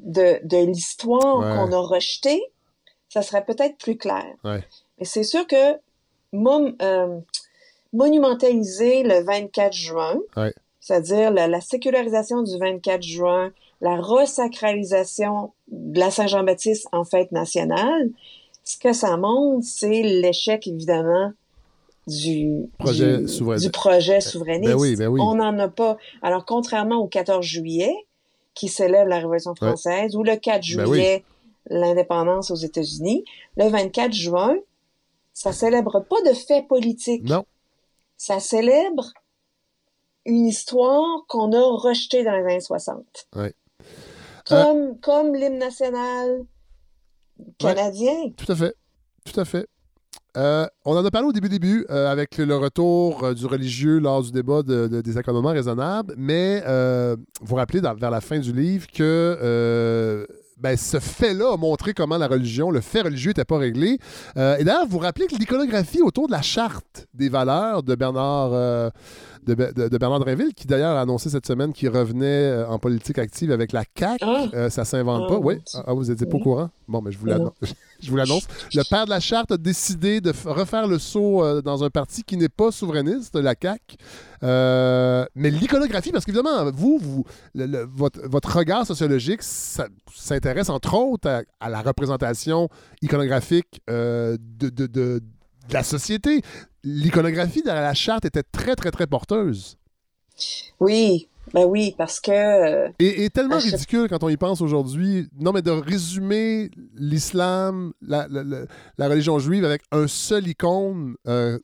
[0.00, 1.54] de, de l'histoire Ouais.
[1.66, 2.42] qu'on a rejetée,
[3.08, 4.24] ça serait peut-être plus clair.
[4.44, 4.62] Ouais.
[4.98, 5.74] Mais c'est sûr que
[6.34, 7.20] euh,
[7.92, 10.52] monumentaliser le 24 juin, Ouais.
[10.80, 13.50] c'est-à-dire la, la sécularisation du 24 juin,
[13.80, 18.10] la resacralisation de la Saint-Jean-Baptiste en fête nationale,
[18.64, 21.32] ce que ça montre, c'est l'échec, évidemment,
[22.08, 24.72] du Projet du, souverain- du projet souverainiste.
[24.72, 25.20] Ben oui, ben oui.
[25.22, 25.96] On n'en a pas.
[26.22, 27.92] Alors, contrairement au 14 juillet,
[28.54, 29.68] qui célèbre la Révolution Ouais.
[29.68, 31.24] française, ou le 4 Ben juillet,
[31.70, 33.24] l'indépendance aux États-Unis,
[33.56, 34.56] le 24 juin,
[35.34, 37.28] ça célèbre pas de faits politiques.
[37.28, 37.44] Non.
[38.16, 39.12] Ça célèbre
[40.24, 43.04] une histoire qu'on a rejetée dans les années 60.
[43.36, 43.54] Ouais.
[44.46, 46.44] Comme, comme l'hymne national
[47.58, 48.30] canadien.
[48.36, 48.74] Tout à fait.
[49.24, 49.66] Tout à fait.
[50.36, 53.98] Euh, on en a parlé au début début euh, avec le retour euh, du religieux
[53.98, 56.62] lors du débat de- de- des accommodements raisonnables, mais
[57.40, 60.26] vous rappelez vers la fin du livre que
[60.58, 63.98] ben, ce fait-là a montré comment la religion, le fait religieux n'était pas réglé.
[64.36, 68.90] Et d'ailleurs, vous rappelez que l'iconographie autour de la charte des valeurs de Bernard,
[69.54, 72.78] de, de- de Bernard Drinville, qui d'ailleurs a annoncé cette semaine qu'il revenait euh, en
[72.78, 75.34] politique active avec la CAQ, euh, ça s'invente Ah, pas.
[75.40, 75.80] mon Oui, Dieu.
[75.86, 76.70] ah, vous n'étiez pas au courant?
[76.86, 77.32] Bon, mais je vous Non.
[77.32, 77.52] l'annonce.
[78.00, 78.46] je vous l'annonce.
[78.74, 82.22] Le père de la charte a décidé de refaire le saut euh, dans un parti
[82.24, 83.96] qui n'est pas souverainiste, la CAQ.
[84.42, 90.94] Euh, mais l'iconographie, parce qu'évidemment, vous, vous le- le- votre, votre regard sociologique s'intéresse entre
[90.94, 92.68] autres à, à la représentation
[93.02, 95.20] iconographique euh, de, de- de-
[95.68, 96.42] de la société.
[96.84, 99.76] L'iconographie derrière la charte était très, très, très porteuse.
[100.80, 102.30] Oui, ben oui, parce que...
[102.30, 105.28] euh, Et, et tellement ridicule quand on y pense aujourd'hui.
[105.38, 108.64] Non, mais de résumer l'islam, la, la- la-
[108.98, 111.58] la religion juive avec un seul icône, euh,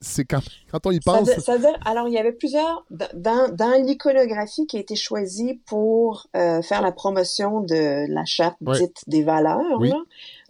[0.00, 0.40] c'est quand,
[0.72, 1.28] quand on y Ça pense.
[1.28, 4.96] veut- ça veut dire, alors il y avait plusieurs dans, dans l'iconographie qui a été
[4.96, 9.78] choisie pour euh, faire la promotion de la charte dite des valeurs.
[9.78, 9.92] Oui.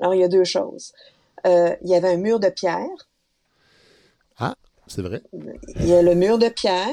[0.01, 0.93] Alors il y a deux choses.
[1.47, 2.87] Euh, il y avait un mur de pierre.
[4.39, 4.55] Ah,
[4.87, 5.23] c'est vrai.
[5.77, 6.89] Il y a le mur de pierre.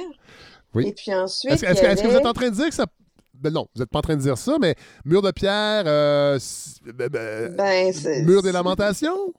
[0.74, 0.88] Oui.
[0.88, 2.86] Et puis ensuite, Est-ce que, est-ce que vous êtes en train de dire que ça.
[3.34, 4.76] Ben non, vous n'êtes pas en train de dire ça, mais
[5.06, 6.40] mur de pierre, euh,
[6.86, 9.34] ben- ben, Ben, c'est- mur des lamentations?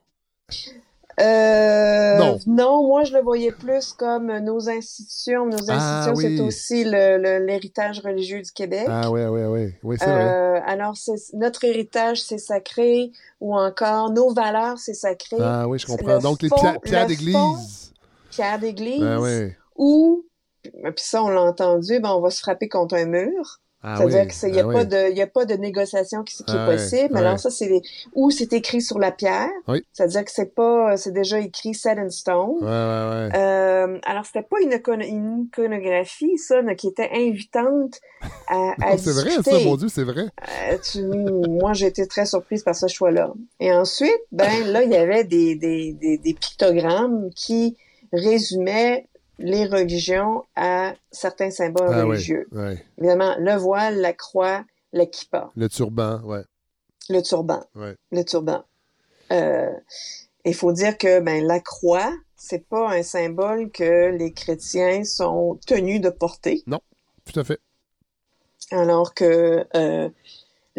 [1.19, 2.39] Euh, Non.
[2.47, 5.45] non, moi je le voyais plus comme nos institutions.
[5.45, 6.37] Nos Ah, institutions, oui.
[6.37, 8.85] c'est aussi le- le- l'héritage religieux du Québec.
[8.89, 9.73] Ah oui, oui, oui.
[9.83, 10.23] Oui, c'est vrai.
[10.23, 10.95] Euh, alors,
[11.33, 15.37] notre héritage, c'est sacré, ou encore nos valeurs, c'est sacré.
[15.39, 16.15] Ah oui, je comprends.
[16.15, 17.33] Le Donc, les fond- pierres, pierres d'église.
[17.35, 17.55] fond,
[18.29, 19.51] pierre d'église, Ah oui.
[19.75, 20.25] ou,
[20.63, 23.59] puis ça, on l'a entendu, ben, on va se frapper contre un mur.
[23.81, 24.87] Ah C'est-à-dire oui, qu'il n'y a, ah pas oui.
[24.87, 27.13] de- y a pas de négociation qui, qui Ah est possible.
[27.13, 27.19] ouais.
[27.19, 27.81] Alors ça, c'est
[28.13, 29.47] ou c'est écrit sur la pierre.
[29.69, 29.85] Oui.
[29.93, 32.57] C'est-à-dire que c'est pas, c'est déjà écrit set in stone.
[32.63, 34.73] Euh, alors c'était pas une,
[35.03, 37.99] une iconographie, ça, qui était invitante
[38.47, 40.25] à, à c'est vrai, ça, mon Dieu, c'est vrai.
[40.71, 41.03] Euh, tu-
[41.49, 43.31] moi, j'ai été très surprise par ce choix-là.
[43.59, 47.77] Et ensuite, ben là, il y avait des, des, des, des pictogrammes qui
[48.11, 49.07] résumaient
[49.39, 52.47] les religions à certains symboles Ah oui, religieux.
[52.51, 52.83] ouais.
[52.97, 54.63] Évidemment, le voile, la croix,
[54.93, 56.43] le kippa, Le turban, ouais.
[57.09, 57.63] le turban.
[57.75, 57.95] Ouais.
[58.11, 58.63] Le turban.
[59.31, 59.71] Euh,
[60.45, 65.59] Il faut dire que ben, la croix, c'est pas un symbole que les chrétiens sont
[65.67, 66.63] tenus de porter.
[66.67, 66.79] Non,
[67.25, 67.59] tout à fait.
[68.71, 70.09] Alors que euh,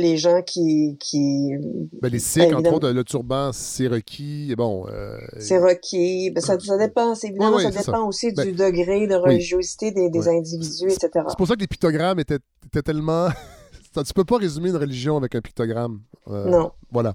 [0.00, 1.50] les gens qui, qui
[2.02, 4.48] Ben, les Sikhs, entre autres, le turban, c'est requis.
[4.50, 4.86] Et bon.
[4.88, 6.30] euh, c'est requis.
[6.30, 7.14] Ben, ça, ça dépend.
[7.14, 8.02] c'est- Évidemment, Oui, oui, ça dépend ça.
[8.02, 11.10] aussi Ben, du degré de religiosité des, individus, etc.
[11.28, 13.28] C'est pour ça que les pictogrammes étaient, étaient tellement.
[13.92, 15.98] Ça, tu peux pas résumer une religion avec un pictogramme.
[16.28, 16.70] Euh, Non.
[16.92, 17.12] Voilà.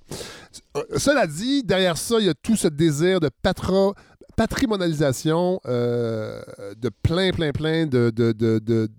[0.76, 3.94] Euh, Cela dit, derrière ça, il y a tout ce désir de patro-
[4.36, 6.42] patrimonialisation euh,
[6.78, 8.90] de plein, plein, plein de, de- de- de-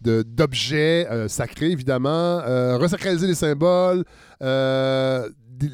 [0.00, 4.04] d'objets euh, sacrés, évidemment, euh, resacraliser les symboles,
[4.42, 5.28] euh,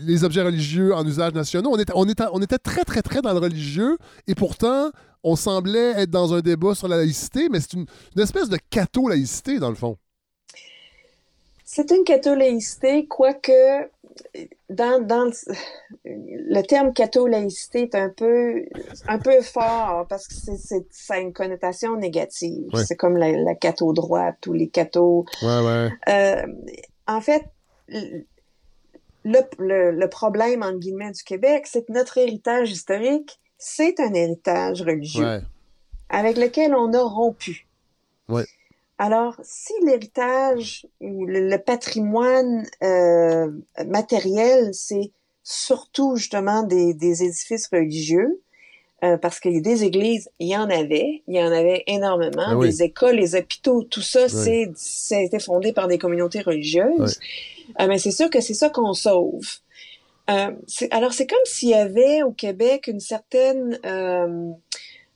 [0.05, 1.75] les objets religieux en usage nationaux.
[1.95, 4.91] On était, très, très, très dans le religieux et pourtant,
[5.25, 7.87] on semblait être dans un débat sur la laïcité, mais c'est une,
[8.17, 9.97] une espèce de catho-laïcité, dans le fond.
[11.75, 13.89] C'est une catholicité, quoique
[14.69, 15.33] dans, dans le,
[16.05, 18.67] le terme catho-laïcité est un peu,
[19.09, 22.69] un peu fort parce que c'est, c'est- ça a une connotation négative.
[22.75, 22.85] Ouais.
[22.85, 25.25] C'est comme la, la catho-droite ou les cathos.
[25.41, 25.89] Ouais, ouais.
[26.11, 26.43] Euh,
[27.07, 27.47] en fait,
[27.89, 34.13] le, le, le problème, entre guillemets, du Québec, c'est que notre héritage historique, c'est un
[34.13, 35.41] héritage religieux Ouais.
[36.11, 37.67] avec lequel on a rompu.
[39.05, 43.51] Alors, si l'héritage ou le, le patrimoine euh,
[43.85, 45.11] matériel, c'est
[45.43, 48.41] surtout justement des, des édifices religieux,
[49.03, 51.83] euh, parce qu'il y a des églises, il y en avait, il y en avait
[51.89, 52.69] énormément, Ah oui.
[52.69, 54.29] des écoles, les hôpitaux, tout ça, Ouais.
[54.29, 57.19] c'est, ça a été fondé par des communautés religieuses.
[57.81, 59.49] Euh, mais c'est sûr que c'est ça qu'on sauve.
[60.31, 60.53] Euh,
[60.93, 64.51] alors, c'est comme s'il y avait au Québec une certaine euh,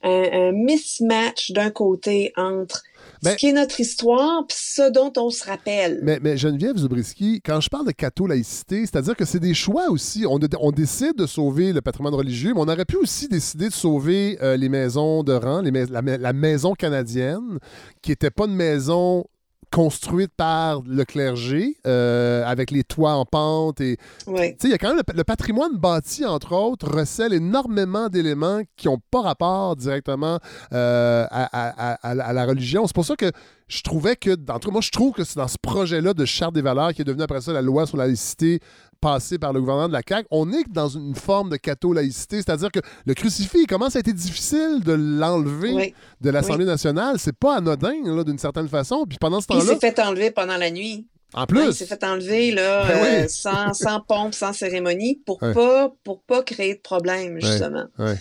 [0.02, 2.82] un, un mismatch d'un côté entre
[3.26, 6.00] Ben- ce qui est notre histoire puis ce dont on se rappelle.
[6.02, 10.24] Mais, mais Geneviève Zubriski, quand je parle de catho-laïcité, c'est-à-dire que c'est des choix aussi.
[10.26, 13.68] On, de- on décide de sauver le patrimoine religieux, mais on aurait pu aussi décider
[13.68, 17.58] de sauver euh, les maisons de rang, les mais- la, la maison canadienne,
[18.02, 19.24] qui n'était pas une maison
[19.72, 23.80] construite par le clergé, euh, avec les toits en pente.
[23.80, 24.52] Et, Ouais.
[24.52, 28.08] Tu sais, il y a quand même le, le patrimoine bâti, entre autres, recèle énormément
[28.08, 30.38] d'éléments qui n'ont pas rapport directement
[30.72, 32.86] euh, à, à- à- à la- religion.
[32.86, 33.30] C'est pour ça que
[33.68, 36.62] je trouvais que, dans moi, je trouve que c'est dans ce projet-là de charte des
[36.62, 38.60] valeurs qui est devenu après ça la loi sur la laïcité
[39.00, 42.70] passée par le gouvernement de la CAQ, on est dans une forme de catho-laïcité, c'est-à-dire
[42.72, 45.94] que le crucifix, il commence à être difficile de l'enlever Oui.
[46.20, 46.70] de l'Assemblée Oui.
[46.70, 47.16] nationale.
[47.18, 49.04] C'est pas anodin, là, d'une certaine façon.
[49.08, 51.06] Puis pendant ce Puis il temps-là, s'est fait enlever pendant la nuit.
[51.34, 53.08] en Ouais, plus, il s'est fait enlever là, Ben oui.
[53.24, 55.52] euh, sans, sans pompe, sans cérémonie, pour Ouais.
[55.54, 57.86] pas pour pas créer de problème justement.
[57.98, 58.14] Ouais.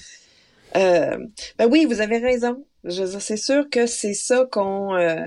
[0.76, 1.18] Euh,
[1.58, 2.64] ben oui, vous avez raison.
[2.88, 4.94] C'est sûr que c'est ça qu'on.
[4.96, 5.26] euh,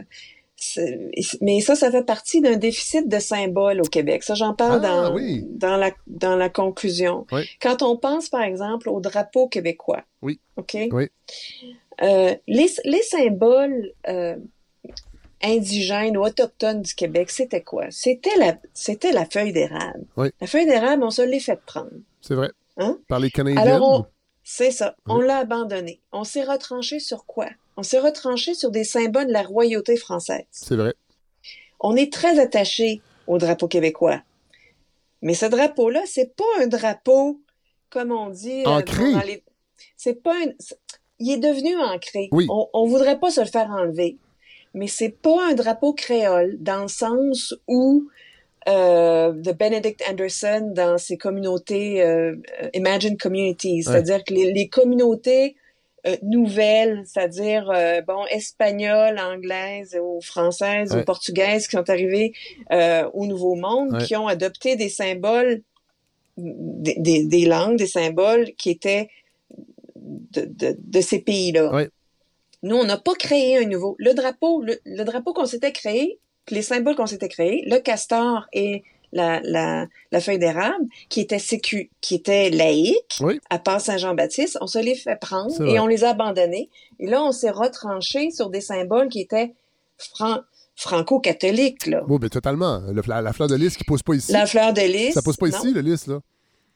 [1.41, 4.23] mais ça, ça fait partie d'un déficit de symboles au Québec.
[4.23, 5.45] Ça, j'en parle Ah, dans, oui.
[5.51, 7.27] dans, la, dans la conclusion.
[7.33, 7.43] Oui.
[7.61, 10.41] Quand on pense, par exemple, au drapeau québécois, Oui.
[10.57, 10.77] OK?
[10.93, 11.09] Oui.
[12.03, 14.37] Euh, les, les symboles euh,
[15.43, 17.87] indigènes ou autochtones du Québec, c'était quoi?
[17.91, 20.05] C'était la, c'était la feuille d'érable.
[20.17, 20.29] Oui.
[20.41, 21.91] La feuille d'érable, on se l'est fait prendre.
[22.21, 22.51] c'est vrai.
[22.77, 22.99] Hein?
[23.09, 23.61] Par les Canadiens.
[23.61, 24.07] Alors, on-
[24.45, 24.97] c'est ça.
[25.07, 26.01] On l'a abandonné.
[26.13, 27.47] On s'est retranché sur quoi?
[27.79, 30.45] On s'est retranché sur des symboles de la royauté française.
[30.51, 30.95] C'est vrai.
[31.79, 34.21] On est très attaché au drapeau québécois.
[35.23, 37.41] Mais ce drapeau-là, c'est pas un drapeau,
[37.89, 39.13] comme on dit, euh, Ancré.
[39.13, 39.45] dans les-
[39.97, 40.51] c'est pas un...
[41.21, 42.29] Il est devenu ancré.
[42.33, 42.47] Oui.
[42.51, 44.19] On, on voudrait pas se le faire enlever.
[44.75, 48.09] Mais c'est pas un drapeau créole dans le sens où
[48.69, 54.69] euh, de Benedict Anderson dans ses communautés euh, euh, Imagine Communities, c'est-à-dire que les, les
[54.69, 55.55] communautés
[56.07, 61.01] euh, nouvelles, c'est-à-dire euh, bon espagnoles, anglaises ou françaises Ouais.
[61.01, 62.33] ou portugaises qui sont arrivées
[62.73, 64.05] euh, au Nouveau Monde, Ouais.
[64.05, 65.63] qui ont adopté des symboles
[66.37, 69.09] des, des- des langues, des symboles qui étaient
[69.97, 71.87] de, de- de ces pays-là.
[72.63, 73.97] Nous, on n'a pas créé un nouveau.
[73.99, 76.19] Le drapeau, le, le drapeau qu'on s'était créé,
[76.51, 78.83] les symboles qu'on s'était créés, le castor et
[79.13, 83.41] la, la, la feuille d'érable, qui était sécu, qui était laïque, Oui.
[83.51, 86.69] à part Saint-Jean-Baptiste, on se les fait prendre et on les a abandonnés.
[87.01, 89.55] Et là, on s'est retranché sur des symboles qui étaient
[89.97, 90.41] fran-
[90.77, 92.03] franco-catholiques, là.
[92.09, 92.81] Oui, mais totalement.
[92.93, 94.33] Le- la, la fleur de lys qui pousse pas ici.
[94.33, 95.15] La fleur de lys.
[95.15, 95.57] Ça pousse pas non.
[95.59, 96.21] ici, le lys, là.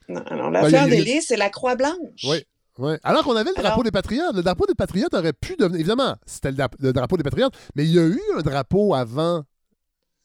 [0.09, 1.95] Non, alors, la Ben, fleur de lys, c'est la croix blanche.
[2.25, 2.39] Oui.
[2.79, 2.99] Ouais.
[3.05, 4.35] Alors qu'on avait le drapeau des Patriotes.
[4.35, 5.81] Le drapeau des Patriotes aurait pu devenir.
[5.81, 9.43] Évidemment, c'était le drapeau des Patriotes, mais il y a eu un drapeau avant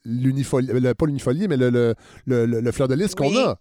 [0.07, 0.73] l'unifolié.
[0.73, 3.37] le- Pas l'unifolié, mais le, le, le, le- le fleur de lys qu'on Oui.
[3.39, 3.57] a.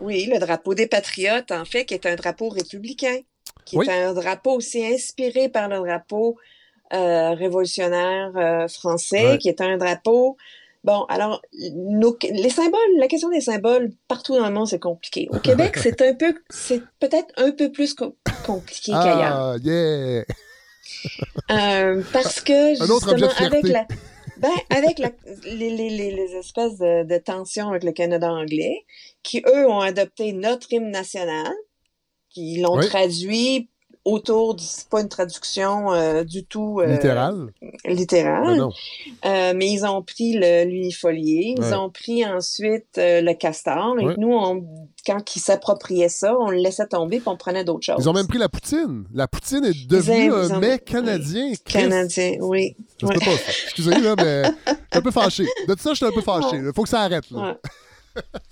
[0.00, 3.18] Oui, le drapeau des patriotes, en fait, qui est un drapeau républicain,
[3.64, 3.86] qui Oui.
[3.88, 6.36] est un drapeau aussi inspiré par le drapeau
[6.92, 9.38] euh, révolutionnaire euh, français, Ouais.
[9.38, 10.36] qui est un drapeau.
[10.84, 11.42] Bon, alors,
[11.74, 15.26] nos- les symboles, la question des symboles, partout dans le monde, c'est compliqué.
[15.32, 18.12] Au Québec, c'est un peu, c'est peut-être un peu plus com-
[18.46, 19.36] compliqué qu'ailleurs.
[19.36, 20.22] Ah, yeah!
[21.50, 23.86] Euh, parce que justement avec la
[24.38, 25.10] ben, avec la,
[25.44, 28.84] les, les, les, espèces de, de tensions avec le Canada anglais,
[29.22, 31.52] qui eux ont adopté notre hymne national,
[32.28, 32.86] qui l'ont Oui.
[32.86, 33.70] traduit
[34.06, 37.48] autour du c'est pas une traduction euh, du tout euh, Littéral.
[37.84, 38.70] littérale, Ben non.
[39.24, 41.74] Euh, mais ils ont pris l'unifolié, ils Ouais.
[41.74, 44.64] ont pris ensuite euh, le castor, et nous, on,
[45.04, 47.96] quand ils s'appropriaient ça, on le laissait tomber, puis on prenait d'autres choses.
[47.98, 49.04] Ils ont même pris la poutine.
[49.12, 51.52] La poutine est devenue ont- un ont- mets canadien.
[51.64, 52.76] Canadien, oui.
[53.00, 53.14] Peut Ouais.
[53.18, 53.24] pas.
[53.36, 53.52] ça.
[53.64, 55.44] Excusez, là, mais je suis un peu fâché.
[55.66, 56.56] De tout ça, je suis un peu fâché.
[56.58, 57.28] Il faut que ça arrête.
[57.30, 57.56] Là.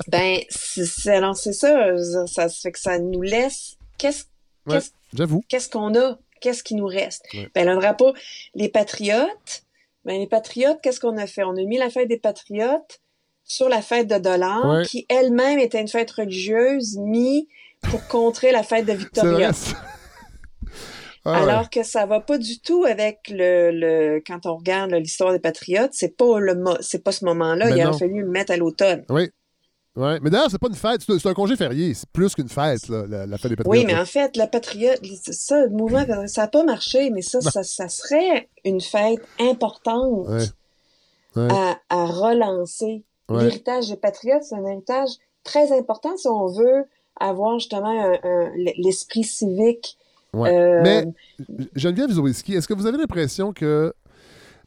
[0.09, 3.77] Ben, c'est, c'est- alors c'est ça, je ça fait que ça nous laisse.
[3.97, 4.25] Qu'est-ce,
[4.67, 5.45] Ouais, qu'est-ce, J'avoue.
[5.49, 6.19] qu'est-ce qu'on a?
[6.41, 7.25] Qu'est-ce qui nous reste?
[7.35, 7.49] Ouais.
[7.55, 8.13] Ben, le drapeau,
[8.55, 9.63] les patriotes,
[10.05, 11.43] ben, les patriotes, qu'est-ce qu'on a fait?
[11.45, 13.01] On a mis la fête des patriotes
[13.45, 14.85] sur la fête de dollars, Ouais.
[14.85, 17.45] qui elle-même était une fête religieuse, mise
[17.91, 19.51] pour contrer la fête de Victoria.
[21.27, 21.51] Ah, ouais.
[21.51, 25.39] Alors que ça va pas du tout avec le, le quand on regarde l'histoire des
[25.39, 28.59] patriotes, c'est pas le c'est pas ce moment-là, Ben il aurait fallu le mettre à
[28.59, 29.07] l'automne.
[29.09, 29.31] Oui.
[29.97, 30.19] Ouais.
[30.21, 31.95] Mais d'ailleurs, c'est pas une fête, c'est un congé férié.
[31.95, 33.79] C'est plus qu'une fête, là, la, la fête des Patriotes.
[33.79, 35.01] Oui, mais en fait, la patriote,
[35.31, 40.29] ça, le mouvement, ça n'a pas marché, mais ça, ça, ça serait une fête importante
[40.29, 40.45] Ouais.
[41.37, 41.49] Ouais.
[41.51, 43.05] à, à relancer.
[43.29, 43.45] Ouais.
[43.45, 45.11] L'héritage des patriotes, c'est un héritage
[45.45, 46.85] très important si on veut
[47.21, 48.13] avoir justement
[48.77, 49.97] l'esprit civique.
[50.35, 51.05] Euh, Mais
[51.77, 53.93] Geneviève Zowiski, est-ce que vous avez l'impression que.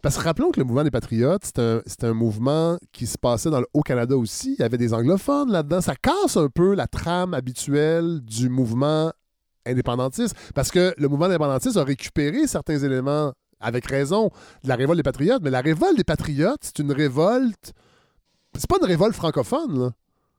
[0.02, 3.60] Parce que rappelons que le mouvement des Patriotes, c'est un, mouvement qui se passait dans
[3.60, 4.56] le Haut-Canada aussi.
[4.58, 5.82] Il y avait des anglophones là-dedans.
[5.82, 9.12] Ça casse un peu la trame habituelle du mouvement
[9.66, 10.36] indépendantiste.
[10.54, 14.30] Parce que le mouvement indépendantiste a récupéré certains éléments, avec raison,
[14.64, 15.42] de la révolte des Patriotes.
[15.42, 17.74] Mais la révolte des Patriotes, c'est une révolte.
[18.56, 19.92] C'est pas une révolte francophone, là.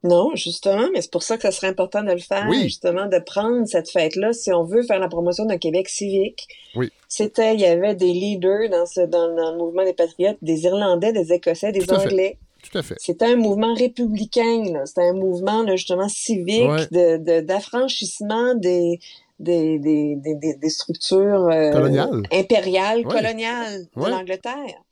[0.05, 2.63] Non, justement, mais c'est pour ça que ça serait important de le faire, Oui.
[2.65, 6.47] justement, de prendre cette fête-là si on veut faire la promotion d'un Québec civique.
[6.77, 6.91] Oui.
[7.09, 10.65] C'était, il y avait des leaders dans, ce, dans, dans le mouvement des patriotes, des
[10.65, 12.07] Irlandais, des Écossais, des Tout à fait.
[12.07, 12.39] Anglais.
[12.71, 12.95] Tout à fait.
[12.99, 14.87] C'était un mouvement républicain, là.
[14.87, 16.87] C'était un mouvement, là, justement, civique, Ouais.
[16.93, 19.01] de, de, d'affranchissement des,
[19.41, 22.23] des, des, des, des, des structures euh, Coloniales.
[22.33, 23.15] impériales, Ouais.
[23.15, 24.11] coloniales de Ouais.
[24.11, 24.83] l'Angleterre.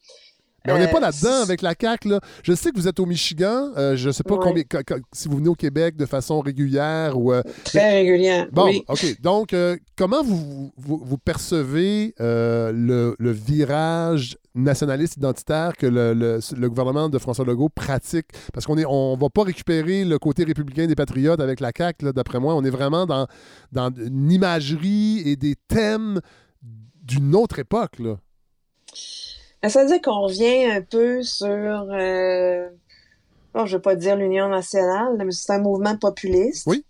[0.67, 2.09] Mais on n'est pas Euh, là-dedans avec la CAQ.
[2.09, 2.21] Là.
[2.43, 3.71] Je sais que vous êtes au Michigan.
[3.77, 6.41] Euh, je ne sais pas combien, co- co- si vous venez au Québec de façon
[6.41, 7.33] régulière ou.
[7.33, 8.83] euh, Très régulière, Bon, oui.
[8.89, 9.21] OK.
[9.21, 16.41] Donc, euh, comment vous, vous, vous percevez le, le virage nationaliste identitaire que le, le-
[16.57, 18.27] le gouvernement de François Legault pratique?
[18.53, 22.13] Parce qu'on ne on va pas récupérer le côté républicain des patriotes avec la CAQ,
[22.13, 22.55] d'après moi.
[22.55, 23.27] On est vraiment dans,
[23.73, 26.21] dans une imagerie et des thèmes
[27.03, 27.99] d'une autre époque.
[27.99, 28.17] Là.
[29.63, 32.69] Ben, Ça veut dire qu'on revient un peu sur, euh,
[33.55, 36.67] bon, je veux pas dire l'Union nationale, mais c'est un mouvement populiste.
[36.67, 36.85] Oui.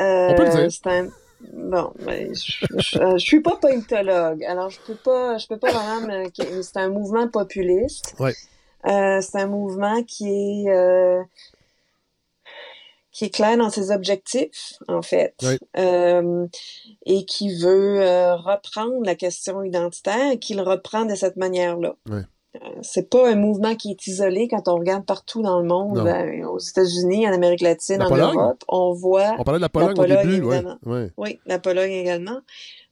[0.00, 0.72] Euh, On peut le dire.
[0.72, 1.08] C'est un,
[1.52, 5.58] bon, ben, je, je, euh, je suis pas politologue, alors je peux pas, je peux
[5.58, 8.14] pas vraiment me, c'est un mouvement populiste.
[8.18, 8.34] Ouais.
[8.86, 11.22] Euh, c'est un mouvement qui est, euh,
[13.12, 15.58] qui est clair dans ses objectifs, en fait, Ouais.
[15.78, 16.46] Euh,
[17.06, 21.94] et qui veut euh, reprendre la question identitaire et qui le reprend de cette manière-là.
[22.08, 22.22] Ouais.
[22.56, 26.02] Euh, c'est pas un mouvement qui est isolé quand on regarde partout dans le monde,
[26.02, 28.34] ben, aux États-Unis, en Amérique latine, La en Pologne?
[28.36, 30.42] Europe, on voit On parlait de la Pologne, au début.
[30.42, 30.78] ouais, évidemment.
[30.86, 31.10] ouais.
[31.16, 32.40] Oui, la Pologne également.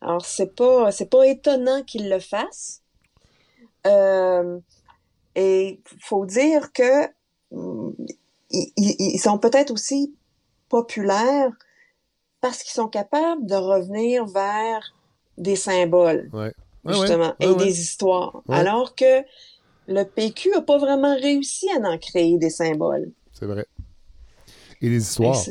[0.00, 2.82] Alors c'est pas c'est pas étonnant qu'ils le fassent.
[3.86, 4.58] Euh,
[5.34, 7.06] et faut dire que
[7.52, 7.94] hum,
[8.50, 10.14] ils, ils- sont peut-être aussi
[10.68, 11.50] populaires
[12.40, 14.94] parce qu'ils sont capables de revenir vers
[15.36, 16.52] des symboles Ouais.
[16.84, 18.42] Ouais, justement, ouais, et des histoires.
[18.48, 19.22] Alors que
[19.88, 23.10] le PQ a pas vraiment réussi à en créer des symboles.
[23.32, 23.66] C'est vrai.
[24.80, 25.44] Et les histoires.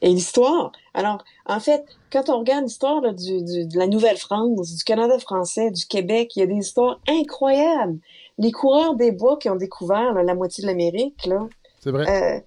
[0.00, 0.72] Et l'histoire.
[0.92, 5.70] Alors, en fait, quand on regarde l'histoire du, du- de la Nouvelle-France, du Canada français,
[5.70, 7.98] du Québec, il y a des histoires incroyables.
[8.38, 11.48] Les coureurs des bois qui ont découvert là, la moitié de l'Amérique, là,
[11.84, 12.06] C'est vrai.
[12.08, 12.40] euh,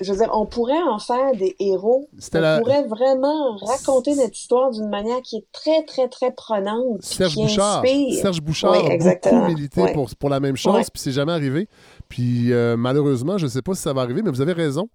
[0.00, 2.08] je veux dire, on pourrait en faire des héros.
[2.34, 7.02] On la- pourrait vraiment raconter notre histoire d'une manière qui est très, très, très prenante.
[7.02, 7.82] Serge qui Bouchard.
[7.82, 8.22] inspire.
[8.22, 10.80] Serge Bouchard Oui, a beaucoup milité pour, pour la même chose, Ouais.
[10.82, 11.68] puis c'est jamais arrivé.
[12.08, 14.88] Puis euh, malheureusement, je ne sais pas si ça va arriver, mais vous avez raison.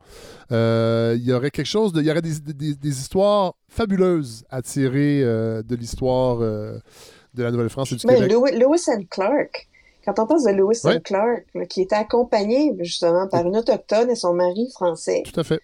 [0.52, 4.44] Euh, Il y aurait quelque chose, de, il y aurait des, des- des histoires fabuleuses
[4.50, 8.56] à tirer de l'histoire de la Nouvelle-France et du Ben, Québec.
[8.60, 9.68] Lewis and Clark.
[10.16, 11.00] Quand on pense de Lewis Ouais.
[11.02, 15.24] Clark, là, qui était accompagné justement par une autochtone et son mari français.
[15.32, 15.60] Tout à fait.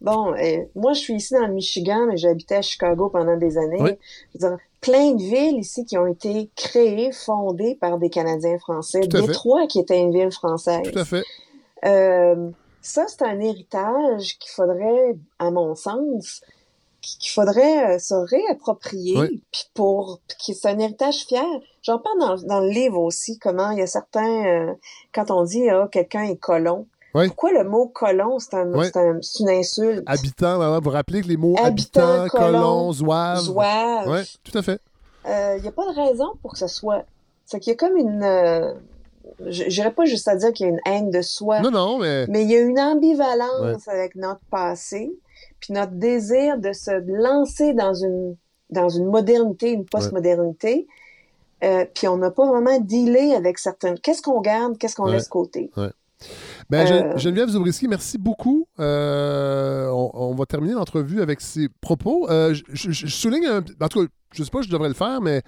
[0.00, 3.58] Bon, euh, moi, je suis ici dans le Michigan, mais j'habitais à Chicago pendant des
[3.58, 3.80] années.
[3.80, 3.90] Oui.
[4.34, 8.58] Je veux dire, plein de villes ici qui ont été créées, fondées par des Canadiens
[8.58, 9.00] français.
[9.00, 10.82] Détroit, qui était une ville française.
[10.92, 11.24] Tout à fait.
[11.84, 12.50] Euh,
[12.80, 16.42] ça, c'est un héritage qu'il faudrait, à mon sens,
[17.00, 19.42] qu'il faudrait euh, se réapproprier, Oui.
[19.50, 21.44] puis pour, que c'est un héritage fier.
[21.88, 24.74] J'en parle dans, dans le livre aussi, comment il y a certains, euh,
[25.14, 26.86] quand on dit ah, quelqu'un est colon.
[27.14, 27.26] Oui.
[27.28, 28.86] Pourquoi le mot colon, c'est un, Oui.
[29.40, 30.02] une insulte?
[30.06, 33.38] Habitants, ouais, ouais, vous vous rappelez que les mots Habitant, habitants, colon, zouaves.
[33.40, 34.08] zouave.
[34.08, 34.80] Oui, tout à fait.
[35.26, 37.04] Euh, Il n'y a pas de raison pour que ce soit.
[37.46, 38.22] C'est qu'il y a comme une.
[38.22, 38.74] Euh,
[39.46, 41.60] je- J'irais pas juste à dire qu'il y a une haine de soi.
[41.60, 42.26] Non, non, mais.
[42.28, 45.10] Mais il y a une ambivalence avec notre passé,
[45.60, 46.90] puis notre désir de se
[47.22, 48.36] lancer dans une
[48.70, 50.86] dans une modernité, une postmodernité.
[51.64, 53.98] Euh, puis on n'a pas vraiment dealé avec certaines.
[53.98, 55.12] Qu'est-ce qu'on garde, qu'est-ce qu'on Ouais.
[55.12, 55.70] laisse côté?
[55.76, 55.90] Ouais.
[56.68, 58.66] Ben, Euh, Geneviève Zobriski, merci beaucoup.
[58.80, 62.26] Euh, on, on va terminer l'entrevue avec ces propos.
[62.28, 64.94] Je, je- je souligne, un, en tout cas, je sais pas si je devrais le
[64.94, 65.42] faire, mais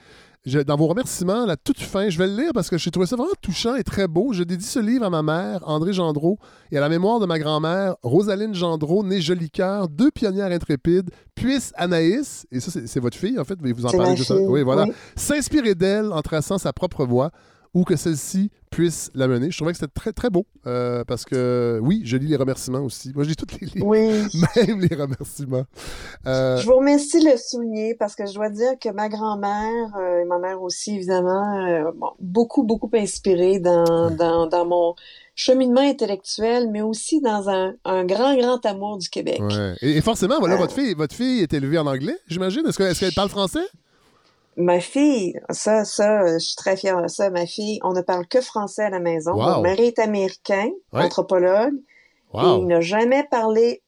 [0.47, 3.07] je- dans vos remerciements, la toute fin, je vais le lire parce que j'ai trouvé
[3.07, 4.33] ça vraiment touchant et très beau.
[4.33, 6.39] Je dédie ce livre à ma mère, André Gendreau,
[6.73, 11.73] et à la mémoire de ma grand-mère, Rosaline Gendreau, née Jolicoeur, deux pionnières intrépides, puisse
[11.77, 14.85] Anaïs, et ça, c'est votre fille, en fait, mais vous en parlez juste Oui, voilà.
[14.85, 14.93] oui.
[15.17, 17.31] S'inspirer d'elle en traçant sa propre voie
[17.75, 19.51] ou que celle-ci puisse la mener.
[19.51, 22.81] Je trouvais que c'était très, très beau euh, parce que, oui, je lis les remerciements
[22.81, 23.13] aussi.
[23.15, 24.09] Moi, je lis tous les livres, Oui.
[24.57, 25.65] même les remerciements.
[26.27, 29.97] Euh, Je vous remercie de le souligner parce que je dois dire que ma grand-mère
[29.99, 34.95] euh, et ma mère aussi, évidemment, bon, beaucoup, beaucoup inspiré dans, dans, dans mon
[35.35, 39.41] cheminement intellectuel, mais aussi dans un, un grand, grand amour du Québec.
[39.41, 39.75] ouais.
[39.81, 42.67] et, et forcément, voilà, votre fille, votre fille est élevée en anglais, j'imagine?
[42.67, 43.65] Est-ce qu'elle parle français?
[44.57, 47.31] Ma fille, ça, ça, euh, je suis très fière de ça.
[47.31, 49.33] Ma fille, on ne parle que français à la maison.
[49.33, 49.57] Wow.
[49.57, 51.05] Mon mari est américain, Ouais.
[51.05, 51.75] anthropologue,
[52.35, 52.41] Wow.
[52.43, 53.83] et il n'a jamais parlé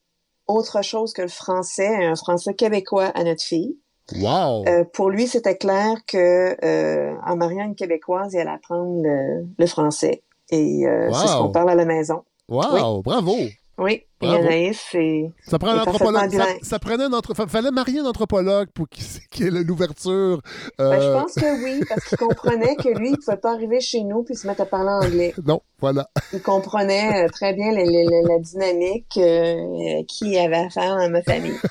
[0.46, 3.76] autre chose que le français, un français québécois à notre fille.
[4.16, 4.64] Wow!
[4.68, 9.46] Euh, pour lui, c'était clair que euh, en mariant une québécoise, il allait apprendre le,
[9.56, 10.22] le français.
[10.50, 12.24] Et euh, c'est ce qu'on parle à la maison.
[12.48, 13.00] Wow!
[13.02, 13.34] Bravo!
[13.78, 14.02] Oui.
[14.22, 14.44] Bravo.
[14.46, 15.30] Anaïs, c'est.
[15.46, 16.30] Ça, prend un anthropologue,
[16.62, 20.40] ça, prenait un anthro- fa- fallait marier un anthropologue pour qu'il qu'il ait l'ouverture.
[20.78, 23.52] Ben, je euh, pense que oui, parce qu'il comprenait que lui, il ne pouvait pas
[23.52, 25.34] arriver chez nous puis se mettre à parler anglais.
[25.44, 26.08] Non, voilà.
[26.32, 30.96] Il comprenait euh, très bien la, la- la- la dynamique euh, qui avait à faire
[30.96, 31.54] dans ma famille.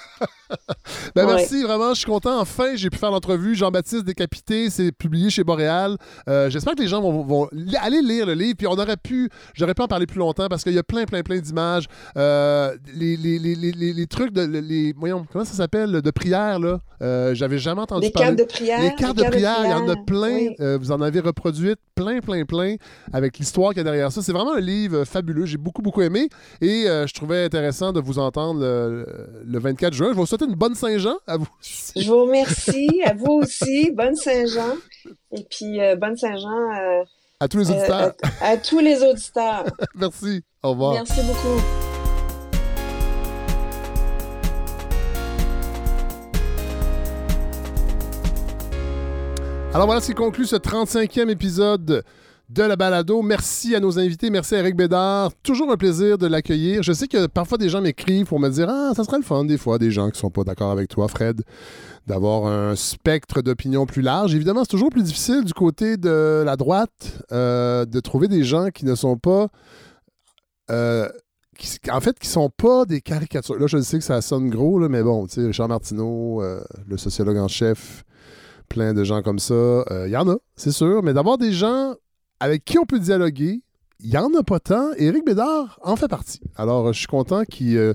[1.16, 1.36] Ben Ouais.
[1.36, 2.40] merci, vraiment, je suis content.
[2.42, 3.56] Enfin, j'ai pu faire l'entrevue.
[3.56, 5.96] Jean-Baptiste Décapité, c'est publié chez Boréal.
[6.28, 7.48] Euh, J'espère que les gens vont,
[7.82, 8.56] aller lire le livre.
[8.58, 11.06] Puis on aurait pu, j'aurais pu en parler plus longtemps parce qu'il y a plein,
[11.06, 11.86] plein, plein d'images.
[12.18, 12.41] Euh,
[12.96, 16.60] les, les, les, les, les- les trucs de, les, voyons, comment ça s'appelle, de prière,
[16.60, 16.80] là?
[17.02, 18.28] Euh, J'avais jamais entendu Les parler.
[18.36, 20.34] cartes de prière, Les cartes les de cartes de prière, il y en a plein.
[20.36, 20.56] oui.
[20.60, 22.76] Euh, vous en avez reproduites plein, plein, plein
[23.12, 24.22] avec l'histoire qu'il y a derrière ça.
[24.22, 25.46] C'est vraiment un livre euh, fabuleux.
[25.46, 26.30] J'ai beaucoup, beaucoup aimé.
[26.62, 29.06] Et euh, je trouvais intéressant de vous entendre le,
[29.46, 30.10] le 24 juin.
[30.12, 31.48] Je vous souhaiter une bonne Saint-Jean à vous.
[31.96, 33.92] Je vous remercie, à vous aussi.
[33.92, 34.76] Bonne Saint-Jean.
[35.36, 37.04] Et puis, euh, bonne Saint-Jean euh,
[37.40, 38.14] À tous les euh, auditeurs.
[38.42, 39.66] à, à tous les auditeurs.
[39.96, 40.44] Merci.
[40.62, 40.94] Au revoir.
[40.94, 41.91] Merci beaucoup.
[49.74, 52.04] Alors voilà ce qui conclut ce 35e épisode
[52.50, 53.22] de la balado.
[53.22, 54.30] Merci à nos invités.
[54.30, 55.32] Merci à Eric Bédard.
[55.44, 56.84] Toujours un plaisir de l'accueillir.
[56.84, 59.46] Je sais que parfois des gens m'écrivent pour me dire Ah, ça serait le fun
[59.46, 61.42] des fois, des gens qui sont pas d'accord avec toi, Fred,
[62.06, 64.36] d'avoir un spectre d'opinion plus large.
[64.36, 68.70] Évidemment, c'est toujours plus difficile du côté de la droite euh, de trouver des gens
[68.70, 69.48] qui ne sont pas.
[70.70, 71.08] euh,
[71.92, 73.58] en fait, qui sont pas des caricatures.
[73.58, 76.98] Là, je sais que ça sonne gros, mais bon, tu sais, Richard Martineau, euh, le
[76.98, 78.04] sociologue en chef,
[78.72, 79.84] plein de gens comme ça.
[80.06, 81.96] Il y en a, c'est sûr, mais d'avoir des gens
[82.40, 83.62] avec qui on peut dialoguer,
[84.04, 84.94] il n'y en a pas tant.
[84.98, 86.42] Éric Bédard en fait partie.
[86.56, 87.94] Alors, euh, je suis content qu'il euh,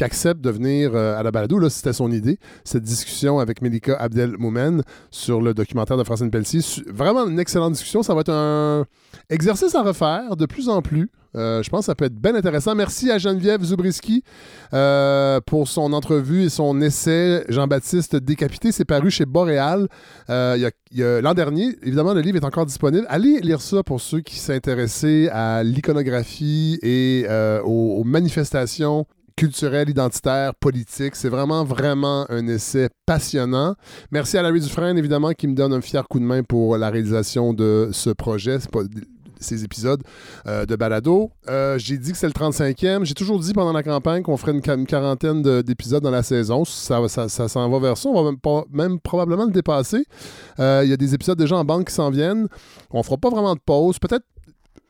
[0.00, 1.58] accepte de venir euh, à la balado.
[1.58, 6.60] Là, c'était son idée, cette discussion avec Melika Abdelmoumen sur le documentaire de Francine Pelletier.
[6.88, 8.02] Vraiment une excellente discussion.
[8.02, 8.84] Ça va être un
[9.30, 11.10] exercice à refaire de plus en plus.
[11.36, 12.74] Euh, je pense que ça peut être bien intéressant.
[12.74, 14.22] Merci à Geneviève Zubriski
[14.72, 18.72] euh, pour son entrevue et son essai Jean-Baptiste décapité.
[18.72, 19.88] C'est paru chez Boréal
[20.30, 21.76] euh, l'an dernier.
[21.82, 23.06] Évidemment, le livre est encore disponible.
[23.08, 27.26] Allez lire ça pour ceux qui s'intéressaient à l'iconographie et
[27.64, 29.06] aux, manifestations
[29.36, 31.16] culturelles, identitaires, politiques.
[31.16, 33.74] C'est vraiment, vraiment un essai passionnant.
[34.12, 36.90] Merci à Larry Dufresne, évidemment, qui me donne un fier coup de main pour la
[36.90, 38.60] réalisation de ce projet.
[38.60, 38.82] C'est pas
[39.44, 40.02] ces épisodes
[40.46, 41.30] euh, de balado.
[41.48, 43.04] Euh, j'ai dit que c'est le 35e.
[43.04, 46.64] J'ai toujours dit pendant la campagne qu'on ferait une, quarantaine d'épisodes dans la saison.
[46.64, 48.08] Ça, ça, s'en va vers ça.
[48.08, 48.38] On va même,
[48.72, 50.04] même probablement le dépasser.
[50.58, 52.48] Euh, il y a des épisodes déjà en banque qui s'en viennent.
[52.90, 53.98] On fera pas vraiment de pause.
[53.98, 54.24] Peut-être,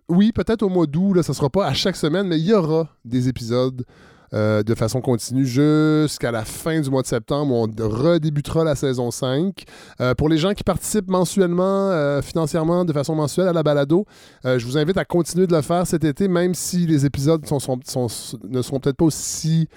[0.09, 2.89] oui, peut-être au mois d'août, ça sera pas à chaque semaine, mais il y aura
[3.05, 3.85] des épisodes
[4.33, 8.75] euh, de façon continue jusqu'à la fin du mois de septembre où on redébutera la
[8.75, 9.65] saison 5.
[10.01, 14.07] Euh, pour les gens qui participent mensuellement, euh, financièrement, de façon mensuelle à la balado,
[14.45, 18.63] je vous invite à continuer de le faire cet été, même si les épisodes ne
[18.63, 19.69] seront peut-être pas aussi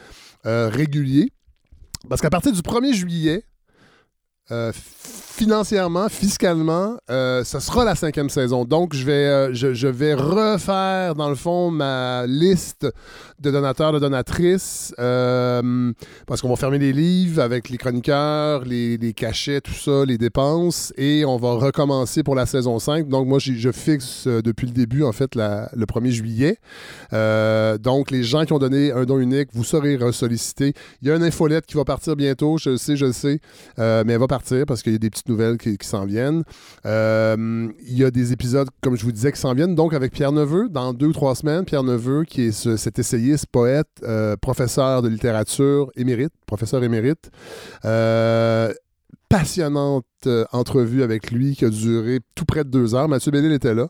[0.43, 1.31] réguliers.
[2.09, 3.43] Parce qu'à partir du 1er juillet,
[5.37, 8.65] financièrement, fiscalement, euh, ce sera la cinquième saison.
[8.65, 12.87] Donc, je vais, euh, je, vais refaire, dans le fond, ma liste
[13.39, 15.93] de donateurs, de donatrices, euh,
[16.25, 20.91] parce qu'on va fermer les livres avec les chroniqueurs, les, cachets, tout ça, les dépenses,
[20.97, 23.07] et on va recommencer pour la saison 5.
[23.07, 26.57] Donc, moi, je fixe depuis le début, en fait, le 1er juillet.
[27.79, 30.73] donc, les gens qui ont donné un don unique, vous serez ressollicités.
[31.03, 33.39] Il y a une infolette qui va partir bientôt, je le sais, je le sais,
[33.77, 36.43] mais elle va partir parce qu'il y a des petites nouvelles qui, s'en viennent.
[36.85, 39.75] Euh, il y a des épisodes, comme je vous disais, qui s'en viennent.
[39.75, 43.47] Donc, avec Pierre Neveu, dans deux ou trois semaines, Pierre Neveu, qui est cet essayiste,
[43.47, 47.29] poète, euh, professeur de littérature émérite, professeur émérite.
[47.85, 48.73] Euh,
[49.29, 50.05] passionnante
[50.53, 53.09] entrevue avec lui qui a duré tout près de deux heures.
[53.09, 53.89] Mathieu Bellil était là.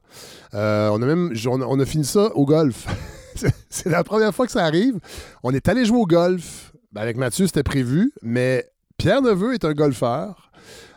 [0.53, 2.87] on a même on a, fini ça au golf.
[3.69, 4.99] c'est la première fois que ça arrive.
[5.43, 6.73] On est allé jouer au golf.
[6.91, 8.65] Ben, avec Mathieu, c'était prévu, mais
[8.97, 10.51] Pierre Neveu est un golfeur.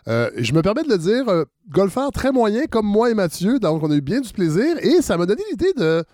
[0.08, 3.58] Euh, je me permets de le dire, euh, golfeur très moyen comme moi et Mathieu,
[3.58, 6.04] donc on a eu bien du plaisir et ça m'a donné l'idée de.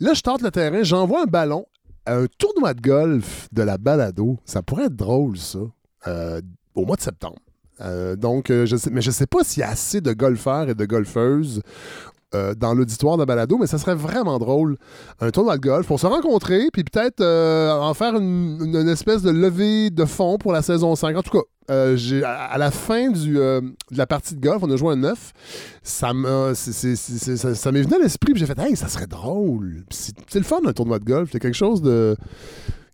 [0.00, 1.64] Là, je tente le terrain, j'envoie un ballon
[2.04, 4.38] à un tournoi de golf de la balado.
[4.44, 5.60] Ça pourrait être drôle, ça,
[6.08, 6.40] euh,
[6.74, 7.38] au mois de septembre.
[8.16, 8.74] donc, mais je
[9.08, 11.62] ne sais pas s'il y a assez de golfeurs et de golfeuses
[12.34, 14.78] euh, dans l'auditoire de balado, mais ça serait vraiment drôle.
[15.20, 19.30] Un tournoi de golf pour se rencontrer, puis peut-être euh, en faire une, espèce de
[19.30, 21.16] levée de fond pour la saison 5.
[21.16, 24.76] En tout cas, euh, à, la fin du, de la partie de golf, on a
[24.76, 25.32] joué un 9.
[25.84, 29.84] Ça m'est venu à l'esprit, puis j'ai fait, hey, ça serait drôle.
[29.90, 31.30] C'est le fun, un tournoi de golf.
[31.30, 32.16] C'est quelque chose de.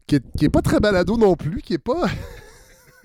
[0.07, 2.05] qui est, pas très balado non plus, qui est pas.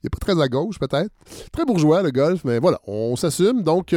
[0.00, 1.12] qui est pas très à gauche, peut-être.
[1.52, 3.62] Très bourgeois, le golf, mais voilà, on s'assume.
[3.62, 3.94] Donc,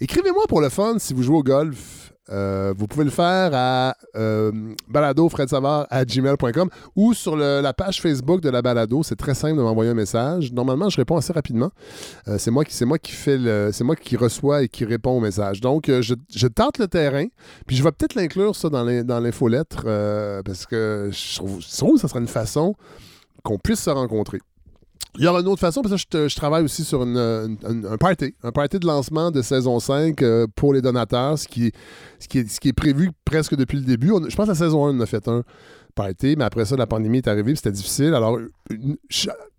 [0.00, 2.12] Écrivez-moi pour le fun si vous jouez au golf.
[2.30, 4.52] Euh, vous pouvez le faire à euh,
[4.92, 9.02] à gmail.com ou sur la page Facebook de la balado.
[9.02, 10.52] C'est très simple de m'envoyer un message.
[10.52, 11.70] Normalement, je réponds assez rapidement.
[12.28, 15.60] Euh, c'est moi qui qui fais c'est moi qui reçois et qui réponds aux messages.
[15.60, 17.26] Donc, euh, je, tente le terrain.
[17.66, 19.84] Puis je vais peut-être l'inclure ça dans l'infolettre
[20.44, 22.74] parce que je trouve, je trouve que ça serait une façon
[23.42, 24.38] qu'on puisse se rencontrer.
[25.18, 28.52] Il y aura une autre façon, parce que je, travaille aussi sur un party, un
[28.52, 33.56] party de lancement de saison 5 euh, pour les donateurs, ce qui, est, prévu presque
[33.56, 34.12] depuis le début.
[34.28, 35.42] je pense que la saison 1, on a fait un
[35.94, 38.14] party, mais après ça, la pandémie est arrivée, c'était difficile.
[38.14, 38.38] Alors,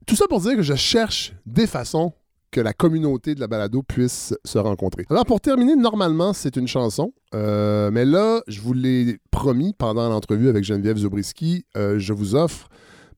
[0.06, 2.14] tout ça pour dire que je cherche des façons
[2.52, 5.06] que la communauté de la balado puisse se rencontrer.
[5.10, 7.14] Alors, pour terminer, normalement, c'est une chanson.
[7.36, 12.36] Euh, mais là, je vous l'ai promis pendant l'entrevue avec Geneviève Zobriski, euh, je vous
[12.36, 12.70] offre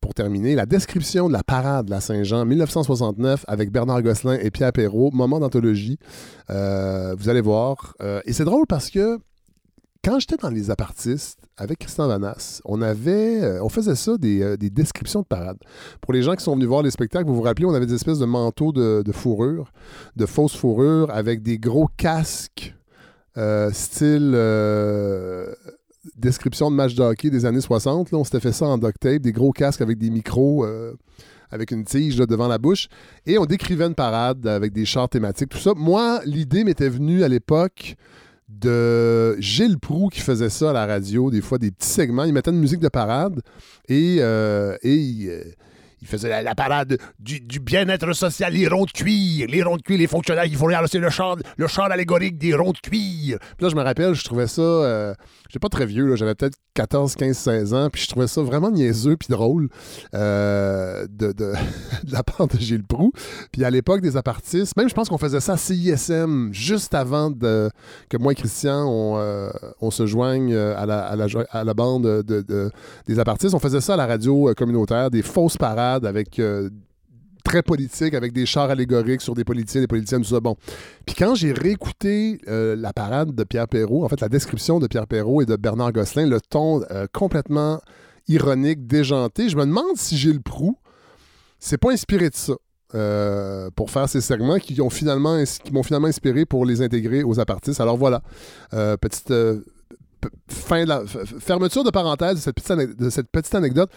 [0.02, 4.50] pour terminer, la description de la parade de la Saint-Jean 1969 avec Bernard Gosselin et
[4.50, 6.00] Pierre Perrault, moment d'anthologie.
[6.50, 7.96] Euh, vous allez voir.
[8.02, 9.20] Euh, et c'est drôle parce que
[10.04, 14.58] quand j'étais dans les apartistes avec Christian Vanas, on avait, euh, on faisait ça, des,
[14.58, 15.58] descriptions de parade.
[16.02, 17.94] Pour les gens qui sont venus voir les spectacles, vous vous rappelez, on avait des
[17.94, 19.72] espèces de manteaux de, de fourrure,
[20.16, 22.76] de fausses fourrures avec des gros casques
[23.72, 24.36] style
[26.16, 28.12] description de match de hockey des années 60.
[28.12, 30.94] Là, on s'était fait ça en duct tape, des gros casques avec des micros, euh,
[31.50, 32.88] avec une tige devant la bouche.
[33.26, 35.74] Et on décrivait une parade avec des chars thématiques, tout ça.
[35.76, 37.96] Moi, l'idée m'était venue à l'époque
[38.50, 42.24] de Gilles Proux qui faisait ça à la radio, des fois des petits segments.
[42.24, 43.42] Il mettait une musique de parade
[43.88, 44.98] et, euh, et
[46.02, 50.00] il faisait la, parade du, bien-être social, les ronds de cuir, les ronds de cuir,
[50.00, 53.38] les fonctionnaires, il faut regarder, c'est le char, le char allégorique des ronds de cuir.
[53.38, 54.62] Puis là, je me rappelle, je trouvais ça.
[54.62, 55.14] Euh,
[55.52, 58.72] J'étais pas très vieux, j'avais peut-être 14, 15, 16 ans, puis je trouvais ça vraiment
[58.72, 59.68] niaiseux puis drôle
[60.16, 61.34] euh, de,
[62.10, 63.12] la part de Gilles Proux.
[63.52, 67.34] Puis à l'époque des apartistes, même je pense qu'on faisait ça à CISM juste avant
[67.34, 67.70] que
[68.18, 69.52] moi et Christian, on, euh,
[69.90, 72.72] se joigne euh, à la, bande de, de-
[73.06, 73.54] des apartistes.
[73.54, 76.40] On faisait ça à la radio communautaire, des fausses parades avec
[77.42, 80.40] très politique avec des chars allégoriques sur des politiciens, des politiciennes, tout ça.
[80.40, 80.56] Bon.
[81.06, 84.88] Puis quand j'ai réécouté euh, la parade de Pierre Perrault, en fait, la description de
[84.88, 87.82] Pierre Perrault et de Bernard Gosselin, le ton euh, complètement
[88.28, 90.78] ironique, déjanté, je me demande si Gilles Proux
[91.60, 92.54] s'est pas inspiré de ça.
[92.94, 97.40] euh, pour faire ces segments qui ont finalement m'ont finalement inspiré pour les intégrer aux
[97.40, 97.80] apartistes.
[97.80, 98.22] Alors voilà,
[99.00, 99.34] petite
[100.50, 101.06] fin de
[101.40, 103.90] fermeture de parenthèse de cette petite anecdote.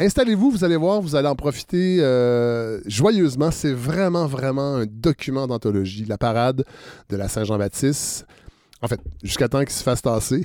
[0.00, 3.50] Installez-vous, vous allez voir, vous allez en profiter euh, joyeusement.
[3.50, 6.04] C'est vraiment, vraiment un document d'anthologie.
[6.04, 6.64] La parade
[7.08, 8.24] de la Saint-Jean-Baptiste.
[8.80, 10.44] En fait, jusqu'à temps qu'ils se fassent tasser,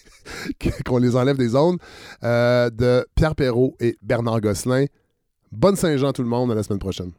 [0.86, 1.76] qu'on les enlève des zones,
[2.24, 4.86] euh, de Pierre Perrault et Bernard Gosselin.
[5.52, 7.12] Bonne Saint-Jean tout le monde, à la semaine prochaine.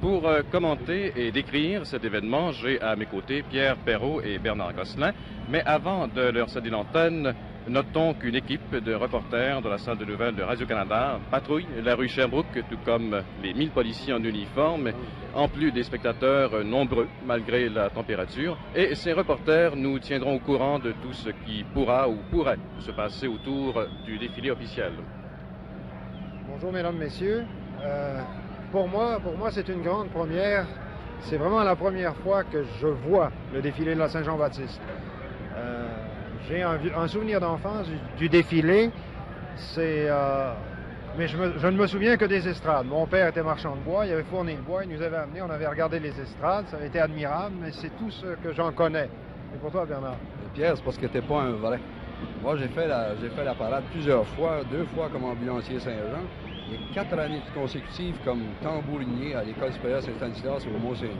[0.00, 4.74] Pour euh, commenter et décrire cet événement, j'ai à mes côtés Pierre Perrault et Bernard
[4.74, 5.12] Gosselin.
[5.50, 7.34] Mais avant de leur céder l'antenne,
[7.68, 12.08] notons qu'une équipe de reporters de la salle de nouvelles de Radio-Canada patrouille la rue
[12.08, 14.90] Sherbrooke, tout comme les 1000 policiers en uniforme,
[15.34, 18.58] en plus des spectateurs nombreux malgré la température.
[18.74, 22.90] Et ces reporters nous tiendront au courant de tout ce qui pourra ou pourrait se
[22.90, 24.92] passer autour du défilé officiel.
[26.48, 27.44] Bonjour mesdames, messieurs.
[27.82, 28.20] Euh,
[28.70, 30.66] pour moi, pour moi c'est une grande première.
[31.20, 34.80] C'est vraiment la première fois que je vois le défilé de la Saint-Jean-Baptiste.
[35.56, 35.91] Euh,
[36.48, 38.90] J'ai un, souvenir d'enfance du, du défilé.
[39.56, 40.52] C'est, euh,
[41.16, 42.86] mais je, me- je ne me souviens que des estrades.
[42.86, 45.42] Mon père était marchand de bois, il avait fourni le bois, il nous avait amenés,
[45.42, 48.72] on avait regardé les estrades, ça avait été admirable, mais c'est tout ce que j'en
[48.72, 49.08] connais.
[49.54, 50.16] Et pour toi, Bernard?
[50.54, 51.80] Pierre, c'est parce que t'es pas un vrai.
[52.42, 56.24] Moi, j'ai fait, la, j'ai fait la parade plusieurs fois, deux fois comme ambulancier Saint-Jean,
[56.72, 61.16] et quatre années consécutives comme tambourinier à l'école supérieure Saint-Stanislas au Mont-Saint-Louis.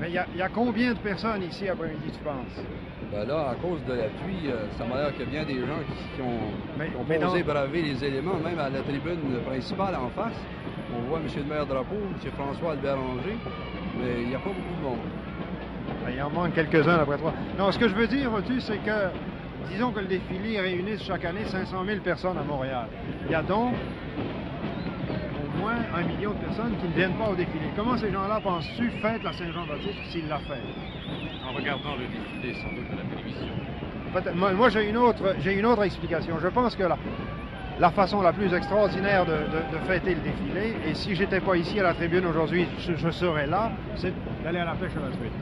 [0.00, 2.64] Mais il y, y a combien de personnes ici après-midi, tu penses?
[3.12, 5.44] Ben là, à cause de la pluie, euh, ça m'a l'air qu'il y a bien
[5.44, 8.70] des gens qui, qui ont, qui ont mais osé dans- braver les éléments, même à
[8.70, 10.32] la tribune principale en face.
[10.96, 11.26] On voit M.
[11.36, 12.30] le maire Drapeau, M.
[12.38, 13.36] François Albert Ranger,
[14.00, 14.98] mais il n'y a pas beaucoup de monde.
[16.06, 17.32] Ben, Il en manque quelques-uns d'après toi.
[17.58, 19.10] Non, ce que je veux dire, vois-tu, c'est que,
[19.70, 22.86] disons que le défilé réunisse chaque année 500 000 personnes à Montréal.
[23.26, 23.74] Il y a donc
[25.44, 27.66] au moins un million de personnes qui ne viennent pas au défilé.
[27.76, 30.58] Comment ces gens-là, penses-tu, fêtent la Saint-Jean-Baptiste s'ils la fêtent?
[31.48, 34.34] En regardant le défilé sans doute à la télévision.
[34.38, 36.38] Moi, moi, j'ai une autre, j'ai une autre explication.
[36.40, 36.96] Je pense que la,
[37.80, 41.56] la façon la plus extraordinaire de, de- de fêter le défilé, et si j'étais pas
[41.56, 44.12] ici à la tribune aujourd'hui, je, je serais là, c'est
[44.44, 45.32] d'aller à la pêche à la truite.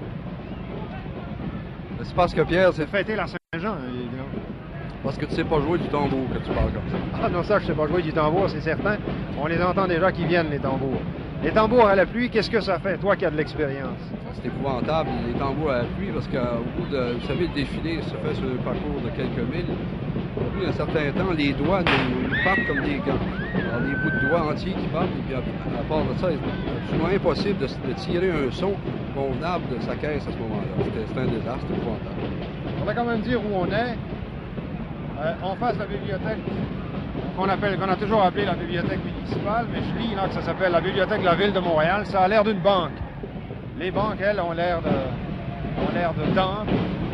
[2.02, 4.28] C'est parce que Pierre, c'est fêter la Saint-Jean, évidemment.
[5.02, 7.24] Parce que tu sais pas jouer du tambour que tu parles comme ça.
[7.24, 8.96] Ah non, ça, je sais pas jouer du tambour, c'est certain.
[9.38, 11.00] On les entend déjà qui viennent, les tambours.
[11.42, 13.98] Les tambours à la pluie, qu'est-ce que ça fait, toi qui as de l'expérience?
[14.34, 18.00] C'est épouvantable, les tambours à la pluie, parce qu'au bout de, vous savez, le défilé
[18.02, 19.72] se fait sur un parcours de quelques milles.
[20.36, 23.16] Au bout d'un certain temps, les doigts nous, nous partent comme des gants.
[23.56, 26.28] Alors, des bouts de doigts entiers qui partent, et puis à, à part de ça,
[26.28, 28.74] c'est absolument impossible de, de tirer un son
[29.14, 30.84] convenable de sa caisse à ce moment-là.
[30.84, 32.20] C'était un désastre, épouvantable.
[32.82, 33.96] On va quand même dire où on est.
[35.20, 36.38] Euh, en face de la bibliothèque
[37.36, 40.80] qu'on a toujours appelée la bibliothèque municipale, mais je lis là que ça s'appelle la
[40.80, 42.04] bibliothèque de la ville de Montréal.
[42.06, 42.92] Ça a l'air d'une banque.
[43.78, 46.30] Les banques, elles, ont l'air de, ont de.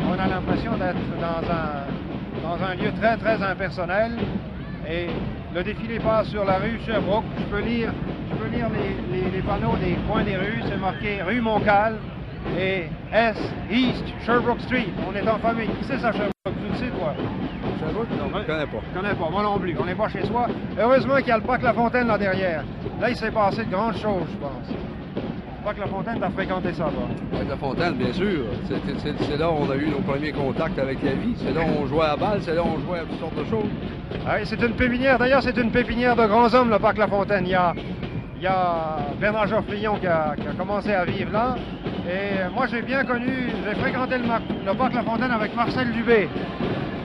[0.09, 4.11] On a l'impression d'être dans un, dans un lieu très, très impersonnel.
[4.89, 5.07] Et
[5.53, 7.25] le défilé passe sur la rue Sherbrooke.
[7.39, 7.91] Je peux lire,
[8.31, 10.61] je peux lire les, les- panneaux des coins des rues.
[10.67, 11.97] C'est marqué rue Montcalm
[12.59, 13.37] et S,
[13.69, 14.87] East Sherbrooke Street.
[15.09, 15.69] On est en famille.
[15.83, 16.31] C'est ça, Sherbrooke?
[16.45, 17.13] Tu le sais, toi?
[17.93, 18.77] Non, Je connais pas.
[18.93, 19.75] je connais pas, moi non plus.
[19.79, 20.47] On n'est pas chez soi.
[20.79, 22.63] Heureusement qu'il y a le parc La Fontaine là derrière.
[23.01, 24.69] Là, il s'est passé de grandes choses, je pense.
[24.69, 27.03] Le parc La Fontaine, t'as fréquenté ça, toi?
[27.35, 28.45] Avec la fontaine, bien sûr.
[28.67, 31.33] C'est- là où on a eu nos premiers contacts avec la vie.
[31.37, 33.35] C'est là où on jouait à balle, c'est là où on jouait à toutes sortes
[33.35, 33.69] de choses.
[34.25, 35.19] Ah oui, c'est une pépinière.
[35.19, 37.43] D'ailleurs, c'est une pépinière de grands hommes, le parc La Fontaine.
[37.45, 37.73] Il y a,
[38.37, 41.55] il y a Bernard Geoffrion qui a, qui a commencé à vivre là.
[42.09, 44.23] Et moi, j'ai bien connu, j'ai fréquenté le,
[44.65, 46.29] le parc La Fontaine avec Marcel Dubé.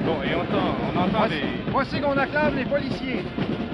[0.05, 1.43] Bon, et on entend, on entend des...
[1.71, 3.23] Voici qu'on acclame les policiers.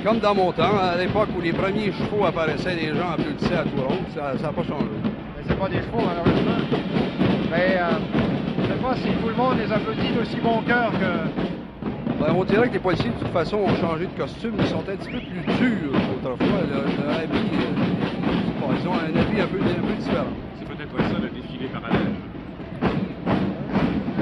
[0.05, 3.62] Comme dans mon temps, à l'époque où les premiers chevaux apparaissaient, les gens applaudissaient à
[3.62, 3.98] tout rond.
[4.15, 4.86] Ça n'a pas changé.
[5.05, 6.60] Mais c'est pas des chevaux, malheureusement.
[7.50, 7.98] Mais euh,
[8.60, 12.44] je sais pas si tout le monde les applaudit d'aussi bon cœur que, Ben, on
[12.44, 14.55] dirait que les policiers, de toute façon, ont changé de costume.
[14.58, 16.60] Ils sont un petit peu plus durs qu'autrefois.
[16.70, 19.94] Leur, leur habit, euh, je sais pas, ils ont un habit un peu, un peu
[19.98, 20.32] différent.
[20.58, 22.15] C'est peut-être ça le défilé parallèle.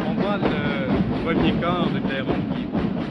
[0.08, 0.65] On voit le
[1.26, 2.62] premier corps de Clairon qui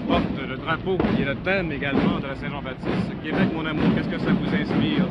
[0.08, 3.12] porte le drapeau, qui est le thème également de la Saint-Jean-Baptiste.
[3.22, 5.06] Québec, mon amour, qu'est-ce que ça vous inspire?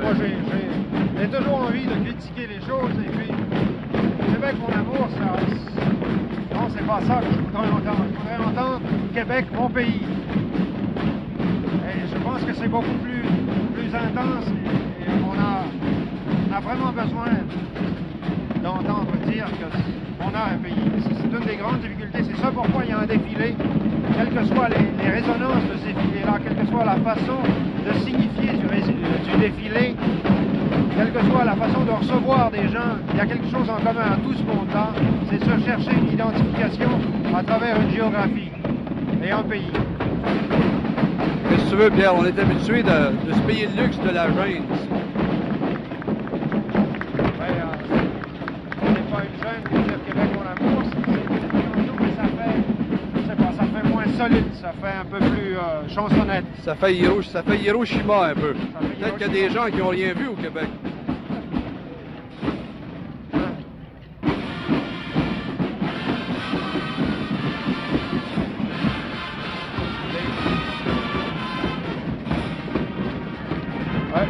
[0.00, 3.28] Ah, j'ai- toujours envie de critiquer les choses et puis
[4.32, 5.06] Québec, mon amour.
[6.54, 8.06] Non, c'est pas ça que je voudrais entendre.
[8.08, 8.80] Je voudrais entendre
[9.12, 10.00] Québec, mon pays.
[12.10, 13.22] Je pense que c'est beaucoup plus,
[13.94, 17.32] intense et, on, a, vraiment besoin
[18.62, 19.46] d'entendre dire
[20.26, 20.74] qu'on a un pays.
[21.02, 22.18] C'est une des grandes difficultés.
[22.24, 23.54] C'est ça pourquoi il y a un défilé.
[24.16, 27.38] Quelles que soient les, résonances de ces défilés-là, quelle que soit la façon
[27.86, 29.94] de signifier du, rés- du défilé,
[30.96, 33.76] quelle que soit la façon de recevoir des gens, il y a quelque chose en
[33.76, 34.88] commun à tout ce monde-là,
[35.30, 36.90] c'est se chercher une identification
[37.36, 38.50] à travers une géographie
[39.22, 39.70] et un pays.
[41.48, 42.14] Qu'est-ce que tu veux, Pierre?
[42.16, 44.62] On est habitué de, de se payer le luxe de la gêne.
[54.86, 56.44] Fait un peu plus euh, chansonnette.
[56.64, 58.52] Ça fait, Hiro- ça fait Hiroshima un peu.
[58.54, 60.68] Peut-être qu'il y a des gens qui n'ont rien vu au Québec.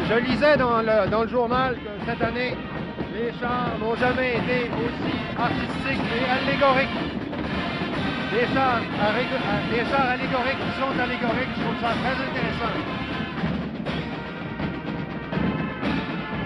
[0.08, 2.54] Je lisais dans le, dans le journal que cette année,
[3.14, 7.15] les chars n'ont jamais été aussi artistiques et allégoriques.
[8.36, 12.74] Des chars, euh, des chars allégoriques qui sont allégoriques, je trouve ça très intéressant.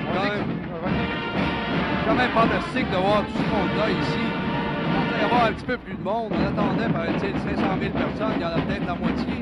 [0.06, 0.44] Quand même,
[1.90, 4.22] c'est quand même fantastique de voir tout ce monde-là ici.
[4.22, 6.30] On pensait y avoir un petit peu plus de monde.
[6.30, 8.34] On attendait, paraît-il, 500 000 personnes.
[8.38, 9.34] Il y en a peut-être la moitié.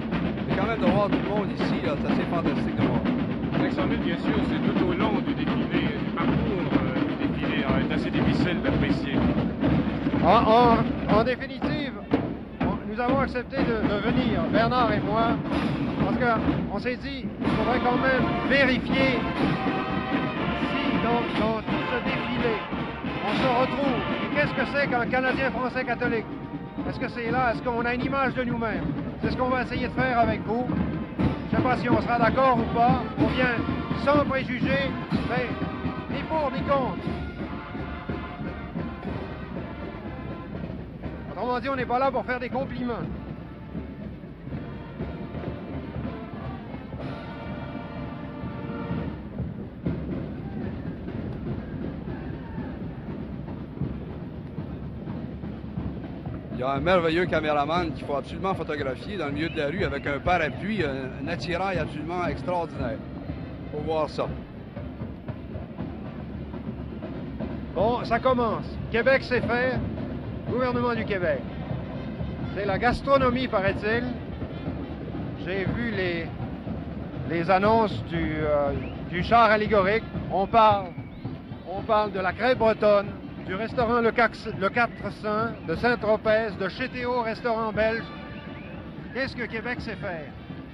[0.48, 3.04] Mais quand même, de voir tout le monde ici, là, c'est assez fantastique de voir.
[3.60, 7.60] 500 000, bien sûr, c'est tout au long du défilé, du parcours euh, du défilé.
[7.88, 9.16] C'est assez difficile d'apprécier.
[10.24, 11.92] En, en- en définitive,
[12.98, 15.36] nous avons accepté de, venir, Bernard et moi,
[16.04, 19.20] parce qu'on s'est dit qu'il faudrait quand même vérifier
[20.60, 22.56] si dans, dans tout ce défilé,
[23.24, 24.00] on se retrouve.
[24.24, 26.24] Et qu'est-ce que c'est qu'un Canadien français catholique?
[26.88, 27.52] Est-ce que c'est là?
[27.52, 28.86] Est-ce qu'on a une image de nous-mêmes?
[29.22, 30.66] C'est ce qu'on va essayer de faire avec vous.
[31.18, 33.02] Je ne sais pas si on sera d'accord ou pas.
[33.18, 33.58] On vient
[34.04, 34.90] sans préjugés,
[35.30, 35.46] mais
[36.16, 36.98] ni pour ni contre.
[41.38, 42.94] Autrement dit, on n'est pas là pour faire des compliments.
[56.54, 59.68] Il y a un merveilleux caméraman qu'il faut absolument photographier dans le milieu de la
[59.68, 62.98] rue avec un parapluie, un, un attirail absolument extraordinaire.
[63.70, 64.26] Faut voir ça.
[67.76, 68.66] Bon, ça commence.
[68.90, 69.78] Québec sait faire.
[70.50, 71.40] Gouvernement du Québec.
[72.54, 74.04] C'est la gastronomie, paraît-il.
[75.44, 76.26] J'ai vu les,
[77.30, 78.72] les annonces du, euh,
[79.10, 80.04] du char allégorique.
[80.32, 80.86] On parle,
[81.70, 83.08] on parle de la crêpe bretonne,
[83.46, 85.28] du restaurant Le, Cax- le 400,
[85.66, 88.04] de Saint-Tropez, de chez Théo, restaurant belge.
[89.14, 90.26] Qu'est-ce que Québec sait faire?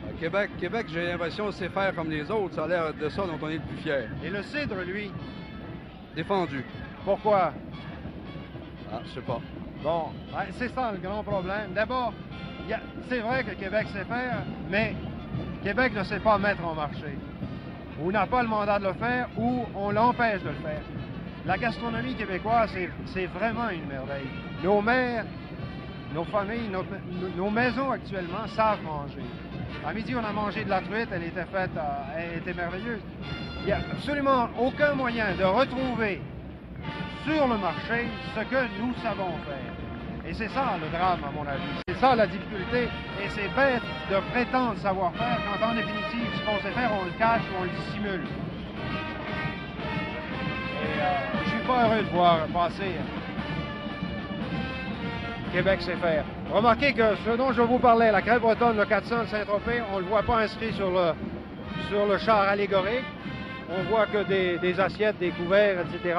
[0.09, 2.55] À Québec, Québec j'ai l'impression sait faire comme les autres.
[2.55, 4.09] Ça a l'air de ça dont on est le plus fier.
[4.25, 5.11] Et le cidre, lui,
[6.17, 6.65] Défendu.
[7.05, 7.53] pourquoi?
[8.93, 9.41] Ah, je sais pas.
[9.84, 10.04] Bon,
[10.52, 11.72] c'est ça le grand problème.
[11.74, 12.12] D'abord,
[13.08, 14.38] c'est vrai que Québec sait faire,
[14.70, 14.94] mais
[15.62, 17.18] Québec ne sait pas mettre en marché.
[18.02, 20.80] Ou n'a pas le mandat de le faire, ou on l'empêche de le faire.
[21.46, 22.70] La gastronomie québécoise,
[23.06, 24.26] c'est- vraiment une merveille.
[24.62, 25.26] Nos mères,
[26.14, 29.22] nos familles, nos, nos- nos maisons actuellement savent manger.
[29.86, 33.00] À midi, on a mangé de la truite, elle était faite, euh, elle était merveilleuse.
[33.60, 36.22] Il n'y a absolument aucun moyen de retrouver
[37.26, 39.74] sur le marché ce que nous savons faire.
[40.27, 41.62] Et c'est ça le drame, à mon avis.
[41.86, 42.89] C'est ça la difficulté.
[43.23, 47.05] Et c'est bête de prétendre savoir faire quand, en définitive, ce qu'on sait faire, on
[47.05, 48.25] le cache ou on le dissimule.
[50.83, 52.93] Et euh, je suis pas heureux de voir passer
[55.53, 56.25] Québec sait faire.
[56.51, 59.99] Remarquez que ce dont je vous parlais, la crêpe bretonne, le 400 de Saint-Tropez, on
[59.99, 61.12] ne le voit pas inscrit sur le,
[61.89, 63.05] sur le char allégorique.
[63.70, 66.19] On voit que des assiettes, des couverts, etc.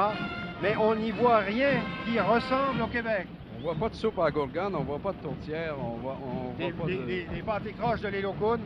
[0.62, 3.28] Mais on n'y voit rien qui ressemble au Québec.
[3.68, 6.18] On voit pas de soupe à la gourgane, on voit pas de tourtière, on voit,
[6.24, 7.04] on voit pas des, de...
[7.06, 8.60] des- des pâtés croches de Cônes.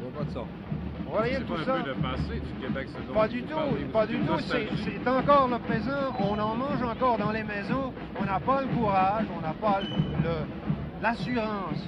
[0.00, 0.40] on voit pas de ça.
[1.04, 1.74] Vous voyez C'est tout pas ça?
[1.74, 3.84] un peu le passé du Québec, ce Pas du tout, parlez.
[3.92, 4.38] pas du tout.
[4.38, 6.14] C'est encore le présent.
[6.18, 7.92] On en mange encore dans les maisons.
[8.18, 9.80] On n'a pas le courage, on n'a pas
[11.02, 11.86] l'assurance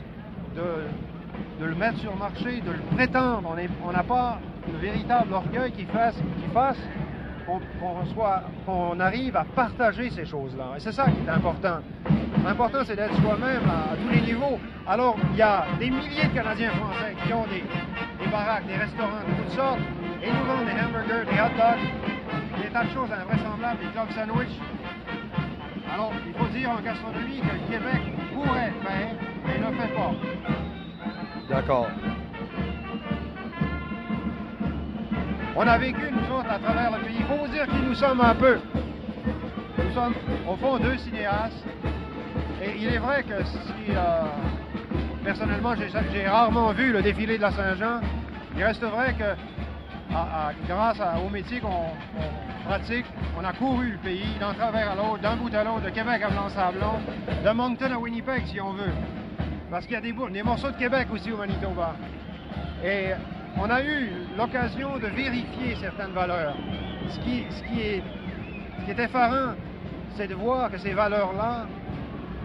[0.55, 3.57] de, de le mettre sur le marché, de le prétendre.
[3.87, 4.39] On n'a pas
[4.71, 6.79] le véritable orgueil qui fasse, qui fasse
[7.47, 10.75] qu'on arrive à partager ces choses-là.
[10.77, 11.79] Et c'est ça qui est important.
[12.45, 14.59] L'important, c'est d'être soi-même à, tous les niveaux.
[14.87, 17.63] Alors, il y a des milliers de Canadiens français qui ont des,
[18.25, 19.81] des baraques, des restaurants de toutes sortes,
[20.23, 24.11] et nous vendent des hamburgers, des hot dogs, des tas de choses invraisemblables, des club
[24.15, 24.57] sandwich.
[25.93, 28.01] Alors, il faut dire en gastronomie que le Québec
[28.33, 29.15] pourrait faire,
[29.47, 30.13] mais ne fait pas.
[31.49, 31.89] D'accord.
[35.57, 37.17] On a vécu, nous autres, à travers le pays.
[37.19, 38.59] Il faut vous dire qui nous sommes un peu.
[39.79, 40.15] Nous sommes,
[40.49, 41.65] au fond, deux cinéastes.
[42.63, 44.23] Et il est vrai que si, euh,
[45.25, 48.01] personnellement, j'ai rarement vu le défilé de la Saint-Jean,
[48.57, 49.35] il reste vrai que,
[50.69, 51.91] grâce au métier qu'on
[52.67, 53.07] pratique,
[53.39, 56.23] on a couru le pays d'un travers à l'autre, d'un bout à l'autre, de Québec
[56.23, 57.01] à Blanc-Sablon,
[57.45, 58.93] de Moncton à Winnipeg, si on veut.
[59.71, 61.95] Parce qu'il y a des, des morceaux de Québec aussi au Manitoba.
[62.85, 63.13] Et
[63.57, 66.55] on a eu l'occasion de vérifier certaines valeurs.
[67.09, 67.45] Ce qui,
[67.81, 69.55] est, effarant,
[70.17, 71.67] c'est de voir que ces valeurs-là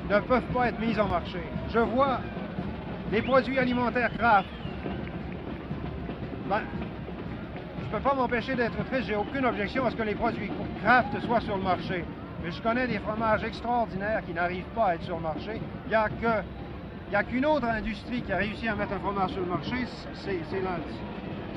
[0.10, 1.40] ne peuvent pas être mises en marché.
[1.70, 2.20] Je vois
[3.12, 4.50] des produits alimentaires craft.
[6.48, 6.62] Ben,
[7.80, 10.52] je ne peux pas m'empêcher d'être triste, j'ai aucune objection à ce que les produits
[10.84, 12.04] craft soient sur le marché.
[12.44, 15.62] Mais je connais des fromages extraordinaires qui n'arrivent pas à être sur le marché.
[15.86, 16.44] Il n'y a que
[17.08, 19.48] il n'y a qu'une autre industrie qui a réussi à mettre un fromage sur le
[19.48, 19.76] marché,
[20.14, 20.40] c'est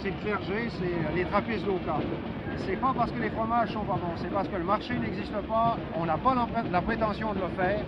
[0.01, 2.03] c'est le clergé, c'est les trappistes locaux.
[2.59, 5.33] C'est pas parce que les fromages sont pas bons, c'est parce que le marché n'existe
[5.49, 6.35] pas, on n'a pas
[6.71, 7.81] la prétention de le faire.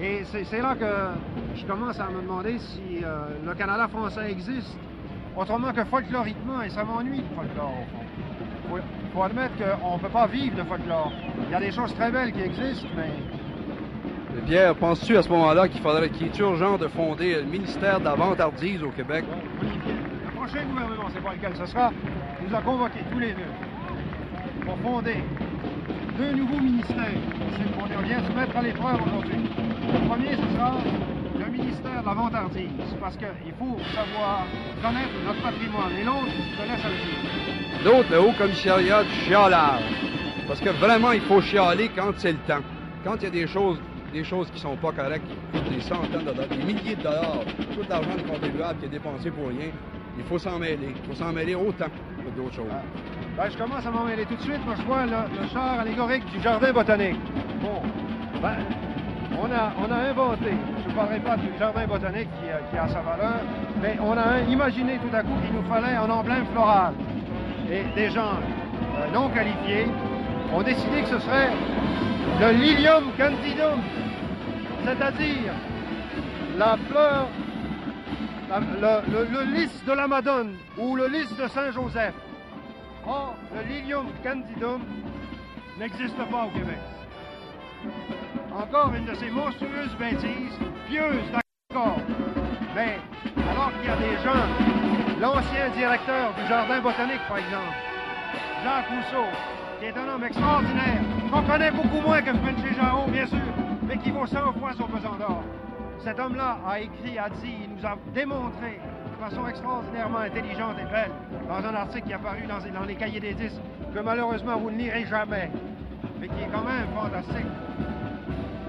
[0.00, 4.30] Et c'est c'est là que je commence à me demander si euh, le Canada français
[4.30, 4.76] existe.
[5.36, 8.04] Autrement que folkloriquement, et ça m'ennuie le folklore au fond.
[8.64, 8.78] Il faut,
[9.14, 11.12] faut admettre qu'on ne peut pas vivre de folklore.
[11.46, 13.10] Il y a des choses très belles qui existent, mais
[14.40, 18.04] Pierre, penses-tu à ce moment-là qu'il faudrait qu'il est urgent de fonder le ministère de
[18.04, 19.24] la vantardise au Québec?
[20.24, 21.92] Le prochain gouvernement, c'est pas lequel ce sera,
[22.46, 23.52] nous a convoqués tous les deux
[24.64, 25.16] pour fonder
[26.18, 26.96] deux nouveaux ministères.
[27.06, 29.36] C'est- On on vient se mettre à l'épreuve aujourd'hui.
[29.92, 30.72] Le premier, ce sera
[31.38, 34.46] le ministère de la vantardise, parce qu'il faut savoir
[34.82, 35.92] connaître notre patrimoine.
[36.00, 37.84] Et l'autre, je te laisse le dire.
[37.84, 39.82] L'autre, le Haut Commissariat du chialage.
[40.48, 42.62] Parce que vraiment, il faut chialer quand c'est le temps.
[43.04, 43.80] Quand il y a des choses,
[44.12, 47.02] des choses qui sont pas correctes, qui coûtent des centaines de dollars, des milliers de
[47.02, 47.40] dollars,
[47.74, 49.70] tout l'argent des contribuables qui est dépensé pour rien,
[50.18, 50.94] il faut s'en mêler.
[50.94, 52.66] Il faut s'en mêler autant que d'autres choses.
[53.36, 54.60] Ben, je commence à m'en mêler tout de suite.
[54.66, 55.10] Moi, je vois le,
[55.40, 57.16] le char allégorique du jardin botanique.
[57.62, 57.80] Bon,
[58.42, 58.56] ben,
[59.40, 60.52] on a, on a inventé,
[60.84, 63.40] je ne parlerai pas du jardin botanique qui, a- qui a sa valeur,
[63.80, 66.92] mais on a imaginé tout à coup qu'il nous fallait un emblème floral.
[67.70, 68.34] Et des gens
[68.98, 69.86] euh, non qualifiés
[70.54, 71.50] ont décidé que ce serait
[72.40, 73.80] le Lilium candidum,
[74.84, 75.52] c'est-à-dire
[76.58, 77.28] la fleur,
[78.50, 82.14] le lys de la Madone ou le lys de Saint-Joseph.
[83.06, 84.82] Or, le Lilium candidum
[85.78, 86.78] n'existe pas au Québec.
[88.54, 91.96] Encore une de ces monstrueuses bêtises, pieuses d'accord,
[92.74, 92.98] mais
[93.50, 94.46] alors qu'il y a des gens,
[95.20, 97.74] l'ancien directeur du Jardin botanique par exemple,
[98.62, 99.26] Jacques Rousseau,
[99.82, 101.00] qui est un homme extraordinaire,
[101.32, 103.40] qu'on connaît beaucoup moins que Frenchy Jarreau, bien sûr,
[103.82, 105.42] mais qui vaut 100 fois son pesant d'or.
[106.04, 108.78] Cet homme-là a écrit, a dit, il nous a démontré
[109.10, 111.10] de façon extraordinairement intelligente et belle,
[111.48, 113.60] dans un article qui est apparu dans, dans les cahiers des 10,
[113.92, 115.50] que malheureusement vous ne lirez jamais,
[116.20, 117.46] mais qui est quand même fantastique.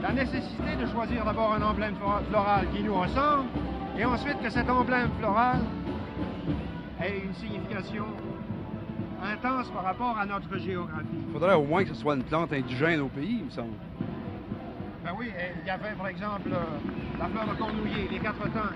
[0.02, 3.50] La nécessité de choisir d'abord un emblème flora- floral qui nous ressemble,
[4.00, 5.60] et ensuite que cet emblème floral
[7.04, 8.06] ait une signification
[9.24, 11.08] intense par rapport à notre géographie.
[11.28, 13.74] Il faudrait au moins que ce soit une plante indigène au pays, il me semble.
[15.04, 18.44] Ben oui, et il y avait par exemple euh, la fleur de cornouiller, les quatre
[18.54, 18.72] temps.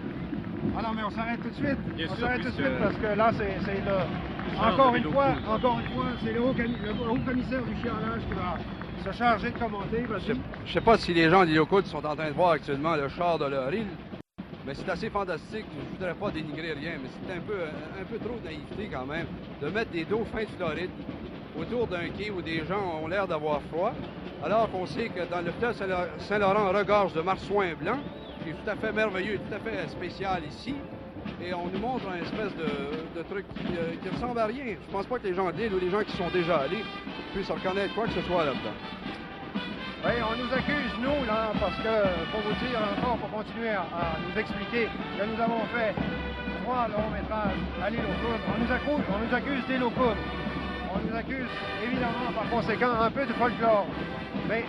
[0.77, 1.95] Ah non, mais on s'arrête tout de suite.
[1.95, 3.57] Bien on s'arrête tout de suite parce que là, c'est.
[4.55, 9.11] Charles Encore une fois, encore une fois, c'est le haut, commissaire du chialage qui va
[9.11, 10.05] se charger de commenter.
[10.65, 13.37] Je sais pas si les gens d'Ilocode sont en train de voir actuellement le char
[13.37, 13.87] de leur île,
[14.67, 15.65] mais c'est assez fantastique.
[15.73, 19.05] Je voudrais pas dénigrer rien, mais c'est un peu, un peu trop de naïveté quand
[19.05, 19.25] même
[19.61, 20.89] de mettre des dauphins de Floride
[21.57, 23.93] autour d'un quai où des gens ont l'air d'avoir froid,
[24.43, 25.41] alors qu'on sait que dans
[25.73, 28.01] Saint- Saint-Laurent regorge de marsouins blancs,
[28.43, 30.75] qui est tout à fait merveilleux, tout à fait spécial ici.
[31.41, 34.65] Et on nous montre un espèce de, truc qui, euh, qui ressemble à rien.
[34.85, 36.83] Je pense pas que les gens de l'île ou les gens qui sont déjà allés
[37.33, 38.75] puissent reconnaître quoi que ce soit là-dedans.
[40.05, 41.95] Oui, on nous accuse, nous, là, parce que,
[42.31, 44.85] pour vous dire encore, pour continuer à, nous expliquer
[45.17, 45.95] que nous avons fait
[46.63, 49.83] trois longs métrages à l'île aux on nous accuse, on nous accuse d'île.
[49.83, 51.49] On nous accuse,
[51.83, 53.87] évidemment, par conséquent, un peu de folklore.
[54.47, 54.65] Mais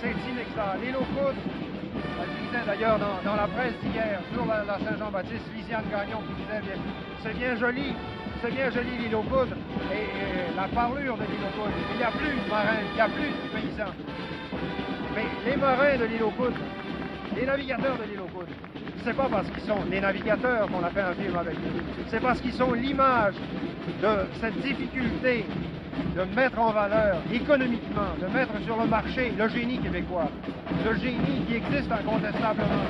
[0.00, 0.80] c'est inexact.
[0.82, 1.38] L'île aux Coudres,
[1.94, 6.34] Elle disait d'ailleurs dans, dans la presse d'hier sur la, la Saint-Jean-Baptiste, Lisiane Gagnon qui
[6.42, 6.78] disait
[7.22, 7.94] c'est bien joli,
[8.44, 9.56] c'est bien joli l'île aux poudres
[9.90, 11.76] et, la parlure de l'île aux poudres.
[11.92, 13.92] Il n'y a plus de marins, il n'y a plus de paysans.
[15.14, 16.60] Mais les marins de l'île aux poudres,
[17.34, 18.52] les navigateurs de l'île aux poudres,
[19.02, 21.82] c'est pas parce qu'ils sont les navigateurs qu'on a fait un film avec eux.
[22.08, 23.34] C'est parce qu'ils sont l'image
[24.02, 25.46] de cette difficulté
[26.16, 30.28] de mettre en valeur économiquement, de mettre sur le marché le génie québécois.
[30.84, 32.86] Le génie qui existe incontestablement.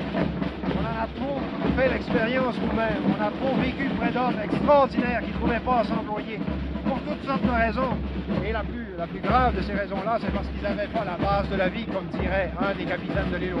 [0.65, 1.39] On en a trop
[1.77, 3.03] fait l'expérience nous-mêmes.
[3.07, 6.39] On a trop vécu près d'hommes extraordinaires qui ne trouvaient pas s'employer
[6.85, 7.97] pour toutes sortes de raisons.
[8.45, 11.17] Et la plus, la plus grave de ces raisons-là, c'est parce qu'ils n'avaient pas la
[11.17, 13.55] base de la vie, comme dirait un des capitaines de l'île.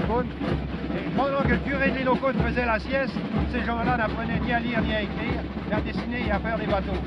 [0.95, 2.09] Et pendant que le curé de l'île
[2.45, 3.15] faisait la sieste,
[3.51, 6.57] ces gens-là n'apprenaient ni à lire ni à écrire, ni à dessiner et à faire
[6.57, 7.01] des bateaux.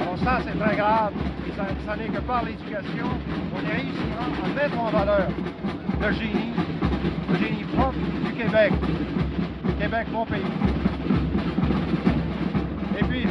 [0.00, 1.12] Alors ça, c'est très grave.
[1.46, 3.08] Et ça, ça n'est que par l'éducation
[3.50, 5.28] qu'on réussira à mettre en valeur
[6.00, 6.52] le génie,
[7.30, 8.72] le génie propre du Québec.
[9.80, 10.42] Québec, mon pays.
[12.98, 13.26] Et puis,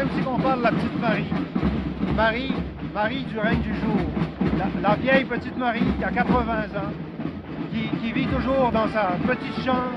[0.00, 1.30] voudrais aussi qu'on parle de la petite Marie.
[2.16, 2.52] Marie,
[2.94, 3.96] Marie du règne du jour.
[4.82, 6.92] La, vieille petite Marie qui a 80 ans,
[7.72, 9.92] qui, qui vit toujours dans sa petite chambre.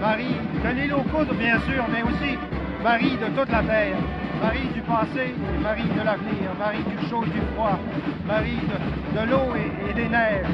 [0.00, 2.38] Marie de l'île aux coudres, bien sûr, mais aussi
[2.82, 3.96] Marie de toute la terre.
[4.42, 6.50] Marie du passé Marie de l'avenir.
[6.58, 7.78] Marie du chaud et du froid.
[8.26, 9.54] Marie de, de l'eau
[9.88, 10.46] et, des neiges.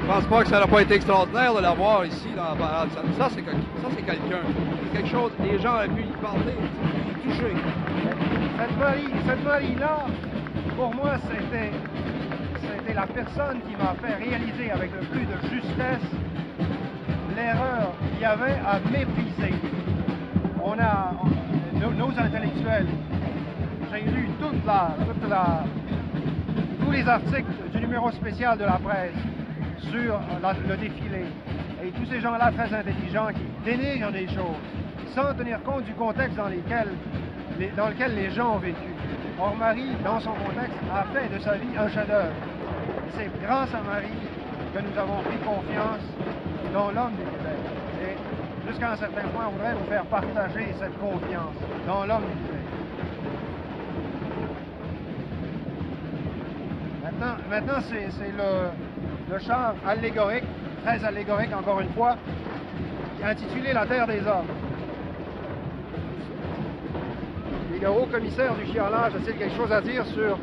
[0.00, 2.88] Je pense pas que ça n'a pas été extraordinaire de l'avoir ici dans la parade.
[2.92, 3.60] Ça, ça, c'est quelqu'un.
[3.96, 6.56] C'est quelque chose, les gens auraient pu y parler,
[7.26, 10.06] Cette Marie, cette Marie-là,
[10.76, 11.72] pour moi, c'était,
[12.92, 16.10] la personne qui m'a fait réaliser avec le plus de justesse
[17.34, 19.54] l'erreur qu'il y avait à mépriser.
[20.62, 21.12] On a,
[21.96, 22.86] nos, intellectuels,
[23.90, 25.64] j'ai lu toute la, toute la,
[26.84, 29.16] tous les articles du numéro spécial de la presse
[29.80, 30.20] sur
[30.68, 31.24] le défilé.
[31.82, 34.83] Et tous ces gens-là très intelligents qui dénigrent des choses
[35.14, 36.88] sans tenir compte du contexte dans, lesquels,
[37.58, 38.90] les- dans lequel les gens ont vécu.
[39.40, 42.32] Or, Marie, dans son contexte, a fait de sa vie un chef-d'œuvre.
[43.16, 44.20] C'est grâce à Marie
[44.74, 46.02] que nous avons pris confiance
[46.72, 47.58] dans l'homme du Québec.
[48.02, 51.54] Et jusqu'à un certain point, on voudrait vous faire partager cette confiance
[51.86, 52.60] dans l'homme du Québec.
[57.04, 60.44] Maintenant, maintenant c'est, c'est le, le char allégorique,
[60.84, 62.16] très allégorique encore une fois,
[63.24, 64.46] intitulé La Terre des Hommes.
[67.74, 70.38] Et le haut commissaire du chiolage a-t-il quelque chose à dire sur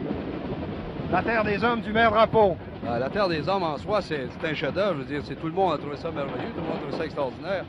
[1.11, 2.58] La Terre des Hommes du maire Drapeau?
[2.85, 4.95] Euh, la Terre des Hommes en soi, c'est un chef-d'œuvre.
[4.98, 6.80] Je veux dire, c'est tout le monde a trouvé ça merveilleux, tout le monde a
[6.80, 7.64] trouvé ça extraordinaire.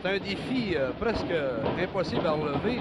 [0.00, 1.32] C'est un défi euh, presque
[1.80, 2.80] impossible à relever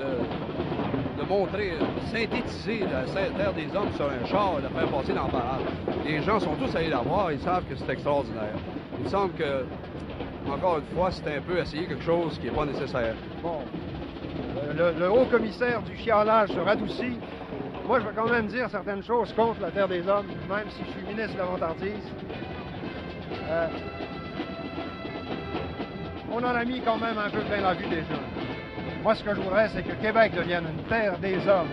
[0.00, 4.88] de, de montrer, euh, synthétiser la Terre des Hommes sur un char et la faire
[4.88, 5.60] passer dans la parade.
[6.06, 8.56] Les gens sont tous allés la voir, ils savent que c'est extraordinaire.
[8.98, 9.64] Il me semble que,
[10.50, 13.14] encore une fois, c'est un peu essayer quelque chose qui n'est pas nécessaire.
[13.42, 13.58] Bon,
[14.74, 17.18] le, le haut commissaire du chiolage se radoucit.
[17.86, 20.82] Moi, je vais quand même dire certaines choses contre la Terre des Hommes, même si
[20.84, 21.74] je suis ministre de la.
[23.48, 23.68] Euh,
[26.32, 28.22] on en a mis quand même un peu plein la vue des gens.
[29.02, 31.70] Moi, ce que je voudrais, c'est que Québec devienne une terre des hommes.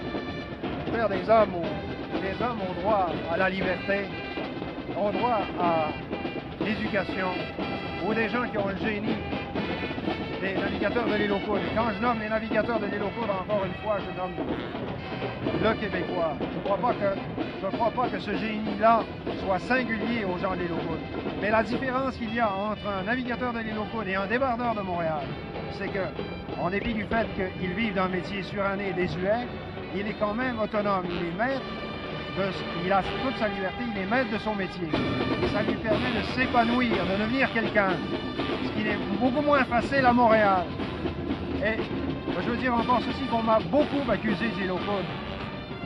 [0.85, 4.01] Une terre des hommes où les hommes ont droit à la liberté,
[4.95, 5.87] ont droit à
[6.63, 7.29] l'éducation,
[8.07, 9.17] où des gens qui ont le génie
[10.41, 11.39] des navigateurs de l'île aux.
[11.75, 14.33] Quand je nomme les navigateurs de l'île aux encore une fois, je nomme
[15.63, 16.33] le Québécois.
[16.39, 17.19] Je ne crois pas que,
[17.61, 19.03] je crois pas que ce génie-là
[19.43, 21.41] soit singulier aux gens de l'île aux.
[21.41, 24.75] Mais la différence qu'il y a entre un navigateur de l'île aux et un débardeur
[24.75, 25.23] de Montréal,
[25.77, 26.05] c'est que,
[26.59, 29.47] en dépit du fait qu'il vive d'un métier suranné et désuet,
[29.95, 31.05] il est quand même autonome.
[31.09, 31.61] Il est maître
[32.83, 34.87] il a toute sa liberté, il est maître de son métier.
[35.51, 37.91] Ça lui permet de s'épanouir, de devenir quelqu'un.
[38.65, 40.63] Ce qui est beaucoup moins facile à Montréal.
[41.63, 41.77] Et
[42.41, 45.03] je veux dire encore ceci qu'on m'a beaucoup accusé Coudres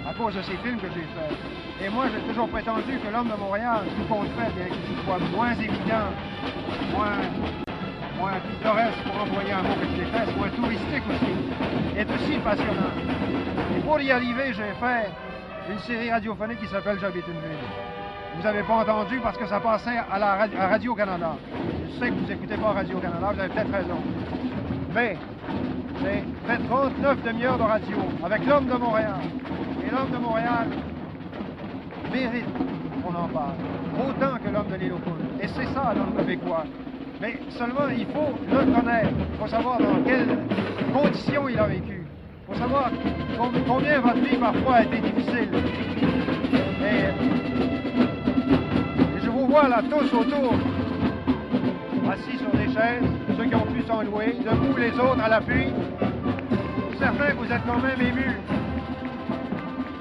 [0.08, 1.38] à cause de ces films que j'ai faits.
[1.86, 5.20] Et moi, j'ai toujours prétendu que l'homme de Montréal, tout compte fait, bien qu'il soit
[5.36, 6.10] moins évident,
[6.96, 7.18] moins,
[8.18, 12.96] moins pittoresque pour envoyer un mot que je déteste, moins touristique aussi, est aussi passionnant.
[13.76, 15.12] Et pour y arriver, j'ai fait
[15.70, 17.58] une série radiophonique qui s'appelle J'habite une ville.
[18.38, 21.36] Vous n'avez pas entendu parce que ça passait à, la Radio-Canada.
[21.90, 23.98] Je sais que vous n'écoutez pas Radio-Canada, vous avez peut-être raison.
[24.94, 25.18] Mais
[26.02, 29.20] j'ai fait 39 demi-heures de radio avec l'homme de Montréal.
[29.86, 30.68] Et l'homme de Montréal
[32.12, 32.46] mérite
[33.04, 33.56] qu'on en parle,
[34.08, 35.44] autant que l'homme de l'île aux.
[35.44, 36.64] Et c'est ça l'homme québécois.
[37.20, 39.10] Mais seulement, il faut le connaître.
[39.34, 40.38] Il faut savoir dans quelles
[40.94, 42.07] conditions il a vécu.
[42.50, 42.90] Il faut savoir
[43.38, 45.50] com- combien votre vie parfois a été difficile.
[46.82, 47.04] Et,
[49.22, 50.54] je vous vois là tous autour
[52.10, 53.04] assis sur des chaises,
[53.38, 55.68] ceux qui ont pu s'en louer, debout les autres à l'appui.
[56.98, 58.38] Certains, vous êtes quand même émus.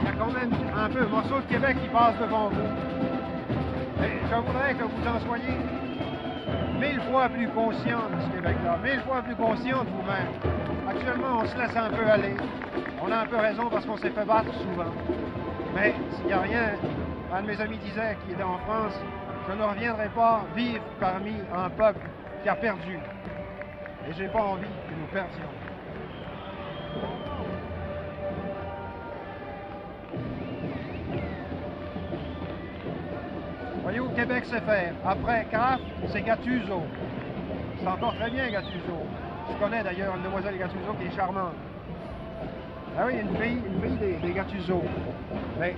[0.00, 4.05] Il y a quand même un peu un morceau de Québec qui passe devant vous.
[4.05, 5.57] Et je voudrais que vous en soyez
[6.78, 10.32] mille fois plus conscient de ce Québec-là, mille fois plus conscient de vous-même.
[10.88, 12.36] Actuellement, on se laisse un peu aller.
[13.02, 14.92] On a un peu raison parce qu'on s'est fait battre souvent.
[15.74, 16.72] Mais s'il n'y a rien,
[17.32, 18.94] un de mes amis disait qu'il était en France,
[19.48, 22.06] je ne reviendrai pas vivre parmi un peuple
[22.42, 22.98] qui a perdu.
[24.08, 25.56] Et j'ai pas envie que nous perdions.
[33.86, 34.94] Voyez-vous, Québec sait faire.
[35.06, 36.82] Après Kraft, c'est Gattuso.
[37.78, 38.98] C'est encore très bien, Gattuso.
[39.48, 41.55] Je connais d'ailleurs une demoiselle Gattuso qui est charmante.
[42.98, 44.82] Ah oui, une fille, une fille des, des Gattuso.
[45.60, 45.76] Mais,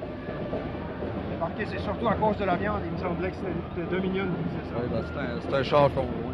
[1.34, 2.80] remarquez, c'est surtout à cause de la viande.
[2.86, 4.80] Il me semblait que c'était Dominion disait ça?
[4.80, 6.32] Oui, ben, c'est un, c'est un char conjoint.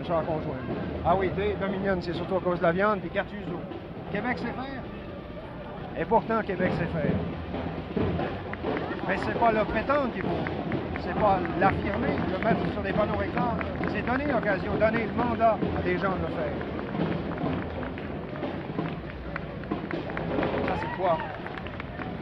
[0.00, 0.62] Un char conjoint.
[1.04, 3.58] Ah oui, des Dominion, c'est surtout à cause de la viande, puis Gattuso.
[4.12, 4.82] Québec sait faire.
[5.98, 8.06] Et pourtant, Québec sait faire.
[9.08, 10.28] Mais c'est pas le prétendre qu'il faut.
[11.00, 13.58] C'est pas l'affirmer, le mettre sur des panneaux réclams.
[13.92, 16.54] C'est donner l'occasion, donner le mandat à des gens de le faire.
[20.66, 21.18] Ça, c'est quoi?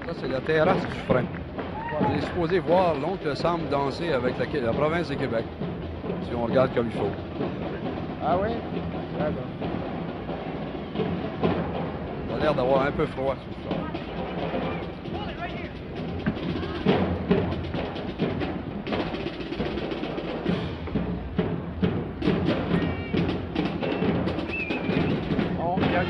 [0.07, 1.25] Ça, c'est la terrasse du frein.
[2.01, 5.45] On est supposé voir l'oncle Sam danser avec la, la province de Québec,
[6.23, 7.11] si on regarde comme il faut.
[8.27, 8.51] Ah oui?
[9.19, 9.43] D'accord.
[12.29, 13.37] Ça a l'air d'avoir un peu froid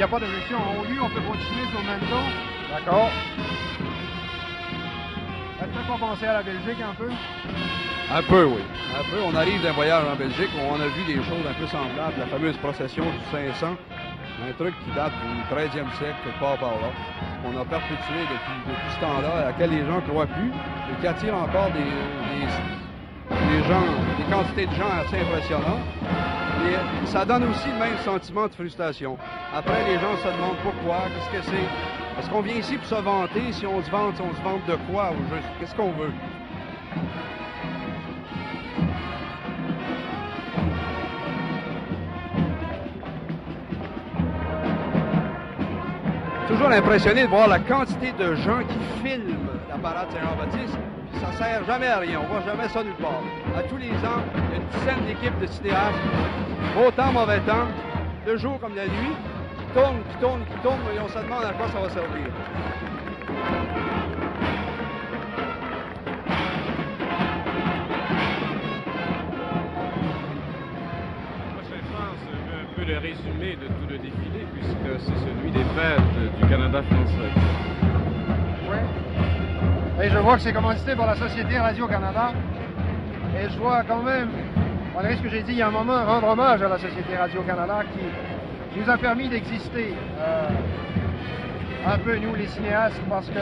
[0.05, 0.59] n'y a, pas d'évolution.
[0.81, 2.25] Au lieu, on peut continuer sur le même ton.
[2.69, 3.11] D'accord.
[5.59, 7.09] Fait pas penser à la Belgique un peu?
[8.13, 8.61] Un peu, oui.
[8.93, 9.23] Un peu.
[9.25, 12.19] On arrive d'un voyage en Belgique où on a vu des choses un peu semblables.
[12.19, 13.77] La fameuse procession du 500.
[14.47, 16.93] Un truc qui date du 13e siècle, quelque part par là.
[17.47, 21.01] On a perpétué depuis, depuis ce temps-là, à laquelle les gens ne croient plus, et
[21.01, 22.45] qui attire encore des, des,
[23.31, 23.87] des gens,
[24.19, 26.34] des quantités de gens assez impressionnantes.
[27.07, 29.17] Ça donne aussi le même sentiment de frustration.
[29.55, 32.21] Après, les gens se demandent pourquoi, qu'est-ce que c'est?
[32.21, 33.53] Est-ce qu'on vient ici pour se vanter?
[33.53, 35.13] Si on se vante, on se vante de quoi?
[35.61, 36.13] Qu'est-ce qu'on veut?
[46.55, 49.37] toujours impressionné de voir la quantité de gens qui filment
[49.69, 50.79] la parade Saint-Jean-Baptiste.
[51.21, 52.21] Ça sert jamais à rien.
[52.23, 53.23] On voit jamais ça nulle part.
[53.57, 55.99] À tous les ans, il y a une dizaine d'équipes de cinéastes,
[56.75, 57.67] beau temps, mauvais temps,
[58.27, 59.15] le jour comme la nuit,
[59.59, 62.27] qui tournent, qui tournent, qui tournent, et on se demande à quoi ça va servir.
[72.55, 76.83] un peu le résumé de tout le défilé, puisque c'est celui des fêtes du Canada
[76.83, 77.33] français.
[78.69, 78.77] Oui.
[80.03, 82.33] Et je vois que c'est commandité par la Société Radio-Canada.
[83.41, 84.29] Et je dois quand même,
[84.95, 87.17] malgré ce que j'ai dit il y a un moment, rendre hommage à la Société
[87.17, 89.95] Radio-Canada qui nous a permis d'exister.
[90.21, 90.49] euh,
[91.87, 93.41] un peu nous les cinéastes parce que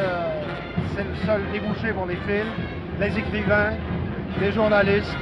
[0.97, 2.51] c'est le seul débouché pour les films,
[2.99, 3.75] les écrivains,
[4.41, 5.17] les journalistes.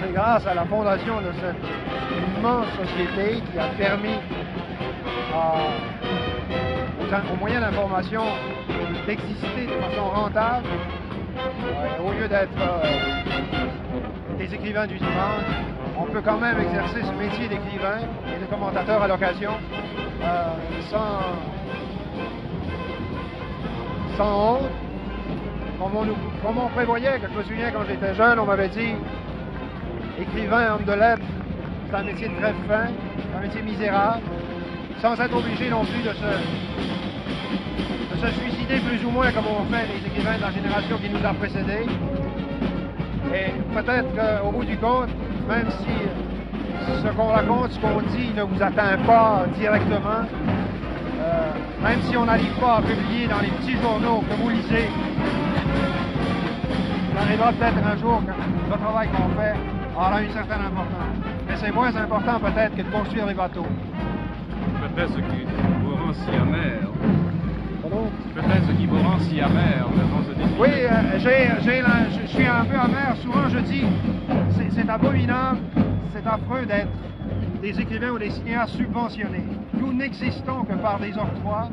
[0.00, 4.16] C'est grâce à la fondation de cette immense société qui a permis
[5.32, 5.70] à-
[7.32, 8.22] aux, moyens d'information
[9.06, 10.66] d'exister de façon rentable
[12.04, 12.82] au lieu d'être euh,
[14.38, 15.44] des écrivains du dimanche,
[15.98, 17.98] on peut quand même exercer ce métier d'écrivain
[18.34, 19.52] et de commentateur à l'occasion
[20.22, 20.52] euh,
[20.90, 21.20] sans,
[24.16, 24.70] sans honte.
[25.78, 28.92] Comme on, nous- on prévoyait, que je me souviens quand j'étais jeune, on m'avait dit
[30.18, 31.22] écrivain, homme de lettres,
[31.90, 32.86] c'est un métier très fin,
[33.36, 34.22] un métier misérable,
[35.00, 36.24] sans être obligé non plus de se,
[38.14, 41.10] de se suicider plus ou moins comme ont fait les écrivains de la génération qui
[41.10, 41.86] nous a précédés.
[43.34, 45.08] Et peut-être qu'au bout du compte,
[45.48, 45.94] même si
[47.02, 50.24] ce qu'on raconte, ce qu'on dit ne vous atteint pas directement,
[51.20, 51.50] euh,
[51.82, 54.88] même si on n'arrive pas à publier dans les petits journaux que vous lisez,
[57.12, 59.54] il arrivera peut-être un jour que le travail qu'on fait
[59.96, 61.16] aura une certaine importance.
[61.48, 63.66] Mais c'est moins important peut-être que de construire les bateaux.
[64.94, 65.46] Peut-être ce qui
[65.82, 67.25] vous rend si amer.
[68.34, 70.56] Peut-être ce qui vous rend si amer devant ce défilé.
[70.60, 73.16] Oui, euh, j'ai, j'ai la- je suis un peu amer.
[73.22, 73.84] Souvent, je dis,
[74.50, 75.58] c'est, c'est abominable,
[76.12, 76.88] c'est affreux d'être
[77.62, 79.44] des écrivains ou des cinéastes subventionnés.
[79.74, 81.68] Nous n'existons que par des octrois.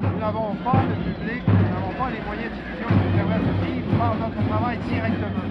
[0.00, 3.46] Nous n'avons pas de public, nous n'avons pas les moyens de diffusion qui nous permettent
[3.46, 5.44] de vivre par notre travail directement.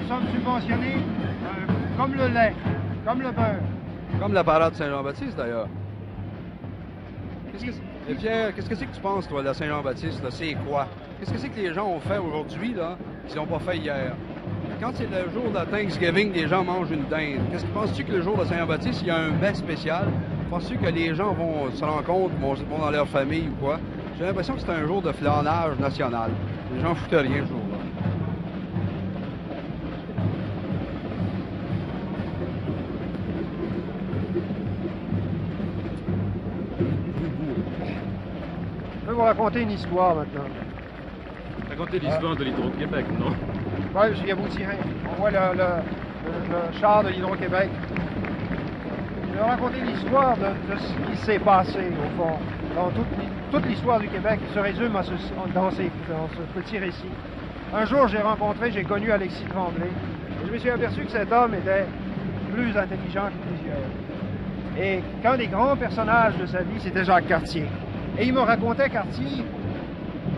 [0.00, 2.54] Nous sommes subventionnés un comme le lait,
[3.06, 3.62] comme le beurre.
[4.20, 5.68] Comme la parade Saint-Jean-Baptiste, d'ailleurs.
[7.52, 7.82] Qu'est-ce que c'est-
[8.14, 10.22] Pierre, qu'est-ce que c'est que tu penses, toi, de la Saint-Jean-Baptiste?
[10.30, 10.86] C'est quoi?
[11.18, 14.14] Qu'est-ce que c'est que les gens ont fait aujourd'hui, là, qu'ils n'ont pas fait hier?
[14.80, 17.40] Quand c'est le jour de la Thanksgiving, les gens mangent une dinde.
[17.50, 20.06] Qu'est-ce que penses-tu que le jour de Saint-Jean-Baptiste, il y a un mets spécial?
[20.50, 23.80] Penses-tu que les gens vont se rencontrent, vont, dans leur famille ou quoi?
[24.18, 26.30] J'ai l'impression que c'est un jour de flânage national.
[26.74, 27.75] Les gens foutaient rien ce jour-là.
[39.26, 40.44] Raconter une histoire maintenant.
[41.68, 43.32] Racontez l'histoire de l'Hydro-Québec, non?
[43.94, 44.76] Oui, je vous tirer.
[45.10, 45.82] On voit le, le-
[46.26, 47.68] le- le char de l'Hydro-Québec.
[49.32, 52.38] Je vais raconter l'histoire de, de ce qui s'est passé, au fond.
[52.76, 55.12] Dans toute, l'hi- toute l'histoire du Québec se résume à ce-
[55.54, 57.10] dans, ces- dans ce petit récit.
[57.74, 59.86] Un jour, j'ai rencontré, j'ai connu Alexis Tremblay.
[60.42, 61.84] Et je me suis aperçu que cet homme était
[62.54, 64.78] plus intelligent que plusieurs.
[64.78, 67.66] Et qu'un des grands personnages de sa vie, c'était Jacques Cartier.
[68.18, 69.44] Et il me racontait Cartier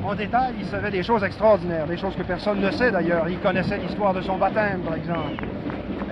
[0.05, 3.28] en détail, il savait des choses extraordinaires, des choses que personne ne sait d'ailleurs.
[3.28, 5.34] Il connaissait l'histoire de son baptême, par exemple.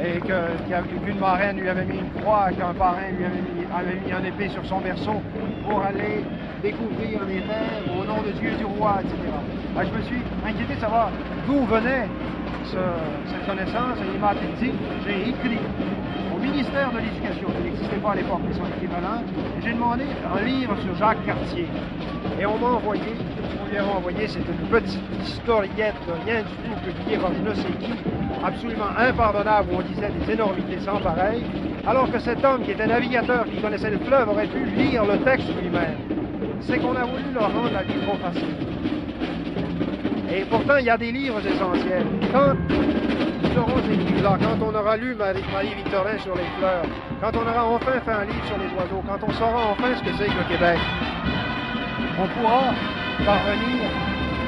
[0.03, 4.49] Et qu'une marraine lui avait mis une croix, qu'un parrain lui avait mis, un épée
[4.49, 5.23] sur son berceau
[5.65, 6.23] pour aller
[6.63, 9.17] découvrir les terres au nom de Dieu du roi, etc.
[9.83, 11.11] Je me suis inquiété de savoir
[11.47, 12.09] d'où venait
[12.65, 12.77] ce-
[13.31, 14.73] cette connaissance et il m'a dit,
[15.07, 15.59] j'ai écrit
[16.51, 19.23] ministère de l'Éducation, qui n'existait pas à l'époque, mais son équivalent,
[19.63, 21.67] j'ai demandé un livre sur Jacques Cartier.
[22.41, 26.55] Et on m'a envoyé, qu'on lui a envoyé, c'était une petite historiette de rien du
[26.63, 27.93] tout publiée par je ne sais qui,
[28.45, 31.43] absolument impardonnable, où on disait des énormités sans pareil,
[31.87, 35.19] alors que cet homme qui était navigateur, qui connaissait le fleuve, aurait pu lire le
[35.19, 35.97] texte lui-même.
[36.61, 38.55] C'est qu'on a voulu leur rendre la vie trop facile.
[40.35, 42.07] Et pourtant, il y a des livres essentiels.
[42.33, 42.55] Quand
[43.57, 46.85] quand on aura lu Marie- Marie-Victorin sur les fleurs,
[47.23, 50.03] quand on aura enfin fait un livre sur les oiseaux, quand on saura enfin ce
[50.03, 50.79] que c'est que le Québec,
[52.19, 52.75] on pourra
[53.25, 53.89] parvenir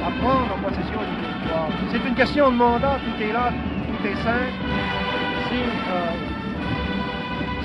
[0.06, 1.68] à prendre en possession du territoire.
[1.90, 4.52] C'est une question de mandat, tout est là, tout est simple.
[5.48, 6.12] Si, euh,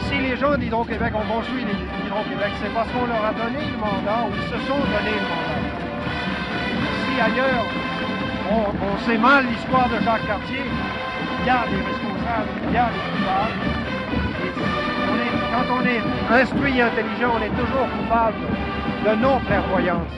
[0.07, 4.23] si les gens d'Hydro-Québec ont construit l'Hydro-Québec, c'est parce qu'on leur a donné le mandat
[4.27, 5.61] ou ils se sont donné le mandat.
[7.03, 7.65] Si ailleurs,
[8.51, 10.63] on, on sait mal l'histoire de Jacques Cartier,
[11.43, 13.59] il y a des responsables, il y a des coupables.
[14.43, 14.51] Et
[15.11, 18.37] on est- quand on est instruit et intelligent, on est toujours coupable
[19.05, 20.13] de non-clairvoyance.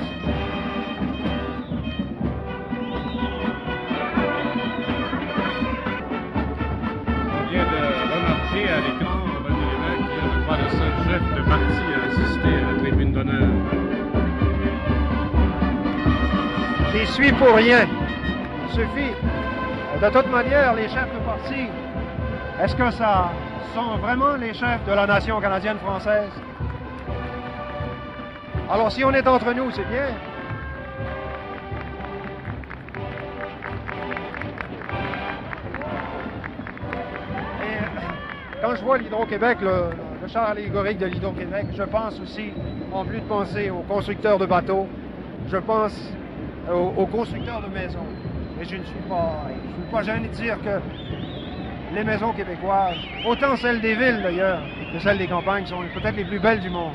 [7.37, 7.81] On vient de
[8.13, 11.99] remarquer à l'écran, René Lévesque, qui est, je crois, le seul chef de parti à
[12.07, 13.49] assister à la tribune d'honneur.
[16.93, 17.81] J'y suis pour rien.
[18.71, 19.13] Suffit.
[20.01, 21.67] De toute manière, les chefs de parti,
[22.61, 23.31] est-ce que ça
[23.73, 26.29] sont vraiment les chefs de la nation canadienne française?
[28.69, 30.07] Alors, si on est entre nous, c'est bien.
[37.63, 42.51] Et quand je vois l'Hydro-Québec, le, char allégorique de l'Hydro-Québec, je pense aussi,
[42.91, 44.87] en plus de penser aux constructeurs de bateaux,
[45.49, 45.97] je pense
[46.69, 48.14] aux constructeurs de maisons.
[48.61, 50.79] Et je ne suis pas, je suis pas gêné de dire que
[51.93, 54.61] les maisons québécoises, autant celles des villes d'ailleurs
[54.93, 56.93] que celles des campagnes, sont peut-être les plus belles du monde.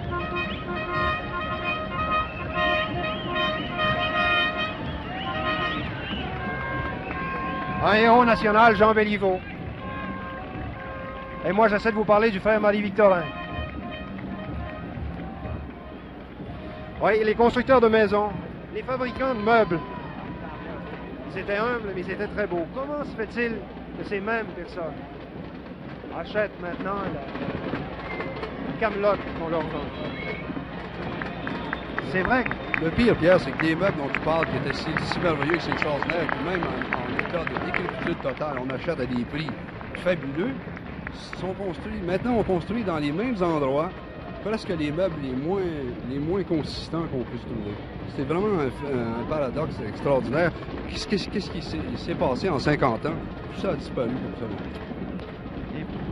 [7.82, 9.40] Un héros national, Jean Béliveau.
[11.46, 13.22] Et moi, j'essaie de vous parler du frère Marie-Victorin.
[17.02, 18.28] Oui, les constructeurs de maisons,
[18.74, 19.80] les fabricants de meubles.
[21.32, 22.66] Ils étaient humbles, mais ils étaient très beaux.
[22.74, 23.52] Comment se fait-il
[23.98, 24.94] que ces mêmes personnes
[26.18, 29.86] achètent maintenant la Camelot qu'on leur vend?
[32.10, 34.76] C'est vrai que Le pire, Pierre, c'est que les meubles dont tu parles, qui étaient
[34.76, 34.88] si,
[35.20, 39.06] merveilleux que c'est extraordinaire, puis même en, en état de décrépitude totale, on achète à
[39.06, 39.46] des prix
[39.96, 40.50] fabuleux,
[41.38, 43.90] sont construits, maintenant on construit dans les mêmes endroits,
[44.44, 45.60] presque les meubles les moins,
[46.10, 47.74] les moins consistants qu'on puisse trouver.
[48.16, 50.52] C'est vraiment un, paradoxe extraordinaire.
[50.88, 53.10] Qu'est-ce, qui s'est, passé en 50 ans?
[53.54, 54.08] Tout ça a disparu
[54.38, 54.50] comme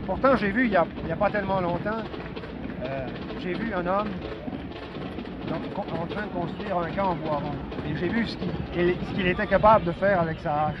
[0.05, 2.01] pourtant, j'ai vu il n'y a, pas tellement longtemps,
[2.83, 3.07] euh,
[3.41, 4.07] j'ai vu un homme
[5.51, 7.41] en train de construire un camp en bois.
[7.87, 10.75] Et j'ai vu ce qu'il et ce qu'il était capable de faire avec sa hache.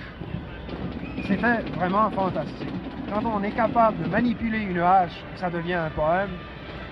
[1.27, 2.73] C'était vraiment fantastique.
[3.11, 6.29] Quand on est capable de manipuler une hache, ça devient un poème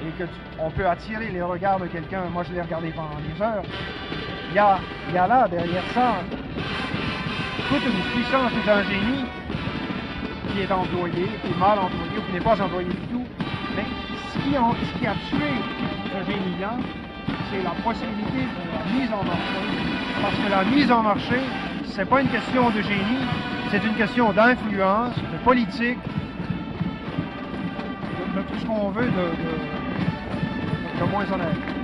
[0.05, 2.21] et que tu- on peut attirer les regards de quelqu'un.
[2.31, 3.63] Moi, je l'ai regardé pendant des heures.
[4.49, 4.79] Il y a,
[5.13, 6.15] y a là, derrière ça,
[7.69, 9.25] toute une puissance et un génie
[10.53, 13.25] qui est employé, qui est mal employé ou qui n'est pas employé du tout.
[13.75, 13.85] Mais
[14.33, 14.61] ce qui, a,
[14.93, 15.51] ce qui a tué
[16.21, 16.81] Eugénie Yang,
[17.51, 19.61] c'est la possibilité de la mise en marché.
[20.21, 21.39] Parce que la mise en marché,
[21.85, 23.25] c'est pas une question de génie,
[23.69, 25.99] c'est une question d'influence, de politique,
[28.35, 29.27] de, tout ce qu'on veut de,
[30.99, 31.76] de moins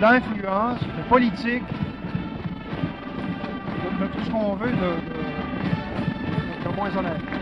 [0.00, 1.62] d'influence, de politique,
[4.00, 7.37] de, tout ce qu'on veut de, de- de moins honnête.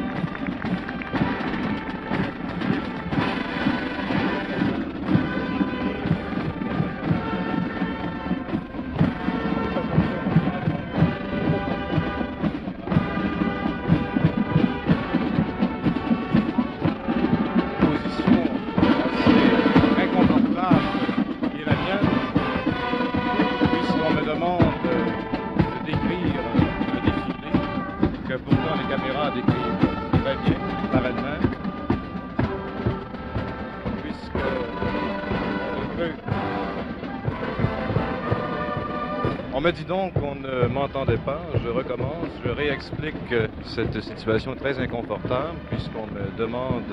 [39.77, 41.43] On dit donc qu'on ne m'entendait pas.
[41.63, 42.29] Je recommence.
[42.43, 46.85] Je réexplique euh, cette situation très inconfortable puisqu'on me demande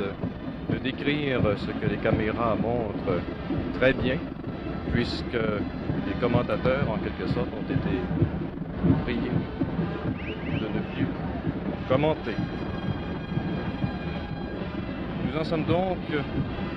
[0.69, 3.21] de décrire ce que les caméras montrent
[3.75, 4.17] très bien
[4.91, 7.95] puisque les commentateurs, en quelque sorte, ont été
[9.03, 9.31] priés
[10.59, 11.07] de ne plus
[11.87, 12.35] commenter.
[15.31, 15.99] Nous en sommes donc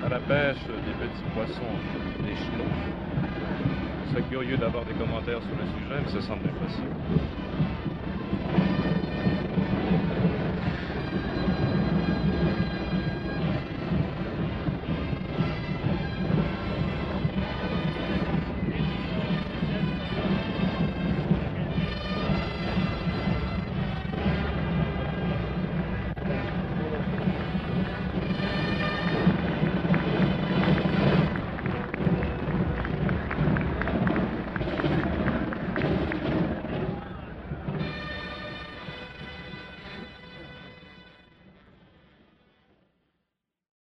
[0.05, 1.75] à la pêche des petits poissons
[2.23, 2.76] des Chinois.
[4.17, 7.36] Serait curieux d'avoir des commentaires sur le sujet, mais ça semble impossible.